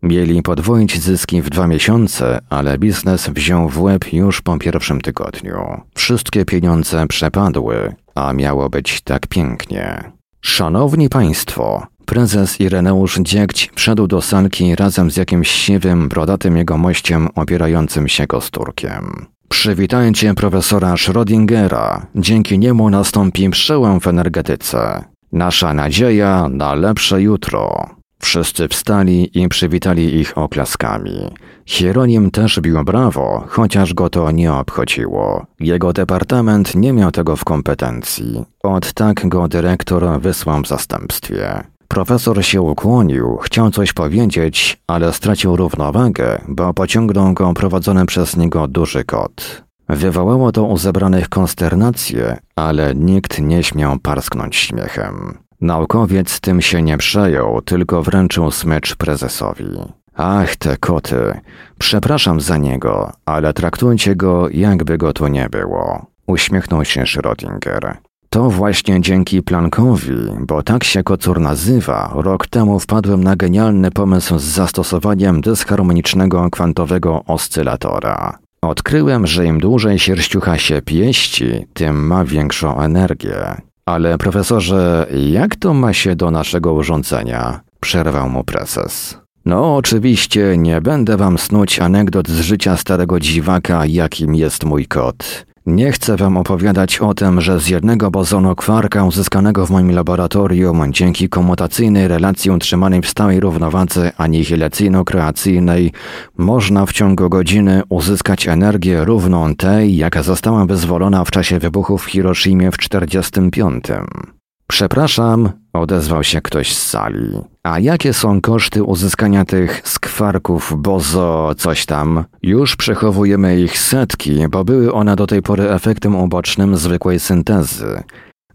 Mieli 0.03 0.43
podwoić 0.43 1.01
zyski 1.01 1.43
w 1.43 1.51
dwa 1.51 1.67
miesiące, 1.67 2.39
ale 2.51 2.79
biznes 2.79 3.29
wziął 3.29 3.69
w 3.69 3.81
łeb 3.83 4.13
już 4.13 4.41
po 4.41 4.59
pierwszym 4.59 5.01
tygodniu. 5.01 5.81
Wszystkie 5.95 6.45
pieniądze 6.45 7.07
przepadły, 7.07 7.95
a 8.15 8.33
miało 8.33 8.71
być 8.71 9.01
tak 9.01 9.27
pięknie. 9.27 10.13
Szanowni 10.41 11.09
Państwo, 11.09 11.87
prezes 12.07 12.61
Ireneusz 12.61 13.19
Dziegć 13.21 13.71
wszedł 13.75 14.07
do 14.07 14.23
salki 14.23 14.77
razem 14.77 15.11
z 15.11 15.17
jakimś 15.17 15.51
siwym, 15.51 16.09
brodatym 16.09 16.57
jegomościem 16.57 17.29
opierającym 17.35 18.09
się 18.09 18.27
kosturkiem. 18.27 19.27
Przywitajcie 19.51 20.35
profesora 20.35 20.95
Schrödingera. 20.95 22.07
Dzięki 22.15 22.59
niemu 22.59 22.91
nastąpi 22.91 23.51
przełom 23.51 24.01
w 24.01 24.07
energetyce. 24.07 25.05
Nasza 25.33 25.75
nadzieja 25.75 26.49
na 26.49 26.75
lepsze 26.75 27.23
jutro. 27.23 27.87
Wszyscy 28.23 28.69
wstali 28.69 29.43
i 29.43 29.49
przywitali 29.49 30.15
ich 30.15 30.39
oklaskami. 30.39 31.31
Hieronim 31.67 32.31
też 32.31 32.61
bił 32.61 32.85
brawo, 32.85 33.45
chociaż 33.49 33.95
go 33.95 34.11
to 34.11 34.31
nie 34.31 34.53
obchodziło. 34.53 35.47
Jego 35.61 35.93
departament 35.93 36.75
nie 36.75 36.93
miał 36.93 37.11
tego 37.11 37.37
w 37.37 37.45
kompetencji. 37.45 38.45
Od 38.63 38.93
tak 38.93 39.29
go 39.29 39.49
dyrektor 39.49 40.21
wysłał 40.21 40.63
w 40.63 40.69
zastępstwie. 40.69 41.63
Profesor 41.91 42.45
się 42.45 42.63
ukłonił, 42.63 43.37
chciał 43.37 43.71
coś 43.71 43.93
powiedzieć, 43.93 44.83
ale 44.87 45.13
stracił 45.13 45.57
równowagę, 45.57 46.41
bo 46.49 46.75
pociągnął 46.75 47.33
go 47.35 47.55
prowadzony 47.55 48.07
przez 48.07 48.37
niego 48.37 48.69
duży 48.69 49.05
kot. 49.05 49.65
Wywołało 49.89 50.53
to 50.53 50.65
u 50.65 50.77
zebranych 50.77 51.29
konsternację, 51.29 52.39
ale 52.57 52.95
nikt 52.95 53.39
nie 53.39 53.63
śmiał 53.63 53.99
parsknąć 53.99 54.57
śmiechem. 54.57 55.39
Naukowiec 55.61 56.41
tym 56.41 56.61
się 56.61 56.83
nie 56.83 56.97
przejął, 56.97 57.63
tylko 57.63 58.03
wręczył 58.03 58.51
smycz 58.51 58.97
prezesowi. 58.97 59.79
Ach, 60.15 60.57
te 60.57 60.77
koty. 60.77 61.41
Przepraszam 61.79 62.41
za 62.41 62.57
niego, 62.57 63.13
ale 63.25 63.53
traktujcie 63.53 64.17
go, 64.17 64.49
jakby 64.49 64.99
go 64.99 65.13
tu 65.13 65.29
nie 65.29 65.49
było. 65.49 66.07
Uśmiechnął 66.27 66.85
się 66.85 67.03
Schrödinger. 67.03 67.95
To 68.33 68.51
właśnie 68.51 69.01
dzięki 69.01 69.43
Planckowi, 69.43 70.13
bo 70.41 70.63
tak 70.63 70.85
się 70.85 71.03
kocur 71.03 71.41
nazywa, 71.41 72.13
rok 72.15 72.47
temu 72.47 72.81
wpadłem 72.81 73.25
na 73.25 73.37
genialny 73.37 73.91
pomysł 73.91 74.39
z 74.39 74.43
zastosowaniem 74.43 75.41
dysharmonicznego 75.41 76.51
kwantowego 76.51 77.25
oscylatora. 77.27 78.39
Odkryłem, 78.63 79.27
że 79.27 79.47
im 79.47 79.61
dłużej 79.61 79.99
sierściucha 79.99 80.59
się 80.59 80.83
pieści, 80.83 81.67
tym 81.75 82.07
ma 82.07 82.25
większą 82.25 82.81
energię. 82.81 83.61
Ale 83.87 84.19
profesorze, 84.19 85.07
jak 85.31 85.57
to 85.57 85.75
ma 85.75 85.93
się 85.93 86.17
do 86.17 86.31
naszego 86.31 86.73
urządzenia? 86.73 87.61
Przerwał 87.81 88.29
mu 88.29 88.45
prezes. 88.45 89.19
No, 89.45 89.77
oczywiście 89.77 90.55
nie 90.59 90.81
będę 90.81 91.17
wam 91.17 91.39
snuć 91.39 91.81
anegdot 91.81 92.29
z 92.29 92.41
życia 92.41 92.77
starego 92.77 93.21
dziwaka, 93.21 93.87
jakim 93.87 94.35
jest 94.35 94.65
mój 94.65 94.87
kot. 94.87 95.51
Nie 95.71 95.93
chcę 95.93 96.17
wam 96.17 96.37
opowiadać 96.37 96.99
o 96.99 97.15
tym, 97.15 97.41
że 97.41 97.61
z 97.61 97.69
jednego 97.69 98.11
bozonu 98.11 98.57
kwarka 98.57 99.05
uzyskanego 99.05 99.67
w 99.67 99.71
moim 99.71 99.91
laboratorium 99.91 100.93
dzięki 100.93 101.29
komutacyjnej 101.29 102.09
relacji 102.09 102.51
utrzymanej 102.51 103.03
w 103.03 103.09
stałej 103.09 103.41
równowadze 103.41 104.13
anihilacyjno-kreacyjnej 104.19 105.91
można 106.39 106.87
w 106.87 106.93
ciągu 106.93 107.29
godziny 107.29 107.83
uzyskać 107.89 108.49
energię 108.49 109.05
równą 109.05 109.57
tej, 109.57 109.97
jaka 109.97 110.23
została 110.23 110.67
wyzwolona 110.67 111.25
w 111.25 111.31
czasie 111.31 111.59
wybuchów 111.59 112.03
w 112.05 112.11
Hiroshimie 112.11 112.71
w 112.71 112.79
1945. 112.79 114.40
Przepraszam, 114.71 115.51
odezwał 115.73 116.25
się 116.25 116.41
ktoś 116.41 116.77
z 116.77 116.87
sali. 116.87 117.39
A 117.63 117.79
jakie 117.79 118.13
są 118.13 118.41
koszty 118.41 118.85
uzyskania 118.85 119.45
tych 119.45 119.83
skwarków 119.85 120.75
bozo 120.77 121.55
coś 121.57 121.87
tam? 121.87 122.25
Już 122.43 122.77
przechowujemy 122.77 123.61
ich 123.61 123.79
setki, 123.79 124.49
bo 124.51 124.65
były 124.65 124.93
one 124.93 125.17
do 125.17 125.27
tej 125.27 125.43
pory 125.43 125.71
efektem 125.71 126.17
ubocznym 126.17 126.77
zwykłej 126.77 127.21
syntezy. 127.21 128.03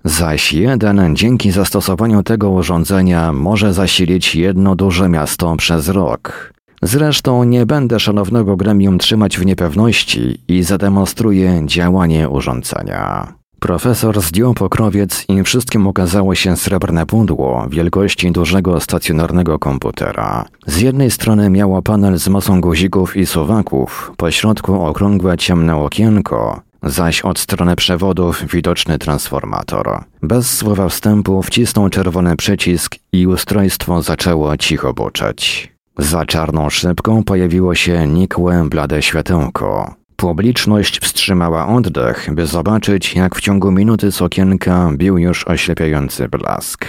Zaś 0.03 0.53
jeden 0.53 1.15
dzięki 1.15 1.51
zastosowaniu 1.51 2.23
tego 2.23 2.49
urządzenia 2.49 3.33
może 3.33 3.73
zasilić 3.73 4.35
jedno 4.35 4.75
duże 4.75 5.09
miasto 5.09 5.55
przez 5.55 5.89
rok. 5.89 6.53
Zresztą 6.81 7.43
nie 7.43 7.65
będę 7.65 7.99
szanownego 7.99 8.57
gremium 8.57 8.97
trzymać 8.97 9.37
w 9.37 9.45
niepewności 9.45 10.41
i 10.47 10.63
zademonstruję 10.63 11.61
działanie 11.65 12.29
urządzenia. 12.29 13.33
Profesor 13.65 14.21
zdjął 14.21 14.53
pokrowiec 14.53 15.25
i 15.29 15.43
wszystkim 15.43 15.87
okazało 15.87 16.35
się 16.35 16.57
srebrne 16.57 17.05
pudło 17.05 17.67
wielkości 17.69 18.31
dużego 18.31 18.79
stacjonarnego 18.79 19.59
komputera. 19.59 20.45
Z 20.67 20.81
jednej 20.81 21.11
strony 21.11 21.49
miało 21.49 21.81
panel 21.81 22.17
z 22.17 22.27
masą 22.27 22.61
guzików 22.61 23.17
i 23.17 23.25
suwaków, 23.25 24.11
po 24.17 24.31
środku 24.31 24.81
okrągłe 24.81 25.37
ciemne 25.37 25.75
okienko, 25.75 26.61
zaś 26.83 27.21
od 27.21 27.39
strony 27.39 27.75
przewodów 27.75 28.45
widoczny 28.53 28.99
transformator. 28.99 30.03
Bez 30.21 30.57
słowa 30.57 30.89
wstępu 30.89 31.41
wcisnął 31.41 31.89
czerwony 31.89 32.35
przycisk 32.35 32.95
i 33.11 33.27
ustrojstwo 33.27 34.01
zaczęło 34.01 34.57
cicho 34.57 34.93
buczeć. 34.93 35.71
Za 35.97 36.25
czarną 36.25 36.69
szybką 36.69 37.23
pojawiło 37.23 37.75
się 37.75 38.07
nikłe, 38.07 38.69
blade 38.69 39.01
światełko. 39.01 39.95
Publiczność 40.15 40.99
wstrzymała 40.99 41.67
oddech, 41.67 42.29
by 42.33 42.47
zobaczyć, 42.47 43.15
jak 43.15 43.35
w 43.35 43.41
ciągu 43.41 43.71
minuty 43.71 44.11
z 44.11 44.21
okienka 44.21 44.91
bił 44.93 45.17
już 45.17 45.47
oślepiający 45.47 46.27
blask. 46.27 46.85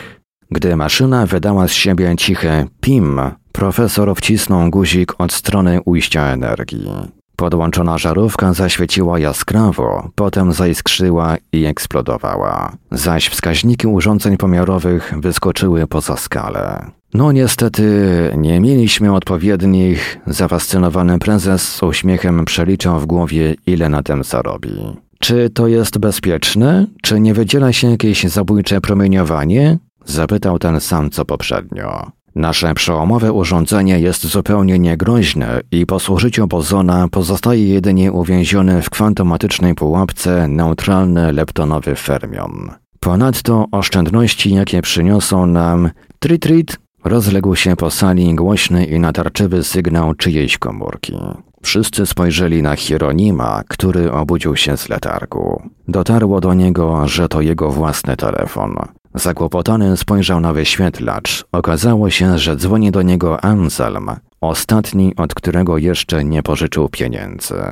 Gdy 0.51 0.77
maszyna 0.77 1.27
wydała 1.27 1.69
z 1.69 1.73
siebie 1.73 2.15
ciche 2.17 2.67
PIM, 2.81 3.21
profesor 3.53 4.17
wcisnął 4.17 4.71
guzik 4.71 5.13
od 5.19 5.33
strony 5.33 5.81
ujścia 5.85 6.23
energii. 6.23 6.89
Podłączona 7.37 7.99
żarówka 7.99 8.53
zaświeciła 8.53 9.19
jaskrawo, 9.19 10.11
potem 10.15 10.53
zaiskrzyła 10.53 11.37
i 11.53 11.65
eksplodowała, 11.65 12.73
zaś 12.91 13.29
wskaźniki 13.29 13.87
urządzeń 13.87 14.37
pomiarowych 14.37 15.15
wyskoczyły 15.17 15.87
poza 15.87 16.17
skalę. 16.17 16.91
No 17.17 17.33
niestety 17.33 17.85
nie 18.37 18.61
mieliśmy 18.61 19.15
odpowiednich. 19.15 20.19
Zafascynowany 20.27 21.19
prezes 21.19 21.75
z 21.75 21.83
uśmiechem 21.83 22.45
przeliczał 22.45 23.01
w 23.01 23.07
głowie, 23.07 23.55
ile 23.67 23.89
na 23.89 24.03
tym 24.03 24.25
zarobi. 24.25 24.71
Czy 25.19 25.51
to 25.51 25.67
jest 25.67 25.99
bezpieczne? 25.99 26.87
Czy 27.03 27.21
nie 27.21 27.35
wydziela 27.35 27.73
się 27.73 27.91
jakieś 27.91 28.25
zabójcze 28.25 28.81
promieniowanie? 28.81 29.79
Zapytał 30.05 30.59
ten 30.59 30.81
sam 30.81 31.11
co 31.11 31.25
poprzednio. 31.25 32.11
Nasze 32.35 32.75
przełomowe 32.75 33.33
urządzenie 33.33 34.01
jest 34.01 34.27
zupełnie 34.27 34.79
niegroźne 34.79 35.61
i 35.71 35.87
po 35.87 35.99
zużyciu 35.99 36.47
bozona 36.47 37.09
pozostaje 37.09 37.69
jedynie 37.69 38.13
uwięziony 38.13 38.83
w 38.83 38.91
kwantomatycznej 38.91 39.75
pułapce 39.75 40.49
neutralny 40.49 41.33
leptonowy 41.33 41.95
fermion. 41.95 42.71
Ponadto 43.01 43.67
oszczędności, 43.73 44.55
jakie 44.55 44.83
przyniosą 44.83 45.47
nam 45.47 45.91
trit-trit 46.21 46.77
Rozległ 47.07 47.55
się 47.55 47.77
po 47.77 47.91
sali 47.91 48.35
głośny 48.35 48.85
i 48.85 48.99
natarczywy 48.99 49.65
sygnał 49.65 50.15
czyjejś 50.15 50.59
komórki. 50.59 51.19
Wszyscy 51.63 52.07
spojrzeli 52.07 52.63
na 52.63 52.77
Hieronima, 52.77 53.63
który 53.69 54.13
obudził 54.13 54.57
się 54.57 54.77
z 54.77 54.89
letargu. 54.89 55.63
Dotarło 55.89 56.41
do 56.41 56.55
niego, 56.55 57.09
że 57.09 57.29
to 57.29 57.41
jego 57.41 57.71
własny 57.71 58.17
telefon. 58.17 58.77
Zakłopotany 59.15 59.97
spojrzał 59.97 60.41
na 60.41 60.53
wyświetlacz. 60.53 61.45
Okazało 61.53 62.11
się, 62.11 62.39
że 62.39 62.57
dzwoni 62.57 62.91
do 62.91 63.03
niego 63.03 63.45
Anselm, 63.45 64.11
ostatni, 64.41 65.17
od 65.17 65.35
którego 65.35 65.79
jeszcze 65.79 66.25
nie 66.25 66.43
pożyczył 66.43 66.89
pieniędzy. 66.89 67.63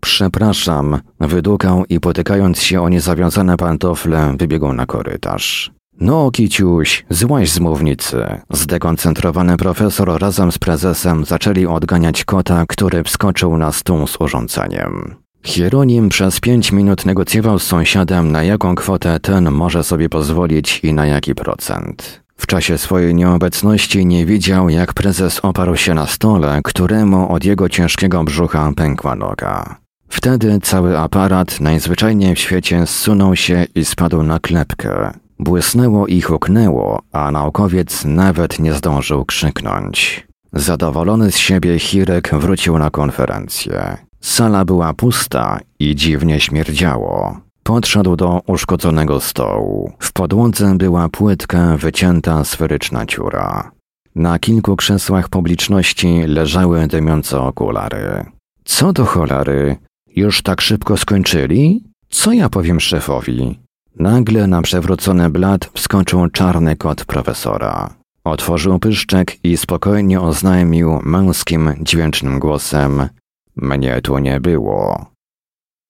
Przepraszam, 0.00 1.00
wydukał 1.20 1.84
i 1.88 2.00
potykając 2.00 2.62
się 2.62 2.82
o 2.82 2.88
niezawiązane 2.88 3.56
pantofle, 3.56 4.34
wybiegł 4.38 4.72
na 4.72 4.86
korytarz. 4.86 5.72
No, 6.00 6.30
Kiciuś, 6.30 7.04
złaź 7.10 7.50
z 7.50 7.60
mównicy. 7.60 8.24
Zdekoncentrowany 8.50 9.56
profesor 9.56 10.20
razem 10.20 10.52
z 10.52 10.58
prezesem 10.58 11.24
zaczęli 11.24 11.66
odganiać 11.66 12.24
kota, 12.24 12.64
który 12.68 13.02
wskoczył 13.02 13.58
na 13.58 13.72
stół 13.72 14.06
z 14.06 14.20
urządzeniem. 14.20 15.14
Hieronim 15.44 16.08
przez 16.08 16.40
pięć 16.40 16.72
minut 16.72 17.06
negocjował 17.06 17.58
z 17.58 17.62
sąsiadem, 17.62 18.32
na 18.32 18.42
jaką 18.42 18.74
kwotę 18.74 19.20
ten 19.20 19.50
może 19.50 19.84
sobie 19.84 20.08
pozwolić 20.08 20.80
i 20.82 20.92
na 20.92 21.06
jaki 21.06 21.34
procent. 21.34 22.24
W 22.36 22.46
czasie 22.46 22.78
swojej 22.78 23.14
nieobecności 23.14 24.06
nie 24.06 24.26
widział, 24.26 24.68
jak 24.68 24.94
prezes 24.94 25.40
oparł 25.42 25.76
się 25.76 25.94
na 25.94 26.06
stole, 26.06 26.60
któremu 26.64 27.32
od 27.32 27.44
jego 27.44 27.68
ciężkiego 27.68 28.24
brzucha 28.24 28.72
pękła 28.76 29.16
noga. 29.16 29.76
Wtedy 30.08 30.58
cały 30.62 30.98
aparat 30.98 31.60
najzwyczajniej 31.60 32.34
w 32.34 32.38
świecie 32.38 32.86
zsunął 32.86 33.36
się 33.36 33.66
i 33.74 33.84
spadł 33.84 34.22
na 34.22 34.40
klepkę. 34.40 35.23
Błysnęło 35.44 36.06
i 36.06 36.20
huknęło, 36.20 37.02
a 37.12 37.30
naukowiec 37.30 38.04
nawet 38.04 38.58
nie 38.58 38.72
zdążył 38.72 39.24
krzyknąć. 39.24 40.26
Zadowolony 40.52 41.32
z 41.32 41.36
siebie 41.36 41.78
Hirek 41.78 42.30
wrócił 42.34 42.78
na 42.78 42.90
konferencję. 42.90 43.96
Sala 44.20 44.64
była 44.64 44.94
pusta 44.94 45.60
i 45.78 45.94
dziwnie 45.94 46.40
śmierdziało. 46.40 47.40
Podszedł 47.62 48.16
do 48.16 48.40
uszkodzonego 48.46 49.20
stołu. 49.20 49.92
W 49.98 50.12
podłodze 50.12 50.74
była 50.74 51.08
płytka, 51.08 51.76
wycięta 51.76 52.44
sferyczna 52.44 53.06
dziura. 53.06 53.70
Na 54.14 54.38
kilku 54.38 54.76
krzesłach 54.76 55.28
publiczności 55.28 56.22
leżały 56.26 56.86
dymiące 56.86 57.40
okulary. 57.40 58.24
Co 58.64 58.92
do 58.92 59.04
cholary? 59.04 59.76
Już 60.16 60.42
tak 60.42 60.60
szybko 60.60 60.96
skończyli? 60.96 61.84
Co 62.10 62.32
ja 62.32 62.48
powiem 62.48 62.80
szefowi? 62.80 63.63
Nagle 63.98 64.46
na 64.46 64.62
przewrócony 64.62 65.30
blat 65.30 65.70
wskoczył 65.74 66.28
czarny 66.28 66.76
kot 66.76 67.04
profesora. 67.04 67.94
Otworzył 68.24 68.78
pyszczek 68.78 69.44
i 69.44 69.56
spokojnie 69.56 70.20
oznajmił 70.20 71.00
męskim, 71.02 71.74
dźwięcznym 71.80 72.38
głosem: 72.38 73.08
Mnie 73.56 74.00
tu 74.02 74.18
nie 74.18 74.40
było. 74.40 75.06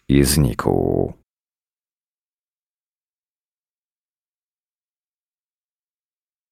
I 0.09 0.25
znikł. 0.25 1.13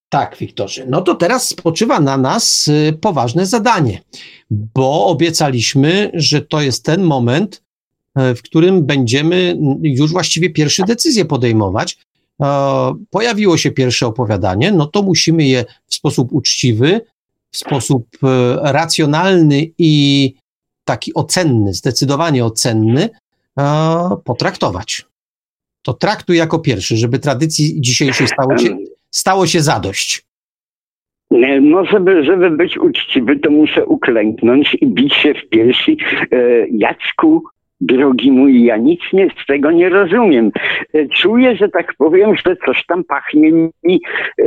Tak, 0.09 0.37
Wiktorze. 0.37 0.87
No 0.87 1.03
to 1.03 1.15
teraz 1.15 1.49
spoczywa 1.49 2.01
na 2.01 2.17
nas 2.17 2.69
y, 2.69 2.99
poważne 3.01 3.47
zadanie, 3.47 4.03
bo 4.51 5.07
obiecaliśmy, 5.07 6.11
że 6.15 6.43
to 6.43 6.61
jest 6.61 6.85
ten 6.85 7.03
moment, 7.03 7.63
w 8.17 8.43
którym 8.43 8.87
będziemy 8.87 9.59
już 9.83 10.13
właściwie 10.13 10.51
pierwsze 10.51 10.85
decyzje 10.85 11.25
podejmować. 11.25 11.99
E, 12.43 12.47
pojawiło 13.11 13.57
się 13.57 13.71
pierwsze 13.71 14.07
opowiadanie, 14.07 14.73
no 14.73 14.87
to 14.87 15.03
musimy 15.03 15.45
je 15.45 15.65
w 15.87 15.95
sposób 15.95 16.33
uczciwy, 16.33 17.01
w 17.51 17.57
sposób 17.57 18.07
e, 18.23 18.73
racjonalny 18.73 19.67
i 19.79 20.35
taki 20.85 21.15
ocenny, 21.15 21.75
zdecydowanie 21.75 22.45
ocenny, 22.45 23.09
potraktować. 24.25 25.07
To 25.83 25.95
traktuj 25.95 26.37
jako 26.37 26.59
pierwszy, 26.59 26.97
żeby 26.97 27.19
tradycji 27.19 27.81
dzisiejszej 27.81 28.29
stało 28.29 28.59
się 28.59 28.77
stało 29.13 29.47
się 29.47 29.61
zadość? 29.61 30.23
No, 31.61 31.85
żeby, 31.85 32.25
żeby 32.25 32.51
być 32.51 32.79
uczciwy, 32.79 33.39
to 33.39 33.51
muszę 33.51 33.87
uklęknąć 33.87 34.77
i 34.81 34.87
bić 34.87 35.15
się 35.15 35.35
w 35.35 35.49
piersi. 35.49 35.97
E, 36.33 36.67
Jacku, 36.71 37.43
drogi 37.83 38.33
mój, 38.33 38.65
ja 38.65 38.77
nic 38.77 39.01
nie, 39.13 39.29
z 39.43 39.47
tego 39.47 39.71
nie 39.71 39.89
rozumiem. 39.89 40.51
E, 40.95 41.09
czuję, 41.09 41.57
że 41.57 41.69
tak 41.69 41.95
powiem, 41.99 42.37
że 42.37 42.57
coś 42.67 42.87
tam 42.87 43.05
pachnie 43.05 43.53
mi 43.83 44.01
e, 44.39 44.45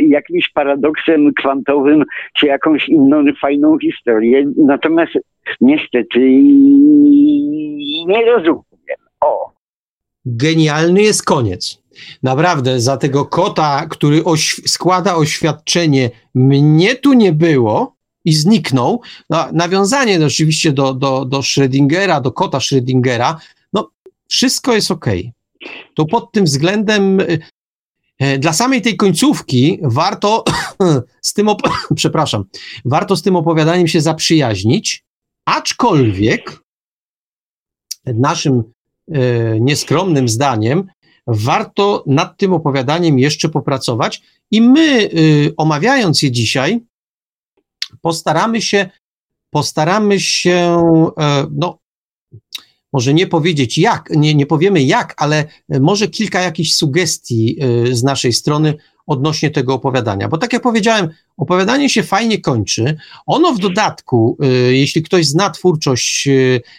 jakimś 0.00 0.48
paradoksem 0.48 1.34
kwantowym, 1.34 2.04
czy 2.36 2.46
jakąś 2.46 2.88
inną 2.88 3.24
fajną 3.40 3.78
historię. 3.78 4.44
Natomiast 4.56 5.12
niestety 5.60 6.20
nie 8.06 8.24
rozumiem. 8.26 8.62
O. 9.20 9.50
Genialny 10.26 11.02
jest 11.02 11.24
koniec. 11.24 11.82
Naprawdę, 12.22 12.80
za 12.80 12.96
tego 12.96 13.24
kota, 13.24 13.86
który 13.90 14.24
oś 14.24 14.60
składa 14.66 15.16
oświadczenie, 15.16 16.10
mnie 16.34 16.94
tu 16.94 17.12
nie 17.12 17.32
było 17.32 17.96
i 18.24 18.32
zniknął, 18.32 19.00
no, 19.30 19.48
nawiązanie 19.52 20.26
oczywiście 20.26 20.72
do, 20.72 20.94
do, 20.94 21.24
do 21.24 21.38
Schrödingera, 21.38 22.20
do 22.20 22.32
kota 22.32 22.58
Schrödingera, 22.58 23.36
no 23.72 23.90
wszystko 24.28 24.74
jest 24.74 24.90
ok. 24.90 25.06
To 25.94 26.04
pod 26.04 26.32
tym 26.32 26.44
względem 26.44 27.20
y, 27.20 27.38
y, 28.22 28.38
dla 28.38 28.52
samej 28.52 28.82
tej 28.82 28.96
końcówki 28.96 29.78
warto 29.82 30.44
z 31.20 31.32
tym, 31.32 31.48
przepraszam, 31.94 32.44
warto 32.84 33.16
z 33.16 33.22
tym 33.22 33.36
opowiadaniem 33.36 33.88
się 33.88 34.00
zaprzyjaźnić, 34.00 35.04
aczkolwiek 35.44 36.62
naszym 38.06 38.62
y, 39.08 39.58
nieskromnym 39.60 40.28
zdaniem 40.28 40.84
warto 41.26 42.04
nad 42.06 42.38
tym 42.38 42.52
opowiadaniem 42.52 43.18
jeszcze 43.18 43.48
popracować 43.48 44.22
i 44.50 44.62
my, 44.62 45.10
y, 45.14 45.54
omawiając 45.56 46.22
je 46.22 46.30
dzisiaj, 46.30 46.80
postaramy 48.00 48.62
się, 48.62 48.90
postaramy 49.50 50.20
się, 50.20 50.82
e, 51.20 51.46
no, 51.50 51.78
może 52.92 53.14
nie 53.14 53.26
powiedzieć 53.26 53.78
jak, 53.78 54.10
nie, 54.10 54.34
nie 54.34 54.46
powiemy 54.46 54.82
jak, 54.82 55.14
ale 55.16 55.44
może 55.68 56.08
kilka 56.08 56.40
jakichś 56.40 56.74
sugestii 56.74 57.58
y, 57.64 57.96
z 57.96 58.02
naszej 58.02 58.32
strony 58.32 58.74
odnośnie 59.06 59.50
tego 59.50 59.74
opowiadania. 59.74 60.28
Bo 60.28 60.38
tak 60.38 60.52
jak 60.52 60.62
powiedziałem, 60.62 61.08
opowiadanie 61.36 61.90
się 61.90 62.02
fajnie 62.02 62.40
kończy. 62.40 62.96
Ono 63.26 63.52
w 63.52 63.58
dodatku, 63.58 64.38
jeśli 64.70 65.02
ktoś 65.02 65.26
zna 65.26 65.50
twórczość 65.50 66.28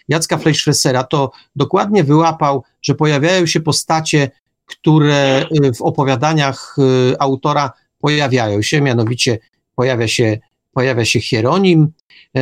Jacka 0.08 0.38
Fleischfressera, 0.38 1.04
to 1.04 1.32
dokładnie 1.56 2.04
wyłapał, 2.04 2.64
że 2.82 2.96
pojawiają 2.96 3.46
się 3.46 3.60
postacie, 3.60 4.32
które 4.66 5.46
w 5.76 5.82
opowiadaniach 5.82 6.76
autora 7.20 7.72
pojawiają 8.00 8.62
się, 8.62 8.82
mianowicie 8.82 9.40
pojawia 9.76 10.08
się, 10.08 10.40
pojawia 10.74 11.06
się 11.06 11.20
Hieronim, 11.20 11.88
e, 12.38 12.42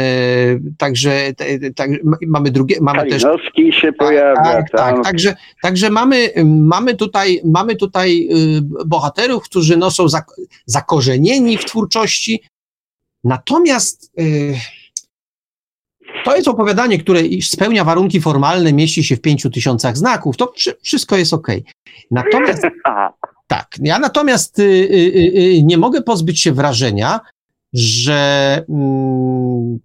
także 0.78 1.34
tak, 1.76 1.90
mamy 2.28 2.52
drugie, 2.52 2.78
mamy 2.82 3.10
też... 3.10 3.24
się 3.72 3.94
pojawia. 3.94 4.36
Tak, 4.36 4.70
tak, 4.70 4.96
tak, 4.96 5.04
także, 5.04 5.36
także 5.62 5.90
mamy, 5.90 6.30
mamy, 6.46 6.96
tutaj, 6.96 7.42
mamy 7.46 7.76
tutaj 7.76 8.28
y, 8.32 8.86
bohaterów, 8.86 9.44
którzy 9.44 9.78
no, 9.78 9.92
są 9.92 10.06
zakorzenieni 10.66 11.58
w 11.58 11.66
twórczości, 11.66 12.44
natomiast 13.24 14.12
to 16.24 16.36
jest 16.36 16.48
opowiadanie, 16.48 17.00
które 17.00 17.22
spełnia 17.42 17.84
warunki 17.84 18.22
formalne, 18.22 18.74
mieści 18.74 19.04
się 19.04 19.16
w 19.16 19.22
pięciu 19.22 19.50
tysiącach 19.50 19.98
znaków, 19.98 20.38
to 20.38 20.54
wszystko 20.84 21.18
jest 21.18 21.34
ok. 21.34 21.48
Natomiast, 22.12 22.64
tak, 23.48 23.68
ja 23.80 24.00
natomiast 24.00 24.60
y, 24.60 24.64
y, 24.64 25.58
y, 25.58 25.64
nie 25.64 25.78
mogę 25.78 26.02
pozbyć 26.02 26.42
się 26.42 26.52
wrażenia, 26.52 27.20
że 27.74 28.64
mm, 28.70 29.80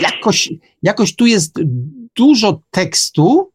jakoś, 0.00 0.52
jakoś 0.82 1.16
tu 1.16 1.26
jest 1.26 1.54
dużo 2.16 2.60
tekstu, 2.70 3.50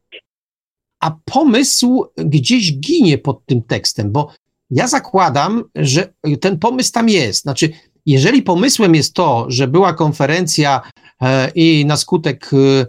a 0.99 1.17
pomysł 1.25 2.05
gdzieś 2.17 2.79
ginie 2.79 3.17
pod 3.17 3.45
tym 3.45 3.61
tekstem, 3.61 4.11
bo 4.11 4.33
ja 4.69 4.87
zakładam, 4.87 5.63
że 5.75 6.13
ten 6.41 6.59
pomysł 6.59 6.91
tam 6.91 7.09
jest. 7.09 7.41
Znaczy, 7.41 7.69
jeżeli 8.05 8.41
pomysłem 8.41 8.95
jest 8.95 9.13
to, 9.13 9.45
że 9.49 9.67
była 9.67 9.93
konferencja 9.93 10.81
e, 11.21 11.51
i 11.55 11.85
na 11.85 11.97
skutek 11.97 12.51
e, 12.53 12.85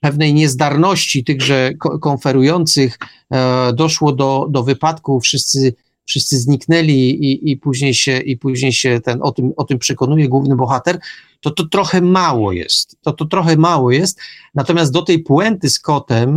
pewnej 0.00 0.34
niezdarności 0.34 1.24
tychże 1.24 1.70
konferujących 2.00 2.98
e, 3.30 3.72
doszło 3.72 4.12
do, 4.12 4.46
do 4.50 4.62
wypadku, 4.62 5.20
wszyscy, 5.20 5.74
wszyscy 6.08 6.38
zniknęli 6.38 6.92
i, 6.92 7.50
i, 7.50 7.56
później 7.56 7.94
się, 7.94 8.18
i 8.18 8.36
później 8.36 8.72
się 8.72 9.00
ten, 9.00 9.18
o, 9.22 9.32
tym, 9.32 9.52
o 9.56 9.64
tym 9.64 9.78
przekonuje 9.78 10.28
główny 10.28 10.56
bohater, 10.56 10.98
to 11.40 11.50
to 11.50 11.66
trochę 11.66 12.00
mało 12.00 12.52
jest. 12.52 12.96
To 13.02 13.12
to 13.12 13.24
trochę 13.24 13.56
mało 13.56 13.90
jest. 13.90 14.20
Natomiast 14.54 14.92
do 14.92 15.02
tej 15.02 15.22
puenty 15.22 15.70
z 15.70 15.78
kotem 15.78 16.36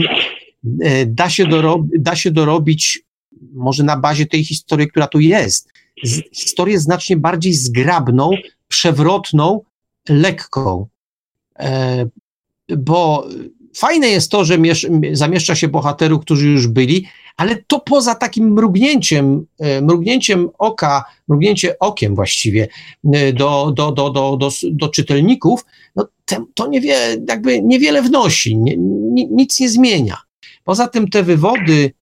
da 1.06 1.30
się, 1.30 1.46
da 2.00 2.16
się 2.16 2.32
dorobić 2.32 3.04
może 3.54 3.84
na 3.84 3.98
bazie 3.98 4.26
tej 4.26 4.44
historii, 4.44 4.88
która 4.88 5.08
tu 5.08 5.20
jest, 5.20 5.70
historię 6.34 6.80
znacznie 6.80 7.18
bardziej 7.18 7.54
zgrabną, 7.54 8.30
przewrotną, 8.68 9.62
lekką. 10.10 10.88
E, 11.60 12.06
bo 12.78 13.28
fajne 13.76 14.08
jest 14.08 14.32
to, 14.32 14.46
że 14.46 14.58
zamieszcza 15.12 15.56
się 15.56 15.68
bohaterów, 15.68 16.22
którzy 16.22 16.50
już 16.50 16.68
byli, 16.68 17.08
ale 17.38 17.56
to 17.68 17.80
poza 17.80 18.16
takim 18.16 18.54
mrugnięciem, 18.54 19.46
e, 19.60 19.82
mrugnięciem 19.82 20.50
oka, 20.58 21.04
mrugnięcie 21.28 21.80
okiem 21.80 22.16
właściwie 22.16 22.68
e, 23.14 23.34
do, 23.34 23.72
do, 23.76 23.92
do, 23.92 24.10
do, 24.10 24.38
do, 24.38 24.50
do 24.72 24.90
czytelników, 24.90 25.66
no 25.96 26.08
to 26.54 26.68
niewie, 26.68 26.98
jakby 27.28 27.62
niewiele 27.62 28.02
wnosi, 28.02 28.58
nie, 28.58 28.78
nic 29.32 29.60
nie 29.60 29.70
zmienia. 29.70 30.18
Poza 30.64 30.88
tym 30.88 31.08
te 31.08 31.24
wywody 31.24 31.94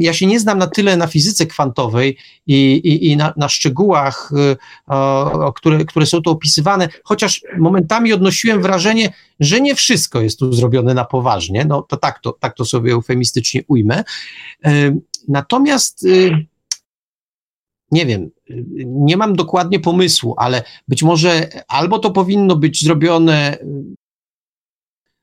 ja 0.00 0.12
się 0.12 0.26
nie 0.26 0.40
znam 0.40 0.58
na 0.58 0.66
tyle 0.66 0.96
na 0.96 1.06
fizyce 1.06 1.46
kwantowej 1.46 2.16
i, 2.46 2.72
i, 2.72 3.10
i 3.10 3.16
na, 3.16 3.34
na, 3.36 3.48
szczegółach, 3.48 4.32
y, 4.32 4.56
o, 4.86 5.52
które, 5.52 5.84
które 5.84 6.06
są 6.06 6.20
tu 6.20 6.30
opisywane, 6.30 6.88
chociaż 7.04 7.42
momentami 7.58 8.12
odnosiłem 8.12 8.62
wrażenie, 8.62 9.12
że 9.40 9.60
nie 9.60 9.74
wszystko 9.74 10.20
jest 10.20 10.38
tu 10.38 10.52
zrobione 10.52 10.94
na 10.94 11.04
poważnie, 11.04 11.64
no 11.64 11.82
to 11.82 11.96
tak 11.96 12.20
to, 12.20 12.32
tak 12.32 12.56
to 12.56 12.64
sobie 12.64 12.92
eufemistycznie 12.92 13.62
ujmę. 13.68 14.04
Y, 14.66 14.96
natomiast 15.28 16.04
y, 16.04 16.46
nie 17.90 18.06
wiem, 18.06 18.30
nie 18.84 19.16
mam 19.16 19.36
dokładnie 19.36 19.80
pomysłu, 19.80 20.34
ale 20.38 20.62
być 20.88 21.02
może 21.02 21.48
albo 21.68 21.98
to 21.98 22.10
powinno 22.10 22.56
być 22.56 22.84
zrobione 22.84 23.58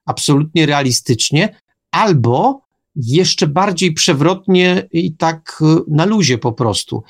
absolutnie 0.05 0.65
realistycznie, 0.65 1.61
albo 1.91 2.66
jeszcze 2.97 3.47
bardziej 3.47 3.93
przewrotnie 3.93 4.87
i 4.91 5.15
tak 5.15 5.59
y, 5.61 5.65
na 5.87 6.05
luzie 6.05 6.37
po 6.37 6.53
prostu. 6.53 7.03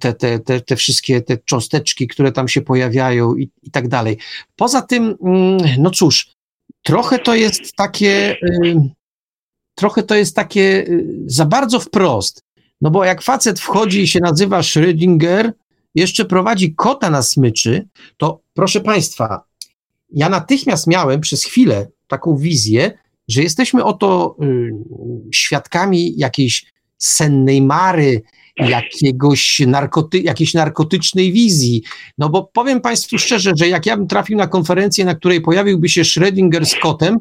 te, 0.00 0.14
te, 0.14 0.38
te, 0.38 0.60
te 0.60 0.76
wszystkie 0.76 1.22
te 1.22 1.38
cząsteczki, 1.38 2.08
które 2.08 2.32
tam 2.32 2.48
się 2.48 2.62
pojawiają 2.62 3.34
i, 3.34 3.50
i 3.62 3.70
tak 3.70 3.88
dalej. 3.88 4.18
Poza 4.56 4.82
tym, 4.82 5.16
mm, 5.22 5.58
no 5.78 5.90
cóż, 5.90 6.30
trochę 6.82 7.18
to 7.18 7.34
jest 7.34 7.76
takie, 7.76 8.36
trochę 9.74 10.02
to 10.02 10.14
jest 10.14 10.36
takie 10.36 10.86
za 11.26 11.44
bardzo 11.44 11.80
wprost. 11.80 12.42
No 12.80 12.90
bo 12.90 13.04
jak 13.04 13.22
facet 13.22 13.60
wchodzi 13.60 14.02
i 14.02 14.08
się 14.08 14.20
nazywa 14.20 14.60
Schrödinger, 14.60 15.52
jeszcze 15.94 16.24
prowadzi 16.24 16.74
kota 16.74 17.10
na 17.10 17.22
smyczy, 17.22 17.88
to 18.16 18.40
proszę 18.54 18.80
Państwa, 18.80 19.44
ja 20.10 20.28
natychmiast 20.28 20.86
miałem 20.86 21.20
przez 21.20 21.44
chwilę 21.44 21.88
taką 22.06 22.36
wizję, 22.36 22.98
że 23.28 23.42
jesteśmy 23.42 23.84
oto 23.84 24.36
y, 24.42 24.70
świadkami 25.34 26.14
jakiejś 26.16 26.72
sennej 26.98 27.62
mary, 27.62 28.22
jakiegoś 28.58 29.62
narkoty, 29.66 30.18
jakiejś 30.18 30.54
narkotycznej 30.54 31.32
wizji. 31.32 31.82
No 32.18 32.28
bo 32.28 32.50
powiem 32.52 32.80
Państwu 32.80 33.18
szczerze, 33.18 33.52
że 33.56 33.68
jak 33.68 33.86
ja 33.86 33.96
bym 33.96 34.06
trafił 34.06 34.38
na 34.38 34.46
konferencję, 34.46 35.04
na 35.04 35.14
której 35.14 35.40
pojawiłby 35.40 35.88
się 35.88 36.02
Schrödinger 36.02 36.64
z 36.64 36.74
kotem, 36.74 37.18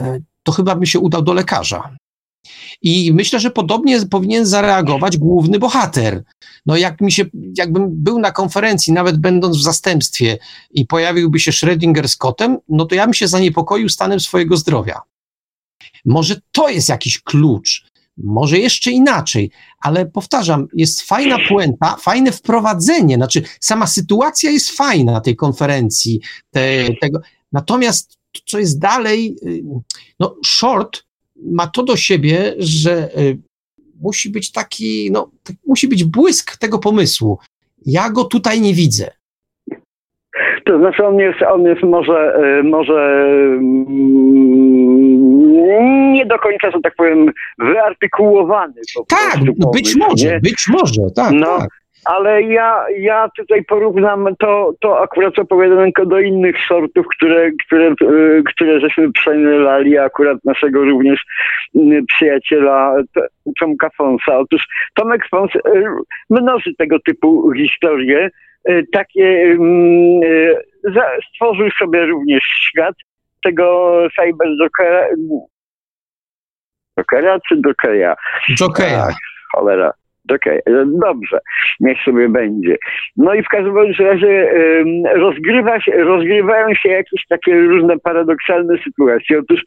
e, 0.00 0.20
to 0.42 0.52
chyba 0.52 0.74
bym 0.74 0.86
się 0.86 0.98
udał 0.98 1.22
do 1.22 1.32
lekarza. 1.32 1.96
I 2.82 3.12
myślę, 3.12 3.40
że 3.40 3.50
podobnie 3.50 4.06
powinien 4.06 4.46
zareagować 4.46 5.16
główny 5.16 5.58
bohater. 5.58 6.22
No 6.66 6.76
jak 6.76 7.00
mi 7.00 7.12
się, 7.12 7.24
jakbym 7.58 7.90
był 7.90 8.18
na 8.18 8.32
konferencji, 8.32 8.92
nawet 8.92 9.16
będąc 9.16 9.56
w 9.56 9.62
zastępstwie 9.62 10.38
i 10.70 10.86
pojawiłby 10.86 11.40
się 11.40 11.50
Schrödinger 11.50 12.08
z 12.08 12.16
kotem, 12.16 12.58
no 12.68 12.84
to 12.84 12.94
ja 12.94 13.04
bym 13.04 13.14
się 13.14 13.28
zaniepokoił 13.28 13.88
stanem 13.88 14.20
swojego 14.20 14.56
zdrowia. 14.56 15.00
Może 16.04 16.40
to 16.52 16.68
jest 16.68 16.88
jakiś 16.88 17.22
klucz, 17.22 17.84
może 18.16 18.58
jeszcze 18.58 18.90
inaczej, 18.90 19.50
ale 19.78 20.06
powtarzam, 20.06 20.66
jest 20.74 21.02
fajna 21.02 21.38
puenta, 21.48 21.96
fajne 21.96 22.32
wprowadzenie, 22.32 23.16
znaczy 23.16 23.42
sama 23.60 23.86
sytuacja 23.86 24.50
jest 24.50 24.70
fajna 24.70 25.20
tej 25.20 25.36
konferencji, 25.36 26.20
te, 26.50 26.88
tego. 27.00 27.20
Natomiast 27.52 28.18
co 28.46 28.58
jest 28.58 28.78
dalej, 28.78 29.36
y, 29.46 29.62
no 30.20 30.36
short 30.46 31.04
ma 31.36 31.66
to 31.66 31.82
do 31.82 31.96
siebie, 31.96 32.54
że 32.58 33.18
y, 33.18 33.38
musi 34.00 34.30
być 34.30 34.52
taki, 34.52 35.10
no, 35.10 35.30
musi 35.66 35.88
być 35.88 36.04
błysk 36.04 36.56
tego 36.56 36.78
pomysłu. 36.78 37.38
Ja 37.86 38.10
go 38.10 38.24
tutaj 38.24 38.60
nie 38.60 38.74
widzę. 38.74 39.10
To 40.64 40.78
znaczy 40.78 41.04
on 41.04 41.18
jest, 41.18 41.42
on 41.42 41.62
jest 41.62 41.82
może, 41.82 42.38
y, 42.60 42.62
może 42.62 43.26
nie 46.12 46.26
do 46.26 46.38
końca, 46.38 46.70
że 46.70 46.80
tak 46.82 46.94
powiem, 46.94 47.30
wyartykułowany. 47.58 48.80
Tak, 49.08 49.36
no 49.58 49.70
być 49.70 49.96
może, 49.96 50.26
nie? 50.26 50.40
być 50.40 50.66
może, 50.68 51.10
tak, 51.16 51.32
no, 51.32 51.58
tak 51.58 51.68
ale 52.04 52.42
ja, 52.42 52.84
ja 52.98 53.28
tutaj 53.36 53.64
porównam 53.64 54.28
to, 54.38 54.72
to 54.80 55.00
akurat 55.00 55.38
opowiadanko 55.38 56.06
do 56.06 56.20
innych 56.20 56.56
sortów, 56.68 57.06
które, 57.16 57.50
które, 57.66 57.86
e, 57.88 57.94
które 58.46 58.80
żeśmy 58.80 59.12
przenylali, 59.12 59.98
akurat 59.98 60.44
naszego 60.44 60.84
również 60.84 61.20
przyjaciela 62.08 62.96
Tomka 63.60 63.90
Fonsa. 63.96 64.38
Otóż 64.38 64.66
Tomek 64.94 65.28
Fons 65.28 65.50
mnoży 66.30 66.74
tego 66.78 66.96
typu 67.00 67.52
historie, 67.52 68.30
takie 68.92 69.56
stworzył 71.34 71.70
sobie 71.78 72.06
również 72.06 72.42
świat 72.42 72.94
tego 73.44 73.98
Cyber 74.16 74.48
Jokera, 76.98 77.40
czy 77.48 77.56
Jokera? 77.56 78.16
Jokera. 78.58 79.08
Cholera. 79.52 79.92
Okej, 80.30 80.60
okay, 80.60 80.84
dobrze, 80.86 81.38
niech 81.80 81.98
sobie 82.04 82.28
będzie. 82.28 82.76
No 83.16 83.34
i 83.34 83.42
w 83.42 83.48
każdym 83.48 83.76
razie 83.98 84.50
rozgrywa 85.14 85.80
się, 85.80 85.92
rozgrywają 85.92 86.74
się 86.74 86.88
jakieś 86.88 87.26
takie 87.28 87.60
różne 87.60 87.98
paradoksalne 87.98 88.78
sytuacje. 88.84 89.38
Otóż 89.38 89.60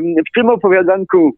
w 0.00 0.32
tym 0.34 0.50
opowiadanku 0.50 1.28
e, 1.28 1.32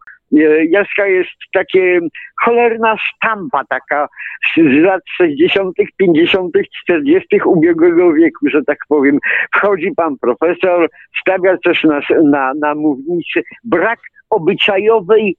Jaska 0.69 1.07
jest 1.07 1.31
takie 1.52 2.01
cholerna 2.43 2.97
sztampa 2.98 3.65
taka 3.69 4.09
z 4.57 4.82
lat 4.82 5.02
60., 5.16 5.77
50., 5.97 6.52
40. 6.82 7.27
ubiegłego 7.44 8.12
wieku, 8.12 8.48
że 8.48 8.65
tak 8.65 8.78
powiem. 8.89 9.19
Wchodzi 9.55 9.93
pan 9.97 10.16
profesor, 10.19 10.89
stawia 11.20 11.59
coś 11.65 11.85
na, 11.85 12.01
na, 12.24 12.55
na 12.55 12.74
mównicy. 12.74 13.43
Brak 13.65 13.98
obyczajowej 14.31 15.36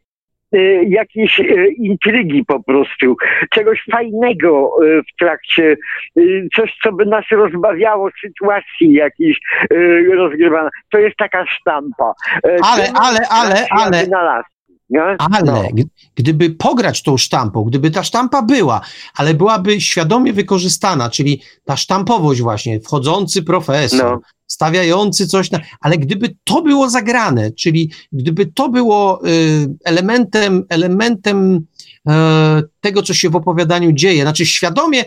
Y, 0.55 0.85
jakiejś 0.87 1.39
y, 1.39 1.67
intrygi 1.77 2.45
po 2.45 2.63
prostu, 2.63 3.15
czegoś 3.49 3.83
fajnego 3.91 4.75
w 4.81 5.19
trakcie, 5.19 5.75
coś, 6.55 6.77
co 6.83 6.91
by 6.91 7.05
nas 7.05 7.25
rozbawiało, 7.31 8.09
sytuacji 8.25 8.93
jakiejś 8.93 9.39
rozgrywana. 10.13 10.69
To 10.91 10.97
jest 10.99 11.17
taka 11.17 11.45
sztampa. 11.45 12.13
Ale, 12.43 12.83
ale, 13.01 13.19
ale, 13.29 13.65
ale, 13.69 14.03
ale 15.19 15.43
no. 15.43 15.63
gdyby 16.15 16.49
pograć 16.49 17.03
tą 17.03 17.17
sztampą, 17.17 17.63
gdyby 17.63 17.91
ta 17.91 18.03
sztampa 18.03 18.41
była, 18.41 18.81
ale 19.15 19.33
byłaby 19.33 19.81
świadomie 19.81 20.33
wykorzystana, 20.33 21.09
czyli 21.09 21.41
ta 21.65 21.77
sztampowość 21.77 22.41
właśnie, 22.41 22.79
wchodzący 22.79 23.43
profesor, 23.43 23.99
no 23.99 24.19
stawiający 24.51 25.27
coś 25.27 25.51
na, 25.51 25.59
ale 25.79 25.97
gdyby 25.97 26.35
to 26.43 26.61
było 26.61 26.89
zagrane, 26.89 27.51
czyli 27.51 27.91
gdyby 28.11 28.45
to 28.45 28.69
było 28.69 29.27
y, 29.27 29.67
elementem, 29.83 30.63
elementem 30.69 31.65
e, 32.07 32.61
tego, 32.81 33.03
co 33.03 33.13
się 33.13 33.29
w 33.29 33.35
opowiadaniu 33.35 33.91
dzieje, 33.91 34.21
znaczy 34.21 34.45
świadomie 34.45 35.05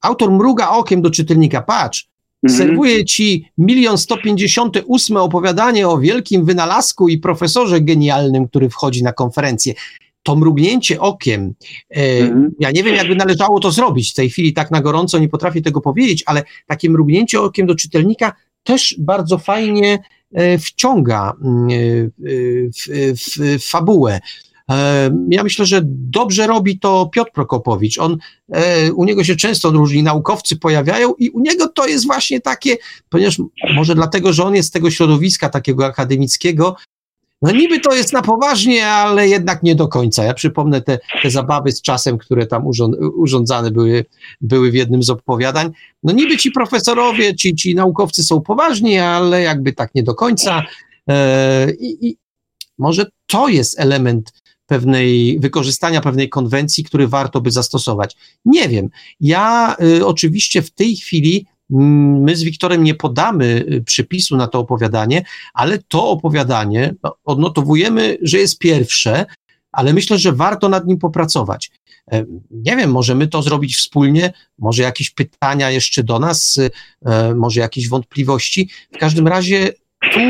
autor 0.00 0.30
mruga 0.30 0.68
okiem 0.68 1.02
do 1.02 1.10
czytelnika, 1.10 1.62
patrz, 1.62 2.08
mhm. 2.44 2.58
serwuje 2.58 3.04
ci 3.04 3.48
milion 3.58 3.98
sto 3.98 4.16
pięćdziesiąte 4.16 4.82
ósme 4.82 5.20
opowiadanie 5.20 5.88
o 5.88 5.98
wielkim 5.98 6.44
wynalazku 6.44 7.08
i 7.08 7.18
profesorze 7.18 7.80
genialnym, 7.80 8.48
który 8.48 8.70
wchodzi 8.70 9.02
na 9.02 9.12
konferencję 9.12 9.74
to 10.24 10.36
mrugnięcie 10.36 11.00
okiem, 11.00 11.54
e, 11.90 12.18
mhm. 12.18 12.50
ja 12.60 12.70
nie 12.70 12.82
wiem, 12.82 12.94
jakby 12.94 13.16
należało 13.16 13.60
to 13.60 13.70
zrobić. 13.70 14.12
W 14.12 14.14
tej 14.14 14.30
chwili 14.30 14.52
tak 14.52 14.70
na 14.70 14.80
gorąco 14.80 15.18
nie 15.18 15.28
potrafię 15.28 15.62
tego 15.62 15.80
powiedzieć, 15.80 16.22
ale 16.26 16.42
takie 16.66 16.90
mrugnięcie 16.90 17.40
okiem 17.40 17.66
do 17.66 17.74
czytelnika 17.74 18.32
też 18.62 18.96
bardzo 18.98 19.38
fajnie 19.38 19.98
e, 20.34 20.58
wciąga 20.58 21.32
mm, 21.44 21.68
e, 21.68 21.72
w, 22.68 23.18
w, 23.18 23.58
w 23.62 23.68
fabułę. 23.68 24.20
E, 24.70 25.10
ja 25.30 25.42
myślę, 25.42 25.66
że 25.66 25.80
dobrze 25.86 26.46
robi 26.46 26.78
to 26.78 27.10
Piotr 27.12 27.30
Prokopowicz. 27.32 27.98
On, 27.98 28.16
u 28.94 29.04
niego 29.04 29.24
się 29.24 29.36
często 29.36 29.70
różni 29.70 30.02
naukowcy 30.02 30.56
pojawiają 30.56 31.14
i 31.18 31.30
u 31.30 31.40
niego 31.40 31.68
to 31.68 31.86
jest 31.86 32.06
właśnie 32.06 32.40
takie, 32.40 32.76
ponieważ 33.08 33.38
może 33.74 33.94
dlatego, 33.94 34.32
że 34.32 34.44
on 34.44 34.54
jest 34.54 34.68
z 34.68 34.72
tego 34.72 34.90
środowiska 34.90 35.48
takiego 35.48 35.86
akademickiego, 35.86 36.76
no 37.42 37.50
niby 37.50 37.80
to 37.80 37.94
jest 37.94 38.12
na 38.12 38.22
poważnie, 38.22 38.86
ale 38.86 39.28
jednak 39.28 39.62
nie 39.62 39.74
do 39.74 39.88
końca. 39.88 40.24
Ja 40.24 40.34
przypomnę 40.34 40.82
te, 40.82 40.98
te 41.22 41.30
zabawy 41.30 41.72
z 41.72 41.82
czasem, 41.82 42.18
które 42.18 42.46
tam 42.46 42.66
urząd, 42.66 42.96
urządzane 43.16 43.70
były, 43.70 44.04
były 44.40 44.70
w 44.70 44.74
jednym 44.74 45.02
z 45.02 45.10
opowiadań. 45.10 45.70
No 46.02 46.12
niby 46.12 46.36
ci 46.36 46.50
profesorowie, 46.50 47.34
ci, 47.36 47.54
ci 47.54 47.74
naukowcy 47.74 48.22
są 48.22 48.40
poważni, 48.40 48.98
ale 48.98 49.42
jakby 49.42 49.72
tak 49.72 49.94
nie 49.94 50.02
do 50.02 50.14
końca. 50.14 50.62
E, 51.08 51.72
I, 51.72 52.08
i 52.08 52.16
może 52.78 53.06
to 53.26 53.48
jest 53.48 53.80
element 53.80 54.32
pewnej, 54.66 55.38
wykorzystania 55.40 56.00
pewnej 56.00 56.28
konwencji, 56.28 56.84
który 56.84 57.08
warto 57.08 57.40
by 57.40 57.50
zastosować. 57.50 58.16
Nie 58.44 58.68
wiem. 58.68 58.88
Ja 59.20 59.76
y, 59.98 60.06
oczywiście 60.06 60.62
w 60.62 60.70
tej 60.70 60.96
chwili 60.96 61.46
My 61.70 62.36
z 62.36 62.42
Wiktorem 62.42 62.84
nie 62.84 62.94
podamy 62.94 63.64
y, 63.72 63.82
przypisu 63.82 64.36
na 64.36 64.46
to 64.46 64.58
opowiadanie, 64.58 65.24
ale 65.54 65.78
to 65.78 66.08
opowiadanie 66.08 66.94
no, 67.02 67.16
odnotowujemy, 67.24 68.18
że 68.22 68.38
jest 68.38 68.58
pierwsze, 68.58 69.26
ale 69.72 69.92
myślę, 69.92 70.18
że 70.18 70.32
warto 70.32 70.68
nad 70.68 70.86
nim 70.86 70.98
popracować. 70.98 71.70
E, 72.12 72.24
nie 72.50 72.76
wiem, 72.76 72.90
możemy 72.90 73.28
to 73.28 73.42
zrobić 73.42 73.76
wspólnie, 73.76 74.32
może 74.58 74.82
jakieś 74.82 75.10
pytania 75.10 75.70
jeszcze 75.70 76.02
do 76.02 76.18
nas, 76.18 76.60
e, 77.06 77.34
może 77.34 77.60
jakieś 77.60 77.88
wątpliwości. 77.88 78.68
W 78.92 78.98
każdym 78.98 79.28
razie 79.28 79.72
tu, 80.12 80.20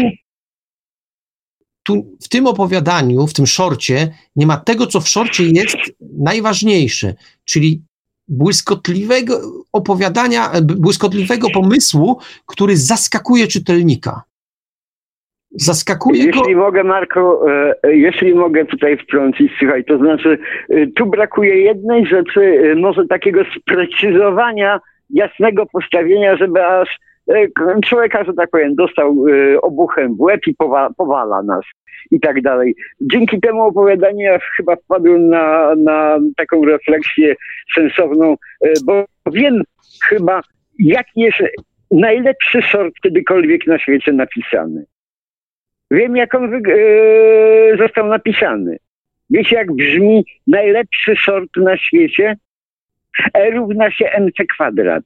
tu 1.85 2.17
w 2.23 2.29
tym 2.29 2.47
opowiadaniu, 2.47 3.27
w 3.27 3.35
tym 3.35 3.47
szorcie, 3.47 4.09
nie 4.37 4.47
ma 4.47 4.57
tego, 4.57 4.87
co 4.87 5.01
w 5.01 5.09
szorcie 5.09 5.45
jest 5.45 5.77
najważniejsze, 6.19 7.15
czyli 7.45 7.83
błyskotliwego 8.29 9.41
opowiadania, 9.73 10.51
błyskotliwego 10.63 11.51
pomysłu, 11.51 12.19
który 12.47 12.77
zaskakuje 12.77 13.47
czytelnika. 13.47 14.23
Zaskakuje 15.51 16.25
jeśli 16.25 16.55
go... 16.55 16.61
mogę, 16.61 16.85
Marko, 16.85 17.45
e, 17.83 17.97
jeśli 17.97 18.35
mogę 18.35 18.65
tutaj 18.65 18.99
wtrącić, 18.99 19.53
słuchaj, 19.59 19.85
to 19.85 19.99
znaczy 19.99 20.39
e, 20.71 20.87
tu 20.87 21.07
brakuje 21.07 21.63
jednej 21.63 22.07
rzeczy, 22.07 22.41
e, 22.41 22.75
może 22.75 23.07
takiego 23.07 23.41
sprecyzowania, 23.61 24.81
jasnego 25.11 25.67
postawienia, 25.67 26.37
żeby 26.37 26.67
aż 26.67 26.89
człowieka, 27.85 28.25
że 28.25 28.33
tak 28.35 28.51
powiem, 28.51 28.75
dostał 28.75 29.25
obuchem 29.63 30.17
w 30.17 30.21
łeb 30.21 30.41
i 30.47 30.55
powala 30.97 31.43
nas 31.43 31.65
i 32.11 32.21
tak 32.21 32.43
dalej. 32.43 32.75
Dzięki 33.01 33.41
temu 33.41 33.63
opowiadaniu 33.63 34.21
ja 34.21 34.39
chyba 34.57 34.77
wpadłem 34.77 35.29
na, 35.29 35.75
na 35.75 36.19
taką 36.37 36.65
refleksję 36.65 37.35
sensowną, 37.75 38.37
bo 38.85 39.05
wiem 39.33 39.63
chyba, 40.09 40.41
jaki 40.79 41.21
jest 41.21 41.39
najlepszy 41.91 42.63
sort 42.73 42.95
kiedykolwiek 43.03 43.67
na 43.67 43.79
świecie 43.79 44.13
napisany. 44.13 44.85
Wiem, 45.91 46.17
jak 46.17 46.35
on 46.35 46.63
został 47.79 48.07
napisany. 48.07 48.77
Wiecie, 49.31 49.57
jak 49.57 49.73
brzmi 49.73 50.25
najlepszy 50.47 51.15
sort 51.25 51.57
na 51.57 51.77
świecie? 51.77 52.37
E 53.35 53.51
równa 53.51 53.91
się 53.91 54.07
mc 54.07 54.45
kwadrat. 54.45 55.05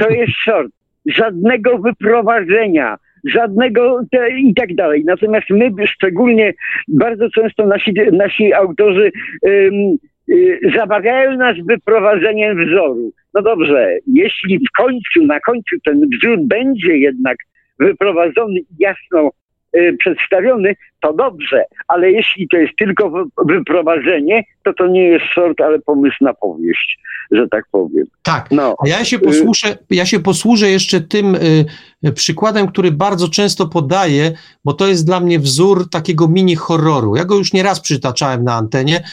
To 0.00 0.10
jest 0.10 0.32
sort. 0.44 0.72
Żadnego 1.06 1.78
wyprowadzenia, 1.78 2.96
żadnego 3.24 4.00
te, 4.10 4.30
i 4.30 4.54
tak 4.54 4.74
dalej. 4.74 5.04
Natomiast 5.04 5.50
my 5.50 5.86
szczególnie 5.86 6.54
bardzo 6.88 7.30
często 7.30 7.66
nasi, 7.66 7.94
nasi 8.12 8.52
autorzy 8.52 9.12
ym, 9.46 9.96
y, 10.28 10.60
zabawiają 10.76 11.36
nas 11.36 11.56
wyprowadzeniem 11.68 12.66
wzoru. 12.66 13.12
No 13.34 13.42
dobrze, 13.42 13.98
jeśli 14.06 14.58
w 14.58 14.76
końcu, 14.76 15.22
na 15.26 15.40
końcu 15.40 15.76
ten 15.84 16.00
wzór 16.10 16.38
będzie 16.40 16.96
jednak 16.96 17.36
wyprowadzony 17.80 18.60
jasno 18.78 19.30
y, 19.76 19.96
przedstawiony, 19.98 20.74
to 21.06 21.12
dobrze, 21.12 21.64
ale 21.88 22.10
jeśli 22.10 22.48
to 22.48 22.56
jest 22.56 22.76
tylko 22.78 23.24
wyprowadzenie, 23.46 24.44
to 24.64 24.72
to 24.74 24.86
nie 24.86 25.02
jest 25.02 25.24
sort, 25.34 25.60
ale 25.60 25.78
pomysł 25.78 26.16
na 26.20 26.34
powieść, 26.34 26.98
że 27.30 27.48
tak 27.48 27.64
powiem. 27.72 28.06
Tak, 28.22 28.50
no. 28.50 28.76
a 28.84 28.88
ja 28.88 29.04
się 29.04 29.18
posłużę, 29.18 29.78
ja 29.90 30.06
się 30.06 30.20
posłużę 30.20 30.70
jeszcze 30.70 31.00
tym 31.00 31.34
y, 31.34 32.12
przykładem, 32.14 32.66
który 32.66 32.92
bardzo 32.92 33.28
często 33.28 33.66
podaję, 33.66 34.32
bo 34.64 34.72
to 34.72 34.86
jest 34.86 35.06
dla 35.06 35.20
mnie 35.20 35.38
wzór 35.38 35.90
takiego 35.90 36.28
mini 36.28 36.56
horroru. 36.56 37.16
Ja 37.16 37.24
go 37.24 37.36
już 37.36 37.52
nieraz 37.52 37.80
przytaczałem 37.80 38.44
na 38.44 38.54
antenie. 38.54 39.04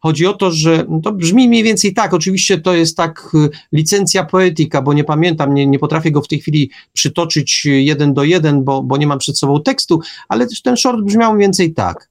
Chodzi 0.00 0.26
o 0.26 0.32
to, 0.32 0.50
że 0.50 0.84
to 1.02 1.12
brzmi 1.12 1.48
mniej 1.48 1.62
więcej 1.62 1.94
tak, 1.94 2.14
oczywiście 2.14 2.58
to 2.58 2.74
jest 2.74 2.96
tak 2.96 3.30
y, 3.34 3.48
licencja 3.72 4.24
poetyka, 4.24 4.82
bo 4.82 4.92
nie 4.92 5.04
pamiętam, 5.04 5.54
nie, 5.54 5.66
nie 5.66 5.78
potrafię 5.78 6.10
go 6.10 6.22
w 6.22 6.28
tej 6.28 6.40
chwili 6.40 6.70
przytoczyć 6.92 7.64
jeden 7.64 8.14
do 8.14 8.24
jeden, 8.24 8.64
bo, 8.64 8.82
bo 8.82 8.96
nie 8.96 9.06
mam 9.06 9.18
przed 9.18 9.38
sobą 9.38 9.62
tekstu, 9.62 10.00
ale 10.28 10.46
ten 10.64 10.76
short 10.76 11.00
brzmiał 11.00 11.36
mniej 11.38 11.46
więcej 11.46 11.74
tak. 11.74 12.10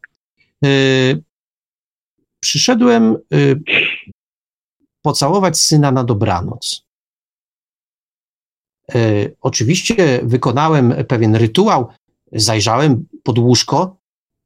Y, 0.66 1.24
przyszedłem 2.40 3.18
y, 3.34 3.62
pocałować 5.02 5.58
syna 5.58 5.92
na 5.92 6.04
dobranoc. 6.04 6.86
Y, 8.96 9.36
oczywiście 9.42 10.20
wykonałem 10.24 11.06
pewien 11.08 11.36
rytuał, 11.36 11.88
zajrzałem 12.32 13.08
pod 13.24 13.40
łóżko, 13.40 13.98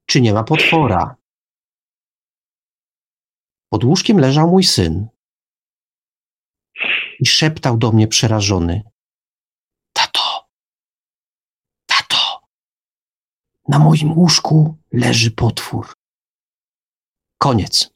czy 0.05 0.21
nie 0.21 0.33
ma 0.33 0.43
potwora. 0.43 1.15
Pod 3.69 3.83
łóżkiem 3.83 4.19
leżał 4.19 4.49
mój 4.49 4.63
syn 4.63 5.07
i 7.19 7.25
szeptał 7.25 7.77
do 7.77 7.91
mnie 7.91 8.07
przerażony: 8.07 8.81
na 13.71 13.79
moim 13.79 14.17
łóżku 14.17 14.75
leży 14.91 15.31
potwór. 15.31 15.93
Koniec. 17.37 17.89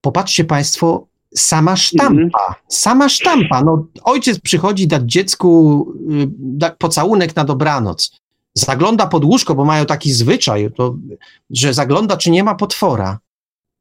Popatrzcie 0.00 0.44
Państwo, 0.44 1.06
sama 1.34 1.76
sztampa, 1.76 2.14
mm. 2.14 2.30
sama 2.68 3.08
sztampa. 3.08 3.64
No, 3.64 3.86
ojciec 4.02 4.38
przychodzi 4.40 4.86
dać 4.86 5.02
dziecku 5.12 5.48
y, 6.62 6.70
pocałunek 6.78 7.36
na 7.36 7.44
dobranoc. 7.44 8.20
Zagląda 8.54 9.06
pod 9.06 9.24
łóżko, 9.24 9.54
bo 9.54 9.64
mają 9.64 9.86
taki 9.86 10.12
zwyczaj, 10.12 10.70
to, 10.76 10.96
że 11.50 11.74
zagląda, 11.74 12.16
czy 12.16 12.30
nie 12.30 12.44
ma 12.44 12.54
potwora. 12.54 13.18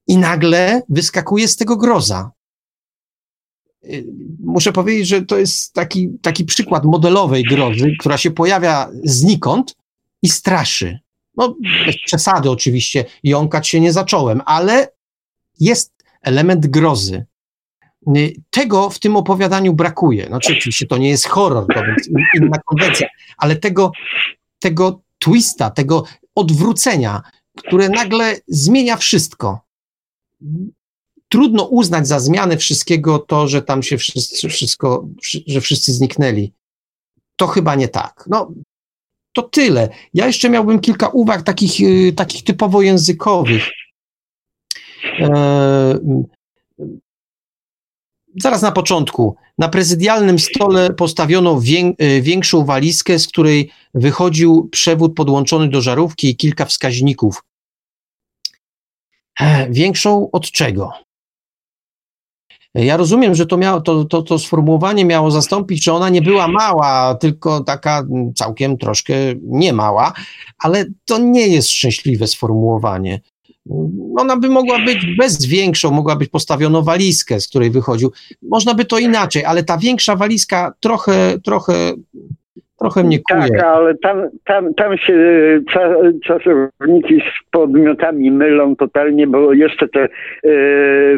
I 0.07 0.18
nagle 0.18 0.81
wyskakuje 0.89 1.47
z 1.47 1.55
tego 1.55 1.77
groza. 1.77 2.31
Y, 3.84 4.05
muszę 4.39 4.73
powiedzieć, 4.73 5.07
że 5.07 5.22
to 5.22 5.38
jest 5.38 5.73
taki, 5.73 6.10
taki 6.22 6.45
przykład 6.45 6.85
modelowej 6.85 7.43
grozy, 7.43 7.95
która 7.99 8.18
się 8.18 8.31
pojawia 8.31 8.89
znikąd 9.03 9.82
i 10.23 10.29
straszy. 10.29 10.99
No, 11.37 11.55
bez 11.85 11.95
przesady 12.05 12.49
oczywiście, 12.49 13.05
jąkać 13.23 13.67
się 13.67 13.79
nie 13.79 13.93
zacząłem, 13.93 14.41
ale 14.45 14.87
jest 15.59 15.93
element 16.21 16.67
grozy. 16.67 17.25
Y, 18.17 18.35
tego 18.49 18.89
w 18.89 18.99
tym 18.99 19.15
opowiadaniu 19.15 19.73
brakuje. 19.73 20.27
No, 20.29 20.37
oczywiście 20.37 20.87
to 20.87 20.97
nie 20.97 21.09
jest 21.09 21.27
horror, 21.27 21.65
to 21.73 21.85
jest 21.85 22.09
inna 22.33 22.57
konwencja, 22.65 23.07
ale 23.37 23.55
tego, 23.55 23.91
tego 24.59 25.01
twista, 25.19 25.69
tego 25.69 26.03
odwrócenia, 26.35 27.21
które 27.57 27.89
nagle 27.89 28.35
zmienia 28.47 28.97
wszystko. 28.97 29.59
Trudno 31.29 31.63
uznać 31.63 32.07
za 32.07 32.19
zmianę 32.19 32.57
wszystkiego 32.57 33.19
to, 33.19 33.47
że 33.47 33.61
tam 33.61 33.83
się 33.83 33.97
wszyscy, 33.97 34.49
wszystko, 34.49 35.07
że 35.47 35.61
wszyscy 35.61 35.93
zniknęli. 35.93 36.53
To 37.35 37.47
chyba 37.47 37.75
nie 37.75 37.87
tak. 37.87 38.25
No, 38.29 38.51
to 39.34 39.41
tyle. 39.41 39.89
Ja 40.14 40.27
jeszcze 40.27 40.49
miałbym 40.49 40.80
kilka 40.80 41.07
uwag 41.07 41.43
takich, 41.43 41.80
y, 41.80 42.14
takich 42.14 42.43
typowo 42.43 42.81
językowych. 42.81 43.69
E, 45.19 45.99
zaraz 48.41 48.61
na 48.61 48.72
początku. 48.72 49.35
Na 49.57 49.69
prezydialnym 49.69 50.39
stole 50.39 50.93
postawiono 50.93 51.61
y, 52.01 52.22
większą 52.22 52.65
walizkę, 52.65 53.19
z 53.19 53.27
której 53.27 53.72
wychodził 53.93 54.69
przewód 54.72 55.15
podłączony 55.15 55.69
do 55.69 55.81
żarówki 55.81 56.30
i 56.30 56.35
kilka 56.35 56.65
wskaźników. 56.65 57.43
E, 59.39 59.69
większą 59.69 60.31
od 60.31 60.51
czego? 60.51 60.91
Ja 62.75 62.97
rozumiem, 62.97 63.35
że 63.35 63.45
to, 63.45 63.57
miało, 63.57 63.81
to, 63.81 64.05
to, 64.05 64.21
to 64.21 64.39
sformułowanie 64.39 65.05
miało 65.05 65.31
zastąpić, 65.31 65.83
że 65.83 65.93
ona 65.93 66.09
nie 66.09 66.21
była 66.21 66.47
mała, 66.47 67.15
tylko 67.15 67.63
taka 67.63 68.03
całkiem 68.35 68.77
troszkę 68.77 69.13
nie 69.43 69.73
mała, 69.73 70.13
ale 70.57 70.85
to 71.05 71.17
nie 71.17 71.47
jest 71.47 71.69
szczęśliwe 71.69 72.27
sformułowanie. 72.27 73.21
Ona 74.17 74.37
by 74.37 74.49
mogła 74.49 74.79
być 74.85 75.05
bez 75.17 75.45
większą, 75.45 75.91
mogła 75.91 76.15
być 76.15 76.29
postawiono 76.29 76.81
walizkę, 76.81 77.39
z 77.39 77.47
której 77.47 77.71
wychodził. 77.71 78.11
Można 78.41 78.73
by 78.73 78.85
to 78.85 78.97
inaczej, 78.97 79.45
ale 79.45 79.63
ta 79.63 79.77
większa 79.77 80.15
walizka 80.15 80.73
trochę, 80.79 81.39
trochę 81.43 81.93
trochę 82.84 83.03
mnie 83.03 83.19
kuje. 83.31 83.49
Tak, 83.49 83.64
ale 83.64 83.95
tam, 83.97 84.30
tam, 84.45 84.73
tam 84.73 84.97
się 84.97 85.14
czasowniki 86.23 87.22
z 87.22 87.51
podmiotami 87.51 88.31
mylą 88.31 88.76
totalnie, 88.76 89.27
bo 89.27 89.53
jeszcze 89.53 89.88
te 89.88 90.03
e, 90.03 90.10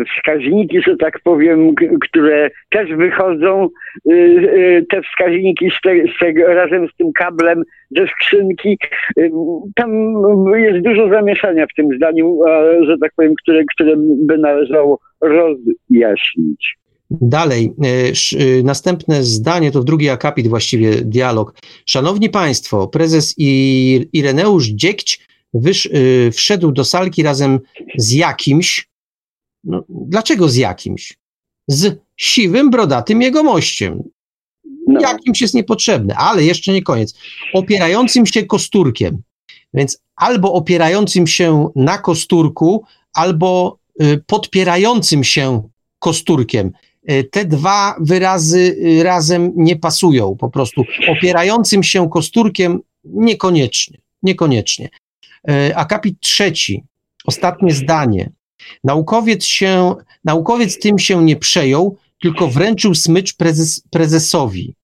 wskaźniki, 0.06 0.82
że 0.82 0.98
tak 0.98 1.20
powiem, 1.24 1.76
które 2.02 2.50
też 2.70 2.94
wychodzą, 2.96 3.70
e, 4.10 4.14
e, 4.14 4.82
te 4.90 5.02
wskaźniki 5.02 5.72
z, 5.72 5.82
te, 5.82 5.90
z 6.16 6.20
tego, 6.20 6.48
razem 6.54 6.88
z 6.88 6.96
tym 6.96 7.14
kablem 7.14 7.64
ze 7.98 8.08
skrzynki, 8.08 8.78
e, 9.18 9.30
tam 9.76 9.92
jest 10.56 10.86
dużo 10.86 11.10
zamieszania 11.10 11.66
w 11.66 11.76
tym 11.76 11.96
zdaniu, 11.96 12.40
że 12.88 12.96
tak 13.02 13.12
powiem, 13.16 13.34
które, 13.44 13.64
które 13.76 13.94
by 13.98 14.38
należało 14.38 15.00
rozjaśnić. 15.22 16.78
Dalej, 17.12 17.74
e, 17.84 17.88
e, 18.40 18.64
następne 18.64 19.24
zdanie 19.24 19.72
to 19.72 19.84
drugi 19.84 20.10
akapit, 20.10 20.48
właściwie 20.48 21.02
dialog. 21.02 21.54
Szanowni 21.86 22.30
Państwo, 22.30 22.88
prezes 22.88 23.34
Ireneusz 24.14 24.68
Dziekć 24.68 25.28
wysz, 25.54 25.86
e, 25.86 26.32
wszedł 26.32 26.72
do 26.72 26.86
salki 26.86 27.24
razem 27.24 27.60
z 27.98 28.12
jakimś. 28.12 28.90
No, 29.64 29.84
dlaczego 29.90 30.50
z 30.50 30.56
jakimś? 30.56 31.18
Z 31.68 32.00
siwym, 32.18 32.70
brodatym 32.70 33.22
jegomościem. 33.22 34.04
No. 34.88 35.02
Jakimś 35.02 35.42
jest 35.42 35.54
niepotrzebny, 35.54 36.16
ale 36.16 36.44
jeszcze 36.44 36.74
nie 36.74 36.82
koniec. 36.82 37.16
Opierającym 37.54 38.26
się 38.26 38.46
kosturkiem. 38.46 39.22
Więc 39.74 40.02
albo 40.16 40.54
opierającym 40.54 41.28
się 41.28 41.70
na 41.76 41.98
kosturku, 41.98 42.84
albo 43.14 43.80
podpierającym 44.28 45.24
się 45.24 45.70
kosturkiem. 46.00 46.72
E, 47.08 47.24
te 47.24 47.46
dwa 47.46 47.96
wyrazy 48.00 48.60
y, 48.60 49.04
razem 49.04 49.52
nie 49.56 49.76
pasują 49.76 50.36
po 50.36 50.50
prostu. 50.50 50.84
Opierającym 51.18 51.84
się 51.84 52.10
kosturkiem 52.10 52.80
niekoniecznie, 53.04 53.98
niekoniecznie. 54.24 54.90
E, 55.50 55.78
akapit 55.78 56.20
trzeci, 56.20 56.84
ostatnie 57.26 57.74
zdanie. 57.74 58.32
Naukowiec, 58.84 59.46
się, 59.46 59.96
naukowiec 60.24 60.80
tym 60.80 61.00
się 61.00 61.24
nie 61.24 61.36
przejął, 61.36 61.98
tylko 62.22 62.48
wręczył 62.48 62.96
smycz 62.96 63.34
prezes, 63.34 63.84
prezesowi. 63.90 64.76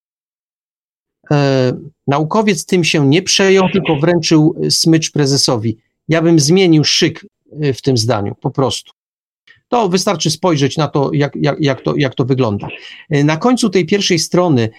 E, 1.31 1.73
naukowiec 2.07 2.65
tym 2.65 2.84
się 2.84 3.07
nie 3.07 3.22
przejął, 3.22 3.69
tylko 3.69 3.95
wręczył 3.95 4.56
smycz 4.69 5.11
prezesowi. 5.11 5.77
Ja 6.07 6.22
bym 6.22 6.39
zmienił 6.39 6.84
szyk 6.84 7.26
w 7.73 7.81
tym 7.81 7.98
zdaniu, 7.98 8.35
po 8.41 8.52
prostu. 8.52 8.91
To 9.72 9.89
wystarczy 9.89 10.30
spojrzeć 10.30 10.77
na 10.77 10.88
to 10.88 11.10
jak, 11.14 11.35
jak, 11.41 11.57
jak 11.60 11.81
to, 11.81 11.93
jak 11.98 12.15
to 12.15 12.26
wygląda. 12.26 12.68
Na 13.10 13.38
końcu 13.38 13.69
tej 13.69 13.85
pierwszej 13.85 14.19
strony 14.19 14.69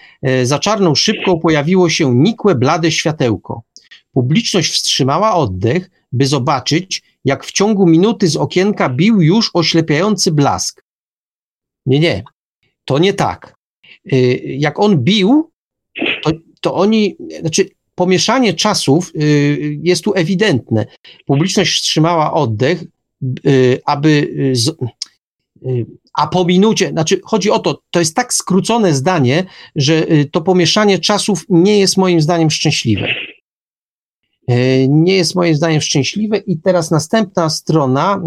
za 0.43 0.59
czarną 0.59 0.95
szybką 0.95 1.39
pojawiło 1.39 1.89
się 1.89 2.15
nikłe, 2.15 2.55
blade 2.55 2.91
światełko. 2.91 3.61
Publiczność 4.11 4.71
wstrzymała 4.71 5.35
oddech, 5.35 5.89
by 6.11 6.25
zobaczyć, 6.25 7.03
jak 7.25 7.43
w 7.43 7.51
ciągu 7.51 7.87
minuty 7.87 8.27
z 8.27 8.35
okienka 8.35 8.89
bił 8.89 9.21
już 9.21 9.51
oślepiający 9.53 10.31
blask. 10.31 10.83
Nie, 11.85 11.99
nie, 11.99 12.23
to 12.85 12.99
nie 12.99 13.13
tak. 13.13 13.55
Y, 14.13 14.41
jak 14.57 14.79
on 14.79 15.03
bił, 15.03 15.51
to, 16.23 16.31
to 16.61 16.75
oni, 16.75 17.15
znaczy 17.39 17.69
pomieszanie 17.95 18.53
czasów 18.53 19.11
jest 19.83 20.03
tu 20.03 20.13
ewidentne. 20.15 20.85
Publiczność 21.25 21.77
wstrzymała 21.77 22.33
oddech, 22.33 22.83
y, 23.45 23.81
aby. 23.85 24.35
A 26.13 26.27
po 26.27 26.45
minucie, 26.45 26.89
znaczy 26.89 27.21
chodzi 27.23 27.51
o 27.51 27.59
to, 27.59 27.81
to 27.91 27.99
jest 27.99 28.15
tak 28.15 28.33
skrócone 28.33 28.93
zdanie, 28.93 29.43
że 29.75 30.07
to 30.31 30.41
pomieszanie 30.41 30.99
czasów 30.99 31.45
nie 31.49 31.79
jest 31.79 31.97
moim 31.97 32.21
zdaniem 32.21 32.51
szczęśliwe. 32.51 33.07
Nie 34.89 35.15
jest 35.15 35.35
moim 35.35 35.55
zdaniem 35.55 35.81
szczęśliwe. 35.81 36.37
I 36.37 36.57
teraz 36.57 36.91
następna 36.91 37.49
strona. 37.49 38.21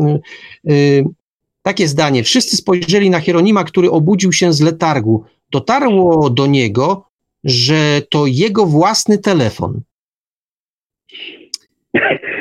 Takie 1.63 1.89
zdanie. 1.89 2.25
Wszyscy 2.25 2.57
spojrzeli 2.57 3.11
na 3.11 3.21
Hieronima, 3.21 3.65
który 3.65 3.91
obudził 3.91 4.33
się 4.33 4.53
z 4.53 4.61
letargu. 4.61 5.25
Dotarło 5.51 6.31
do 6.31 6.47
niego, 6.47 7.07
że 7.45 8.03
to 8.11 8.27
jego 8.27 8.67
własny 8.67 9.19
telefon. 9.19 9.81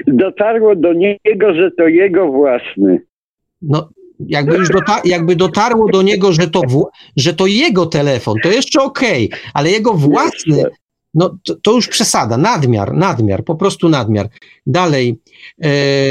Dotarło 0.07 0.75
do 0.75 0.93
niego, 0.93 1.53
że 1.55 1.71
to 1.71 1.87
jego 1.87 2.31
własny. 2.31 3.01
No, 3.61 3.89
jakby 4.19 4.55
już 4.55 4.69
dota 4.69 5.01
jakby 5.05 5.35
dotarło 5.35 5.89
do 5.91 6.01
niego, 6.01 6.33
że 6.33 6.47
to, 6.47 6.61
że 7.17 7.33
to 7.33 7.47
jego 7.47 7.85
telefon, 7.85 8.35
to 8.43 8.49
jeszcze 8.49 8.81
okej, 8.81 9.25
okay, 9.27 9.39
ale 9.53 9.69
jego 9.69 9.93
własny, 9.93 10.63
no 11.13 11.37
to, 11.43 11.55
to, 11.55 11.71
już 11.71 11.87
przesada, 11.87 12.37
nadmiar, 12.37 12.93
nadmiar, 12.93 13.43
po 13.43 13.55
prostu 13.55 13.89
nadmiar. 13.89 14.27
Dalej, 14.65 15.19
e, 15.63 15.69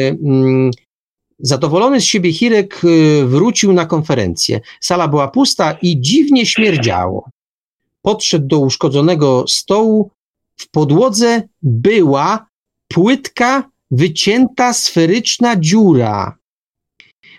mm, 0.09 0.71
Zadowolony 1.39 2.01
z 2.01 2.05
siebie 2.05 2.33
Hirek 2.33 2.85
y, 2.85 3.25
wrócił 3.27 3.73
na 3.73 3.87
konferencję. 3.87 4.61
Sala 4.81 5.09
była 5.09 5.29
pusta 5.29 5.79
i 5.83 6.01
dziwnie 6.01 6.47
śmierdziało. 6.47 7.31
Podszedł 8.03 8.47
do 8.47 8.59
uszkodzonego 8.59 9.45
stołu. 9.49 10.11
W 10.57 10.71
podłodze 10.71 11.43
była 11.63 12.47
płytka, 12.89 13.71
wycięta 13.91 14.73
sferyczna 14.73 15.57
dziura. 15.57 16.39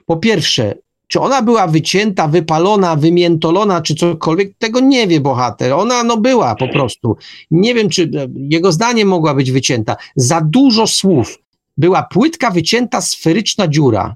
Po 0.06 0.18
pierwsze, 0.18 0.76
czy 1.08 1.20
ona 1.20 1.42
była 1.42 1.68
wycięta, 1.68 2.28
wypalona, 2.28 2.96
wymiętolona, 2.96 3.82
czy 3.82 3.96
cokolwiek, 3.96 4.58
tego 4.58 4.80
nie 4.80 5.08
wie 5.08 5.20
bohater. 5.20 5.74
Ona 5.74 6.04
no 6.04 6.18
była 6.18 6.56
po 6.56 6.68
prostu. 6.68 7.18
Nie 7.52 7.74
wiem, 7.74 7.90
czy 7.90 8.12
jego 8.36 8.72
zdaniem 8.72 9.08
mogła 9.08 9.34
być 9.34 9.52
wycięta. 9.52 9.96
Za 10.16 10.42
dużo 10.42 10.88
słów 10.88 11.40
była 11.78 12.04
płytka, 12.04 12.52
wycięta, 12.52 13.02
sferyczna 13.02 13.68
dziura. 13.68 14.16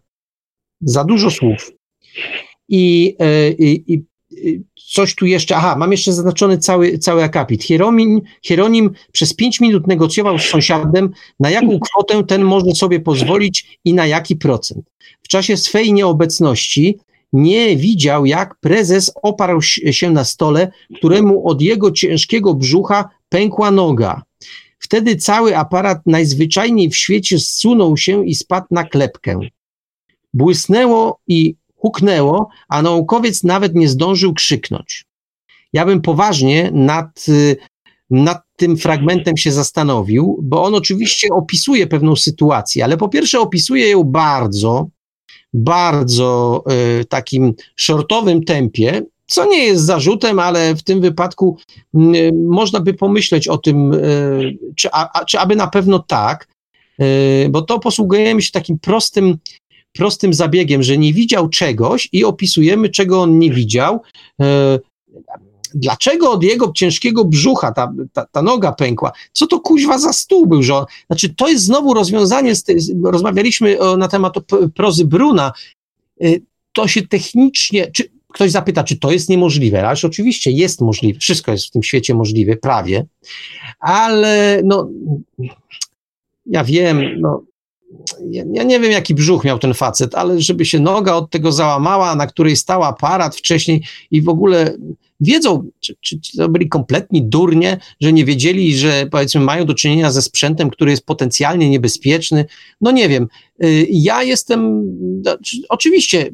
Za 0.82 1.04
dużo 1.04 1.32
słów. 1.32 1.72
I, 2.70 3.16
e, 3.20 3.52
i, 3.52 3.94
i 3.94 4.04
coś 4.90 5.16
tu 5.16 5.26
jeszcze, 5.26 5.56
aha, 5.56 5.76
mam 5.76 5.92
jeszcze 5.92 6.14
zaznaczony 6.14 6.58
cały, 6.58 6.98
cały 6.98 7.24
akapit. 7.24 7.64
Hieronim, 7.64 8.22
Hieronim 8.42 8.92
przez 9.12 9.34
pięć 9.34 9.60
minut 9.60 9.88
negocjował 9.88 10.40
z 10.40 10.44
sąsiadem, 10.44 11.10
na 11.40 11.50
jaką 11.50 11.80
kwotę 11.80 12.24
ten 12.24 12.44
może 12.44 12.72
sobie 12.76 13.00
pozwolić 13.00 13.80
i 13.86 13.94
na 13.94 14.08
jaki 14.08 14.36
procent. 14.36 14.86
W 15.22 15.28
czasie 15.28 15.58
swej 15.58 15.94
nieobecności 15.94 16.98
nie 17.34 17.78
widział, 17.78 18.26
jak 18.26 18.56
prezes 18.60 19.12
oparł 19.24 19.62
się 19.92 20.12
na 20.12 20.24
stole, 20.24 20.72
któremu 20.98 21.48
od 21.48 21.62
jego 21.62 21.92
ciężkiego 21.92 22.54
brzucha 22.54 23.10
pękła 23.30 23.72
noga. 23.72 24.22
Wtedy 24.80 25.16
cały 25.16 25.58
aparat 25.58 26.02
najzwyczajniej 26.06 26.90
w 26.90 26.96
świecie 26.96 27.40
zsunął 27.40 27.98
się 27.98 28.26
i 28.26 28.36
spadł 28.36 28.68
na 28.72 28.84
klepkę. 28.84 29.40
Błysnęło 30.34 31.20
i 31.28 31.56
huknęło, 31.82 32.50
a 32.68 32.82
naukowiec 32.82 33.44
nawet 33.44 33.76
nie 33.76 33.90
zdążył 33.90 34.34
krzyknąć. 34.34 35.06
Ja 35.74 35.86
bym 35.86 36.02
poważnie 36.02 36.72
nad, 36.74 37.26
nad 38.10 38.42
tym 38.56 38.78
fragmentem 38.78 39.38
się 39.38 39.52
zastanowił, 39.52 40.40
bo 40.44 40.64
on 40.64 40.76
oczywiście 40.76 41.28
opisuje 41.34 41.88
pewną 41.88 42.16
sytuację, 42.16 42.84
ale 42.84 42.98
po 42.98 43.10
pierwsze 43.10 43.40
opisuje 43.40 43.90
ją 43.90 44.04
bardzo, 44.04 44.88
bardzo 45.54 46.64
y, 47.02 47.06
takim 47.06 47.54
shortowym 47.76 48.44
tempie, 48.44 49.02
co 49.30 49.46
nie 49.46 49.64
jest 49.64 49.86
zarzutem, 49.86 50.40
ale 50.40 50.76
w 50.76 50.84
tym 50.84 51.02
wypadku 51.02 51.58
mm, 51.94 52.48
można 52.48 52.80
by 52.80 52.94
pomyśleć 52.94 53.48
o 53.48 53.58
tym, 53.58 53.94
e, 53.94 53.98
czy, 54.76 54.90
a, 54.92 55.26
czy 55.26 55.40
aby 55.40 55.56
na 55.56 55.68
pewno 55.68 56.00
tak, 56.00 56.48
e, 57.00 57.50
bo 57.50 57.62
to 57.62 57.80
posługujemy 57.80 58.42
się 58.42 58.52
takim 58.52 58.80
prostym, 58.80 59.38
prostym 59.94 60.34
zabiegiem, 60.34 60.84
że 60.84 60.98
nie 60.98 61.14
widział 61.14 61.50
czegoś 61.50 62.10
i 62.12 62.26
opisujemy, 62.26 62.90
czego 62.90 63.22
on 63.22 63.40
nie 63.40 63.52
widział. 63.52 64.02
E, 64.42 64.80
dlaczego 65.74 66.32
od 66.32 66.44
jego 66.44 66.72
ciężkiego 66.76 67.26
brzucha 67.26 67.72
ta, 67.72 67.94
ta, 68.14 68.26
ta, 68.32 68.42
noga 68.42 68.72
pękła? 68.72 69.12
Co 69.34 69.48
to 69.48 69.60
kuźwa 69.60 69.98
za 69.98 70.14
stół 70.14 70.48
był? 70.48 70.64
Że, 70.64 70.74
znaczy, 71.08 71.34
to 71.36 71.48
jest 71.48 71.66
znowu 71.66 71.94
rozwiązanie, 71.94 72.56
z, 72.56 72.66
rozmawialiśmy 73.04 73.78
na 73.98 74.08
temat 74.08 74.34
prozy 74.76 75.06
Bruna, 75.06 75.52
to 76.74 76.88
się 76.88 77.08
technicznie, 77.08 77.92
czy 77.92 78.10
ktoś 78.34 78.52
zapyta, 78.52 78.84
czy 78.84 79.00
to 79.00 79.12
jest 79.12 79.30
niemożliwe, 79.30 79.88
ależ 79.88 80.06
oczywiście 80.06 80.52
jest 80.52 80.82
możliwe, 80.82 81.20
wszystko 81.20 81.52
jest 81.52 81.66
w 81.66 81.72
tym 81.72 81.84
świecie 81.84 82.14
możliwe, 82.14 82.58
prawie, 82.58 83.06
ale 83.80 84.62
no, 84.64 84.90
ja 86.46 86.64
wiem, 86.64 87.02
no, 87.20 87.44
ja, 88.32 88.64
nie 88.64 88.80
wiem, 88.80 88.92
jaki 88.92 89.16
brzuch 89.16 89.44
miał 89.44 89.60
ten 89.60 89.74
facet, 89.74 90.16
ale 90.16 90.42
żeby 90.42 90.66
się 90.66 90.80
noga 90.80 91.14
od 91.14 91.30
tego 91.30 91.52
załamała, 91.52 92.16
na 92.16 92.28
której 92.28 92.56
stał 92.56 92.84
aparat 92.84 93.36
wcześniej 93.36 93.84
i 94.12 94.22
w 94.22 94.30
ogóle 94.30 94.78
wiedzą, 95.20 95.70
czy, 95.80 95.96
czy, 96.02 96.22
czy, 96.22 96.38
to 96.38 96.50
byli 96.50 96.70
kompletni 96.70 97.24
durnie, 97.24 97.78
że 98.02 98.14
nie 98.14 98.26
wiedzieli, 98.26 98.78
że 98.78 99.08
powiedzmy 99.12 99.42
mają 99.42 99.66
do 99.66 99.74
czynienia 99.74 100.12
ze 100.12 100.22
sprzętem, 100.22 100.70
który 100.70 100.92
jest 100.92 101.06
potencjalnie 101.06 101.70
niebezpieczny. 101.70 102.46
No 102.82 102.92
nie 102.92 103.10
wiem. 103.10 103.28
Y, 103.64 103.88
ja 103.90 104.24
jestem, 104.24 104.84
znaczy, 105.22 105.58
oczywiście 105.70 106.32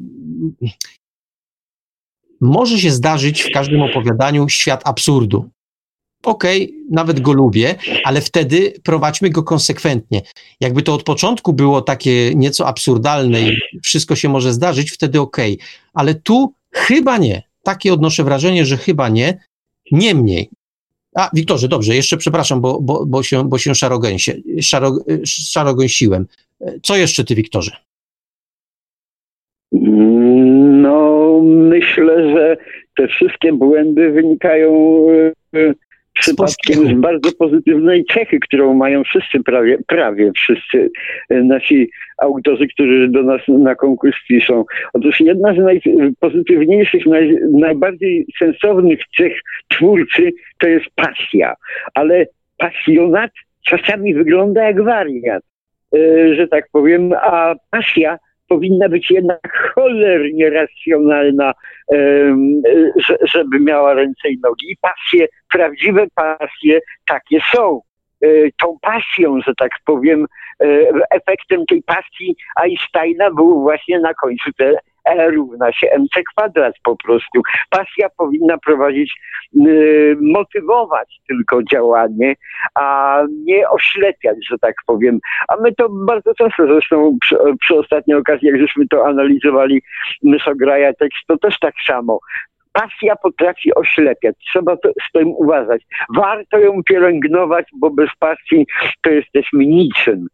może 2.40 2.78
się 2.78 2.90
zdarzyć 2.90 3.42
w 3.42 3.52
każdym 3.52 3.82
opowiadaniu 3.82 4.48
świat 4.48 4.82
absurdu. 4.84 5.50
Okej, 6.26 6.64
okay, 6.64 6.76
nawet 6.90 7.20
go 7.20 7.32
lubię, 7.32 7.74
ale 8.04 8.20
wtedy 8.20 8.72
prowadźmy 8.84 9.30
go 9.30 9.42
konsekwentnie. 9.42 10.22
Jakby 10.60 10.82
to 10.82 10.94
od 10.94 11.02
początku 11.02 11.52
było 11.52 11.82
takie 11.82 12.34
nieco 12.34 12.66
absurdalne 12.66 13.40
i 13.40 13.56
wszystko 13.82 14.16
się 14.16 14.28
może 14.28 14.52
zdarzyć, 14.52 14.90
wtedy 14.90 15.20
okej. 15.20 15.54
Okay. 15.54 15.66
Ale 15.94 16.14
tu 16.14 16.52
chyba 16.72 17.18
nie. 17.18 17.42
Takie 17.62 17.92
odnoszę 17.92 18.24
wrażenie, 18.24 18.64
że 18.64 18.76
chyba 18.76 19.08
nie. 19.08 19.38
Niemniej. 19.92 20.50
A, 21.16 21.30
Wiktorze, 21.34 21.68
dobrze, 21.68 21.96
jeszcze 21.96 22.16
przepraszam, 22.16 22.60
bo, 22.60 22.80
bo, 22.80 23.06
bo 23.06 23.22
się, 23.22 23.48
bo 23.48 23.58
się 23.58 23.74
szarogęsie, 23.74 24.34
szaro, 24.60 24.98
szarogęsiłem. 25.24 26.26
Co 26.82 26.96
jeszcze 26.96 27.24
ty, 27.24 27.34
Wiktorze? 27.34 27.76
No, 30.82 31.40
myślę, 31.44 32.30
że 32.34 32.56
te 32.96 33.08
wszystkie 33.08 33.52
błędy 33.52 34.10
wynikają 34.10 35.06
e, 35.54 35.74
przypadkiem 36.20 36.88
z 36.88 37.00
bardzo 37.00 37.32
pozytywnej 37.32 38.04
cechy, 38.04 38.38
którą 38.40 38.74
mają 38.74 39.04
wszyscy, 39.04 39.42
prawie, 39.42 39.78
prawie 39.86 40.32
wszyscy 40.32 40.90
e, 41.28 41.42
nasi 41.42 41.90
autorzy, 42.18 42.68
którzy 42.68 43.08
do 43.08 43.22
nas 43.22 43.40
na 43.48 43.74
konkurs 43.74 44.16
piszą. 44.28 44.64
Otóż 44.92 45.20
jedna 45.20 45.54
z 45.54 45.58
najpozytywniejszych, 45.58 47.06
naj, 47.06 47.38
najbardziej 47.52 48.26
sensownych 48.38 49.00
cech 49.16 49.32
twórcy 49.68 50.32
to 50.58 50.68
jest 50.68 50.86
pasja, 50.94 51.54
ale 51.94 52.26
pasjonat 52.58 53.30
czasami 53.66 54.14
wygląda 54.14 54.64
jak 54.64 54.82
wariat, 54.82 55.42
e, 55.94 56.34
że 56.34 56.48
tak 56.48 56.68
powiem, 56.72 57.12
a 57.12 57.54
pasja 57.70 58.18
powinna 58.48 58.88
być 58.88 59.10
jednak 59.10 59.72
cholernie 59.74 60.50
racjonalna, 60.50 61.52
żeby 63.22 63.60
miała 63.60 63.94
ręce 63.94 64.28
i 64.28 64.38
nogi. 64.42 64.70
I 64.70 64.76
pasje, 64.80 65.26
prawdziwe 65.52 66.06
pasje 66.14 66.80
takie 67.06 67.38
są. 67.54 67.80
E, 68.22 68.28
tą 68.58 68.78
pasją, 68.82 69.40
że 69.40 69.54
tak 69.58 69.70
powiem, 69.84 70.26
e, 70.62 70.66
efektem 71.10 71.66
tej 71.66 71.82
pasji 71.82 72.36
Einsteina 72.62 73.30
był 73.30 73.62
właśnie 73.62 74.00
na 74.00 74.14
końcu 74.14 74.52
te 74.52 74.74
E 75.06 75.30
równa 75.30 75.72
się 75.72 75.86
mc 75.90 76.22
kwadrat 76.32 76.74
po 76.84 76.96
prostu. 76.96 77.42
Pasja 77.70 78.08
powinna 78.16 78.58
prowadzić, 78.58 79.14
y, 79.66 80.16
motywować 80.20 81.20
tylko 81.28 81.62
działanie, 81.62 82.34
a 82.74 83.18
nie 83.44 83.68
oślepiać, 83.68 84.36
że 84.50 84.58
tak 84.58 84.74
powiem. 84.86 85.18
A 85.48 85.56
my 85.56 85.74
to 85.74 85.88
bardzo 85.88 86.34
często 86.34 86.66
zresztą 86.66 87.16
przy, 87.20 87.36
przy 87.60 87.78
ostatniej 87.78 88.16
okazji, 88.16 88.48
jak 88.48 88.60
żeśmy 88.60 88.88
to 88.88 89.06
analizowali, 89.06 89.82
Myszograja 90.22 90.92
tekst, 90.92 91.18
to 91.26 91.38
też 91.38 91.58
tak 91.58 91.74
samo 91.86 92.18
pasja 92.76 93.16
potrafi 93.16 93.74
oślepiać. 93.74 94.36
Trzeba 94.50 94.76
to, 94.76 94.88
z 94.88 95.12
tym 95.12 95.28
uważać. 95.28 95.82
Warto 96.16 96.58
ją 96.58 96.82
pielęgnować, 96.82 97.66
bo 97.80 97.90
bez 97.90 98.10
pasji 98.18 98.66
to 99.02 99.10
jesteśmy 99.10 99.66
niczym 99.66 100.26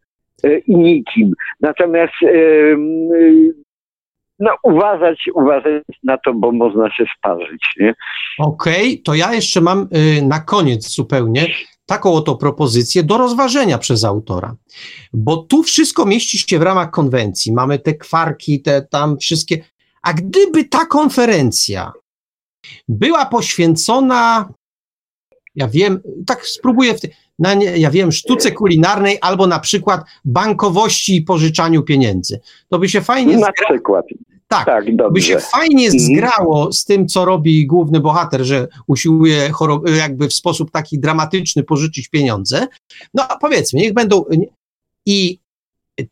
e, 0.44 0.59
i 0.59 0.77
nikim. 0.77 1.32
Natomiast 1.61 2.15
e, 2.23 2.28
no, 4.43 4.51
uważać, 4.62 5.19
uważać 5.35 5.82
na 6.02 6.19
to, 6.19 6.35
bo 6.35 6.52
można 6.52 6.90
się 6.90 7.05
sparzyć. 7.19 7.62
Okej, 8.39 8.93
okay, 8.93 9.02
to 9.05 9.14
ja 9.14 9.35
jeszcze 9.35 9.60
mam 9.60 9.89
y, 10.19 10.23
na 10.23 10.40
koniec 10.40 10.89
zupełnie 10.89 11.47
taką 11.86 12.12
oto 12.12 12.36
propozycję 12.36 13.02
do 13.02 13.19
rozważenia 13.19 13.78
przez 13.78 14.05
autora. 14.05 14.56
Bo 15.12 15.36
tu 15.36 15.62
wszystko 15.62 16.06
mieści 16.06 16.39
się 16.39 16.59
w 16.59 16.62
ramach 16.62 16.90
konwencji. 16.90 17.52
Mamy 17.52 17.78
te 17.78 17.94
kwarki, 17.94 18.62
te 18.62 18.82
tam 18.82 19.19
wszystkie. 19.19 19.64
A 20.02 20.12
gdyby 20.12 20.64
ta 20.64 20.86
konferencja 20.86 21.93
była 22.89 23.27
poświęcona, 23.27 24.48
ja 25.55 25.69
wiem, 25.69 26.01
tak 26.27 26.47
spróbuję, 26.47 26.94
w 26.94 27.01
te, 27.01 27.09
na, 27.39 27.55
ja 27.55 27.90
wiem, 27.90 28.12
sztuce 28.12 28.52
kulinarnej 28.52 29.19
albo 29.20 29.47
na 29.47 29.60
przykład 29.60 30.01
bankowości 30.24 31.16
i 31.16 31.23
pożyczaniu 31.23 31.82
pieniędzy. 31.82 32.40
To 32.69 32.78
by 32.78 32.89
się 32.89 33.01
fajnie 33.01 33.32
Na 33.32 33.39
zgra... 33.40 33.52
przykład. 33.69 34.06
Tak, 34.53 34.66
tak 34.66 35.12
by 35.12 35.23
się 35.23 35.39
fajnie 35.39 35.87
mhm. 35.87 36.01
zgrało 36.01 36.73
z 36.73 36.85
tym, 36.85 37.09
co 37.09 37.24
robi 37.24 37.66
główny 37.66 38.01
bohater, 38.01 38.45
że 38.45 38.69
usiłuje 38.87 39.51
jakby 39.99 40.29
w 40.29 40.35
sposób 40.35 40.70
taki 40.70 40.99
dramatyczny 40.99 41.62
pożyczyć 41.62 42.09
pieniądze. 42.09 42.66
No 43.15 43.29
powiedzmy, 43.41 43.81
niech 43.81 43.95
będą. 43.95 44.24
I 45.07 45.39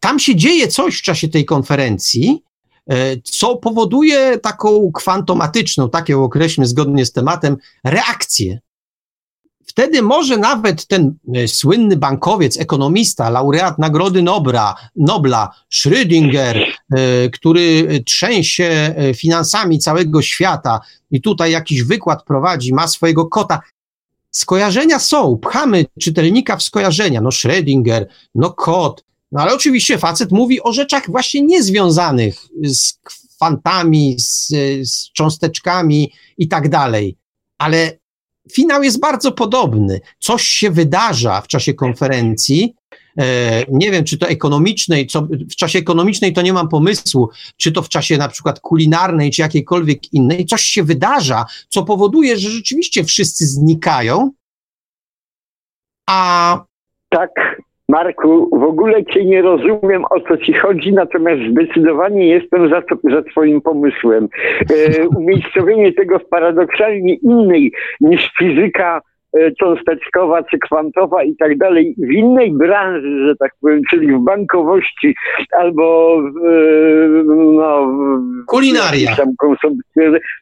tam 0.00 0.18
się 0.18 0.36
dzieje 0.36 0.68
coś 0.68 0.98
w 0.98 1.02
czasie 1.02 1.28
tej 1.28 1.44
konferencji, 1.44 2.42
E, 2.90 3.16
co 3.24 3.56
powoduje 3.56 4.38
taką 4.38 4.92
kwantomatyczną, 4.92 5.90
tak 5.90 6.08
ją 6.08 6.24
określmy 6.24 6.66
zgodnie 6.66 7.06
z 7.06 7.12
tematem, 7.12 7.56
reakcję. 7.84 8.60
Wtedy 9.70 10.02
może 10.02 10.36
nawet 10.36 10.86
ten 10.86 11.14
e, 11.34 11.48
słynny 11.48 11.96
bankowiec, 11.96 12.60
ekonomista, 12.60 13.30
laureat 13.30 13.78
Nagrody 13.78 14.22
Nobla, 14.22 14.74
Nobla 14.96 15.48
Schrödinger, 15.72 16.60
e, 16.92 17.30
który 17.30 18.02
trzęsie 18.06 18.94
finansami 19.16 19.78
całego 19.78 20.22
świata 20.22 20.80
i 21.10 21.20
tutaj 21.20 21.52
jakiś 21.52 21.82
wykład 21.82 22.24
prowadzi, 22.24 22.74
ma 22.74 22.88
swojego 22.88 23.26
kota. 23.26 23.60
Skojarzenia 24.30 24.98
są, 24.98 25.38
pchamy 25.38 25.84
czytelnika 26.00 26.56
w 26.56 26.62
skojarzenia, 26.62 27.20
no 27.20 27.30
Schrödinger, 27.30 28.04
no 28.34 28.50
kot, 28.50 29.04
no 29.32 29.40
ale 29.40 29.54
oczywiście 29.54 29.98
facet 29.98 30.32
mówi 30.32 30.62
o 30.62 30.72
rzeczach 30.72 31.10
właśnie 31.10 31.42
niezwiązanych 31.42 32.34
z 32.64 32.92
kwantami, 33.36 34.16
z, 34.18 34.48
z 34.90 35.12
cząsteczkami 35.12 36.12
i 36.38 36.48
tak 36.48 36.68
dalej. 36.68 37.16
Ale 37.58 37.98
finał 38.52 38.82
jest 38.82 39.00
bardzo 39.00 39.32
podobny. 39.32 40.00
Coś 40.18 40.42
się 40.42 40.70
wydarza 40.70 41.40
w 41.40 41.48
czasie 41.48 41.74
konferencji. 41.74 42.74
E, 43.18 43.64
nie 43.68 43.90
wiem, 43.90 44.04
czy 44.04 44.18
to 44.18 44.28
ekonomicznej, 44.28 45.06
co, 45.06 45.22
w 45.50 45.56
czasie 45.56 45.78
ekonomicznej 45.78 46.32
to 46.32 46.42
nie 46.42 46.52
mam 46.52 46.68
pomysłu, 46.68 47.30
czy 47.56 47.72
to 47.72 47.82
w 47.82 47.88
czasie 47.88 48.18
na 48.18 48.28
przykład 48.28 48.60
kulinarnej, 48.60 49.30
czy 49.30 49.42
jakiejkolwiek 49.42 50.12
innej. 50.12 50.46
Coś 50.46 50.62
się 50.62 50.82
wydarza, 50.82 51.44
co 51.68 51.84
powoduje, 51.84 52.36
że 52.36 52.50
rzeczywiście 52.50 53.04
wszyscy 53.04 53.46
znikają, 53.46 54.30
a 56.08 56.64
tak, 57.08 57.30
Marku, 57.90 58.48
w 58.52 58.62
ogóle 58.62 59.04
Cię 59.04 59.24
nie 59.24 59.42
rozumiem, 59.42 60.04
o 60.10 60.20
co 60.20 60.36
Ci 60.36 60.52
chodzi, 60.52 60.92
natomiast 60.92 61.42
zdecydowanie 61.50 62.28
jestem 62.28 62.70
za, 62.70 62.82
to, 62.82 62.96
za 63.10 63.22
Twoim 63.22 63.60
pomysłem. 63.60 64.28
E, 64.70 65.08
umiejscowienie 65.08 65.92
tego 65.92 66.18
w 66.18 66.28
paradoksalnie 66.28 67.14
innej 67.14 67.72
niż 68.00 68.30
fizyka 68.38 69.00
e, 69.32 69.50
cząsteczkowa 69.50 70.42
czy 70.42 70.58
kwantowa 70.58 71.24
i 71.24 71.36
tak 71.36 71.58
dalej, 71.58 71.94
w 71.98 72.10
innej 72.12 72.52
branży, 72.52 73.26
że 73.26 73.36
tak 73.36 73.52
powiem, 73.60 73.80
czyli 73.90 74.12
w 74.12 74.18
bankowości 74.18 75.14
albo 75.52 76.16
w, 76.22 76.46
e, 76.46 77.24
no, 77.34 77.86
w 77.86 78.46
kulinariach. 78.46 79.16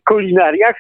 kulinariach, 0.09 0.75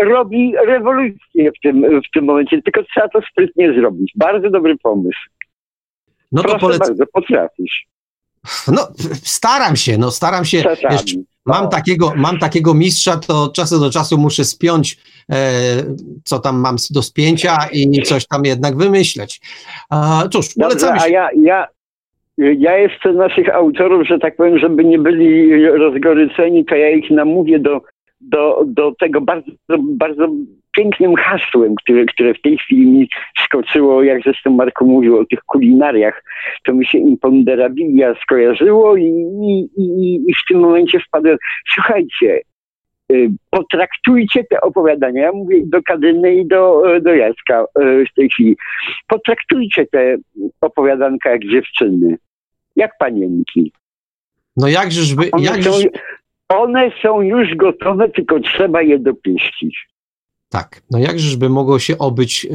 robi 0.00 0.54
rewolucję 0.66 1.52
w 1.52 1.60
tym, 1.62 2.00
w 2.00 2.10
tym 2.14 2.24
momencie, 2.24 2.62
tylko 2.62 2.82
trzeba 2.82 3.08
to 3.08 3.20
sprytnie 3.30 3.72
zrobić. 3.72 4.12
Bardzo 4.16 4.50
dobry 4.50 4.76
pomysł. 4.82 5.37
No 6.32 6.42
Proszę 6.42 6.56
to 6.56 6.60
polecam. 6.60 6.88
bardzo, 6.88 7.04
potrafisz. 7.12 7.86
No, 8.68 8.88
staram 9.22 9.76
się, 9.76 9.98
no 9.98 10.10
staram 10.10 10.44
się. 10.44 10.62
Wiesz, 10.90 11.16
mam, 11.46 11.64
no. 11.64 11.68
takiego, 11.68 12.12
mam 12.16 12.38
takiego 12.38 12.74
mistrza, 12.74 13.16
to 13.16 13.48
czasu 13.54 13.80
do 13.80 13.90
czasu 13.90 14.18
muszę 14.18 14.44
spiąć, 14.44 14.96
e, 15.32 15.50
co 16.24 16.38
tam 16.38 16.60
mam 16.60 16.76
do 16.90 17.02
spięcia 17.02 17.56
i 17.72 18.02
coś 18.02 18.26
tam 18.26 18.44
jednak 18.44 18.76
wymyśleć. 18.76 19.40
A, 19.90 20.24
cóż, 20.32 20.54
polecam. 20.54 20.90
Dobrze, 20.90 21.04
a 21.04 21.08
ja, 21.08 21.28
ja, 21.42 21.66
ja 22.38 22.78
jeszcze 22.78 23.12
naszych 23.12 23.54
autorów, 23.54 24.06
że 24.08 24.18
tak 24.18 24.36
powiem, 24.36 24.58
żeby 24.58 24.84
nie 24.84 24.98
byli 24.98 25.64
rozgoryceni, 25.66 26.64
to 26.64 26.74
ja 26.74 26.90
ich 26.90 27.10
namówię 27.10 27.58
do, 27.58 27.80
do, 28.20 28.62
do 28.66 28.92
tego 29.00 29.20
bardzo, 29.20 29.50
bardzo 29.78 30.28
pięknym 30.78 31.14
hasłem, 31.16 31.74
które, 31.74 32.04
które 32.04 32.34
w 32.34 32.42
tej 32.42 32.58
chwili 32.58 32.86
mi 32.86 33.08
skoczyło, 33.44 34.02
jak 34.02 34.22
zresztą 34.22 34.50
Marko 34.50 34.84
mówił 34.84 35.18
o 35.18 35.24
tych 35.24 35.40
kulinariach, 35.40 36.24
to 36.64 36.74
mi 36.74 36.86
się 36.86 36.98
imponderabilia 36.98 38.14
skojarzyło 38.22 38.96
i, 38.96 39.04
i, 39.42 39.82
i, 39.82 40.14
i 40.14 40.34
w 40.34 40.48
tym 40.48 40.60
momencie 40.60 41.00
wpadłem, 41.00 41.38
słuchajcie, 41.74 42.40
y, 43.12 43.30
potraktujcie 43.50 44.44
te 44.44 44.60
opowiadania, 44.60 45.22
ja 45.22 45.32
mówię 45.32 45.62
do 45.66 45.82
Kadyny 45.82 46.34
i 46.34 46.46
do, 46.46 46.82
do 47.00 47.14
Jacka 47.14 47.62
y, 47.62 48.04
w 48.10 48.14
tej 48.14 48.30
chwili, 48.30 48.56
potraktujcie 49.06 49.86
te 49.86 50.16
opowiadanka 50.60 51.30
jak 51.30 51.44
dziewczyny, 51.44 52.18
jak 52.76 52.98
panienki. 52.98 53.72
No 54.56 54.68
jakżeż 54.68 55.14
by... 55.14 55.30
One, 55.30 55.44
jakżeż... 55.44 55.74
Są, 55.74 55.88
one 56.48 56.90
są 57.02 57.20
już 57.20 57.54
gotowe, 57.54 58.08
tylko 58.08 58.40
trzeba 58.40 58.82
je 58.82 58.98
dopieścić. 58.98 59.88
Tak, 60.48 60.82
no 60.90 60.98
jakżeż 60.98 61.36
by 61.36 61.48
mogło 61.48 61.78
się 61.78 61.98
obyć 61.98 62.44
y, 62.44 62.48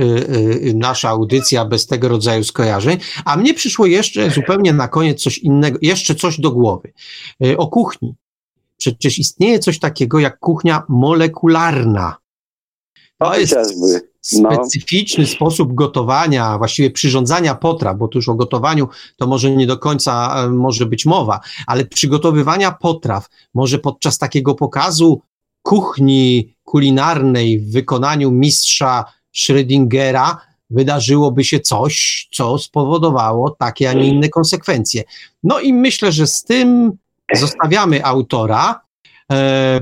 y, 0.68 0.74
nasza 0.76 1.10
audycja 1.10 1.66
bez 1.66 1.88
tego 1.88 2.08
rodzaju 2.08 2.44
skojarzeń, 2.44 2.98
a 3.26 3.38
mnie 3.38 3.54
przyszło 3.54 3.86
jeszcze 3.86 4.30
zupełnie 4.32 4.74
na 4.74 4.88
koniec 4.88 5.22
coś 5.22 5.38
innego, 5.38 5.80
jeszcze 5.82 6.16
coś 6.16 6.40
do 6.40 6.52
głowy. 6.52 6.94
Y, 7.46 7.58
o 7.58 7.68
kuchni. 7.68 8.16
Przecież 8.78 9.20
istnieje 9.20 9.60
coś 9.60 9.80
takiego 9.80 10.20
jak 10.20 10.40
kuchnia 10.40 10.84
molekularna. 10.90 12.18
To 13.18 13.40
jest 13.40 13.56
no. 14.42 14.50
specyficzny 14.56 15.28
sposób 15.28 15.74
gotowania, 15.74 16.58
właściwie 16.58 16.92
przyrządzania 16.92 17.56
potraw, 17.56 17.98
bo 17.98 18.08
tu 18.08 18.18
już 18.18 18.30
o 18.30 18.36
gotowaniu 18.36 18.88
to 19.18 19.28
może 19.28 19.52
nie 19.52 19.68
do 19.68 19.78
końca 19.78 20.36
e, 20.46 20.50
może 20.50 20.86
być 20.86 21.06
mowa, 21.06 21.40
ale 21.68 21.86
przygotowywania 21.86 22.72
potraw 22.72 23.30
może 23.54 23.80
podczas 23.80 24.18
takiego 24.18 24.56
pokazu 24.56 25.22
kuchni 25.64 26.56
kulinarnej 26.64 27.60
w 27.60 27.72
wykonaniu 27.72 28.32
mistrza 28.32 29.06
Schrödingera 29.36 30.36
wydarzyłoby 30.70 31.44
się 31.44 31.60
coś, 31.60 32.28
co 32.32 32.58
spowodowało 32.58 33.50
takie, 33.50 33.90
a 33.90 33.94
nie 33.94 34.08
inne 34.08 34.30
konsekwencje. 34.30 35.04
No 35.44 35.60
i 35.60 35.74
myślę, 35.74 36.12
że 36.12 36.28
z 36.28 36.44
tym 36.44 36.92
zostawiamy 37.34 38.06
autora. 38.06 38.82
E, 39.32 39.82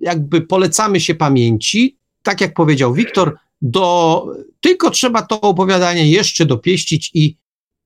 jakby 0.00 0.40
polecamy 0.40 1.00
się 1.00 1.14
pamięci. 1.14 1.96
Tak 2.22 2.40
jak 2.40 2.54
powiedział 2.54 2.94
Wiktor, 2.94 3.36
do, 3.62 4.26
tylko 4.60 4.90
trzeba 4.90 5.22
to 5.22 5.40
opowiadanie 5.40 6.10
jeszcze 6.10 6.46
dopieścić 6.46 7.10
i, 7.14 7.36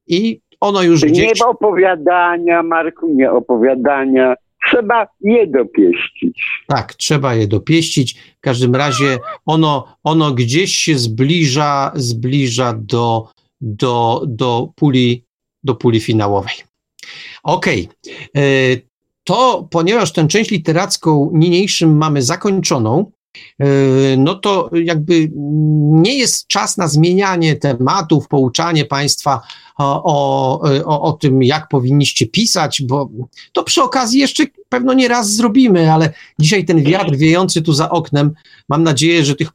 i 0.07 0.41
ono 0.61 0.83
już 0.83 1.01
gdzieś... 1.01 1.39
Nie 1.39 1.47
opowiadania, 1.47 2.63
Marku, 2.63 3.09
nie 3.09 3.33
opowiadania, 3.33 4.35
trzeba 4.71 5.07
je 5.21 5.47
dopieścić. 5.47 6.43
Tak, 6.67 6.95
trzeba 6.95 7.35
je 7.35 7.47
dopieścić. 7.47 8.15
W 8.15 8.41
każdym 8.41 8.75
razie 8.75 9.19
ono, 9.47 9.97
ono 10.05 10.33
gdzieś 10.33 10.77
się 10.77 10.99
zbliża, 10.99 11.93
zbliża 11.95 12.75
do, 12.79 13.29
do, 13.61 14.23
do, 14.27 14.69
puli, 14.77 15.25
do 15.63 15.75
puli 15.75 16.01
finałowej. 16.01 16.55
Okej. 17.43 17.89
Okay. 17.89 18.43
E, 18.43 18.77
to 19.25 19.69
ponieważ 19.71 20.13
tę 20.13 20.29
część 20.29 20.51
literacką 20.51 21.31
niniejszym 21.35 21.97
mamy 21.97 22.23
zakończoną, 22.23 23.11
no 24.17 24.35
to 24.35 24.71
jakby 24.73 25.31
nie 25.91 26.19
jest 26.19 26.47
czas 26.47 26.77
na 26.77 26.89
zmienianie 26.89 27.57
tematów, 27.57 28.29
pouczanie 28.29 28.85
Państwa 28.85 29.41
o, 29.79 30.61
o, 30.85 31.03
o 31.03 31.13
tym, 31.13 31.43
jak 31.43 31.69
powinniście 31.69 32.27
pisać, 32.27 32.83
bo 32.83 33.11
to 33.53 33.63
przy 33.63 33.83
okazji 33.83 34.21
jeszcze 34.21 34.45
pewno 34.69 34.93
nie 34.93 35.09
raz 35.09 35.35
zrobimy, 35.35 35.93
ale 35.93 36.13
dzisiaj 36.39 36.65
ten 36.65 36.83
wiatr 36.83 37.17
wiejący 37.17 37.63
tu 37.63 37.73
za 37.73 37.91
oknem, 37.91 38.35
mam 38.69 38.83
nadzieję, 38.83 39.25
że 39.25 39.35
tych, 39.35 39.49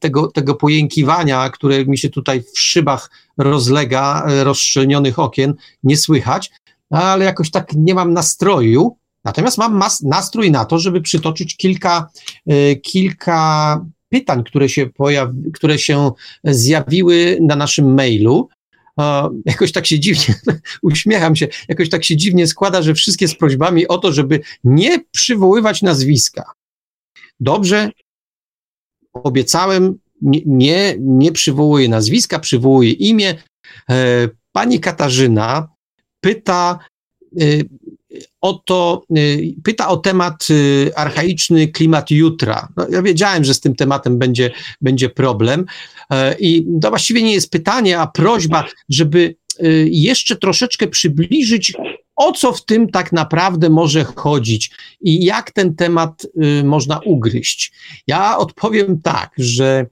tego, 0.00 0.28
tego 0.28 0.54
pojękiwania, 0.54 1.50
które 1.50 1.86
mi 1.86 1.98
się 1.98 2.10
tutaj 2.10 2.42
w 2.42 2.58
szybach 2.58 3.10
rozlega, 3.38 4.26
rozszczelnionych 4.42 5.18
okien, 5.18 5.54
nie 5.84 5.96
słychać, 5.96 6.50
ale 6.90 7.24
jakoś 7.24 7.50
tak 7.50 7.72
nie 7.76 7.94
mam 7.94 8.12
nastroju. 8.12 8.96
Natomiast 9.24 9.58
mam 9.58 9.82
nastrój 10.02 10.50
na 10.50 10.64
to, 10.64 10.78
żeby 10.78 11.00
przytoczyć 11.00 11.56
kilka, 11.56 12.10
y, 12.52 12.76
kilka 12.76 13.84
pytań, 14.08 14.44
które 14.44 14.68
się, 14.68 14.86
pojawi, 14.86 15.52
które 15.52 15.78
się 15.78 16.10
zjawiły 16.44 17.38
na 17.40 17.56
naszym 17.56 17.94
mailu. 17.94 18.48
Jakoś 19.44 19.72
tak 19.72 19.86
się 19.86 20.00
dziwnie, 20.00 20.34
uśmiecham 20.82 21.36
się, 21.36 21.48
jakoś 21.68 21.88
tak 21.88 22.04
się 22.04 22.16
dziwnie 22.16 22.46
składa, 22.46 22.82
że 22.82 22.94
wszystkie 22.94 23.28
z 23.28 23.34
prośbami 23.34 23.88
o 23.88 23.98
to, 23.98 24.12
żeby 24.12 24.40
nie 24.64 24.98
przywoływać 25.10 25.82
nazwiska. 25.82 26.52
Dobrze, 27.40 27.90
obiecałem, 29.12 29.98
nie, 30.22 30.40
nie, 30.46 30.96
nie 31.00 31.32
przywołuję 31.32 31.88
nazwiska, 31.88 32.38
przywołuję 32.38 32.92
imię. 32.92 33.42
E, 33.90 34.28
pani 34.52 34.80
Katarzyna 34.80 35.68
pyta, 36.20 36.78
y, 37.40 37.68
o 38.42 38.52
to, 38.52 39.02
y, 39.18 39.54
pyta 39.64 39.88
o 39.88 39.96
temat 39.96 40.48
y, 40.50 40.90
archaiczny 40.96 41.68
klimat 41.68 42.10
jutra. 42.10 42.68
No, 42.76 42.86
ja 42.90 43.02
wiedziałem, 43.02 43.44
że 43.44 43.54
z 43.54 43.60
tym 43.60 43.74
tematem 43.74 44.18
będzie, 44.18 44.50
będzie 44.80 45.08
problem 45.08 45.66
e, 46.10 46.36
i 46.38 46.66
to 46.82 46.88
właściwie 46.88 47.22
nie 47.22 47.32
jest 47.32 47.50
pytanie, 47.50 47.98
a 47.98 48.06
prośba, 48.06 48.64
żeby 48.88 49.34
y, 49.64 49.88
jeszcze 49.90 50.36
troszeczkę 50.36 50.86
przybliżyć, 50.86 51.72
o 52.16 52.32
co 52.32 52.52
w 52.52 52.64
tym 52.64 52.90
tak 52.90 53.12
naprawdę 53.12 53.70
może 53.70 54.04
chodzić 54.04 54.70
i 55.00 55.24
jak 55.24 55.50
ten 55.50 55.74
temat 55.74 56.26
można 56.64 57.00
ugryźć. 57.04 57.72
Ja 58.06 58.38
odpowiem 58.38 59.00
tak, 59.02 59.30
że 59.38 59.86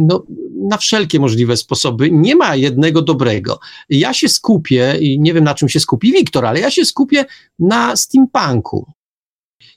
no, 0.00 0.24
na 0.68 0.76
wszelkie 0.76 1.20
możliwe 1.20 1.56
sposoby. 1.56 2.10
Nie 2.10 2.36
ma 2.36 2.56
jednego 2.56 3.02
dobrego. 3.02 3.58
Ja 3.88 4.14
się 4.14 4.28
skupię, 4.28 4.96
i 5.00 5.20
nie 5.20 5.34
wiem 5.34 5.44
na 5.44 5.54
czym 5.54 5.68
się 5.68 5.80
skupi 5.80 6.12
Wiktor, 6.12 6.46
ale 6.46 6.60
ja 6.60 6.70
się 6.70 6.84
skupię 6.84 7.24
na 7.58 7.96
steampunku. 7.96 8.92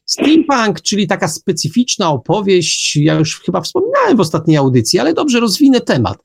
Steampunk, 0.05 0.81
czyli 0.81 1.07
taka 1.07 1.27
specyficzna 1.27 2.09
opowieść, 2.09 2.95
ja 2.95 3.13
już 3.13 3.41
chyba 3.41 3.61
wspominałem 3.61 4.17
w 4.17 4.19
ostatniej 4.19 4.57
audycji, 4.57 4.99
ale 4.99 5.13
dobrze 5.13 5.39
rozwinę 5.39 5.81
temat. 5.81 6.17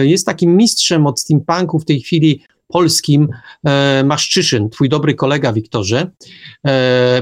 Y, 0.00 0.06
jest 0.06 0.26
takim 0.26 0.56
mistrzem 0.56 1.06
od 1.06 1.20
steampunku 1.20 1.78
w 1.78 1.84
tej 1.84 2.00
chwili 2.00 2.42
polskim 2.68 3.28
y, 4.00 4.04
Maszczyszyn, 4.04 4.70
twój 4.70 4.88
dobry 4.88 5.14
kolega 5.14 5.52
Wiktorze, 5.52 6.10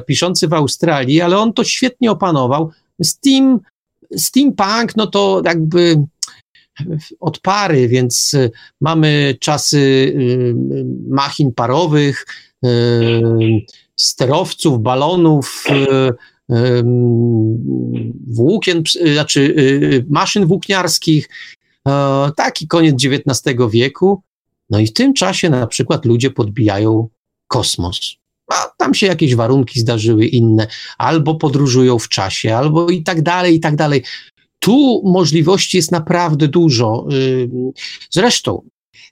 piszący 0.06 0.48
w 0.48 0.52
Australii, 0.52 1.20
ale 1.20 1.38
on 1.38 1.52
to 1.52 1.64
świetnie 1.64 2.10
opanował. 2.10 2.70
Steam 3.02 3.60
steampunk, 4.16 4.96
no 4.96 5.06
to 5.06 5.42
jakby 5.44 6.06
od 7.20 7.38
pary, 7.38 7.88
więc 7.88 8.34
y, 8.34 8.50
mamy 8.80 9.36
czasy 9.40 9.78
y, 9.78 10.54
machin 11.08 11.52
parowych, 11.52 12.26
y, 12.64 12.68
sterowców, 13.96 14.82
balonów, 14.82 15.64
włókien, 18.26 18.82
znaczy 19.12 19.54
maszyn 20.08 20.46
włókniarskich, 20.46 21.28
taki 22.36 22.66
koniec 22.66 23.04
XIX 23.04 23.56
wieku. 23.70 24.22
No 24.70 24.78
i 24.78 24.86
w 24.86 24.92
tym 24.92 25.14
czasie 25.14 25.50
na 25.50 25.66
przykład 25.66 26.04
ludzie 26.04 26.30
podbijają 26.30 27.08
kosmos 27.48 28.16
a 28.48 28.70
tam 28.76 28.94
się 28.94 29.06
jakieś 29.06 29.34
warunki 29.34 29.80
zdarzyły 29.80 30.26
inne, 30.26 30.66
albo 30.98 31.34
podróżują 31.34 31.98
w 31.98 32.08
czasie, 32.08 32.56
albo 32.56 32.90
i 32.90 33.02
tak 33.02 33.22
dalej, 33.22 33.54
i 33.54 33.60
tak 33.60 33.76
dalej. 33.76 34.02
Tu 34.58 35.02
możliwości 35.04 35.76
jest 35.76 35.92
naprawdę 35.92 36.48
dużo. 36.48 37.06
Y, 37.12 37.48
zresztą, 38.10 38.62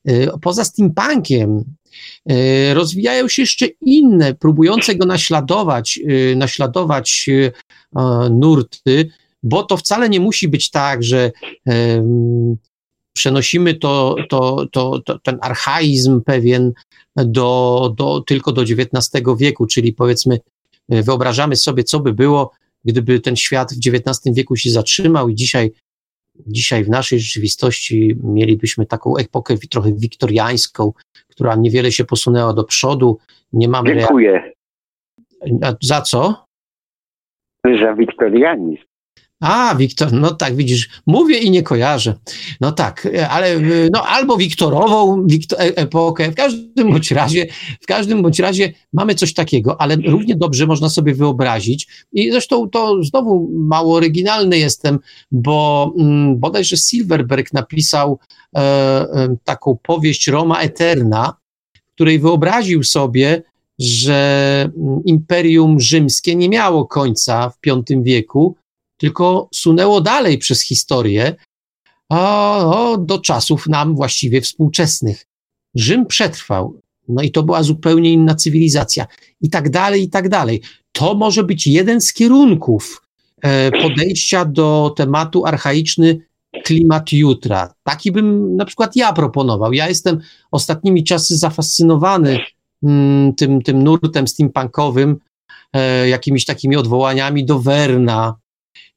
y, 0.08 0.28
poza 0.42 0.64
steampunkiem, 0.64 1.64
y, 2.30 2.74
rozwijają 2.74 3.28
się 3.28 3.42
jeszcze 3.42 3.66
inne, 3.80 4.34
próbujące 4.34 4.94
go 4.94 5.06
naśladować, 5.06 6.00
naśladować 6.36 7.30
nurty, 8.30 9.10
bo 9.42 9.62
to 9.62 9.76
wcale 9.76 10.08
nie 10.08 10.20
musi 10.20 10.48
być 10.48 10.70
tak, 10.70 11.02
że 11.02 11.32
przenosimy 13.16 13.74
to, 13.74 14.16
to, 14.28 14.66
to, 14.72 15.00
to, 15.00 15.18
ten 15.18 15.38
archaizm 15.42 16.20
pewien 16.20 16.72
do, 17.16 17.94
do, 17.96 18.20
tylko 18.20 18.52
do 18.52 18.62
XIX 18.62 19.22
wieku, 19.38 19.66
czyli 19.66 19.92
powiedzmy, 19.92 20.38
wyobrażamy 20.88 21.56
sobie, 21.56 21.84
co 21.84 22.00
by 22.00 22.12
było, 22.12 22.52
gdyby 22.84 23.20
ten 23.20 23.36
świat 23.36 23.72
w 23.72 23.78
XIX 23.88 24.36
wieku 24.36 24.56
się 24.56 24.70
zatrzymał 24.70 25.28
i 25.28 25.34
dzisiaj, 25.34 25.72
dzisiaj 26.46 26.84
w 26.84 26.88
naszej 26.88 27.20
rzeczywistości 27.20 28.16
mielibyśmy 28.22 28.86
taką 28.86 29.16
epokę 29.16 29.54
trochę 29.70 29.92
wiktoriańską, 29.92 30.92
która 31.28 31.54
niewiele 31.54 31.92
się 31.92 32.04
posunęła 32.04 32.52
do 32.52 32.64
przodu. 32.64 33.18
Nie 33.52 33.68
mamy. 33.68 33.96
Dziękuję. 33.96 34.52
Za 35.82 36.00
co? 36.00 36.46
Za 37.82 37.94
wiktorianizm. 37.94 38.82
A, 39.40 39.74
Wiktor, 39.74 40.12
no 40.12 40.30
tak, 40.30 40.56
widzisz, 40.56 40.88
mówię 41.06 41.38
i 41.38 41.50
nie 41.50 41.62
kojarzę. 41.62 42.14
No 42.60 42.72
tak, 42.72 43.08
ale 43.30 43.60
no, 43.92 44.02
albo 44.02 44.36
Wiktorową 44.36 45.26
Wiktor, 45.26 45.60
e, 45.60 45.76
epokę, 45.76 46.30
w 46.30 46.34
każdym 46.34 46.90
bądź 46.90 47.10
razie, 47.10 47.46
w 47.80 47.86
każdym 47.86 48.22
bądź 48.22 48.38
razie 48.38 48.72
mamy 48.92 49.14
coś 49.14 49.34
takiego, 49.34 49.80
ale 49.80 49.96
równie 49.96 50.36
dobrze 50.36 50.66
można 50.66 50.88
sobie 50.88 51.14
wyobrazić 51.14 51.86
i 52.12 52.30
zresztą 52.30 52.70
to 52.70 53.02
znowu 53.02 53.50
mało 53.52 53.94
oryginalny 53.94 54.58
jestem, 54.58 54.98
bo 55.30 55.92
mm, 55.98 56.38
bodajże 56.38 56.76
Silverberg 56.76 57.52
napisał 57.52 58.18
e, 58.56 58.60
e, 58.60 59.36
taką 59.44 59.78
powieść 59.82 60.28
Roma 60.28 60.60
Eterna, 60.60 61.36
w 61.74 61.94
której 61.94 62.18
wyobraził 62.18 62.84
sobie, 62.84 63.42
że 63.78 64.70
mm, 64.76 65.04
Imperium 65.04 65.80
Rzymskie 65.80 66.36
nie 66.36 66.48
miało 66.48 66.86
końca 66.86 67.50
w 67.50 67.58
V 67.88 68.02
wieku, 68.02 68.56
tylko 68.96 69.48
sunęło 69.54 70.00
dalej 70.00 70.38
przez 70.38 70.62
historię 70.62 71.34
o, 72.08 72.92
o, 72.92 72.98
do 72.98 73.18
czasów 73.18 73.66
nam 73.66 73.94
właściwie 73.94 74.40
współczesnych. 74.40 75.26
Rzym 75.74 76.06
przetrwał, 76.06 76.80
no 77.08 77.22
i 77.22 77.30
to 77.30 77.42
była 77.42 77.62
zupełnie 77.62 78.12
inna 78.12 78.34
cywilizacja, 78.34 79.06
i 79.40 79.50
tak 79.50 79.70
dalej, 79.70 80.02
i 80.02 80.10
tak 80.10 80.28
dalej. 80.28 80.62
To 80.92 81.14
może 81.14 81.44
być 81.44 81.66
jeden 81.66 82.00
z 82.00 82.12
kierunków 82.12 83.02
e, 83.42 83.70
podejścia 83.70 84.44
do 84.44 84.94
tematu 84.96 85.46
archaiczny 85.46 86.20
klimat 86.64 87.12
jutra. 87.12 87.74
Taki 87.82 88.12
bym 88.12 88.56
na 88.56 88.64
przykład 88.64 88.96
ja 88.96 89.12
proponował. 89.12 89.72
Ja 89.72 89.88
jestem 89.88 90.20
ostatnimi 90.50 91.04
czasy 91.04 91.36
zafascynowany 91.36 92.40
mm, 92.82 93.34
tym, 93.34 93.62
tym 93.62 93.82
nurtem 93.82 94.28
steampunkowym, 94.28 95.16
e, 95.72 96.08
jakimiś 96.08 96.44
takimi 96.44 96.76
odwołaniami 96.76 97.44
do 97.44 97.58
Werna, 97.58 98.34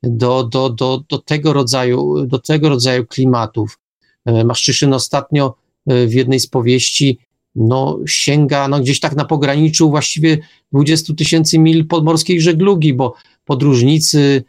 do, 0.04 0.44
do, 0.44 0.70
do, 0.70 1.04
do, 1.10 1.18
tego, 1.18 1.54
rodzaju, 1.54 2.26
do 2.26 2.40
tego 2.40 2.70
rodzaju 2.70 3.06
klimatów. 3.06 3.80
E, 4.26 4.44
Maszczyszyn 4.44 4.94
ostatnio 4.94 5.56
e, 5.88 6.08
w 6.08 6.14
jednej 6.14 6.40
z 6.40 6.48
powieści 6.48 7.20
no, 7.56 8.00
sięga 8.08 8.68
no, 8.68 8.80
gdzieś 8.80 9.00
tak 9.00 9.16
na 9.16 9.26
pograniczu 9.26 9.90
właściwie 9.90 10.38
20 10.74 11.14
tysięcy 11.14 11.60
mil 11.60 11.88
podmorskiej 11.88 12.42
żeglugi, 12.42 12.94
bo 12.94 13.14
podróżnicy 13.46 14.44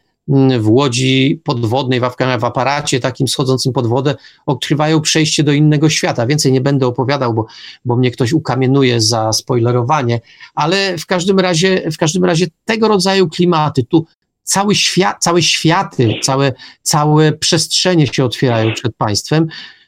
w 0.59 0.69
łodzi 0.69 1.41
podwodnej, 1.45 2.01
w, 2.01 2.05
w 2.41 2.45
aparacie 2.45 3.01
takim 3.01 3.29
schodzącym 3.29 3.73
pod 3.73 3.87
wodę 3.87 4.15
odkrywają 4.47 5.01
przejście 5.01 5.43
do 5.43 5.53
innego 5.53 5.89
świata. 5.89 6.27
Więcej 6.27 6.53
nie 6.53 6.61
będę 6.61 6.87
opowiadał, 6.87 7.35
bo, 7.35 7.47
bo 7.85 7.97
mnie 7.97 8.11
ktoś 8.11 8.33
ukamienuje 8.33 9.01
za 9.01 9.33
spoilerowanie, 9.33 10.21
ale 10.55 10.99
w 10.99 11.07
każdym 11.07 11.41
razie, 11.41 11.91
w 11.93 11.97
każdym 11.97 12.25
razie 12.25 12.47
tego 12.65 12.89
rodzaju 12.89 13.29
klimaty, 13.29 13.85
tu 13.85 14.07
cały 14.51 14.75
świat, 14.75 15.17
całe 15.21 15.43
światy, 15.43 16.15
całe, 16.23 16.53
całe 16.83 17.33
przestrzenie 17.33 18.07
się 18.07 18.25
otwierają 18.25 18.73
przed 18.73 18.97
państwem, 18.97 19.47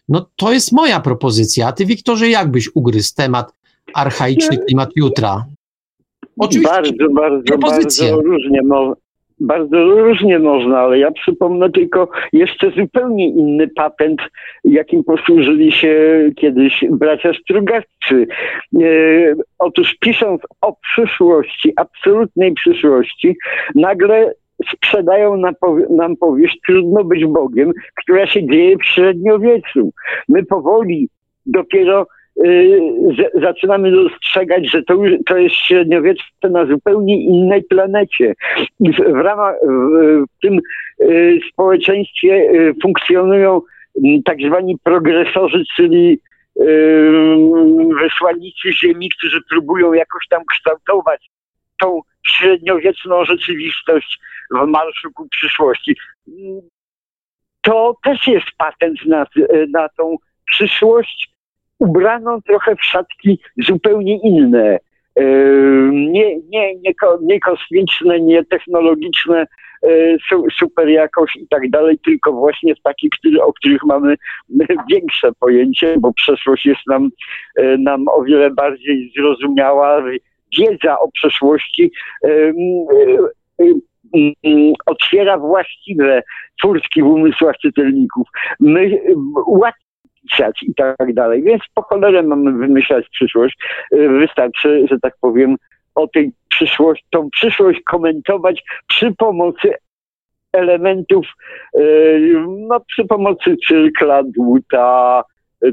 no 0.08 0.26
to 0.36 0.52
jest 0.52 0.72
moja 0.72 1.00
propozycja. 1.00 1.68
A 1.68 1.72
ty, 1.72 1.86
Wiktorze, 1.86 2.28
jak 2.28 2.50
byś 2.50 2.68
ugryzł 2.74 3.14
temat 3.16 3.52
archaiczny 3.94 4.58
klimat 4.58 4.90
jutra? 4.96 5.44
Oczywiście 6.38 6.70
bardzo, 6.70 7.08
bardzo, 7.08 7.58
bardzo 7.58 8.20
różnie, 8.20 8.62
mo- 8.62 8.96
bardzo 9.40 9.84
różnie 9.84 10.38
można, 10.38 10.78
ale 10.78 10.98
ja 10.98 11.10
przypomnę 11.10 11.70
tylko 11.70 12.08
jeszcze 12.32 12.70
zupełnie 12.70 13.28
inny 13.28 13.68
patent, 13.68 14.20
jakim 14.64 15.04
posłużyli 15.04 15.72
się 15.72 15.96
kiedyś 16.36 16.84
bracia 16.90 17.32
Strugaczcy. 17.42 18.26
E, 18.74 18.86
otóż 19.58 19.96
pisząc 20.00 20.42
o 20.60 20.76
przyszłości, 20.82 21.72
absolutnej 21.76 22.54
przyszłości, 22.54 23.36
nagle 23.74 24.34
sprzedają 24.74 25.36
nam, 25.90 26.16
powieść 26.16 26.58
Trudno 26.66 27.04
być 27.04 27.24
Bogiem, 27.26 27.72
która 27.94 28.26
się 28.26 28.46
dzieje 28.46 28.76
w 28.76 28.84
średniowieczu. 28.84 29.90
My 30.28 30.44
powoli 30.44 31.08
dopiero 31.46 32.06
y, 32.46 32.80
zaczynamy 33.34 33.90
dostrzegać, 33.90 34.70
że 34.70 34.82
to, 34.82 34.94
już, 34.94 35.12
to 35.26 35.36
jest 35.36 35.54
średniowiecze 35.54 36.24
na 36.50 36.66
zupełnie 36.66 37.24
innej 37.24 37.62
planecie. 37.62 38.34
I 38.80 38.92
w, 38.92 38.96
w 38.96 39.16
ramach, 39.16 39.54
w, 39.62 40.24
w 40.26 40.40
tym 40.42 40.60
y, 41.00 41.40
społeczeństwie 41.52 42.34
y, 42.34 42.74
funkcjonują 42.82 43.60
tak 44.24 44.38
zwani 44.46 44.76
progresorzy, 44.84 45.64
czyli 45.76 46.20
wysłannicy 48.02 48.72
Ziemi, 48.72 49.10
którzy 49.18 49.40
próbują 49.50 49.92
jakoś 49.92 50.28
tam 50.30 50.42
kształtować 50.50 51.30
tą 51.80 52.00
średniowieczną 52.26 53.24
rzeczywistość 53.24 54.18
w 54.50 54.66
marszu 54.66 55.12
ku 55.14 55.28
przyszłości. 55.28 55.96
To 57.60 57.96
też 58.04 58.26
jest 58.26 58.46
patent 58.58 59.06
na, 59.06 59.26
na 59.68 59.88
tą 59.88 60.16
przyszłość, 60.50 61.30
ubraną 61.78 62.42
trochę 62.42 62.76
w 62.76 62.84
szatki 62.84 63.38
zupełnie 63.66 64.18
inne. 64.18 64.78
Nie, 65.92 66.36
nie, 66.36 66.74
nie, 66.74 66.94
nie 67.20 67.40
kosmiczne, 67.40 68.20
nie 68.20 68.44
technologiczne, 68.44 69.46
E, 69.86 70.16
super 70.58 70.88
jakość 70.88 71.36
i 71.36 71.48
tak 71.48 71.70
dalej, 71.70 71.98
tylko 71.98 72.32
właśnie 72.32 72.74
takich, 72.82 73.10
o 73.40 73.52
których 73.52 73.84
mamy 73.84 74.16
większe 74.90 75.32
pojęcie, 75.40 75.94
bo 75.98 76.12
przeszłość 76.12 76.66
jest 76.66 76.80
nam, 76.86 77.10
e, 77.56 77.76
nam 77.78 78.08
o 78.08 78.22
wiele 78.22 78.50
bardziej 78.50 79.12
zrozumiała. 79.16 80.02
Wiedza 80.58 80.98
o 81.00 81.10
przeszłości 81.10 81.92
e, 82.24 82.52
otwiera 84.86 85.38
właściwe 85.38 86.22
furtki 86.62 87.02
w 87.02 87.06
umysłach 87.06 87.56
czytelników. 87.56 88.28
My 88.60 89.00
łatwiej 89.46 89.82
pisać 90.30 90.62
i 90.62 90.74
tak 90.74 91.14
dalej. 91.14 91.42
Więc 91.42 91.62
po 91.74 91.82
cholerę 91.82 92.22
mamy 92.22 92.52
wymyślać 92.52 93.08
przyszłość. 93.08 93.58
Wystarczy, 93.90 94.86
że 94.90 95.00
tak 95.00 95.14
powiem, 95.20 95.56
o 95.94 96.08
tej 96.08 96.32
przyszłość, 96.48 97.04
tą 97.10 97.30
przyszłość 97.30 97.80
komentować 97.86 98.62
przy 98.86 99.14
pomocy 99.14 99.74
elementów, 100.52 101.26
e, 101.74 101.80
no 102.68 102.80
przy 102.80 103.04
pomocy 103.04 103.56
cyrkla, 103.68 104.22
dłuta, 104.22 105.22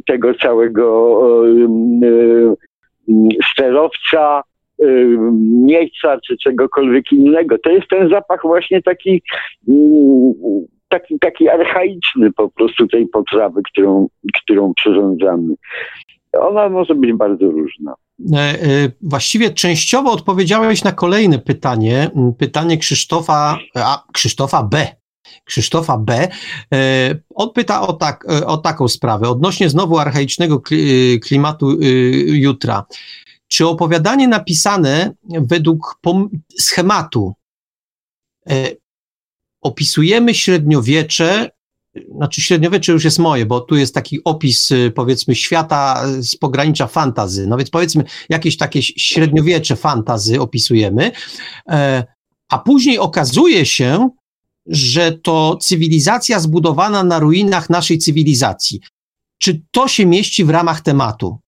tego 0.07 0.33
całego 0.33 1.17
e, 1.23 2.55
sterowca, 3.51 4.39
e, 4.39 4.48
miejsca 5.65 6.19
czy 6.27 6.37
czegokolwiek 6.37 7.11
innego. 7.11 7.57
To 7.63 7.69
jest 7.69 7.87
ten 7.87 8.09
zapach 8.09 8.39
właśnie 8.43 8.81
taki, 8.81 9.21
taki, 10.89 11.19
taki 11.19 11.49
archaiczny 11.49 12.33
po 12.33 12.49
prostu 12.49 12.87
tej 12.87 13.07
potrawy, 13.07 13.61
którą, 13.71 14.07
którą 14.43 14.73
przyrządzamy. 14.73 15.53
Ona 16.33 16.69
może 16.69 16.95
być 16.95 17.13
bardzo 17.13 17.45
różna. 17.45 17.95
E, 18.33 18.37
e, 18.37 18.57
właściwie 19.01 19.49
częściowo 19.49 20.11
odpowiedziałeś 20.11 20.83
na 20.83 20.91
kolejne 20.91 21.39
pytanie, 21.39 22.09
pytanie 22.37 22.77
Krzysztofa, 22.77 23.59
a, 23.75 24.03
Krzysztofa 24.13 24.63
B. 24.63 24.87
Krzysztofa 25.45 25.97
B. 25.97 26.27
E, 26.73 27.15
on 27.35 27.49
pyta 27.55 27.81
o, 27.81 27.93
tak, 27.93 28.25
o 28.45 28.57
taką 28.57 28.87
sprawę, 28.87 29.29
odnośnie 29.29 29.69
znowu 29.69 29.97
archaicznego 29.97 30.61
klimatu 31.21 31.77
jutra. 32.25 32.83
Czy 33.49 33.67
opowiadanie 33.67 34.27
napisane 34.27 35.13
według 35.41 35.99
schematu 36.59 37.33
opisujemy 39.61 40.35
średniowiecze 40.35 41.49
znaczy 42.15 42.41
średniowiecze 42.41 42.91
już 42.91 43.03
jest 43.03 43.19
moje, 43.19 43.45
bo 43.45 43.61
tu 43.61 43.75
jest 43.75 43.93
taki 43.93 44.23
opis 44.23 44.71
y, 44.71 44.91
powiedzmy 44.95 45.35
świata 45.35 46.03
z 46.19 46.35
pogranicza 46.35 46.87
fantazy. 46.87 47.47
No 47.47 47.57
więc 47.57 47.69
powiedzmy 47.69 48.03
jakieś 48.29 48.57
takie 48.57 48.81
średniowiecze 48.83 49.75
fantazy 49.75 50.41
opisujemy, 50.41 51.11
e, 51.69 52.03
a 52.49 52.59
później 52.59 52.99
okazuje 52.99 53.65
się, 53.65 54.09
że 54.65 55.11
to 55.11 55.57
cywilizacja 55.61 56.39
zbudowana 56.39 57.03
na 57.03 57.19
ruinach 57.19 57.69
naszej 57.69 57.97
cywilizacji. 57.97 58.79
Czy 59.37 59.61
to 59.71 59.87
się 59.87 60.05
mieści 60.05 60.45
w 60.45 60.49
ramach 60.49 60.81
tematu? 60.81 61.39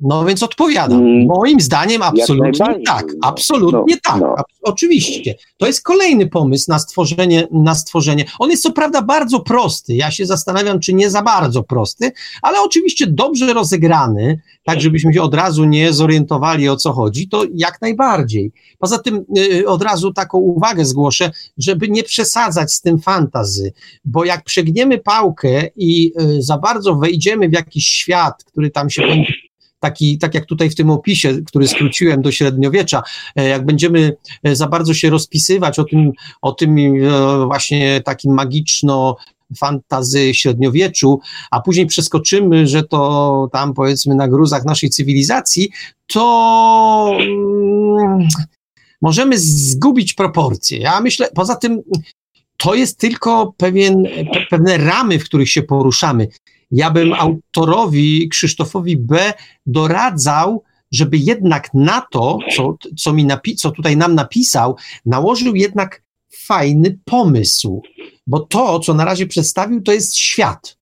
No 0.00 0.24
więc 0.24 0.42
odpowiadam. 0.42 1.00
Mm. 1.00 1.26
Moim 1.26 1.60
zdaniem 1.60 2.02
absolutnie 2.02 2.80
tak. 2.86 3.06
Absolutnie 3.22 3.94
no, 3.94 4.00
tak. 4.02 4.20
No. 4.20 4.34
oczywiście. 4.62 5.34
To 5.56 5.66
jest 5.66 5.82
kolejny 5.82 6.26
pomysł 6.26 6.64
na 6.68 6.78
stworzenie, 6.78 7.48
na 7.50 7.74
stworzenie. 7.74 8.24
On 8.38 8.50
jest 8.50 8.62
co 8.62 8.72
prawda 8.72 9.02
bardzo 9.02 9.40
prosty. 9.40 9.94
Ja 9.94 10.10
się 10.10 10.26
zastanawiam, 10.26 10.80
czy 10.80 10.94
nie 10.94 11.10
za 11.10 11.22
bardzo 11.22 11.62
prosty, 11.62 12.12
ale 12.42 12.60
oczywiście 12.60 13.06
dobrze 13.06 13.54
rozegrany, 13.54 14.40
tak 14.64 14.80
żebyśmy 14.80 15.14
się 15.14 15.22
od 15.22 15.34
razu 15.34 15.64
nie 15.64 15.92
zorientowali 15.92 16.68
o 16.68 16.76
co 16.76 16.92
chodzi, 16.92 17.28
to 17.28 17.44
jak 17.54 17.80
najbardziej. 17.82 18.52
Poza 18.78 18.98
tym 18.98 19.24
yy, 19.34 19.68
od 19.68 19.82
razu 19.82 20.12
taką 20.12 20.38
uwagę 20.38 20.84
zgłoszę, 20.84 21.30
żeby 21.58 21.88
nie 21.88 22.02
przesadzać 22.02 22.72
z 22.72 22.80
tym 22.80 22.98
fantazy, 22.98 23.72
bo 24.04 24.24
jak 24.24 24.44
przegniemy 24.44 24.98
pałkę 24.98 25.68
i 25.76 26.12
yy, 26.18 26.42
za 26.42 26.58
bardzo 26.58 26.94
wejdziemy 26.94 27.48
w 27.48 27.52
jakiś 27.52 27.86
świat, 27.86 28.44
który 28.44 28.70
tam 28.70 28.90
się 28.90 29.02
będzie 29.02 29.45
taki, 29.80 30.18
tak 30.18 30.34
jak 30.34 30.46
tutaj 30.46 30.70
w 30.70 30.74
tym 30.74 30.90
opisie, 30.90 31.42
który 31.46 31.68
skróciłem 31.68 32.22
do 32.22 32.32
średniowiecza, 32.32 33.02
e, 33.36 33.48
jak 33.48 33.66
będziemy 33.66 34.16
e, 34.42 34.56
za 34.56 34.66
bardzo 34.66 34.94
się 34.94 35.10
rozpisywać 35.10 35.78
o 35.78 35.84
tym, 35.84 36.12
o 36.42 36.52
tym 36.52 36.78
e, 36.78 37.46
właśnie 37.46 38.00
takim 38.00 38.34
magiczno 38.34 39.16
fantazy 39.58 40.34
średniowieczu, 40.34 41.20
a 41.50 41.60
później 41.60 41.86
przeskoczymy, 41.86 42.66
że 42.66 42.82
to 42.82 43.48
tam 43.52 43.74
powiedzmy 43.74 44.14
na 44.14 44.28
gruzach 44.28 44.64
naszej 44.64 44.90
cywilizacji, 44.90 45.70
to 46.06 47.10
mm, 47.20 48.28
możemy 49.02 49.38
zgubić 49.38 50.14
proporcje. 50.14 50.78
Ja 50.78 51.00
myślę, 51.00 51.28
poza 51.34 51.56
tym 51.56 51.82
to 52.56 52.74
jest 52.74 52.98
tylko 52.98 53.54
pewien, 53.56 54.06
pewne 54.50 54.78
ramy, 54.78 55.18
w 55.18 55.24
których 55.24 55.50
się 55.50 55.62
poruszamy 55.62 56.28
ja 56.70 56.90
bym 56.90 57.12
autorowi 57.12 58.28
Krzysztofowi 58.28 58.96
B. 58.96 59.32
doradzał, 59.66 60.62
żeby 60.92 61.18
jednak 61.18 61.74
na 61.74 62.00
to, 62.10 62.38
co, 62.56 62.76
co, 62.96 63.12
mi 63.12 63.26
napi- 63.26 63.56
co 63.56 63.70
tutaj 63.70 63.96
nam 63.96 64.14
napisał, 64.14 64.76
nałożył 65.06 65.54
jednak 65.54 66.02
fajny 66.32 66.98
pomysł, 67.04 67.82
bo 68.26 68.40
to, 68.40 68.80
co 68.80 68.94
na 68.94 69.04
razie 69.04 69.26
przedstawił, 69.26 69.82
to 69.82 69.92
jest 69.92 70.16
świat. 70.16 70.78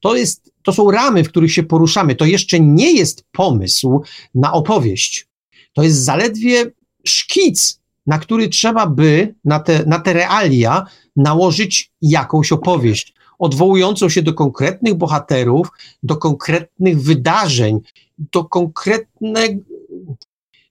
To, 0.00 0.16
jest, 0.16 0.52
to 0.62 0.72
są 0.72 0.90
ramy, 0.90 1.24
w 1.24 1.28
których 1.28 1.52
się 1.52 1.62
poruszamy. 1.62 2.14
To 2.14 2.24
jeszcze 2.24 2.60
nie 2.60 2.92
jest 2.92 3.24
pomysł 3.32 4.02
na 4.34 4.52
opowieść. 4.52 5.28
To 5.72 5.82
jest 5.82 6.04
zaledwie 6.04 6.70
szkic, 7.04 7.80
na 8.06 8.18
który 8.18 8.48
trzeba 8.48 8.86
by, 8.86 9.34
na 9.44 9.60
te, 9.60 9.84
na 9.86 10.00
te 10.00 10.12
realia, 10.12 10.86
nałożyć 11.16 11.92
jakąś 12.02 12.52
opowieść 12.52 13.14
odwołującą 13.38 14.08
się 14.08 14.22
do 14.22 14.34
konkretnych 14.34 14.94
bohaterów, 14.94 15.68
do 16.02 16.16
konkretnych 16.16 17.02
wydarzeń, 17.02 17.80
do 18.18 18.44
konkretnego, 18.44 19.62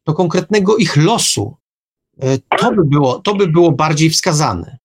do 0.05 0.13
konkretnego 0.13 0.77
ich 0.77 0.97
losu. 0.97 1.57
E, 2.21 2.37
to 2.57 2.71
by 2.71 2.85
było, 2.85 3.19
to 3.19 3.35
by 3.35 3.47
było 3.47 3.71
bardziej 3.71 4.09
wskazane. 4.09 4.77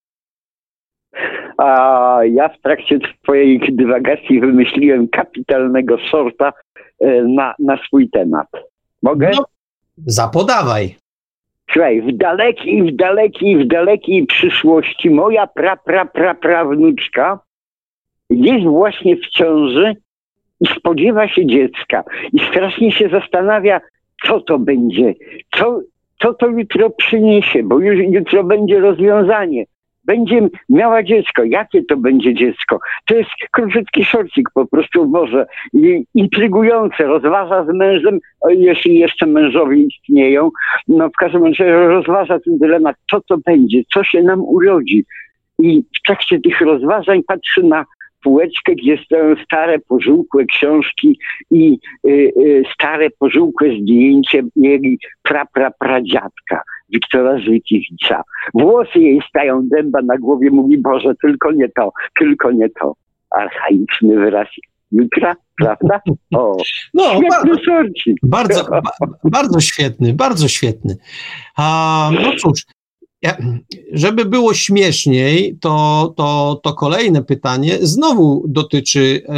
A 1.57 2.19
ja 2.25 2.49
w 2.49 2.61
trakcie 2.61 2.99
Twojej 3.23 3.59
dywagacji 3.71 4.39
wymyśliłem 4.39 5.07
kapitalnego 5.07 5.97
sorta 6.11 6.53
e, 6.99 7.23
na, 7.23 7.55
na 7.59 7.77
swój 7.87 8.09
temat. 8.09 8.47
Mogę? 9.01 9.31
No, 9.35 9.45
zapodawaj. 9.97 10.95
Słuchaj, 11.71 12.01
w 12.01 12.17
dalekiej, 12.17 12.91
w 12.91 12.95
dalekiej, 12.95 13.65
w 13.65 13.67
dalekiej 13.67 14.25
przyszłości 14.25 15.09
moja 15.09 15.47
pra, 15.47 15.75
pra, 15.75 16.05
pra, 16.05 16.35
prawnuczka 16.35 17.39
jest 18.35 18.65
właśnie 18.65 19.15
w 19.17 19.29
ciąży 19.29 19.95
i 20.61 20.67
spodziewa 20.67 21.27
się 21.27 21.45
dziecka 21.45 22.03
i 22.33 22.39
strasznie 22.39 22.91
się 22.91 23.09
zastanawia, 23.09 23.81
co 24.27 24.41
to 24.41 24.59
będzie, 24.59 25.13
co, 25.57 25.79
co 26.21 26.33
to 26.33 26.47
jutro 26.47 26.89
przyniesie, 26.89 27.63
bo 27.63 27.79
już 27.79 28.13
jutro 28.13 28.43
będzie 28.43 28.79
rozwiązanie. 28.79 29.65
Będzie 30.05 30.47
miała 30.69 31.03
dziecko. 31.03 31.43
Jakie 31.43 31.83
to 31.83 31.97
będzie 31.97 32.33
dziecko? 32.33 32.79
To 33.05 33.15
jest 33.15 33.29
króciutki 33.51 34.05
szorcik 34.05 34.49
po 34.53 34.65
prostu 34.65 35.07
może. 35.07 35.45
I 35.73 36.05
intrygujące. 36.13 37.03
Rozważa 37.03 37.65
z 37.65 37.67
mężem, 37.67 38.19
jeśli 38.49 38.99
jeszcze 38.99 39.25
mężowie 39.25 39.77
istnieją. 39.77 40.51
No 40.87 41.09
w 41.09 41.17
każdym 41.19 41.45
razie 41.45 41.87
rozważa 41.87 42.39
ten 42.39 42.57
dylemat, 42.57 42.95
co 43.11 43.21
to 43.21 43.37
będzie, 43.37 43.81
co 43.93 44.03
się 44.03 44.23
nam 44.23 44.41
urodzi. 44.41 45.05
I 45.59 45.83
w 45.99 46.07
trakcie 46.07 46.39
tych 46.39 46.61
rozważań 46.61 47.23
patrzy 47.27 47.63
na 47.63 47.85
półeczkę, 48.23 48.75
gdzie 48.75 48.97
stoją 49.05 49.35
stare, 49.45 49.79
pożółkłe 49.79 50.45
książki 50.45 51.19
i 51.51 51.77
y, 52.07 52.09
y, 52.09 52.63
stare, 52.73 53.09
pożółkłe 53.19 53.67
zdjęcie 53.81 54.43
mieli 54.55 54.99
pra, 55.21 55.45
pra, 55.45 55.71
pradziadka. 55.71 56.61
Wiktora 56.89 57.37
Zykiewicza. 57.37 58.23
Włosy 58.53 58.99
jej 58.99 59.21
stają 59.29 59.67
dęba 59.69 60.01
na 60.01 60.17
głowie, 60.17 60.51
mówi 60.51 60.77
Boże, 60.77 61.13
tylko 61.21 61.51
nie 61.51 61.69
to, 61.69 61.91
tylko 62.19 62.51
nie 62.51 62.69
to. 62.69 62.95
Archaiczny 63.29 64.15
wyraz 64.15 64.47
jutra, 64.91 65.35
prawda? 65.57 66.01
O, 66.35 66.57
no, 66.93 67.19
bardzo, 68.23 68.65
bardzo, 68.69 69.19
bardzo 69.23 69.59
świetny, 69.59 70.13
bardzo 70.13 70.47
świetny. 70.47 70.97
A, 71.57 72.11
no 72.23 72.31
cóż, 72.37 72.65
żeby 73.91 74.25
było 74.25 74.53
śmieszniej, 74.53 75.57
to, 75.61 76.13
to, 76.17 76.59
to 76.63 76.73
kolejne 76.73 77.23
pytanie 77.23 77.77
znowu 77.81 78.45
dotyczy 78.47 79.21
e, 79.27 79.33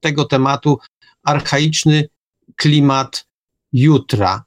tego 0.00 0.24
tematu 0.24 0.78
archaiczny 1.22 2.08
klimat 2.56 3.26
jutra. 3.72 4.44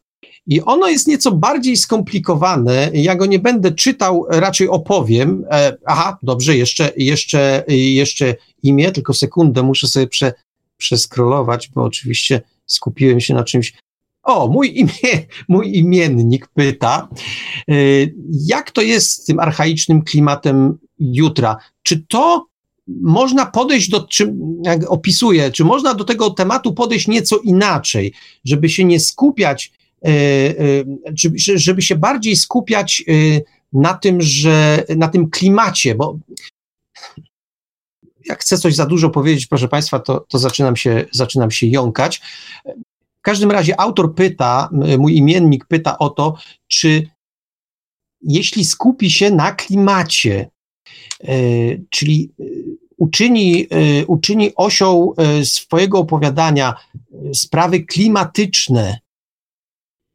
I 0.47 0.61
ono 0.61 0.87
jest 0.87 1.07
nieco 1.07 1.31
bardziej 1.31 1.77
skomplikowane. 1.77 2.89
Ja 2.93 3.15
go 3.15 3.25
nie 3.25 3.39
będę 3.39 3.71
czytał, 3.71 4.25
raczej 4.29 4.67
opowiem. 4.67 5.45
E, 5.51 5.77
aha, 5.85 6.17
dobrze, 6.23 6.57
jeszcze, 6.57 6.91
jeszcze, 6.97 7.63
jeszcze 7.67 8.35
imię, 8.63 8.91
tylko 8.91 9.13
sekundę, 9.13 9.63
muszę 9.63 9.87
sobie 9.87 10.07
prze, 10.07 10.33
przeskrolować, 10.77 11.69
bo 11.75 11.83
oczywiście 11.83 12.41
skupiłem 12.65 13.19
się 13.19 13.33
na 13.33 13.43
czymś. 13.43 13.73
O, 14.23 14.47
mój, 14.47 14.77
imię, 14.79 15.25
mój 15.47 15.77
imiennik 15.77 16.47
pyta, 16.47 17.09
e, 17.69 17.73
jak 18.31 18.71
to 18.71 18.81
jest 18.81 19.11
z 19.11 19.25
tym 19.25 19.39
archaicznym 19.39 20.01
klimatem 20.01 20.77
jutra? 20.99 21.57
Czy 21.83 22.05
to 22.07 22.45
można 22.87 23.45
podejść 23.45 23.89
do, 23.89 24.07
czy, 24.07 24.33
jak 24.63 24.91
opisuję, 24.91 25.51
czy 25.51 25.65
można 25.65 25.93
do 25.93 26.03
tego 26.03 26.29
tematu 26.29 26.73
podejść 26.73 27.07
nieco 27.07 27.37
inaczej, 27.37 28.13
żeby 28.45 28.69
się 28.69 28.83
nie 28.83 28.99
skupiać 28.99 29.71
E, 30.05 30.09
e, 30.09 30.83
żeby 31.55 31.81
się 31.81 31.95
bardziej 31.95 32.35
skupiać 32.35 33.03
na 33.73 33.93
tym, 33.93 34.21
że 34.21 34.83
na 34.97 35.07
tym 35.07 35.29
klimacie, 35.29 35.95
bo 35.95 36.17
jak 38.25 38.41
chcę 38.41 38.57
coś 38.57 38.75
za 38.75 38.85
dużo 38.85 39.09
powiedzieć, 39.09 39.45
proszę 39.45 39.67
Państwa, 39.67 39.99
to, 39.99 40.25
to 40.29 40.39
zaczynam, 40.39 40.75
się, 40.75 41.05
zaczynam 41.11 41.51
się 41.51 41.67
jąkać. 41.67 42.21
W 43.19 43.21
każdym 43.21 43.51
razie 43.51 43.79
autor 43.79 44.15
pyta, 44.15 44.69
mój 44.97 45.15
imiennik 45.15 45.65
pyta 45.65 45.97
o 45.97 46.09
to, 46.09 46.37
czy 46.67 47.09
jeśli 48.21 48.65
skupi 48.65 49.11
się 49.11 49.31
na 49.31 49.51
klimacie, 49.51 50.49
czyli 51.89 52.33
uczyni, 52.97 53.67
uczyni 54.07 54.51
osią 54.55 55.13
swojego 55.43 55.99
opowiadania 55.99 56.73
sprawy 57.33 57.79
klimatyczne, 57.79 58.99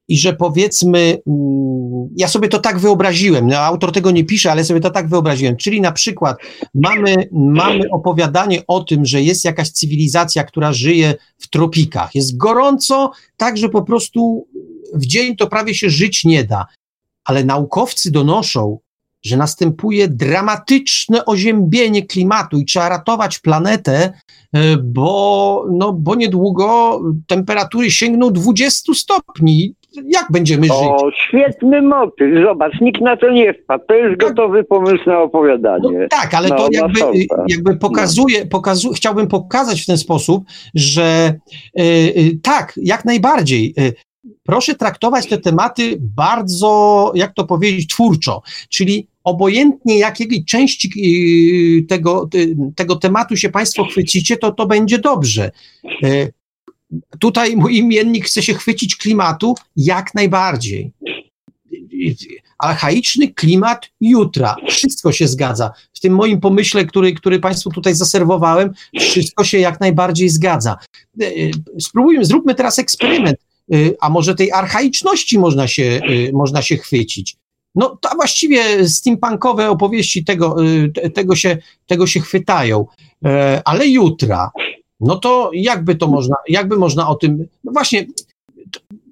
i 0.08 0.18
że 0.18 0.32
powiedzmy, 0.32 1.18
mm, 1.26 2.08
ja 2.16 2.28
sobie 2.28 2.48
to 2.48 2.58
tak 2.58 2.78
wyobraziłem, 2.78 3.46
no, 3.46 3.58
autor 3.58 3.92
tego 3.92 4.10
nie 4.10 4.24
pisze, 4.24 4.52
ale 4.52 4.64
sobie 4.64 4.80
to 4.80 4.90
tak 4.90 5.08
wyobraziłem, 5.08 5.56
czyli 5.56 5.80
na 5.80 5.92
przykład 5.92 6.36
mamy, 6.74 7.28
mamy 7.32 7.84
opowiadanie 7.90 8.62
o 8.66 8.84
tym, 8.84 9.06
że 9.06 9.22
jest 9.22 9.44
jakaś 9.44 9.70
cywilizacja, 9.70 10.44
która 10.44 10.72
żyje 10.72 11.14
w 11.38 11.48
tropikach, 11.48 12.14
jest 12.14 12.36
gorąco, 12.36 13.10
tak, 13.36 13.56
że 13.56 13.68
po 13.68 13.82
prostu 13.82 14.46
w 14.94 15.06
dzień 15.06 15.36
to 15.36 15.46
prawie 15.46 15.74
się 15.74 15.90
żyć 15.90 16.24
nie 16.24 16.44
da, 16.44 16.66
ale 17.24 17.44
naukowcy 17.44 18.10
donoszą, 18.10 18.78
że 19.22 19.36
następuje 19.36 20.08
dramatyczne 20.08 21.24
oziębienie 21.24 22.06
klimatu 22.06 22.58
i 22.58 22.64
trzeba 22.64 22.88
ratować 22.88 23.38
planetę, 23.38 24.12
e, 24.52 24.76
bo, 24.76 25.66
no, 25.72 25.92
bo 25.92 26.14
niedługo 26.14 27.00
temperatury 27.26 27.90
sięgną 27.90 28.30
20 28.30 28.94
stopni 28.94 29.74
jak 30.04 30.26
będziemy 30.30 30.66
żyć? 30.66 30.72
O, 30.72 31.10
świetny 31.28 31.82
motyw, 31.82 32.44
zobacz, 32.44 32.80
nikt 32.80 33.00
na 33.00 33.16
to 33.16 33.30
nie 33.30 33.54
wpadł, 33.54 33.84
to 33.88 33.94
jest 33.94 34.20
tak. 34.20 34.28
gotowy 34.28 34.64
pomysł 34.64 35.02
na 35.06 35.20
opowiadanie. 35.20 35.98
No, 35.98 36.06
tak, 36.10 36.34
ale 36.34 36.48
no, 36.48 36.56
to 36.56 36.68
jakby, 36.72 37.00
jakby 37.48 37.76
pokazuje, 37.76 38.46
pokazu, 38.46 38.92
chciałbym 38.92 39.26
pokazać 39.26 39.82
w 39.82 39.86
ten 39.86 39.98
sposób, 39.98 40.44
że 40.74 41.34
yy, 41.74 41.84
tak, 42.42 42.72
jak 42.76 43.04
najbardziej, 43.04 43.74
yy, 43.76 43.92
proszę 44.42 44.74
traktować 44.74 45.26
te 45.26 45.38
tematy 45.38 45.98
bardzo, 46.00 47.12
jak 47.14 47.34
to 47.34 47.44
powiedzieć, 47.44 47.88
twórczo, 47.88 48.42
czyli 48.68 49.08
obojętnie 49.24 49.98
jakiej 49.98 50.44
części 50.44 50.90
tego, 51.88 52.28
tego 52.76 52.96
tematu 52.96 53.36
się 53.36 53.50
Państwo 53.50 53.84
chwycicie, 53.84 54.36
to 54.36 54.52
to 54.52 54.66
będzie 54.66 54.98
dobrze 54.98 55.50
tutaj 57.18 57.56
mój 57.56 57.76
imiennik 57.76 58.26
chce 58.26 58.42
się 58.42 58.54
chwycić 58.54 58.96
klimatu 58.96 59.54
jak 59.76 60.14
najbardziej. 60.14 60.92
Archaiczny 62.58 63.28
klimat 63.28 63.90
jutra. 64.00 64.56
Wszystko 64.68 65.12
się 65.12 65.28
zgadza. 65.28 65.70
W 65.94 66.00
tym 66.00 66.14
moim 66.14 66.40
pomyśle, 66.40 66.84
który, 66.84 67.12
który 67.12 67.40
Państwu 67.40 67.70
tutaj 67.70 67.94
zaserwowałem, 67.94 68.72
wszystko 69.00 69.44
się 69.44 69.58
jak 69.58 69.80
najbardziej 69.80 70.28
zgadza. 70.28 70.76
E, 71.20 71.26
spróbujmy, 71.80 72.24
zróbmy 72.24 72.54
teraz 72.54 72.78
eksperyment. 72.78 73.38
E, 73.72 73.76
a 74.00 74.10
może 74.10 74.34
tej 74.34 74.52
archaiczności 74.52 75.38
można 75.38 75.66
się, 75.68 76.00
e, 76.28 76.32
można 76.32 76.62
się 76.62 76.76
chwycić. 76.76 77.36
No 77.74 77.98
to 78.00 78.08
właściwie 78.14 78.88
steampunkowe 78.88 79.70
opowieści 79.70 80.24
tego, 80.24 80.56
tego, 81.14 81.36
się, 81.36 81.58
tego 81.86 82.06
się 82.06 82.20
chwytają. 82.20 82.86
Ale 83.64 83.88
jutra, 83.88 84.50
no 85.04 85.16
to 85.16 85.50
jakby 85.54 85.94
to 85.94 86.08
można, 86.08 86.36
jakby 86.48 86.76
można 86.76 87.08
o 87.08 87.14
tym, 87.14 87.46
no 87.64 87.72
właśnie, 87.72 88.06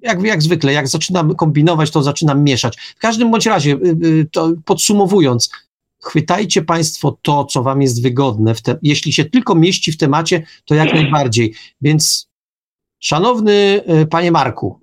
jak, 0.01 0.23
jak 0.23 0.41
zwykle, 0.41 0.73
jak 0.73 0.87
zaczynam 0.87 1.35
kombinować, 1.35 1.91
to 1.91 2.03
zaczynam 2.03 2.43
mieszać. 2.43 2.77
W 2.95 2.99
każdym 2.99 3.31
bądź 3.31 3.45
razie, 3.45 3.71
y, 3.71 4.27
y, 4.37 4.61
podsumowując, 4.65 5.49
chwytajcie 6.03 6.61
Państwo 6.61 7.17
to, 7.21 7.45
co 7.45 7.63
Wam 7.63 7.81
jest 7.81 8.03
wygodne. 8.03 8.55
Te, 8.55 8.77
jeśli 8.81 9.13
się 9.13 9.25
tylko 9.25 9.55
mieści 9.55 9.91
w 9.91 9.97
temacie, 9.97 10.45
to 10.65 10.75
jak 10.75 10.93
najbardziej. 10.93 11.53
Więc, 11.81 12.27
szanowny 12.99 13.81
y, 14.01 14.05
Panie 14.05 14.31
Marku, 14.31 14.79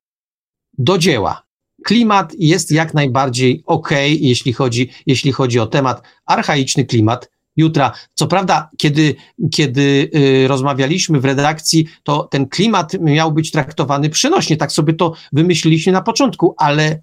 do 0.78 0.99
dzieła. 0.99 1.43
Klimat 1.85 2.32
jest 2.39 2.70
jak 2.70 2.95
najbardziej 2.95 3.62
ok, 3.66 3.91
jeśli 4.20 4.53
chodzi, 4.53 4.91
jeśli 5.07 5.32
chodzi 5.32 5.59
o 5.59 5.66
temat 5.66 6.03
archaiczny 6.27 6.85
klimat 6.85 7.31
jutra. 7.56 7.93
Co 8.14 8.27
prawda, 8.27 8.70
kiedy, 8.78 9.14
kiedy 9.52 10.10
y, 10.44 10.48
rozmawialiśmy 10.48 11.20
w 11.20 11.24
redakcji, 11.24 11.86
to 12.02 12.24
ten 12.24 12.48
klimat 12.48 13.01
miał 13.01 13.32
być 13.32 13.51
traktowany 13.51 14.09
przynośnie. 14.09 14.56
Tak 14.56 14.72
sobie 14.72 14.93
to 14.93 15.12
wymyśliliśmy 15.32 15.93
na 15.93 16.02
początku, 16.02 16.55
ale 16.59 17.01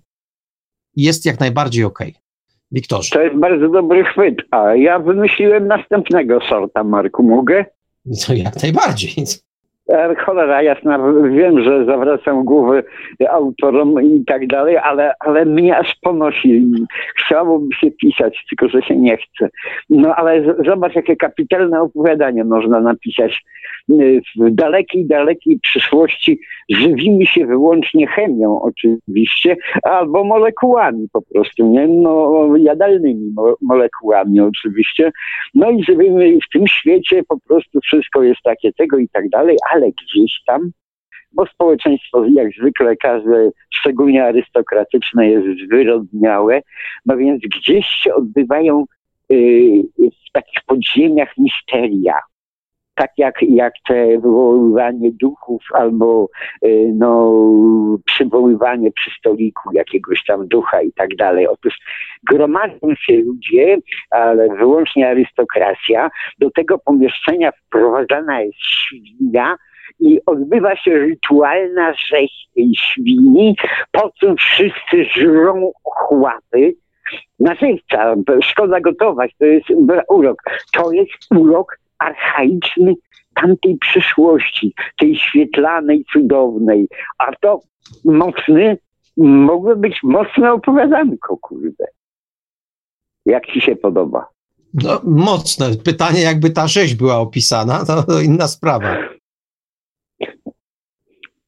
jest 0.95 1.25
jak 1.25 1.39
najbardziej 1.39 1.83
okej. 1.83 2.09
Okay. 2.09 2.21
Wiktorze. 2.71 3.09
To 3.15 3.21
jest 3.21 3.35
bardzo 3.35 3.69
dobry 3.69 4.03
chwyt. 4.03 4.35
A 4.51 4.75
ja 4.75 4.99
wymyśliłem 4.99 5.67
następnego 5.67 6.39
sorta, 6.49 6.83
Marku. 6.83 7.23
Mogę? 7.23 7.65
No 8.29 8.35
jak 8.35 8.63
najbardziej. 8.63 9.13
E, 9.89 10.15
cholera 10.15 10.61
jasna, 10.61 10.99
wiem, 11.29 11.63
że 11.63 11.85
zawracam 11.85 12.45
głowę 12.45 12.83
autorom 13.29 14.03
i 14.03 14.25
tak 14.25 14.47
dalej, 14.47 14.77
ale, 14.77 15.13
ale 15.19 15.45
mnie 15.45 15.77
aż 15.77 15.95
ponosi. 16.01 16.65
Chciałbym 17.15 17.69
się 17.71 17.91
pisać, 17.91 18.45
tylko 18.49 18.69
że 18.69 18.81
się 18.81 18.95
nie 18.95 19.17
chce. 19.17 19.49
No 19.89 20.15
ale 20.15 20.55
zobacz, 20.65 20.95
jakie 20.95 21.15
kapitalne 21.15 21.81
opowiadanie 21.81 22.43
można 22.43 22.79
napisać. 22.79 23.43
Y, 23.91 24.21
w 24.39 24.51
dalekiej, 24.51 25.05
dalekiej 25.05 25.59
przyszłości 25.59 26.39
żywimy 26.69 27.25
się 27.25 27.45
wyłącznie 27.45 28.07
chemią 28.07 28.61
oczywiście, 28.61 29.57
albo 29.83 30.23
molekułami 30.23 31.07
po 31.13 31.21
prostu, 31.21 31.67
nie? 31.67 31.87
No, 31.87 32.47
jadalnymi 32.57 33.31
mo 33.35 33.55
molekułami 33.61 34.39
oczywiście. 34.39 35.11
No 35.55 35.71
i 35.71 35.83
żywimy 35.83 36.37
w 36.47 36.51
tym 36.53 36.67
świecie 36.67 37.23
po 37.23 37.39
prostu 37.39 37.79
wszystko 37.81 38.23
jest 38.23 38.41
takie 38.43 38.73
tego 38.73 38.97
i 38.97 39.09
tak 39.09 39.29
dalej, 39.29 39.57
ale 39.73 39.76
gdzieś 39.85 40.31
tam 40.45 40.71
bo 41.31 41.45
społeczeństwo 41.45 42.25
jak 42.25 42.51
zwykle 42.59 42.95
każde, 42.95 43.51
szczególnie 43.69 44.25
arystokratyczne, 44.25 45.29
jest 45.29 45.47
zwyrodniałe, 45.65 46.61
no 47.05 47.17
więc 47.17 47.41
gdzieś 47.41 47.85
się 47.85 48.13
odbywają 48.13 48.85
y, 49.31 49.35
w 49.99 50.31
takich 50.31 50.59
podziemiach 50.65 51.37
misteria. 51.37 52.19
Tak 52.95 53.11
jak, 53.17 53.41
jak 53.41 53.73
te 53.87 54.07
wywoływanie 54.07 55.11
duchów 55.11 55.63
albo 55.73 56.29
y, 56.65 56.91
no, 56.93 57.33
przywoływanie 58.05 58.91
przy 58.91 59.11
stoliku 59.19 59.69
jakiegoś 59.73 60.25
tam 60.25 60.47
ducha 60.47 60.81
i 60.81 60.91
tak 60.93 61.15
dalej. 61.15 61.47
Otóż 61.47 61.79
gromadzą 62.29 62.95
się 62.99 63.17
ludzie, 63.17 63.77
ale 64.09 64.55
wyłącznie 64.55 65.09
arystokracja. 65.09 66.09
Do 66.39 66.51
tego 66.51 66.79
pomieszczenia 66.79 67.51
wprowadzana 67.51 68.41
jest 68.41 68.59
świnia, 68.59 69.57
i 69.99 70.19
odbywa 70.25 70.75
się 70.75 70.91
rytualna 70.91 71.93
rzeź 71.93 72.47
tej 72.55 72.71
świni, 72.75 73.55
po 73.91 74.11
czym 74.19 74.35
wszyscy 74.37 75.05
żrą 75.15 75.71
chłapy. 75.83 76.73
Narzędza, 77.39 78.15
szkoda 78.41 78.79
gotować, 78.79 79.31
to 79.39 79.45
jest 79.45 79.65
urok. 80.09 80.43
To 80.73 80.91
jest 80.91 81.11
urok 81.35 81.79
archaiczny 81.99 82.93
tamtej 83.41 83.77
przyszłości, 83.77 84.73
tej 84.99 85.15
świetlanej, 85.15 86.05
cudownej. 86.13 86.87
A 87.17 87.35
to 87.41 87.59
mocny 88.05 88.77
mogły 89.17 89.75
być 89.75 89.99
mocne 90.03 90.53
opowiadanko, 90.53 91.37
kurde. 91.37 91.85
Jak 93.25 93.45
ci 93.45 93.61
się 93.61 93.75
podoba? 93.75 94.27
No, 94.73 95.01
mocne. 95.03 95.65
Pytanie, 95.85 96.21
jakby 96.21 96.49
ta 96.49 96.67
rzeź 96.67 96.95
była 96.95 97.17
opisana, 97.17 97.85
to 97.85 98.21
inna 98.21 98.47
sprawa. 98.47 98.97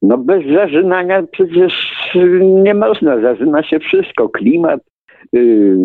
No 0.01 0.17
bez 0.17 0.43
zażynania 0.55 1.23
przecież 1.31 1.73
nie 2.63 2.73
można. 2.73 3.21
Zażyna 3.21 3.63
się 3.63 3.79
wszystko. 3.79 4.29
Klimat, 4.29 4.81
yy, 5.33 5.75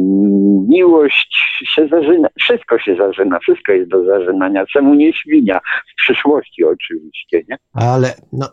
miłość 0.68 1.36
się 1.74 1.88
zażyna. 1.88 2.28
Wszystko 2.38 2.78
się 2.78 2.96
zażyna. 2.96 3.38
Wszystko 3.38 3.72
jest 3.72 3.90
do 3.90 4.04
zażynania. 4.04 4.66
Czemu 4.66 4.94
nie 4.94 5.12
świnia? 5.12 5.60
W 5.92 5.96
przyszłości 5.96 6.64
oczywiście, 6.64 7.42
nie? 7.48 7.56
Ale 7.72 8.14
no, 8.32 8.48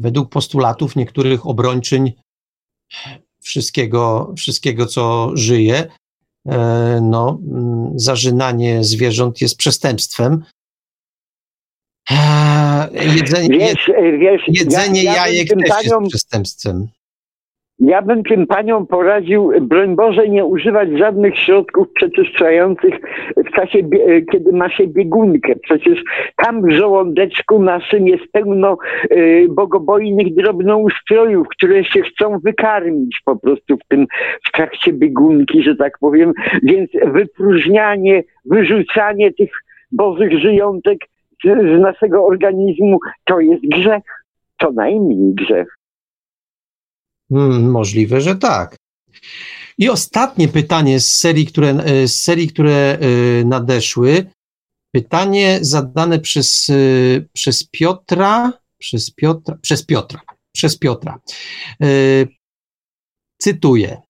według 0.00 0.30
postulatów 0.30 0.96
niektórych 0.96 1.46
obrończyń 1.46 2.12
wszystkiego, 3.40 4.34
wszystkiego 4.36 4.86
co 4.86 5.30
żyje, 5.34 5.86
e, 6.48 7.00
no, 7.02 7.38
mm, 7.52 7.92
zażynanie 7.94 8.84
zwierząt 8.84 9.40
jest 9.40 9.58
przestępstwem. 9.58 10.42
Jedzenie, 13.16 13.58
wiesz, 13.58 13.90
wiesz, 14.18 14.42
jedzenie 14.48 15.04
ja, 15.04 15.12
ja 15.12 15.26
jajek 15.26 15.48
też 15.48 15.68
panią, 15.68 16.00
jest 16.00 16.10
przestępstwem. 16.10 16.88
Ja 17.78 18.02
bym 18.02 18.22
tym 18.22 18.46
paniom 18.46 18.86
poradził, 18.86 19.52
broń 19.60 19.96
Boże, 19.96 20.28
nie 20.28 20.44
używać 20.44 20.88
żadnych 20.98 21.38
środków 21.38 21.92
przeczyszczających 21.92 22.94
w 23.36 23.50
czasie, 23.50 23.78
e, 23.78 24.22
kiedy 24.22 24.52
ma 24.52 24.70
się 24.70 24.86
biegunkę. 24.86 25.56
Przecież 25.62 26.02
tam 26.36 26.62
w 26.62 26.72
żołądeczku 26.72 27.58
naszym 27.58 28.08
jest 28.08 28.32
pełno 28.32 28.76
y, 29.12 29.46
bogobojnych 29.50 30.34
drobnoustrojów, 30.34 31.48
które 31.48 31.84
się 31.84 32.02
chcą 32.02 32.38
wykarmić 32.38 33.20
po 33.24 33.36
prostu 33.36 33.76
w 33.76 33.88
tym, 33.88 34.06
w 34.48 34.52
trakcie 34.52 34.92
biegunki, 34.92 35.62
że 35.62 35.76
tak 35.76 35.98
powiem. 35.98 36.32
Więc 36.62 36.90
wypróżnianie, 37.06 38.24
wyrzucanie 38.44 39.32
tych 39.32 39.50
bożych 39.92 40.38
żyjątek 40.38 40.98
z 41.44 41.80
naszego 41.80 42.24
organizmu 42.24 42.98
to 43.24 43.40
jest 43.40 43.62
grzech. 43.62 44.02
Co 44.60 44.72
najmniej 44.72 45.34
grzech. 45.34 45.78
Hmm, 47.32 47.70
możliwe, 47.70 48.20
że 48.20 48.36
tak. 48.36 48.76
I 49.78 49.88
ostatnie 49.88 50.48
pytanie 50.48 51.00
z 51.00 51.12
serii, 51.18 51.46
które, 51.46 51.68
e, 51.68 52.08
z 52.08 52.22
serii, 52.22 52.48
które 52.48 52.98
e, 52.98 52.98
nadeszły. 53.44 54.30
Pytanie 54.92 55.58
zadane 55.60 56.18
przez, 56.18 56.70
e, 56.70 56.74
przez 57.32 57.68
Piotra, 57.70 58.52
przez 58.78 59.10
Piotra, 59.10 59.58
przez 59.62 59.86
Piotra, 59.86 60.20
przez 60.52 60.78
Piotra. 60.78 61.18
Cytuję. 63.38 64.02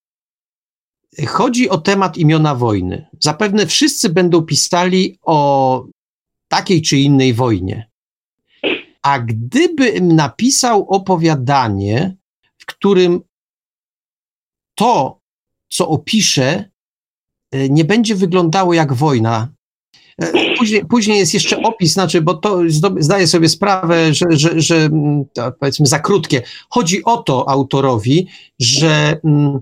Chodzi 1.26 1.68
o 1.68 1.78
temat 1.78 2.16
imiona 2.16 2.54
wojny. 2.54 3.06
Zapewne 3.20 3.66
wszyscy 3.66 4.08
będą 4.08 4.42
pisali 4.42 5.18
o 5.22 5.86
takiej 6.48 6.82
czy 6.82 6.96
innej 6.98 7.34
wojnie. 7.34 7.88
A 9.02 9.18
gdybym 9.18 10.16
napisał 10.16 10.88
opowiadanie, 10.88 12.16
w 12.58 12.66
którym 12.66 13.20
to, 14.74 15.20
co 15.68 15.88
opiszę, 15.88 16.70
e, 17.50 17.68
nie 17.68 17.84
będzie 17.84 18.14
wyglądało 18.14 18.74
jak 18.74 18.92
wojna. 18.92 19.48
E, 20.22 20.56
później, 20.58 20.84
później 20.84 21.18
jest 21.18 21.34
jeszcze 21.34 21.62
opis, 21.62 21.92
znaczy, 21.92 22.22
bo 22.22 22.34
to 22.34 22.60
zdaję 22.98 23.26
sobie 23.26 23.48
sprawę, 23.48 24.14
że, 24.14 24.26
że, 24.30 24.60
że 24.60 24.76
mm, 24.76 25.24
powiedzmy 25.60 25.86
za 25.86 25.98
krótkie. 25.98 26.42
Chodzi 26.70 27.04
o 27.04 27.16
to 27.16 27.48
autorowi, 27.48 28.26
że 28.58 29.20
mm, 29.24 29.60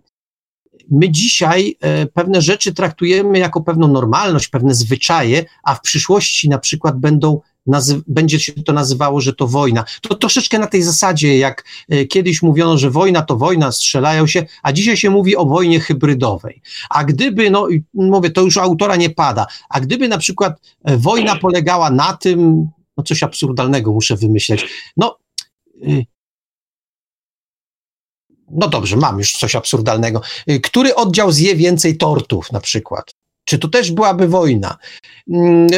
my 0.91 1.11
dzisiaj 1.11 1.77
e, 1.81 2.07
pewne 2.07 2.43
rzeczy 2.43 2.75
traktujemy 2.75 3.39
jako 3.39 3.61
pewną 3.61 3.89
normalność, 3.89 4.49
pewne 4.49 4.75
zwyczaje, 4.75 5.45
a 5.63 5.75
w 5.75 5.81
przyszłości 5.81 6.49
na 6.49 6.59
przykład 6.59 6.99
będą 6.99 7.41
będzie 8.07 8.41
się 8.41 8.53
to 8.53 8.73
nazywało, 8.73 9.21
że 9.21 9.33
to 9.33 9.47
wojna. 9.47 9.85
To 10.01 10.15
troszeczkę 10.15 10.59
na 10.59 10.67
tej 10.67 10.83
zasadzie, 10.83 11.39
jak 11.39 11.65
e, 11.89 12.05
kiedyś 12.05 12.43
mówiono, 12.43 12.79
że 12.79 12.91
wojna 12.91 13.23
to 13.23 13.37
wojna, 13.37 13.73
strzelają 13.73 14.27
się, 14.27 14.47
a 14.63 14.73
dzisiaj 14.73 14.97
się 14.97 15.11
mówi 15.11 15.37
o 15.37 15.47
wojnie 15.47 15.81
hybrydowej. 15.81 16.63
A 16.91 17.05
gdyby, 17.05 17.51
no 17.51 17.69
mówię, 17.95 18.31
to 18.31 18.43
już 18.43 18.57
autora 18.57 18.97
nie 18.97 19.11
pada, 19.11 19.47
a 19.69 19.81
gdyby 19.81 20.09
na 20.09 20.19
przykład 20.19 20.61
e, 20.85 20.97
wojna 20.97 21.37
polegała 21.37 21.91
na 21.91 22.17
tym, 22.17 22.69
no 22.97 23.05
coś 23.05 23.23
absurdalnego 23.23 23.93
muszę 23.93 24.17
wymyśleć, 24.17 24.67
no 24.97 25.19
no 28.51 28.68
dobrze, 28.68 28.97
mam 28.97 29.18
już 29.18 29.32
coś 29.32 29.56
absurdalnego. 29.56 30.20
Y, 30.51 30.60
który 30.60 30.94
oddział 30.94 31.32
zje 31.32 31.56
więcej 31.56 31.97
tortów 31.97 32.52
na 32.52 32.60
przykład? 32.60 33.14
Czy 33.44 33.59
to 33.59 33.68
też 33.68 33.93
byłaby 33.93 34.28
wojna? 34.28 34.77
Mm, 35.31 35.68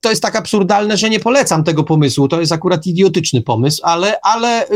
to 0.00 0.10
jest 0.10 0.22
tak 0.22 0.36
absurdalne, 0.36 0.96
że 0.96 1.10
nie 1.10 1.20
polecam 1.20 1.64
tego 1.64 1.84
pomysłu. 1.84 2.28
To 2.28 2.40
jest 2.40 2.52
akurat 2.52 2.86
idiotyczny 2.86 3.42
pomysł, 3.42 3.82
ale, 3.84 4.20
ale 4.22 4.68
y, 4.68 4.74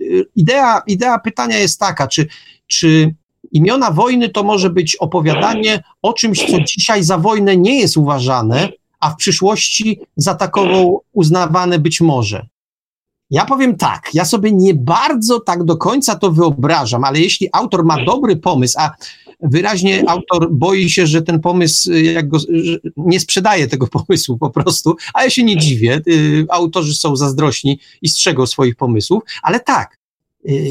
y, 0.00 0.26
idea, 0.36 0.82
idea 0.86 1.18
pytania 1.18 1.58
jest 1.58 1.80
taka, 1.80 2.08
czy, 2.08 2.28
czy 2.66 3.14
imiona 3.52 3.90
wojny 3.90 4.28
to 4.28 4.42
może 4.42 4.70
być 4.70 4.96
opowiadanie 4.96 5.82
o 6.02 6.12
czymś, 6.12 6.50
co 6.50 6.60
dzisiaj 6.60 7.04
za 7.04 7.18
wojnę 7.18 7.56
nie 7.56 7.80
jest 7.80 7.96
uważane, 7.96 8.68
a 9.00 9.10
w 9.10 9.16
przyszłości 9.16 10.00
za 10.16 10.34
takową 10.34 10.98
uznawane 11.12 11.78
być 11.78 12.00
może. 12.00 12.46
Ja 13.30 13.44
powiem 13.44 13.76
tak, 13.76 14.10
ja 14.14 14.24
sobie 14.24 14.52
nie 14.52 14.74
bardzo 14.74 15.40
tak 15.40 15.64
do 15.64 15.76
końca 15.76 16.14
to 16.14 16.32
wyobrażam, 16.32 17.04
ale 17.04 17.20
jeśli 17.20 17.48
autor 17.52 17.84
ma 17.84 18.04
dobry 18.04 18.36
pomysł, 18.36 18.78
a 18.78 18.90
wyraźnie 19.42 20.04
autor 20.08 20.52
boi 20.52 20.90
się, 20.90 21.06
że 21.06 21.22
ten 21.22 21.40
pomysł, 21.40 21.92
jak 21.92 22.28
go, 22.28 22.38
nie 22.96 23.20
sprzedaje 23.20 23.68
tego 23.68 23.86
pomysłu 24.06 24.38
po 24.38 24.50
prostu, 24.50 24.96
a 25.14 25.24
ja 25.24 25.30
się 25.30 25.44
nie 25.44 25.56
dziwię, 25.56 26.00
y, 26.08 26.46
autorzy 26.50 26.94
są 26.94 27.16
zazdrośni 27.16 27.80
i 28.02 28.08
strzegą 28.08 28.46
swoich 28.46 28.76
pomysłów, 28.76 29.22
ale 29.42 29.60
tak, 29.60 29.97
Y, 29.97 29.97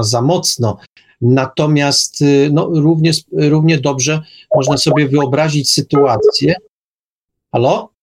za 0.02 0.22
mocno. 0.22 0.78
Natomiast 1.22 2.22
y, 2.22 2.50
no, 2.54 2.70
równie, 2.74 3.12
równie 3.32 3.78
dobrze 3.78 4.22
można 4.56 4.78
sobie 4.78 5.08
wyobrazić 5.08 5.72
sytuację. 5.72 6.56
Halo? 7.52 7.97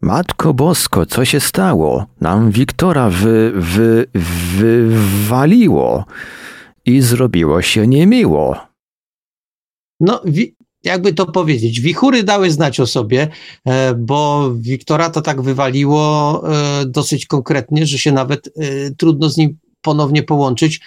Matko 0.00 0.54
Bosko, 0.54 1.06
co 1.06 1.24
się 1.24 1.40
stało? 1.40 2.06
Nam 2.20 2.50
Wiktora 2.50 3.10
wy, 3.10 3.52
wy, 3.54 4.06
wywaliło 4.14 6.04
i 6.86 7.00
zrobiło 7.00 7.62
się 7.62 7.86
niemiło. 7.86 8.56
No, 10.00 10.22
wi- 10.24 10.54
jakby 10.84 11.12
to 11.14 11.26
powiedzieć, 11.26 11.80
wichury 11.80 12.22
dały 12.22 12.50
znać 12.50 12.80
o 12.80 12.86
sobie, 12.86 13.28
e, 13.64 13.94
bo 13.94 14.50
Wiktora 14.54 15.10
to 15.10 15.20
tak 15.22 15.42
wywaliło 15.42 16.42
e, 16.52 16.86
dosyć 16.86 17.26
konkretnie, 17.26 17.86
że 17.86 17.98
się 17.98 18.12
nawet 18.12 18.46
e, 18.46 18.50
trudno 18.90 19.30
z 19.30 19.36
nim 19.36 19.58
ponownie 19.82 20.22
połączyć. 20.22 20.80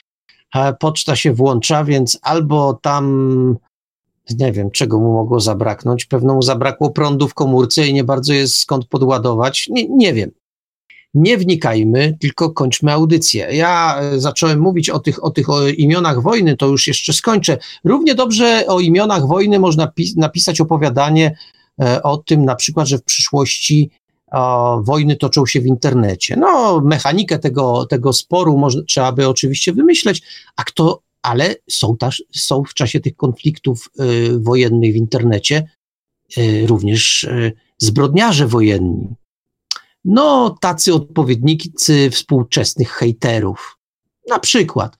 Poczta 0.79 1.15
się 1.15 1.33
włącza, 1.33 1.83
więc 1.83 2.19
albo 2.21 2.79
tam 2.81 3.55
nie 4.29 4.51
wiem, 4.51 4.71
czego 4.71 4.99
mu 4.99 5.13
mogło 5.13 5.39
zabraknąć. 5.39 6.05
Pewno 6.05 6.33
mu 6.33 6.41
zabrakło 6.41 6.91
prądu 6.91 7.27
w 7.27 7.33
komórce 7.33 7.87
i 7.87 7.93
nie 7.93 8.03
bardzo 8.03 8.33
jest 8.33 8.55
skąd 8.55 8.85
podładować. 8.85 9.67
Nie, 9.69 9.87
nie 9.89 10.13
wiem. 10.13 10.31
Nie 11.13 11.37
wnikajmy, 11.37 12.17
tylko 12.21 12.49
kończmy 12.49 12.91
audycję. 12.91 13.47
Ja 13.51 13.99
e, 13.99 14.19
zacząłem 14.19 14.59
mówić 14.59 14.89
o 14.89 14.99
tych, 14.99 15.23
o 15.23 15.29
tych 15.29 15.49
o 15.49 15.67
imionach 15.67 16.21
wojny, 16.21 16.57
to 16.57 16.67
już 16.67 16.87
jeszcze 16.87 17.13
skończę. 17.13 17.57
Równie 17.83 18.15
dobrze 18.15 18.63
o 18.67 18.79
imionach 18.79 19.27
wojny 19.27 19.59
można 19.59 19.91
napisać 20.17 20.61
opowiadanie 20.61 21.37
e, 21.81 22.03
o 22.03 22.17
tym, 22.17 22.45
na 22.45 22.55
przykład, 22.55 22.87
że 22.87 22.97
w 22.97 23.03
przyszłości 23.03 23.89
o, 24.31 24.81
wojny 24.83 25.15
toczą 25.15 25.45
się 25.45 25.61
w 25.61 25.65
internecie. 25.65 26.35
No, 26.37 26.81
mechanikę 26.85 27.39
tego, 27.39 27.85
tego 27.85 28.13
sporu 28.13 28.57
może, 28.57 28.83
trzeba 28.83 29.11
by 29.11 29.27
oczywiście 29.27 29.73
wymyśleć, 29.73 30.21
a 30.55 30.63
kto 30.63 31.01
ale 31.23 31.55
są, 31.69 31.97
też, 31.97 32.23
są 32.35 32.63
w 32.63 32.73
czasie 32.73 32.99
tych 32.99 33.15
konfliktów 33.15 33.89
y, 33.99 34.39
wojennych 34.39 34.93
w 34.93 34.95
internecie 34.95 35.67
y, 36.37 36.67
również 36.67 37.23
y, 37.23 37.51
zbrodniarze 37.77 38.47
wojenni. 38.47 39.07
No, 40.05 40.57
tacy 40.61 40.93
odpowiednicy 40.93 42.09
współczesnych 42.09 42.91
hejterów. 42.91 43.77
Na 44.29 44.39
przykład. 44.39 44.97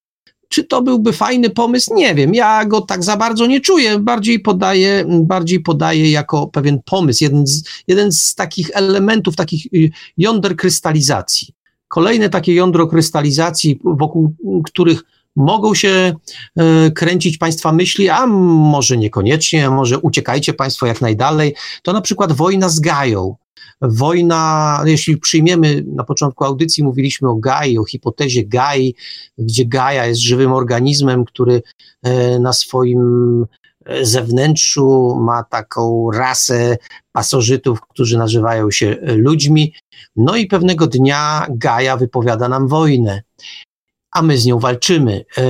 Czy 0.49 0.63
to 0.63 0.81
byłby 0.81 1.13
fajny 1.13 1.49
pomysł? 1.49 1.93
Nie 1.95 2.15
wiem. 2.15 2.33
Ja 2.35 2.65
go 2.65 2.81
tak 2.81 3.03
za 3.03 3.17
bardzo 3.17 3.45
nie 3.45 3.61
czuję. 3.61 3.99
Bardziej 3.99 4.39
podaję, 4.39 5.05
bardziej 5.07 5.59
podaję 5.59 6.11
jako 6.11 6.47
pewien 6.47 6.79
pomysł, 6.85 7.23
jeden 7.23 7.47
z, 7.47 7.63
jeden 7.87 8.11
z 8.11 8.35
takich 8.35 8.69
elementów, 8.73 9.35
takich 9.35 9.65
jąder 10.17 10.55
krystalizacji. 10.55 11.53
Kolejne 11.87 12.29
takie 12.29 12.53
jądro 12.53 12.87
krystalizacji, 12.87 13.79
wokół 13.83 14.35
których 14.65 15.03
mogą 15.35 15.73
się 15.73 16.14
e, 16.55 16.91
kręcić 16.91 17.38
Państwa 17.38 17.72
myśli, 17.72 18.10
a 18.10 18.27
może 18.27 18.97
niekoniecznie, 18.97 19.69
może 19.69 19.99
uciekajcie 19.99 20.53
Państwo 20.53 20.85
jak 20.85 21.01
najdalej, 21.01 21.55
to 21.84 21.93
na 21.93 22.01
przykład 22.01 22.31
wojna 22.31 22.69
z 22.69 22.80
Gają. 22.80 23.35
Wojna, 23.81 24.81
jeśli 24.85 25.18
przyjmiemy, 25.18 25.84
na 25.88 26.03
początku 26.03 26.43
audycji 26.43 26.84
mówiliśmy 26.84 27.30
o 27.30 27.35
Gai, 27.35 27.77
o 27.77 27.85
hipotezie 27.85 28.45
Gai, 28.45 28.95
gdzie 29.38 29.65
Gaja 29.65 30.05
jest 30.05 30.22
żywym 30.22 30.53
organizmem, 30.53 31.26
który 31.26 31.61
e, 32.03 32.39
na 32.39 32.53
swoim 32.53 33.45
e, 33.85 34.05
zewnętrzu 34.05 35.18
ma 35.22 35.43
taką 35.43 36.11
rasę 36.11 36.77
pasożytów, 37.11 37.81
którzy 37.81 38.18
nazywają 38.18 38.72
się 38.72 38.97
ludźmi. 39.01 39.73
No 40.15 40.35
i 40.35 40.47
pewnego 40.47 40.88
dnia 40.88 41.47
Gaja 41.49 41.97
wypowiada 41.97 42.49
nam 42.49 42.68
wojnę 42.68 43.22
a 44.14 44.22
my 44.22 44.38
z 44.38 44.45
nią 44.45 44.60
walczymy. 44.60 45.26
E, 45.38 45.44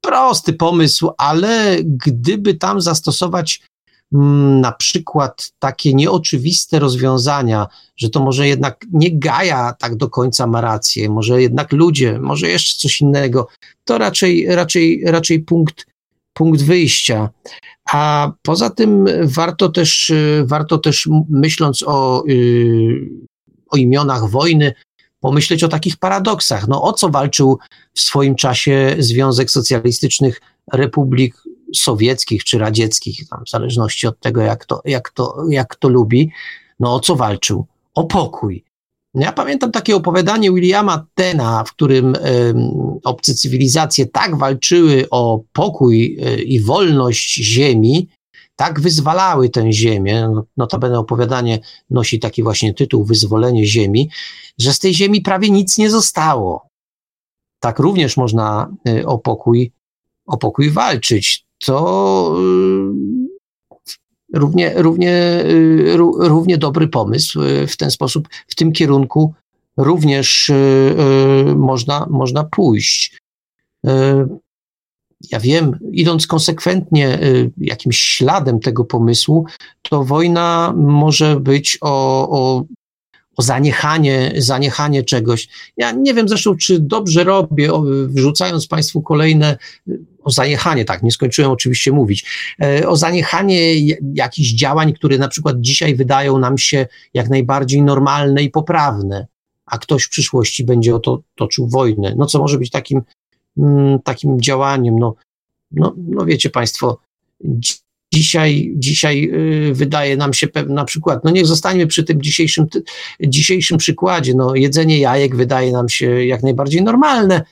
prosty 0.00 0.52
pomysł, 0.52 1.10
ale 1.18 1.76
gdyby 1.82 2.54
tam 2.54 2.80
zastosować 2.80 3.62
mm, 4.12 4.60
na 4.60 4.72
przykład 4.72 5.50
takie 5.58 5.94
nieoczywiste 5.94 6.78
rozwiązania, 6.78 7.66
że 7.96 8.10
to 8.10 8.20
może 8.20 8.48
jednak 8.48 8.84
nie 8.92 9.18
Gaja 9.18 9.74
tak 9.78 9.96
do 9.96 10.10
końca 10.10 10.46
ma 10.46 10.60
rację, 10.60 11.08
może 11.08 11.42
jednak 11.42 11.72
ludzie, 11.72 12.18
może 12.18 12.48
jeszcze 12.48 12.78
coś 12.78 13.00
innego, 13.00 13.48
to 13.84 13.98
raczej, 13.98 14.46
raczej, 14.46 15.02
raczej 15.06 15.40
punkt, 15.40 15.86
punkt 16.32 16.62
wyjścia. 16.62 17.30
A 17.90 18.32
poza 18.42 18.70
tym 18.70 19.06
warto 19.22 19.68
też, 19.68 20.12
warto 20.44 20.78
też 20.78 21.08
myśląc 21.28 21.84
o, 21.86 22.24
y, 22.28 23.08
o 23.70 23.76
imionach 23.76 24.30
wojny, 24.30 24.74
pomyśleć 25.20 25.64
o 25.64 25.68
takich 25.68 25.96
paradoksach. 25.96 26.68
No 26.68 26.82
o 26.82 26.92
co 26.92 27.08
walczył 27.08 27.58
w 27.94 28.00
swoim 28.00 28.34
czasie 28.34 28.96
Związek 28.98 29.50
Socjalistycznych 29.50 30.40
Republik 30.72 31.42
Sowieckich 31.74 32.44
czy 32.44 32.58
Radzieckich, 32.58 33.28
tam 33.28 33.44
w 33.44 33.50
zależności 33.50 34.06
od 34.06 34.20
tego, 34.20 34.40
jak 34.40 34.64
to, 34.64 34.80
jak 34.84 35.10
to, 35.10 35.36
jak 35.50 35.76
to 35.76 35.88
lubi. 35.88 36.30
No 36.80 36.94
o 36.94 37.00
co 37.00 37.16
walczył? 37.16 37.66
O 37.94 38.04
pokój. 38.04 38.64
No, 39.14 39.22
ja 39.24 39.32
pamiętam 39.32 39.72
takie 39.72 39.96
opowiadanie 39.96 40.52
Williama 40.52 41.06
Tena, 41.14 41.64
w 41.64 41.72
którym 41.72 42.14
y, 42.14 42.18
obce 43.04 43.34
cywilizacje 43.34 44.06
tak 44.06 44.36
walczyły 44.36 45.06
o 45.10 45.40
pokój 45.52 46.18
y, 46.20 46.42
i 46.42 46.60
wolność 46.60 47.34
Ziemi, 47.34 48.08
tak 48.58 48.80
wyzwalały 48.80 49.48
tę 49.48 49.72
ziemię, 49.72 50.30
no, 50.34 50.44
notabene 50.56 50.98
opowiadanie 50.98 51.58
nosi 51.90 52.18
taki 52.18 52.42
właśnie 52.42 52.74
tytuł 52.74 53.04
Wyzwolenie 53.04 53.66
Ziemi, 53.66 54.10
że 54.58 54.72
z 54.72 54.78
tej 54.78 54.94
ziemi 54.94 55.20
prawie 55.20 55.50
nic 55.50 55.78
nie 55.78 55.90
zostało. 55.90 56.68
Tak 57.60 57.78
również 57.78 58.16
można 58.16 58.70
y, 58.88 59.06
o 59.06 59.18
pokój, 59.18 59.72
o 60.26 60.36
pokój 60.36 60.70
walczyć. 60.70 61.46
To 61.64 62.36
y, 62.38 63.90
równie, 64.34 64.72
równie, 64.76 65.42
y, 65.44 65.96
równie 66.18 66.58
dobry 66.58 66.88
pomysł 66.88 67.40
w 67.68 67.76
ten 67.76 67.90
sposób, 67.90 68.28
w 68.48 68.54
tym 68.54 68.72
kierunku 68.72 69.34
również 69.76 70.52
można, 71.56 72.06
można 72.10 72.44
pójść 72.44 73.18
ja 75.30 75.40
wiem, 75.40 75.78
idąc 75.92 76.26
konsekwentnie 76.26 77.22
y, 77.22 77.50
jakimś 77.58 77.98
śladem 77.98 78.60
tego 78.60 78.84
pomysłu, 78.84 79.46
to 79.82 80.04
wojna 80.04 80.74
może 80.76 81.40
być 81.40 81.78
o, 81.80 82.28
o, 82.30 82.64
o 83.36 83.42
zaniechanie, 83.42 84.32
zaniechanie 84.36 85.02
czegoś. 85.02 85.48
Ja 85.76 85.92
nie 85.92 86.14
wiem 86.14 86.28
zresztą, 86.28 86.56
czy 86.56 86.80
dobrze 86.80 87.24
robię, 87.24 87.70
wrzucając 88.08 88.66
Państwu 88.66 89.02
kolejne 89.02 89.56
y, 89.88 89.98
o 90.22 90.30
zaniechanie, 90.30 90.84
tak, 90.84 91.02
nie 91.02 91.10
skończyłem 91.10 91.50
oczywiście 91.50 91.92
mówić, 91.92 92.24
e, 92.62 92.88
o 92.88 92.96
zaniechanie 92.96 93.86
jakichś 94.14 94.48
działań, 94.50 94.92
które 94.92 95.18
na 95.18 95.28
przykład 95.28 95.56
dzisiaj 95.60 95.94
wydają 95.94 96.38
nam 96.38 96.58
się 96.58 96.86
jak 97.14 97.28
najbardziej 97.28 97.82
normalne 97.82 98.42
i 98.42 98.50
poprawne, 98.50 99.26
a 99.66 99.78
ktoś 99.78 100.04
w 100.04 100.08
przyszłości 100.08 100.64
będzie 100.64 100.94
o 100.94 100.98
to 100.98 101.22
toczył 101.34 101.68
wojnę. 101.68 102.14
No 102.16 102.26
co 102.26 102.38
może 102.38 102.58
być 102.58 102.70
takim 102.70 103.02
takim 104.04 104.40
działaniem. 104.40 104.98
No, 104.98 105.14
no, 105.70 105.94
no 105.96 106.24
wiecie 106.24 106.50
Państwo, 106.50 106.98
dzisiaj, 108.14 108.72
dzisiaj 108.76 109.30
y, 109.70 109.74
wydaje 109.74 110.16
nam 110.16 110.34
się 110.34 110.48
na 110.68 110.84
przykład, 110.84 111.24
no 111.24 111.30
niech 111.30 111.46
zostańmy 111.46 111.86
przy 111.86 112.04
tym 112.04 112.22
dzisiejszym, 112.22 112.66
dzisiejszym 113.20 113.78
przykładzie, 113.78 114.34
no 114.34 114.54
jedzenie 114.54 114.98
jajek 114.98 115.36
wydaje 115.36 115.72
nam 115.72 115.88
się 115.88 116.24
jak 116.24 116.42
najbardziej 116.42 116.82
normalne, 116.82 117.42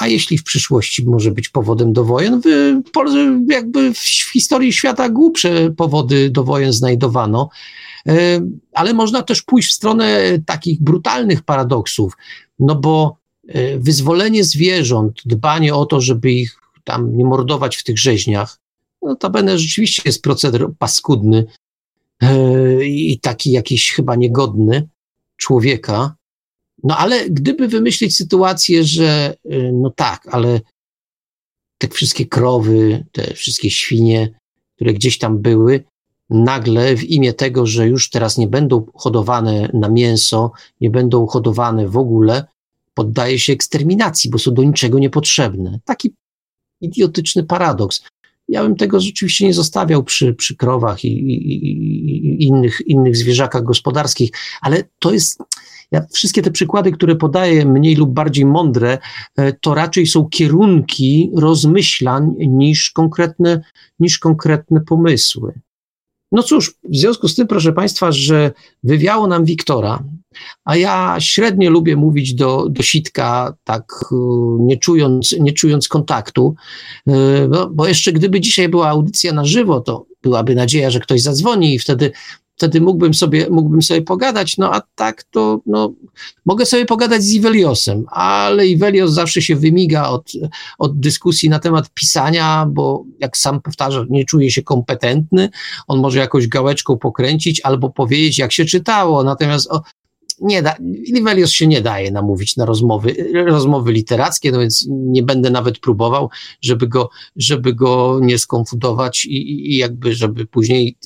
a 0.00 0.06
jeśli 0.06 0.38
w 0.38 0.44
przyszłości 0.44 1.04
może 1.04 1.30
być 1.30 1.48
powodem 1.48 1.92
do 1.92 2.04
wojen, 2.04 2.40
jakby 3.48 3.94
w 3.94 4.32
historii 4.32 4.72
świata 4.72 5.08
głupsze 5.08 5.70
powody 5.70 6.30
do 6.30 6.44
wojen 6.44 6.72
znajdowano, 6.72 7.48
y, 8.08 8.12
ale 8.72 8.94
można 8.94 9.22
też 9.22 9.42
pójść 9.42 9.70
w 9.70 9.74
stronę 9.74 10.38
takich 10.46 10.82
brutalnych 10.82 11.42
paradoksów, 11.42 12.12
no 12.58 12.74
bo 12.74 13.23
wyzwolenie 13.78 14.44
zwierząt, 14.44 15.20
dbanie 15.24 15.74
o 15.74 15.86
to, 15.86 16.00
żeby 16.00 16.30
ich 16.30 16.58
tam 16.84 17.16
nie 17.16 17.24
mordować 17.24 17.76
w 17.76 17.84
tych 17.84 17.98
rzeźniach, 17.98 18.58
no 19.02 19.30
będę 19.30 19.58
rzeczywiście 19.58 20.02
jest 20.04 20.22
proceder 20.22 20.66
paskudny 20.78 21.46
e, 22.22 22.84
i 22.84 23.20
taki 23.20 23.52
jakiś 23.52 23.92
chyba 23.92 24.16
niegodny 24.16 24.88
człowieka. 25.36 26.14
No 26.82 26.96
ale 26.96 27.30
gdyby 27.30 27.68
wymyślić 27.68 28.16
sytuację, 28.16 28.84
że 28.84 29.36
e, 29.44 29.72
no 29.72 29.90
tak, 29.90 30.28
ale 30.30 30.60
te 31.78 31.88
wszystkie 31.88 32.26
krowy, 32.26 33.04
te 33.12 33.34
wszystkie 33.34 33.70
świnie, 33.70 34.34
które 34.76 34.94
gdzieś 34.94 35.18
tam 35.18 35.38
były, 35.38 35.84
nagle 36.30 36.96
w 36.96 37.04
imię 37.04 37.32
tego, 37.32 37.66
że 37.66 37.88
już 37.88 38.10
teraz 38.10 38.38
nie 38.38 38.48
będą 38.48 38.86
hodowane 38.94 39.70
na 39.74 39.88
mięso, 39.88 40.52
nie 40.80 40.90
będą 40.90 41.26
hodowane 41.26 41.88
w 41.88 41.96
ogóle, 41.96 42.46
poddaje 42.94 43.38
się 43.38 43.52
eksterminacji, 43.52 44.30
bo 44.30 44.38
są 44.38 44.54
do 44.54 44.62
niczego 44.62 44.98
niepotrzebne. 44.98 45.80
Taki 45.84 46.14
idiotyczny 46.80 47.44
paradoks. 47.44 48.02
Ja 48.48 48.62
bym 48.62 48.76
tego 48.76 49.00
rzeczywiście 49.00 49.46
nie 49.46 49.54
zostawiał 49.54 50.04
przy, 50.04 50.34
przy 50.34 50.56
krowach 50.56 51.04
i, 51.04 51.08
i, 51.08 51.54
i, 51.56 52.46
innych, 52.46 52.80
innych 52.86 53.16
zwierzakach 53.16 53.62
gospodarskich, 53.62 54.30
ale 54.60 54.82
to 54.98 55.12
jest, 55.12 55.38
ja, 55.90 56.06
wszystkie 56.12 56.42
te 56.42 56.50
przykłady, 56.50 56.92
które 56.92 57.16
podaję, 57.16 57.66
mniej 57.66 57.94
lub 57.96 58.10
bardziej 58.10 58.44
mądre, 58.44 58.98
e, 59.36 59.52
to 59.52 59.74
raczej 59.74 60.06
są 60.06 60.28
kierunki 60.28 61.30
rozmyślań 61.36 62.34
niż 62.38 62.90
konkretne, 62.90 63.60
niż 63.98 64.18
konkretne 64.18 64.80
pomysły. 64.80 65.60
No 66.34 66.42
cóż, 66.42 66.74
w 66.84 66.96
związku 66.96 67.28
z 67.28 67.34
tym, 67.34 67.46
proszę 67.46 67.72
Państwa, 67.72 68.12
że 68.12 68.52
wywiało 68.82 69.26
nam 69.26 69.44
Wiktora, 69.44 70.02
a 70.64 70.76
ja 70.76 71.16
średnio 71.18 71.70
lubię 71.70 71.96
mówić 71.96 72.34
do, 72.34 72.66
do 72.68 72.82
sitka, 72.82 73.54
tak 73.64 73.84
e, 74.12 74.16
nie 74.60 74.76
czując, 74.76 75.36
nie 75.40 75.52
czując 75.52 75.88
kontaktu, 75.88 76.54
e, 77.06 77.48
bo, 77.48 77.70
bo 77.70 77.86
jeszcze 77.86 78.12
gdyby 78.12 78.40
dzisiaj 78.40 78.68
była 78.68 78.88
audycja 78.88 79.32
na 79.32 79.44
żywo, 79.44 79.80
to 79.80 80.06
byłaby 80.22 80.54
nadzieja, 80.54 80.90
że 80.90 81.00
ktoś 81.00 81.22
zadzwoni 81.22 81.74
i 81.74 81.78
wtedy 81.78 82.12
wtedy 82.56 82.80
mógłbym 82.80 83.14
sobie, 83.14 83.46
mógłbym 83.50 83.82
sobie 83.82 84.02
pogadać, 84.02 84.58
no 84.58 84.74
a 84.74 84.82
tak 84.94 85.22
to, 85.22 85.60
no, 85.66 85.92
mogę 86.46 86.66
sobie 86.66 86.84
pogadać 86.84 87.22
z 87.22 87.32
Iveliosem, 87.32 88.04
ale 88.10 88.66
Ivelios 88.66 89.12
zawsze 89.12 89.42
się 89.42 89.56
wymiga 89.56 90.08
od, 90.08 90.32
od 90.78 91.00
dyskusji 91.00 91.48
na 91.48 91.58
temat 91.58 91.90
pisania, 91.94 92.66
bo 92.70 93.04
jak 93.18 93.36
sam 93.36 93.60
powtarza, 93.60 94.04
nie 94.10 94.24
czuje 94.24 94.50
się 94.50 94.62
kompetentny, 94.62 95.50
on 95.86 96.00
może 96.00 96.18
jakąś 96.18 96.48
gałeczką 96.48 96.98
pokręcić 96.98 97.60
albo 97.60 97.90
powiedzieć, 97.90 98.38
jak 98.38 98.52
się 98.52 98.64
czytało, 98.64 99.24
natomiast 99.24 99.70
o, 99.70 99.82
nie 100.40 100.62
da, 100.62 100.76
Ivelios 101.06 101.50
się 101.50 101.66
nie 101.66 101.80
daje 101.80 102.10
namówić 102.10 102.56
na 102.56 102.64
rozmowy, 102.64 103.16
rozmowy 103.46 103.92
literackie, 103.92 104.52
no 104.52 104.60
więc 104.60 104.86
nie 104.90 105.22
będę 105.22 105.50
nawet 105.50 105.78
próbował, 105.78 106.30
żeby 106.62 106.88
go, 106.88 107.10
żeby 107.36 107.74
go 107.74 108.18
nie 108.22 108.38
skonfundować 108.38 109.24
i, 109.24 109.72
i 109.72 109.76
jakby, 109.76 110.14
żeby 110.14 110.46
później 110.46 110.96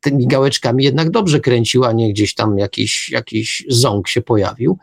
tymi 0.00 0.26
gałeczkami 0.26 0.84
jednak 0.84 1.10
dobrze 1.10 1.40
kręcił, 1.40 1.84
a 1.84 1.92
nie 1.92 2.12
gdzieś 2.12 2.34
tam 2.34 2.58
jakiś, 2.58 3.10
jakiś 3.10 3.64
ząg 3.68 4.08
się 4.08 4.22
pojawił. 4.22 4.78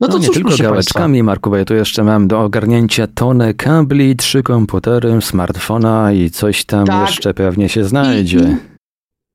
No 0.00 0.08
to 0.08 0.12
no, 0.12 0.18
nie 0.18 0.26
cóż, 0.26 0.34
tylko 0.34 0.56
gałeczkami, 0.56 1.14
Państwa. 1.14 1.24
Marku, 1.24 1.50
bo 1.50 1.56
ja 1.56 1.64
tu 1.64 1.74
jeszcze 1.74 2.04
mam 2.04 2.28
do 2.28 2.40
ogarnięcia 2.40 3.06
tonę 3.06 3.54
kabli, 3.54 4.16
trzy 4.16 4.42
komputery, 4.42 5.20
smartfona 5.20 6.12
i 6.12 6.30
coś 6.30 6.64
tam 6.64 6.86
tak. 6.86 7.08
jeszcze 7.08 7.34
pewnie 7.34 7.68
się 7.68 7.84
znajdzie. 7.84 8.58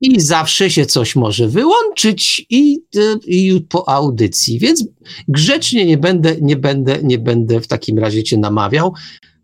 I, 0.00 0.16
I, 0.16 0.20
zawsze 0.20 0.70
się 0.70 0.86
coś 0.86 1.16
może 1.16 1.48
wyłączyć 1.48 2.46
i, 2.50 2.78
i 3.26 3.66
po 3.68 3.88
audycji, 3.88 4.58
więc 4.58 4.84
grzecznie 5.28 5.86
nie 5.86 5.98
będę, 5.98 6.36
nie 6.40 6.56
będę, 6.56 6.98
nie 7.02 7.18
będę 7.18 7.60
w 7.60 7.66
takim 7.66 7.98
razie 7.98 8.22
cię 8.22 8.38
namawiał. 8.38 8.94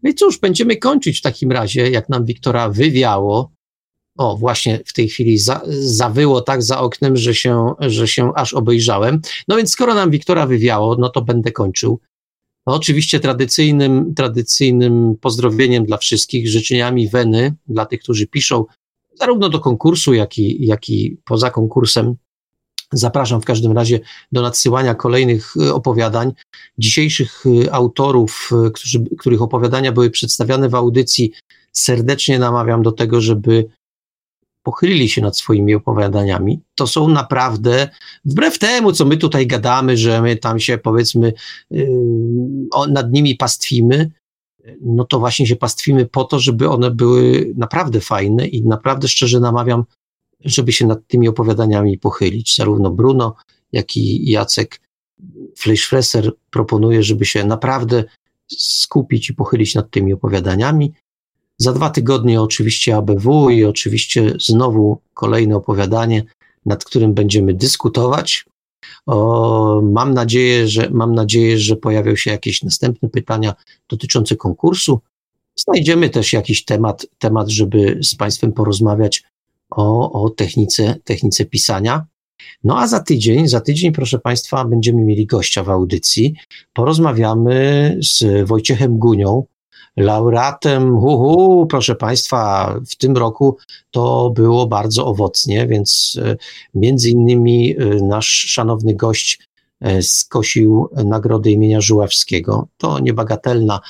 No 0.03 0.11
i 0.11 0.15
cóż, 0.15 0.39
będziemy 0.39 0.77
kończyć 0.77 1.19
w 1.19 1.23
takim 1.23 1.53
razie, 1.53 1.91
jak 1.91 2.09
nam 2.09 2.25
Wiktora 2.25 2.69
wywiało 2.69 3.54
o, 4.19 4.37
właśnie 4.37 4.81
w 4.87 4.93
tej 4.93 5.09
chwili 5.09 5.39
za, 5.39 5.61
zawyło 5.81 6.41
tak 6.41 6.63
za 6.63 6.81
oknem, 6.81 7.17
że 7.17 7.35
się, 7.35 7.73
że 7.81 8.09
się 8.09 8.33
aż 8.35 8.55
obejrzałem. 8.55 9.21
No 9.49 9.57
więc 9.57 9.71
skoro 9.71 9.95
nam 9.95 10.11
Wiktora 10.11 10.47
wywiało, 10.47 10.97
no 10.99 11.09
to 11.09 11.23
będę 11.23 11.53
kończył. 11.53 12.01
No, 12.67 12.75
oczywiście 12.75 13.21
tradycyjnym, 13.21 14.15
tradycyjnym 14.15 15.17
pozdrowieniem 15.21 15.85
dla 15.85 15.97
wszystkich, 15.97 16.49
życzeniami 16.49 17.09
weny 17.09 17.55
dla 17.67 17.87
tych, 17.87 18.01
którzy 18.01 18.27
piszą 18.27 18.65
zarówno 19.19 19.49
do 19.49 19.61
konkursu, 19.61 20.15
jak 20.15 20.39
i, 20.39 20.67
jak 20.67 20.89
i 20.89 21.17
poza 21.25 21.51
konkursem. 21.51 22.17
Zapraszam 22.93 23.41
w 23.41 23.45
każdym 23.45 23.73
razie 23.73 24.01
do 24.33 24.43
nadsyłania 24.43 24.95
kolejnych 24.95 25.57
y, 25.57 25.75
opowiadań. 25.75 26.33
Dzisiejszych 26.79 27.47
y, 27.47 27.73
autorów, 27.73 28.51
y, 28.67 28.71
którzy, 28.71 29.05
których 29.19 29.43
opowiadania 29.43 29.93
były 29.93 30.11
przedstawiane 30.11 30.69
w 30.69 30.75
audycji, 30.75 31.33
serdecznie 31.73 32.39
namawiam 32.39 32.83
do 32.83 32.93
tego, 32.93 33.21
żeby 33.21 33.69
pochylili 34.65 35.09
się 35.09 35.23
nad 35.23 35.39
swoimi 35.39 35.75
opowiadaniami, 35.75 36.61
to 36.75 36.87
są 36.87 37.09
naprawdę, 37.09 37.89
wbrew 38.25 38.59
temu, 38.59 38.93
co 38.93 39.05
my 39.05 39.17
tutaj 39.17 39.47
gadamy, 39.47 39.97
że 39.97 40.23
my 40.23 40.37
tam 40.37 40.61
się 40.61 40.79
powiedzmy 40.79 41.33
yy, 41.71 41.89
nad 42.89 43.13
nimi 43.13 43.37
pastwimy, 43.37 44.11
no 44.81 45.05
to 45.05 45.19
właśnie 45.19 45.47
się 45.47 45.57
pastwimy 45.57 46.07
po 46.07 46.25
to, 46.25 46.41
żeby 46.41 46.69
one 46.69 46.91
były 46.91 47.53
naprawdę 47.57 48.01
fajne 48.01 48.47
i 48.47 48.63
naprawdę 48.63 49.09
szczerze 49.09 49.41
namawiam, 49.41 49.85
żeby 50.45 50.73
się 50.73 50.87
nad 50.87 51.07
tymi 51.07 51.29
opowiadaniami 51.29 51.99
pochylić. 51.99 52.57
Zarówno 52.57 52.91
Bruno, 52.91 53.35
jak 53.73 53.97
i 53.97 54.31
Jacek 54.31 54.81
Fleischfresser 55.59 56.33
proponuje, 56.51 57.03
żeby 57.03 57.25
się 57.25 57.45
naprawdę 57.45 58.05
skupić 58.59 59.31
i 59.31 59.35
pochylić 59.35 59.75
nad 59.75 59.91
tymi 59.91 60.13
opowiadaniami. 60.13 60.93
Za 61.59 61.73
dwa 61.73 61.91
tygodnie 61.91 62.43
oczywiście 62.43 62.97
ABW 62.97 63.51
i 63.51 63.65
oczywiście 63.65 64.33
znowu 64.41 65.01
kolejne 65.15 65.57
opowiadanie, 65.57 66.25
nad 66.67 66.85
którym 66.85 67.15
będziemy 67.15 67.55
dyskutować. 67.55 68.45
O, 69.07 69.81
mam, 69.83 70.15
nadzieję, 70.15 70.69
że, 70.69 70.91
mam 70.91 71.15
nadzieję, 71.15 71.59
że 71.59 71.77
pojawią 71.77 72.17
się 72.17 72.31
jakieś 72.31 72.63
następne 72.63 73.09
pytania 73.09 73.55
dotyczące 73.89 74.37
konkursu. 74.37 75.01
Znajdziemy 75.57 76.11
też 76.11 76.33
jakiś 76.33 76.65
temat, 76.65 77.07
temat 77.19 77.49
żeby 77.49 77.99
z 78.03 78.15
Państwem 78.15 78.53
porozmawiać 78.53 79.23
o, 79.71 80.13
o 80.25 80.31
technice, 80.31 80.97
technice 81.05 81.45
pisania. 81.45 82.07
No 82.65 82.79
a 82.79 82.87
za 82.87 83.01
tydzień, 83.01 83.49
za 83.49 83.61
tydzień, 83.61 83.93
proszę 83.93 84.19
Państwa, 84.19 84.65
będziemy 84.65 85.05
mieli 85.05 85.27
gościa 85.27 85.65
w 85.65 85.71
audycji. 85.71 86.35
Porozmawiamy 86.73 87.99
z 88.03 88.49
Wojciechem 88.49 88.99
Gunią, 88.99 89.45
laureatem, 89.97 90.97
uhu, 90.97 91.67
proszę 91.67 91.95
Państwa, 91.95 92.75
w 92.91 92.97
tym 92.97 93.17
roku 93.17 93.57
to 93.91 94.31
było 94.31 94.67
bardzo 94.67 95.07
owocnie, 95.07 95.67
więc 95.67 96.19
e, 96.23 96.37
między 96.75 97.11
innymi 97.11 97.77
e, 97.79 97.85
nasz 98.03 98.27
szanowny 98.27 98.95
gość 98.95 99.39
e, 99.81 100.03
skosił 100.03 100.89
nagrodę 101.05 101.51
imienia 101.51 101.81
Żuławskiego. 101.81 102.69
To 102.77 102.99
niebagatelna, 102.99 103.81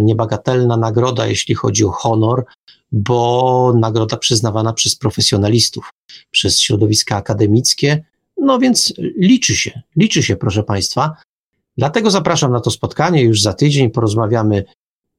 niebagatelna 0.00 0.76
nagroda, 0.76 1.26
jeśli 1.26 1.54
chodzi 1.54 1.84
o 1.84 1.90
honor, 1.90 2.44
bo 2.92 3.72
nagroda 3.76 4.16
przyznawana 4.16 4.72
przez 4.72 4.96
profesjonalistów, 4.96 5.90
przez 6.30 6.60
środowiska 6.60 7.16
akademickie, 7.16 8.04
no 8.36 8.58
więc 8.58 8.94
liczy 9.16 9.56
się, 9.56 9.82
liczy 9.96 10.22
się, 10.22 10.36
proszę 10.36 10.62
Państwa. 10.62 11.16
Dlatego 11.76 12.10
zapraszam 12.10 12.52
na 12.52 12.60
to 12.60 12.70
spotkanie 12.70 13.22
już 13.22 13.42
za 13.42 13.52
tydzień. 13.52 13.90
Porozmawiamy 13.90 14.64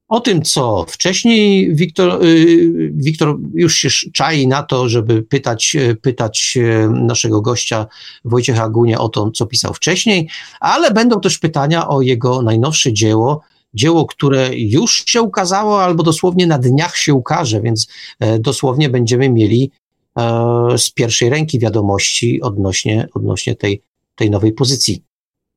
o 0.08 0.20
tym, 0.20 0.42
co 0.42 0.84
wcześniej 0.88 1.74
Wiktor, 1.74 2.24
y, 2.24 2.92
Wiktor 2.94 3.38
już 3.54 3.74
się 3.74 3.88
czai 4.12 4.46
na 4.46 4.62
to, 4.62 4.88
żeby 4.88 5.22
pytać, 5.22 5.76
y, 5.76 5.96
pytać 5.96 6.54
y, 6.56 6.90
naszego 6.90 7.40
gościa 7.40 7.86
Wojciecha 8.24 8.68
Gunia 8.68 8.98
o 8.98 9.08
to, 9.08 9.30
co 9.30 9.46
pisał 9.46 9.74
wcześniej, 9.74 10.28
ale 10.60 10.90
będą 10.90 11.20
też 11.20 11.38
pytania 11.38 11.88
o 11.88 12.02
jego 12.02 12.42
najnowsze 12.42 12.92
dzieło, 12.92 13.40
dzieło, 13.74 14.06
które 14.06 14.56
już 14.56 15.04
się 15.06 15.22
ukazało 15.22 15.82
albo 15.82 16.02
dosłownie 16.02 16.46
na 16.46 16.58
dniach 16.58 16.96
się 16.96 17.14
ukaże, 17.14 17.60
więc 17.60 17.86
e, 18.20 18.38
dosłownie 18.38 18.88
będziemy 18.88 19.30
mieli 19.30 19.70
e, 20.18 20.78
z 20.78 20.90
pierwszej 20.90 21.28
ręki 21.30 21.58
wiadomości 21.58 22.42
odnośnie, 22.42 23.08
odnośnie 23.14 23.54
tej, 23.54 23.82
tej 24.14 24.30
nowej 24.30 24.52
pozycji. 24.52 25.02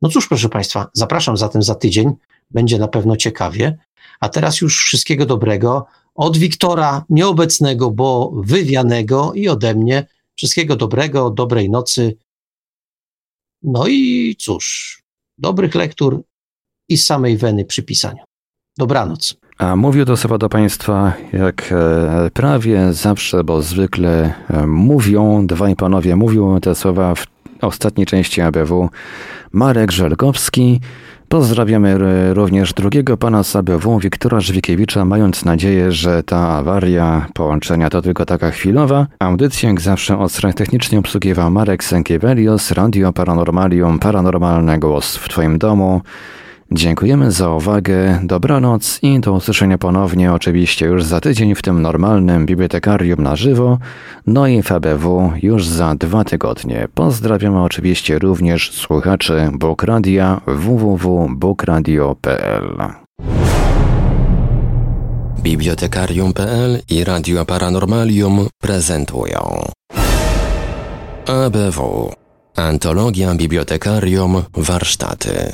No 0.01 0.09
cóż, 0.09 0.27
proszę 0.27 0.49
Państwa, 0.49 0.87
zapraszam 0.93 1.37
zatem 1.37 1.63
za 1.63 1.75
tydzień. 1.75 2.11
Będzie 2.51 2.77
na 2.77 2.87
pewno 2.87 3.15
ciekawie. 3.15 3.77
A 4.19 4.29
teraz 4.29 4.61
już 4.61 4.85
wszystkiego 4.85 5.25
dobrego 5.25 5.85
od 6.15 6.37
Wiktora 6.37 7.05
nieobecnego, 7.09 7.91
bo 7.91 8.31
wywianego 8.35 9.31
i 9.35 9.49
ode 9.49 9.75
mnie. 9.75 10.07
Wszystkiego 10.35 10.75
dobrego, 10.75 11.29
dobrej 11.29 11.69
nocy. 11.69 12.17
No 13.63 13.87
i 13.87 14.35
cóż, 14.39 14.97
dobrych 15.37 15.75
lektur 15.75 16.23
i 16.89 16.97
samej 16.97 17.37
weny 17.37 17.65
przy 17.65 17.83
pisaniu. 17.83 18.23
Dobranoc. 18.77 19.37
A 19.57 19.75
mówił 19.75 20.05
to 20.05 20.17
słowa 20.17 20.37
do 20.37 20.49
Państwa 20.49 21.13
jak 21.33 21.71
e, 21.71 22.31
prawie 22.33 22.93
zawsze, 22.93 23.43
bo 23.43 23.61
zwykle 23.61 24.33
e, 24.49 24.67
mówią, 24.67 25.47
dwaj 25.47 25.75
panowie 25.75 26.15
mówią 26.15 26.59
te 26.59 26.75
słowa 26.75 27.15
w 27.15 27.27
ostatniej 27.61 28.05
części 28.05 28.41
ABW. 28.41 28.89
Marek 29.51 29.91
Żelkowski 29.91 30.79
Pozdrawiamy 31.29 31.97
również 32.33 32.73
drugiego 32.73 33.17
pana 33.17 33.43
z 33.43 33.55
ABW, 33.55 33.99
Wiktora 33.99 34.39
Żwikiewicza, 34.39 35.05
mając 35.05 35.45
nadzieję, 35.45 35.91
że 35.91 36.23
ta 36.23 36.47
awaria 36.47 37.27
połączenia 37.33 37.89
to 37.89 38.01
tylko 38.01 38.25
taka 38.25 38.51
chwilowa. 38.51 39.07
Audycję 39.19 39.69
jak 39.69 39.81
zawsze 39.81 40.17
od 40.17 40.31
technicznie 40.55 40.99
obsługiwał 40.99 41.51
Marek 41.51 41.83
Sękiewelios, 41.83 42.71
Radio 42.71 43.13
Paranormalium, 43.13 43.99
Paranormalny 43.99 44.79
Głos 44.79 45.15
w 45.15 45.29
Twoim 45.29 45.57
domu. 45.57 46.01
Dziękujemy 46.71 47.31
za 47.31 47.49
uwagę, 47.49 48.19
dobranoc 48.23 48.99
i 49.01 49.19
do 49.19 49.33
usłyszenia 49.33 49.77
ponownie 49.77 50.33
oczywiście 50.33 50.85
już 50.85 51.03
za 51.03 51.21
tydzień 51.21 51.55
w 51.55 51.61
tym 51.61 51.81
normalnym 51.81 52.45
bibliotekarium 52.45 53.23
na 53.23 53.35
żywo, 53.35 53.77
no 54.27 54.47
i 54.47 54.63
FBW 54.63 55.31
już 55.41 55.67
za 55.67 55.95
dwa 55.95 56.23
tygodnie. 56.23 56.87
Pozdrawiamy 56.93 57.61
oczywiście 57.61 58.19
również 58.19 58.71
słuchaczy 58.71 59.49
Bokradia 59.53 60.41
www.bokradio.pl 60.47 62.77
Bibliotekarium.pl 65.43 66.81
i 66.89 67.03
Radio 67.03 67.45
Paranormalium 67.45 68.47
prezentują 68.61 69.65
ABW 71.25 72.11
Antologia 72.55 73.35
Bibliotekarium 73.35 74.43
Warsztaty 74.57 75.53